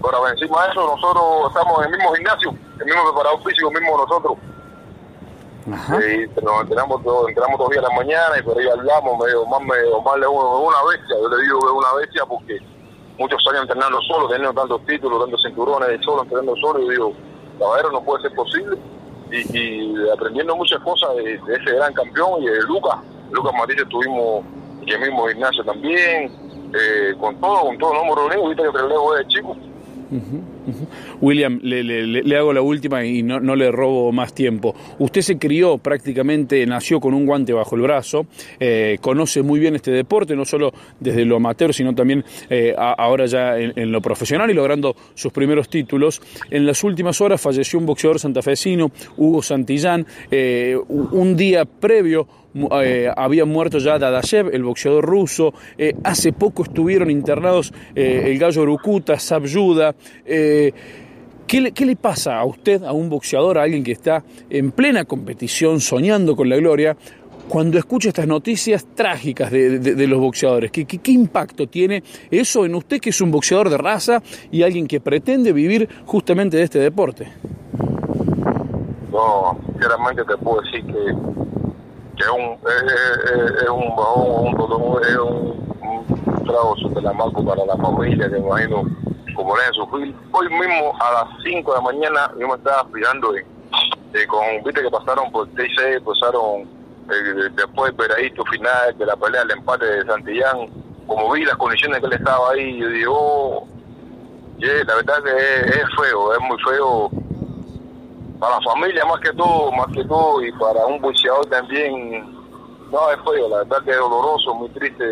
pero 0.02 0.28
encima 0.28 0.64
de 0.64 0.70
eso 0.70 0.96
nosotros 0.96 1.24
estamos 1.48 1.78
en 1.78 1.84
el 1.84 1.98
mismo 1.98 2.14
gimnasio, 2.14 2.54
el 2.80 2.84
mismo 2.86 3.04
preparado 3.04 3.38
físico 3.44 3.70
mismo 3.70 3.98
nosotros. 3.98 4.38
Ajá. 5.70 6.00
Sí, 6.00 6.24
nos 6.42 6.62
entramos 6.62 7.02
todos, 7.02 7.28
entramos 7.28 7.58
dos 7.58 7.70
días 7.70 7.84
a 7.84 7.88
la 7.88 7.94
mañana 7.94 8.38
y 8.38 8.42
por 8.42 8.58
ahí 8.58 8.68
hablamos, 8.68 9.18
me, 9.18 9.34
Omar, 9.34 9.60
me, 9.60 9.84
Omar 9.92 10.18
es 10.18 10.26
una 10.26 10.82
bestia, 10.88 11.16
yo 11.20 11.28
le 11.28 11.42
digo 11.42 11.60
que 11.60 11.66
es 11.66 11.72
una 11.72 11.94
bestia 11.94 12.24
porque 12.24 12.58
muchos 13.18 13.46
años 13.48 13.62
entrenando 13.62 14.00
solo, 14.02 14.28
teniendo 14.28 14.58
tantos 14.58 14.84
títulos, 14.86 15.20
tantos 15.20 15.42
cinturones, 15.42 16.00
solo 16.04 16.22
entrenando 16.22 16.56
solo, 16.56 16.80
y 16.80 16.88
digo, 16.90 17.12
caballero, 17.58 17.92
no 17.92 18.02
puede 18.02 18.22
ser 18.22 18.34
posible. 18.34 18.78
Y, 19.30 19.58
y 19.58 20.10
aprendiendo 20.10 20.56
muchas 20.56 20.80
cosas 20.80 21.14
de, 21.16 21.34
ese 21.34 21.72
gran 21.72 21.92
campeón 21.92 22.42
y 22.42 22.46
de 22.46 22.62
Lucas, 22.62 22.96
Lucas 23.30 23.52
Matisse 23.58 23.82
estuvimos 23.82 24.44
en 24.94 25.02
el 25.02 25.10
mismo 25.10 25.26
gimnasio 25.28 25.64
también, 25.64 26.30
eh, 26.74 27.14
con 27.18 27.40
todo, 27.40 27.66
con 27.66 27.78
todo, 27.78 27.94
no 27.94 28.02
hemos 28.02 28.16
reunido, 28.16 28.48
viste 28.48 28.62
que 28.64 28.70
Trelew 28.70 29.14
es 29.20 29.28
chico. 29.28 29.56
William, 31.20 31.60
le, 31.62 31.82
le, 31.82 32.36
hago 32.36 32.52
la 32.52 32.62
última 32.62 33.04
y 33.04 33.22
no, 33.22 33.40
no, 33.40 33.54
le 33.54 33.70
robo 33.70 34.10
más 34.12 34.32
tiempo. 34.32 34.74
Usted 34.98 35.20
se 35.20 35.38
crió 35.38 35.78
prácticamente, 35.78 36.64
nació 36.66 37.00
con 37.00 37.14
un 37.14 37.26
guante 37.26 37.52
bajo 37.52 37.76
el 37.76 37.82
brazo, 37.82 38.26
eh, 38.58 38.98
conoce 39.00 39.42
muy 39.42 39.60
bien 39.60 39.74
este 39.74 39.90
deporte, 39.90 40.34
no 40.34 40.44
solo 40.44 40.72
desde 40.98 41.24
lo 41.24 41.36
amateur, 41.36 41.74
sino 41.74 41.94
también 41.94 42.24
eh, 42.48 42.74
ahora 42.76 43.26
ya 43.26 43.58
en, 43.58 43.92
lo 43.92 44.00
profesional 44.00 44.50
y 44.50 44.54
logrando 44.54 44.96
sus 45.14 45.32
primeros 45.32 45.68
títulos. 45.68 46.22
En 46.50 46.64
las 46.64 46.82
últimas 46.84 47.20
horas 47.20 47.40
falleció 47.40 47.78
un 47.78 47.86
boxeador 47.86 48.18
santafesino, 48.18 48.90
Hugo 49.16 49.42
Santillán, 49.42 50.06
un 50.88 51.36
día 51.36 51.64
previo 51.64 52.26
eh, 52.54 53.10
había 53.14 53.44
muerto 53.44 53.78
ya 53.78 53.98
Dadashev, 53.98 54.54
el 54.54 54.62
boxeador 54.62 55.04
ruso, 55.04 55.52
eh, 55.76 55.94
hace 56.04 56.32
poco 56.32 56.62
estuvieron 56.64 57.10
internados 57.10 57.72
eh, 57.94 58.24
el 58.26 58.38
gallo 58.38 58.64
Rukuta, 58.64 59.18
Sabyuda. 59.18 59.94
Eh, 60.24 60.72
¿qué, 61.46 61.60
le, 61.60 61.72
¿Qué 61.72 61.86
le 61.86 61.96
pasa 61.96 62.38
a 62.38 62.44
usted, 62.44 62.82
a 62.84 62.92
un 62.92 63.08
boxeador, 63.08 63.58
a 63.58 63.62
alguien 63.62 63.84
que 63.84 63.92
está 63.92 64.24
en 64.50 64.70
plena 64.72 65.04
competición, 65.04 65.80
soñando 65.80 66.34
con 66.36 66.48
la 66.48 66.56
gloria, 66.56 66.96
cuando 67.48 67.78
escucha 67.78 68.08
estas 68.08 68.26
noticias 68.26 68.86
trágicas 68.94 69.50
de, 69.50 70.06
los 70.06 70.20
boxeadores? 70.20 70.70
¿Qué, 70.70 70.84
¿Qué, 70.84 70.98
¿Qué, 70.98 71.12
impacto 71.12 71.66
tiene 71.66 72.02
eso 72.30 72.64
en 72.64 72.74
usted 72.74 73.00
que 73.00 73.10
es 73.10 73.20
un 73.20 73.30
boxeador 73.30 73.70
de 73.70 73.78
raza 73.78 74.22
y 74.50 74.62
alguien 74.62 74.86
que 74.86 75.00
pretende 75.00 75.52
vivir 75.52 75.88
justamente 76.06 76.56
de 76.56 76.64
este 76.64 76.78
deporte? 76.78 77.28
No, 79.10 79.58
sinceramente 79.72 80.22
te 80.24 80.36
puedo 80.36 80.60
decir 80.60 80.84
que 80.84 81.57
que 82.18 82.24
es 82.24 82.30
un, 82.30 82.58
es, 82.68 83.62
es 83.62 83.68
un 83.68 83.96
bajón, 83.96 85.02
es 85.02 85.16
un, 85.18 86.44
trago 86.44 86.76
super 86.76 87.06
amargo 87.06 87.44
para 87.44 87.64
la 87.64 87.76
familia, 87.76 88.28
que 88.28 88.38
imagino 88.38 88.82
como 89.34 89.56
le 89.56 89.62
sufrir. 89.72 90.14
Hoy 90.32 90.48
mismo 90.48 90.92
a 91.00 91.12
las 91.12 91.42
5 91.44 91.70
de 91.70 91.76
la 91.76 91.82
mañana 91.82 92.32
yo 92.38 92.48
me 92.48 92.54
estaba 92.54 92.84
fijando 92.92 93.36
eh, 93.36 94.26
con, 94.26 94.64
viste 94.64 94.82
que 94.82 94.90
pasaron 94.90 95.30
por 95.30 95.46
TC, 95.50 96.02
pasaron 96.04 96.62
eh, 97.10 97.48
después 97.54 97.96
del 97.96 98.08
veredicto 98.08 98.44
final 98.46 98.98
de 98.98 99.06
la 99.06 99.16
pelea, 99.16 99.42
el 99.42 99.52
empate 99.52 99.86
de 99.86 100.04
Santillán, 100.06 100.68
como 101.06 101.32
vi 101.32 101.44
las 101.44 101.56
condiciones 101.56 102.00
que 102.00 102.06
él 102.06 102.12
estaba 102.14 102.50
ahí, 102.50 102.78
yo 102.78 102.88
digo, 102.88 103.14
oh, 103.16 103.68
yeah, 104.58 104.84
la 104.84 104.96
verdad 104.96 105.22
que 105.22 105.68
es 105.68 105.84
feo, 105.96 106.32
es 106.32 106.40
muy 106.40 106.58
feo 106.62 107.10
para 108.38 108.54
la 108.56 108.60
familia 108.62 109.04
más 109.04 109.20
que 109.20 109.32
todo, 109.32 109.72
más 109.72 109.86
que 109.88 110.04
todo, 110.04 110.42
y 110.44 110.52
para 110.52 110.86
un 110.86 111.00
boxeador 111.00 111.46
también, 111.46 112.22
no, 112.90 113.10
es 113.10 113.18
feo, 113.24 113.48
la 113.48 113.58
verdad 113.58 113.82
que 113.84 113.90
es 113.90 113.96
doloroso, 113.96 114.54
muy 114.54 114.68
triste, 114.70 115.04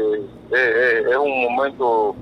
es, 0.51 1.07
es, 1.07 1.17
un 1.17 1.55
momento, 1.55 2.15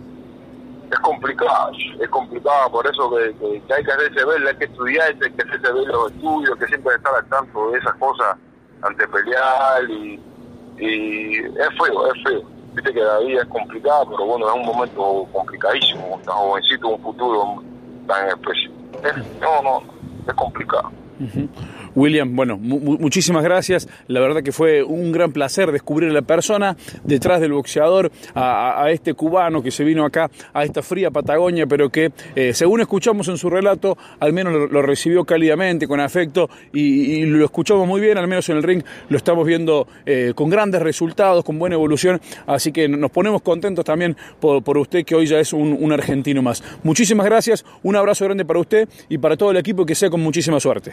es 0.91 0.99
complicado, 1.01 1.73
es 2.01 2.09
complicado, 2.09 2.71
por 2.71 2.87
eso 2.87 3.11
que, 3.11 3.35
que, 3.37 3.63
que 3.67 3.75
hay 3.75 3.85
que 3.85 3.93
hacerse 3.93 4.21
hay 4.49 4.57
que 4.57 4.65
estudiar, 4.65 5.15
hay 5.23 5.33
que 5.33 5.43
hacerse 5.43 5.73
ver 5.73 5.87
los 5.89 6.13
estudios, 6.13 6.59
que 6.59 6.67
siempre 6.67 6.95
estar 6.95 7.15
al 7.15 7.29
tanto 7.29 7.71
de 7.71 7.79
esas 7.79 7.95
cosas, 7.95 8.37
ante 8.83 9.07
pelear, 9.09 9.85
y, 9.91 10.21
y 10.79 11.37
es 11.39 11.69
feo, 11.79 12.13
es 12.13 12.23
feo. 12.25 12.43
Viste 12.75 12.93
que 12.93 13.01
la 13.01 13.19
vida 13.21 13.43
es 13.43 13.49
complicada, 13.49 14.05
pero 14.07 14.25
bueno, 14.27 14.49
es 14.49 14.55
un 14.55 14.67
momento 14.67 15.29
complicadísimo, 15.33 16.21
tan 16.25 16.35
jovencito, 16.35 16.89
un 16.89 17.03
futuro 17.03 17.63
tan 18.09 18.29
especial. 18.29 18.73
no, 19.41 19.63
no, 19.63 19.94
es 20.27 20.35
complicado. 20.35 20.91
Uh 21.21 21.25
-huh. 21.25 21.49
William, 21.95 22.35
bueno, 22.35 22.57
mu 22.59 22.99
muchísimas 22.99 23.43
gracias. 23.45 23.89
La 24.09 24.21
verdad 24.21 24.43
que 24.43 24.53
fue 24.53 24.83
un 24.83 25.13
gran 25.13 25.33
placer 25.33 25.73
descubrir 25.73 26.11
a 26.11 26.13
la 26.13 26.23
persona 26.23 26.77
detrás 27.05 27.41
del 27.41 27.53
boxeador, 27.53 28.11
a, 28.35 28.87
este 28.91 29.15
cubano 29.15 29.63
que 29.63 29.71
se 29.71 29.85
vino 29.85 30.05
acá 30.05 30.31
a 30.53 30.65
esta 30.65 30.83
fría 30.83 31.11
Patagonia, 31.11 31.67
pero 31.67 31.91
que, 31.91 32.13
eh, 32.35 32.53
según 32.55 32.81
escuchamos 32.81 33.29
en 33.29 33.37
su 33.37 33.51
relato, 33.51 33.97
al 34.21 34.33
menos 34.33 34.71
lo, 34.71 34.83
recibió 34.83 35.25
cálidamente, 35.25 35.87
con 35.87 36.01
afecto, 36.01 36.49
y, 36.73 37.25
lo 37.25 37.45
escuchamos 37.45 37.87
muy 37.87 38.01
bien, 38.01 38.19
al 38.19 38.29
menos 38.29 38.49
en 38.49 38.57
el 38.57 38.63
ring 38.63 38.83
lo 39.09 39.17
estamos 39.17 39.47
viendo 39.47 39.87
eh, 40.07 40.33
con 40.35 40.51
grandes 40.51 40.83
resultados, 40.83 41.45
con 41.45 41.59
buena 41.59 41.75
evolución. 41.75 42.21
Así 42.47 42.73
que 42.73 42.89
nos 42.89 43.11
ponemos 43.11 43.43
contentos 43.43 43.85
también 43.85 44.17
por, 44.41 44.63
por 44.63 44.79
usted, 44.79 45.05
que 45.05 45.15
hoy 45.15 45.27
ya 45.27 45.39
es 45.39 45.53
un, 45.53 45.77
un 45.79 45.93
argentino 45.93 46.43
más. 46.43 46.63
Muchísimas 46.83 47.27
gracias, 47.27 47.65
un 47.83 47.97
abrazo 47.97 48.25
grande 48.25 48.45
para 48.45 48.61
usted 48.61 48.89
y 49.09 49.19
para 49.19 49.37
todo 49.37 49.51
el 49.51 49.57
equipo, 49.57 49.87
que 49.87 49.95
sea 49.95 50.11
con 50.11 50.21
muchísima 50.21 50.61
suerte. 50.61 50.93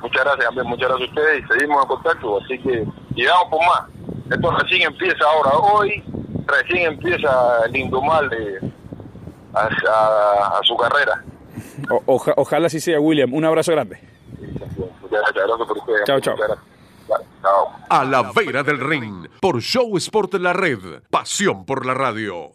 Muchas 0.00 0.24
gracias, 0.24 0.64
muchas 0.64 0.88
gracias 0.88 1.08
a 1.08 1.12
ustedes 1.12 1.44
y 1.44 1.52
seguimos 1.52 1.82
en 1.82 1.88
contacto, 1.88 2.38
así 2.42 2.58
que 2.58 2.86
llegamos 3.14 3.44
por 3.50 3.60
más. 3.60 3.90
Esto 4.30 4.50
recién 4.50 4.82
empieza 4.82 5.24
ahora, 5.24 5.50
hoy 5.56 6.02
recién 6.46 6.92
empieza 6.92 7.64
el 7.66 7.76
Indomal 7.76 8.28
de, 8.28 8.72
a, 9.54 9.68
a, 9.68 10.58
a, 10.58 10.60
su 10.62 10.76
carrera. 10.76 11.24
O, 11.90 12.02
oja, 12.06 12.34
ojalá 12.36 12.66
así 12.66 12.80
sea, 12.80 13.00
William. 13.00 13.32
Un 13.32 13.44
abrazo 13.44 13.72
grande. 13.72 14.00
Muchas 14.38 15.10
gracias, 15.10 15.46
gracias 15.46 15.68
por 15.68 15.78
ustedes. 15.78 16.04
Chao, 16.04 16.20
chao. 16.20 16.36
Chao. 17.42 17.72
A 17.88 18.04
la 18.04 18.32
vera 18.34 18.62
del 18.62 18.80
ring, 18.80 19.28
por 19.40 19.60
Show 19.60 19.96
Sport 19.96 20.34
La 20.34 20.52
Red, 20.52 21.02
pasión 21.10 21.64
por 21.64 21.86
la 21.86 21.94
radio. 21.94 22.50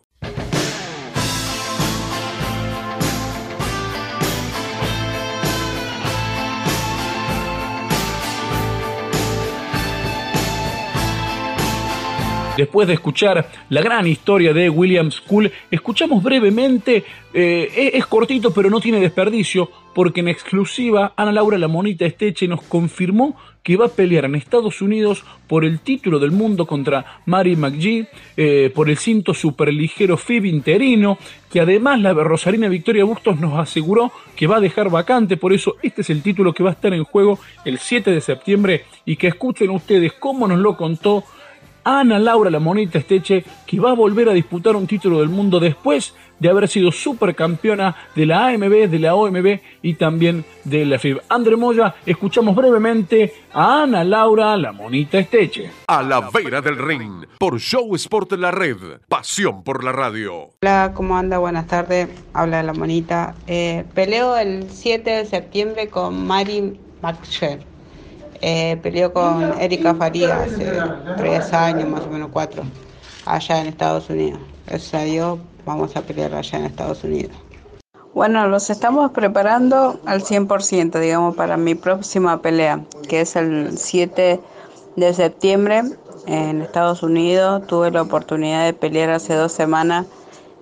Después 12.58 12.86
de 12.88 12.96
escuchar 12.96 13.50
la 13.70 13.82
gran 13.82 14.06
historia 14.08 14.54
de 14.54 14.70
William 14.70 15.10
School, 15.10 15.52
escuchamos 15.72 16.22
brevemente, 16.22 17.04
eh, 17.34 17.92
es 17.94 18.06
cortito 18.06 18.54
pero 18.54 18.70
no 18.70 18.82
tiene 18.82 19.00
desperdicio, 19.00 19.70
porque 19.96 20.20
en 20.20 20.28
exclusiva 20.28 21.14
Ana 21.16 21.32
Laura 21.32 21.58
La 21.58 21.70
Monita 21.70 22.06
Esteche 22.06 22.48
nos 22.48 22.62
confirmó 22.64 23.38
que 23.64 23.78
va 23.78 23.86
a 23.86 23.90
pelear 23.90 24.26
en 24.26 24.36
Estados 24.36 24.82
Unidos 24.82 25.24
por 25.48 25.64
el 25.64 25.80
título 25.80 26.20
del 26.20 26.32
mundo 26.32 26.66
contra 26.66 27.22
Mary 27.26 27.56
McGee, 27.56 28.08
eh, 28.36 28.72
por 28.74 28.90
el 28.90 28.98
cinto 28.98 29.34
superligero 29.34 30.18
FIB 30.18 30.46
interino, 30.46 31.18
que 31.52 31.62
además 31.62 32.02
la 32.02 32.14
Rosarina 32.14 32.68
Victoria 32.68 33.06
Bustos 33.06 33.40
nos 33.40 33.60
aseguró 33.60 34.12
que 34.36 34.48
va 34.48 34.58
a 34.58 34.62
dejar 34.62 34.90
vacante, 34.90 35.38
por 35.38 35.54
eso 35.54 35.78
este 35.84 36.02
es 36.02 36.10
el 36.10 36.22
título 36.22 36.54
que 36.54 36.64
va 36.64 36.72
a 36.72 36.74
estar 36.74 36.94
en 36.94 37.04
juego 37.04 37.40
el 37.64 37.78
7 37.78 38.12
de 38.12 38.22
septiembre 38.22 38.84
y 39.06 39.16
que 39.16 39.28
escuchen 39.28 39.70
ustedes 39.70 40.14
cómo 40.14 40.48
nos 40.48 40.60
lo 40.60 40.76
contó 40.76 41.24
Ana 41.84 42.20
Laura 42.20 42.50
La 42.50 42.60
Monita 42.60 43.00
Esteche, 43.00 43.44
que 43.66 43.80
va 43.80 43.92
a 43.92 43.96
volver 43.96 44.30
a 44.30 44.34
disputar 44.34 44.76
un 44.76 44.88
título 44.88 45.20
del 45.20 45.30
mundo 45.30 45.60
después 45.60 46.14
de 46.42 46.50
haber 46.50 46.68
sido 46.68 46.92
supercampeona 46.92 47.96
de 48.16 48.26
la 48.26 48.48
AMB, 48.48 48.90
de 48.90 49.00
la 49.00 49.14
OMB 49.14 49.60
y 49.84 49.94
también 49.94 50.44
de 50.64 50.86
la 50.86 50.98
FIB. 50.98 51.22
André 51.30 51.56
Moya, 51.56 51.94
escuchamos 52.06 52.56
brevemente 52.56 53.34
a 53.54 53.84
Ana 53.84 54.04
Laura 54.04 54.58
La 54.58 54.72
Monita 54.72 55.20
Esteche. 55.20 55.70
A 55.88 56.02
la 56.02 56.30
vera 56.32 56.62
del 56.62 56.78
ring, 56.78 57.26
por 57.38 57.60
Show 57.60 57.96
Sport 57.96 58.34
La 58.34 58.50
Red, 58.50 59.02
pasión 59.08 59.64
por 59.64 59.84
la 59.84 59.92
radio. 59.92 60.50
Hola, 60.64 60.94
¿cómo 60.96 61.16
anda? 61.16 61.38
Buenas 61.38 61.68
tardes, 61.68 62.10
habla 62.34 62.64
La 62.64 62.74
Monita. 62.74 63.36
Eh, 63.46 63.86
peleo 63.94 64.36
el 64.36 64.68
7 64.70 65.10
de 65.10 65.26
septiembre 65.26 65.90
con 65.90 66.26
Mari 66.26 66.80
McSher. 67.04 67.71
Eh, 68.42 68.78
peleó 68.82 69.14
con 69.14 69.60
Erika 69.60 69.94
Faría 69.94 70.44
hace 70.44 70.72
tres 71.18 71.54
años, 71.54 71.88
más 71.88 72.02
o 72.02 72.10
menos 72.10 72.30
cuatro, 72.34 72.64
allá 73.26 73.62
en 73.62 73.68
Estados 73.68 74.10
Unidos. 74.10 74.40
Gracias 74.66 74.94
a 74.94 75.04
Dios 75.04 75.40
vamos 75.66 75.96
a 75.96 76.02
pelear 76.02 76.34
allá 76.34 76.60
en 76.60 76.66
Estados 76.66 77.04
Unidos. 77.04 77.36
Bueno, 78.14 78.48
los 78.48 78.70
estamos 78.70 79.12
preparando 79.12 80.00
al 80.06 80.22
100%, 80.22 81.00
digamos, 81.00 81.36
para 81.36 81.56
mi 81.56 81.76
próxima 81.76 82.42
pelea, 82.42 82.84
que 83.08 83.22
es 83.22 83.36
el 83.36 83.78
7 83.78 84.40
de 84.98 85.14
septiembre 85.14 85.84
en 86.26 86.62
Estados 86.62 87.04
Unidos. 87.04 87.66
Tuve 87.68 87.92
la 87.92 88.02
oportunidad 88.02 88.66
de 88.66 88.74
pelear 88.74 89.12
hace 89.12 89.34
dos 89.36 89.54
semanas 89.54 90.08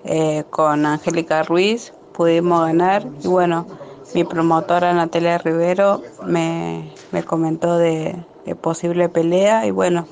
eh, 0.04 0.44
con 0.50 0.86
Angélica 0.86 1.44
Ruiz, 1.44 1.92
pudimos 2.14 2.66
ganar 2.68 3.06
y 3.24 3.28
bueno, 3.28 3.66
mi 4.14 4.24
promotora 4.24 4.94
Natalia 4.94 5.38
Rivero 5.38 6.02
me, 6.26 6.92
comentó 7.26 7.78
de, 7.78 8.16
posible 8.62 9.10
pelea 9.10 9.66
y 9.66 9.72
bueno, 9.72 10.08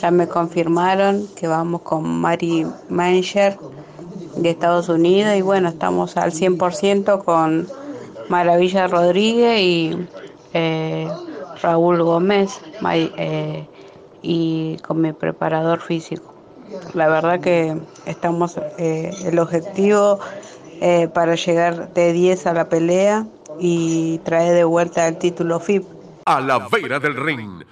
ya 0.00 0.10
me 0.10 0.28
confirmaron 0.28 1.26
que 1.34 1.48
vamos 1.48 1.82
con 1.82 2.06
Mari 2.20 2.66
Manger 2.88 3.58
de 4.36 4.50
Estados 4.50 4.88
Unidos 4.88 5.34
y 5.36 5.42
bueno, 5.42 5.70
estamos 5.70 6.16
al 6.16 6.32
100% 6.32 7.24
con 7.24 7.66
Maravilla 8.28 8.86
Rodríguez 8.86 9.60
y 9.60 10.08
eh, 10.52 11.08
Raúl 11.62 12.02
Gómez 12.02 12.60
eh, 13.16 13.66
y 14.22 14.76
con 14.78 15.00
mi 15.00 15.12
preparador 15.12 15.80
físico. 15.80 16.34
La 16.94 17.08
verdad 17.08 17.40
que 17.40 17.76
estamos, 18.06 18.56
eh, 18.78 19.10
el 19.24 19.38
objetivo 19.38 20.20
para 21.12 21.34
llegar 21.34 21.92
de 21.92 22.12
10 22.12 22.46
a 22.46 22.52
la 22.54 22.68
pelea 22.68 23.26
y 23.58 24.18
traer 24.18 24.54
de 24.54 24.64
vuelta 24.64 25.06
el 25.06 25.18
título 25.18 25.60
FIP. 25.60 25.84
A 26.24 26.40
la 26.40 26.66
vera 26.68 26.98
del 26.98 27.16
ring. 27.16 27.64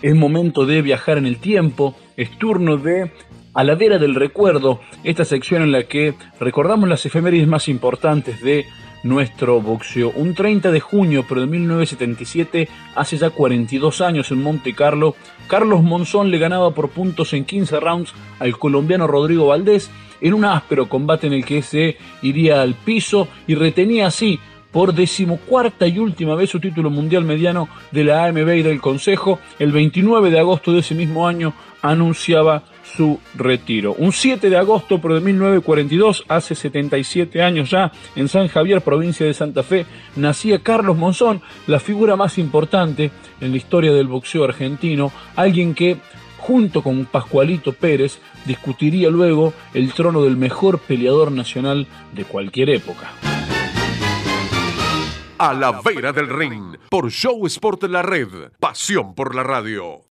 Es 0.00 0.14
momento 0.14 0.64
de 0.64 0.80
viajar 0.80 1.18
en 1.18 1.26
el 1.26 1.38
tiempo, 1.38 1.96
es 2.16 2.30
turno 2.38 2.76
de 2.76 3.10
A 3.52 3.64
la 3.64 3.74
Vera 3.74 3.98
del 3.98 4.14
Recuerdo, 4.14 4.80
esta 5.02 5.24
sección 5.24 5.62
en 5.62 5.72
la 5.72 5.82
que 5.84 6.14
recordamos 6.38 6.88
las 6.88 7.04
efemérides 7.04 7.48
más 7.48 7.68
importantes 7.68 8.40
de 8.40 8.64
nuestro 9.02 9.60
boxeo. 9.60 10.10
Un 10.14 10.34
30 10.34 10.70
de 10.70 10.80
junio, 10.80 11.24
pero 11.28 11.40
de 11.40 11.46
1977, 11.46 12.68
hace 12.94 13.16
ya 13.16 13.30
42 13.30 14.00
años 14.00 14.30
en 14.30 14.42
Monte 14.42 14.74
Carlo, 14.74 15.14
Carlos 15.46 15.82
Monzón 15.82 16.30
le 16.30 16.38
ganaba 16.38 16.72
por 16.72 16.90
puntos 16.90 17.32
en 17.32 17.44
15 17.44 17.80
rounds 17.80 18.12
al 18.38 18.58
colombiano 18.58 19.06
Rodrigo 19.06 19.46
Valdés 19.46 19.90
en 20.20 20.34
un 20.34 20.44
áspero 20.44 20.88
combate 20.88 21.26
en 21.26 21.32
el 21.32 21.44
que 21.44 21.62
se 21.62 21.96
iría 22.22 22.62
al 22.62 22.74
piso 22.74 23.28
y 23.46 23.54
retenía 23.54 24.08
así 24.08 24.38
por 24.72 24.92
decimocuarta 24.92 25.86
y 25.86 25.98
última 25.98 26.34
vez 26.34 26.50
su 26.50 26.60
título 26.60 26.90
mundial 26.90 27.24
mediano 27.24 27.68
de 27.90 28.04
la 28.04 28.26
AMB 28.26 28.48
y 28.48 28.62
del 28.62 28.80
Consejo. 28.80 29.40
El 29.58 29.72
29 29.72 30.30
de 30.30 30.38
agosto 30.38 30.72
de 30.72 30.80
ese 30.80 30.94
mismo 30.94 31.26
año 31.26 31.54
anunciaba 31.80 32.64
su 32.96 33.20
retiro. 33.34 33.94
Un 33.98 34.12
7 34.12 34.50
de 34.50 34.56
agosto 34.56 34.98
de 34.98 35.20
1942, 35.20 36.24
hace 36.28 36.54
77 36.54 37.42
años 37.42 37.70
ya, 37.70 37.92
en 38.16 38.28
San 38.28 38.48
Javier, 38.48 38.80
provincia 38.80 39.26
de 39.26 39.34
Santa 39.34 39.62
Fe, 39.62 39.86
nacía 40.16 40.60
Carlos 40.60 40.96
Monzón, 40.96 41.42
la 41.66 41.80
figura 41.80 42.16
más 42.16 42.38
importante 42.38 43.10
en 43.40 43.50
la 43.50 43.56
historia 43.56 43.92
del 43.92 44.08
boxeo 44.08 44.44
argentino, 44.44 45.12
alguien 45.36 45.74
que 45.74 45.98
junto 46.38 46.82
con 46.82 47.04
Pascualito 47.06 47.72
Pérez 47.72 48.20
discutiría 48.46 49.10
luego 49.10 49.52
el 49.74 49.92
trono 49.92 50.22
del 50.22 50.36
mejor 50.36 50.78
peleador 50.78 51.32
nacional 51.32 51.86
de 52.14 52.24
cualquier 52.24 52.70
época 52.70 53.10
a 55.38 55.54
la 55.54 55.80
vera 55.82 56.12
del 56.12 56.28
ring 56.28 56.76
por 56.90 57.10
Show 57.10 57.46
Sport 57.46 57.84
La 57.84 58.02
Red, 58.02 58.52
pasión 58.58 59.14
por 59.14 59.34
la 59.34 59.44
radio. 59.44 60.07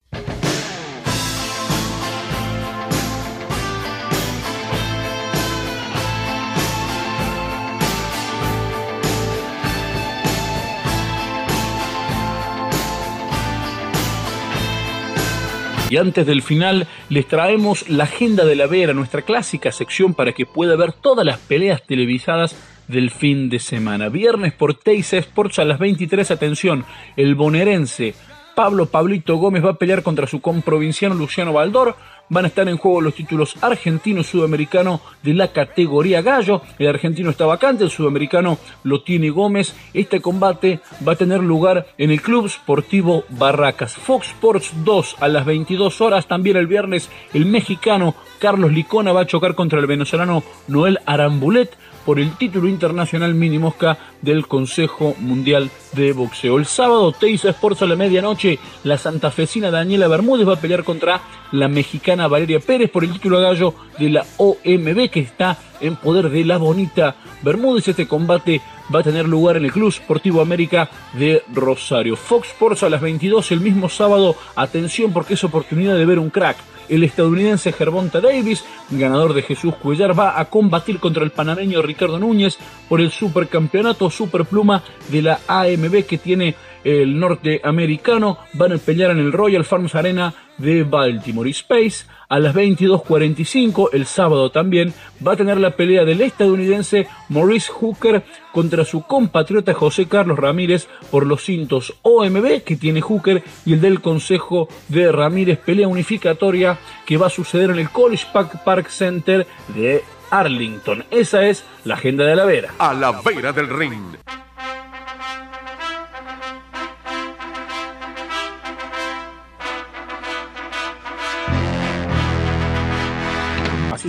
Y 15.89 15.97
antes 15.97 16.25
del 16.25 16.41
final 16.41 16.85
les 17.09 17.27
traemos 17.27 17.89
la 17.89 18.03
agenda 18.03 18.43
de 18.43 18.55
la 18.55 18.67
Vera, 18.67 18.93
nuestra 18.93 19.21
clásica 19.21 19.71
sección 19.71 20.13
para 20.13 20.33
que 20.33 20.45
pueda 20.45 20.75
ver 20.75 20.91
todas 20.91 21.25
las 21.25 21.37
peleas 21.39 21.81
televisadas 21.83 22.55
del 22.89 23.09
fin 23.09 23.49
de 23.49 23.59
semana. 23.59 24.09
Viernes 24.09 24.51
por 24.51 24.73
Teis 24.73 25.13
Sports 25.13 25.59
a 25.59 25.65
las 25.65 25.79
23, 25.79 26.29
atención, 26.31 26.85
el 27.15 27.35
bonaerense 27.35 28.15
Pablo 28.57 28.87
Pablito 28.87 29.37
Gómez 29.37 29.63
va 29.63 29.69
a 29.69 29.77
pelear 29.77 30.01
contra 30.01 30.25
su 30.25 30.41
comprovinciano 30.41 31.13
Luciano 31.13 31.53
Baldor. 31.53 31.95
Van 32.29 32.45
a 32.45 32.49
estar 32.49 32.67
en 32.67 32.77
juego 32.77 33.01
los 33.01 33.15
títulos 33.15 33.55
argentino 33.61 34.21
y 34.21 34.23
sudamericano 34.23 35.01
de 35.23 35.33
la 35.33 35.51
categoría 35.51 36.21
gallo. 36.21 36.61
El 36.77 36.87
argentino 36.87 37.29
está 37.29 37.45
vacante, 37.45 37.83
el 37.83 37.89
sudamericano 37.89 38.57
lo 38.83 39.01
tiene 39.01 39.29
Gómez. 39.29 39.75
Este 39.93 40.21
combate 40.21 40.81
va 41.07 41.13
a 41.13 41.17
tener 41.17 41.41
lugar 41.41 41.87
en 41.97 42.11
el 42.11 42.21
Club 42.21 42.49
Sportivo 42.49 43.23
Barracas. 43.29 43.95
Fox 43.95 44.27
Sports 44.27 44.73
2 44.83 45.15
a 45.19 45.27
las 45.27 45.45
22 45.45 46.01
horas. 46.01 46.27
También 46.27 46.57
el 46.57 46.67
viernes 46.67 47.09
el 47.33 47.45
mexicano 47.45 48.15
Carlos 48.39 48.71
Licona 48.71 49.13
va 49.13 49.21
a 49.21 49.27
chocar 49.27 49.55
contra 49.55 49.79
el 49.79 49.87
venezolano 49.87 50.43
Noel 50.67 50.99
Arambulet 51.05 51.75
por 52.07 52.21
el 52.21 52.37
título 52.37 52.69
internacional 52.69 53.33
mini 53.33 53.59
mosca 53.59 53.97
del 54.21 54.47
Consejo 54.47 55.13
Mundial 55.19 55.69
de 55.91 56.13
Boxeo. 56.13 56.57
El 56.57 56.65
sábado, 56.65 57.11
Teisa 57.11 57.49
Sports 57.49 57.81
a 57.81 57.85
la 57.85 57.97
medianoche, 57.97 58.59
la 58.85 58.97
santafesina 58.97 59.71
Daniela 59.71 60.07
Bermúdez 60.07 60.47
va 60.47 60.53
a 60.53 60.61
pelear 60.61 60.85
contra 60.85 61.19
la 61.51 61.67
mexicana 61.67 62.29
Valeria 62.29 62.61
Pérez 62.61 62.89
por 62.89 63.03
el 63.03 63.11
título 63.11 63.41
gallo 63.41 63.73
de 63.99 64.09
la 64.09 64.25
OMB 64.37 65.09
que 65.09 65.19
está 65.19 65.57
en 65.81 65.97
poder 65.97 66.29
de 66.29 66.45
la 66.45 66.55
bonita 66.55 67.17
Bermúdez. 67.41 67.89
Este 67.89 68.07
combate 68.07 68.61
va 68.95 69.01
a 69.01 69.03
tener 69.03 69.27
lugar 69.27 69.57
en 69.57 69.65
el 69.65 69.73
Club 69.73 69.91
Sportivo 69.91 70.39
América 70.39 70.89
de 71.11 71.43
Rosario. 71.53 72.15
Fox 72.15 72.47
Sports 72.47 72.83
a 72.83 72.89
las 72.89 73.01
22 73.01 73.51
el 73.51 73.59
mismo 73.59 73.89
sábado. 73.89 74.37
Atención 74.55 75.11
porque 75.11 75.33
es 75.33 75.43
oportunidad 75.43 75.97
de 75.97 76.05
ver 76.05 76.19
un 76.19 76.29
crack 76.29 76.55
el 76.89 77.03
estadounidense 77.03 77.71
Gervonta 77.71 78.21
Davis, 78.21 78.63
ganador 78.89 79.33
de 79.33 79.41
Jesús 79.41 79.75
Cuellar, 79.75 80.17
va 80.17 80.39
a 80.39 80.45
combatir 80.45 80.99
contra 80.99 81.23
el 81.23 81.31
panameño 81.31 81.81
Ricardo 81.81 82.19
Núñez 82.19 82.57
por 82.87 83.01
el 83.01 83.11
supercampeonato 83.11 84.09
superpluma 84.09 84.83
de 85.09 85.21
la 85.21 85.39
AMB 85.47 86.05
que 86.05 86.17
tiene 86.17 86.55
el 86.83 87.19
norteamericano. 87.19 88.39
Van 88.53 88.73
a 88.73 88.77
pelear 88.77 89.11
en 89.11 89.19
el 89.19 89.31
Royal 89.31 89.65
Farms 89.65 89.95
Arena 89.95 90.33
de 90.57 90.83
Baltimore. 90.83 91.49
Space 91.49 92.05
a 92.29 92.39
las 92.39 92.53
22.45, 92.53 93.89
el 93.93 94.05
sábado 94.05 94.51
también, 94.51 94.93
va 95.25 95.33
a 95.33 95.35
tener 95.37 95.57
la 95.57 95.75
pelea 95.75 96.03
del 96.05 96.21
estadounidense 96.21 97.07
Maurice 97.29 97.71
Hooker 97.71 98.23
contra 98.51 98.85
su 98.85 99.03
compatriota 99.03 99.73
José 99.73 100.07
Carlos 100.07 100.37
Ramírez 100.37 100.87
por 101.09 101.25
los 101.25 101.43
cintos 101.43 101.95
OMB 102.01 102.63
que 102.63 102.75
tiene 102.75 103.01
Hooker 103.01 103.43
y 103.65 103.73
el 103.73 103.81
del 103.81 104.01
Consejo 104.01 104.67
de 104.89 105.11
Ramírez, 105.11 105.59
pelea 105.59 105.87
unificatoria 105.87 106.77
que 107.05 107.17
va 107.17 107.27
a 107.27 107.31
suceder 107.31 107.69
en 107.69 107.79
el 107.79 107.89
College 107.89 108.25
Park 108.33 108.89
Center 108.89 109.47
de 109.75 110.03
Arlington. 110.29 111.05
Esa 111.11 111.45
es 111.45 111.63
la 111.85 111.95
agenda 111.95 112.25
de 112.25 112.35
la 112.35 112.45
vera. 112.45 112.73
A 112.79 112.93
la 112.93 113.21
vera 113.21 113.53
del 113.53 113.69
ring. 113.69 114.17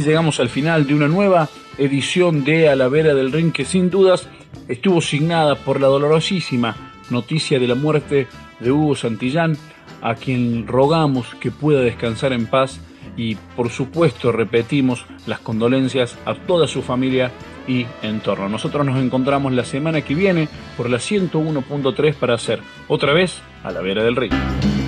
Llegamos 0.04 0.40
al 0.40 0.48
final 0.48 0.86
de 0.86 0.94
una 0.94 1.08
nueva 1.08 1.48
edición 1.78 2.44
de 2.44 2.68
A 2.68 2.76
la 2.76 2.88
Vera 2.88 3.14
del 3.14 3.32
Ring 3.32 3.52
que 3.52 3.64
sin 3.64 3.90
dudas 3.90 4.28
estuvo 4.68 5.00
signada 5.00 5.56
por 5.56 5.80
la 5.80 5.88
dolorosísima 5.88 6.92
noticia 7.10 7.58
de 7.58 7.66
la 7.66 7.74
muerte 7.74 8.26
de 8.60 8.70
Hugo 8.70 8.94
Santillán, 8.94 9.56
a 10.02 10.14
quien 10.14 10.66
rogamos 10.66 11.34
que 11.40 11.50
pueda 11.50 11.80
descansar 11.80 12.32
en 12.32 12.46
paz 12.46 12.80
y 13.16 13.34
por 13.56 13.70
supuesto 13.70 14.30
repetimos 14.30 15.04
las 15.26 15.40
condolencias 15.40 16.16
a 16.24 16.34
toda 16.34 16.66
su 16.66 16.82
familia 16.82 17.32
y 17.66 17.86
entorno. 18.02 18.48
Nosotros 18.48 18.84
nos 18.86 18.98
encontramos 18.98 19.52
la 19.52 19.64
semana 19.64 20.02
que 20.02 20.14
viene 20.14 20.48
por 20.76 20.88
la 20.88 20.98
101.3 20.98 22.14
para 22.14 22.34
hacer 22.34 22.60
otra 22.88 23.12
vez 23.12 23.40
a 23.64 23.70
la 23.70 23.80
vera 23.80 24.02
del 24.02 24.16
río. 24.16 24.87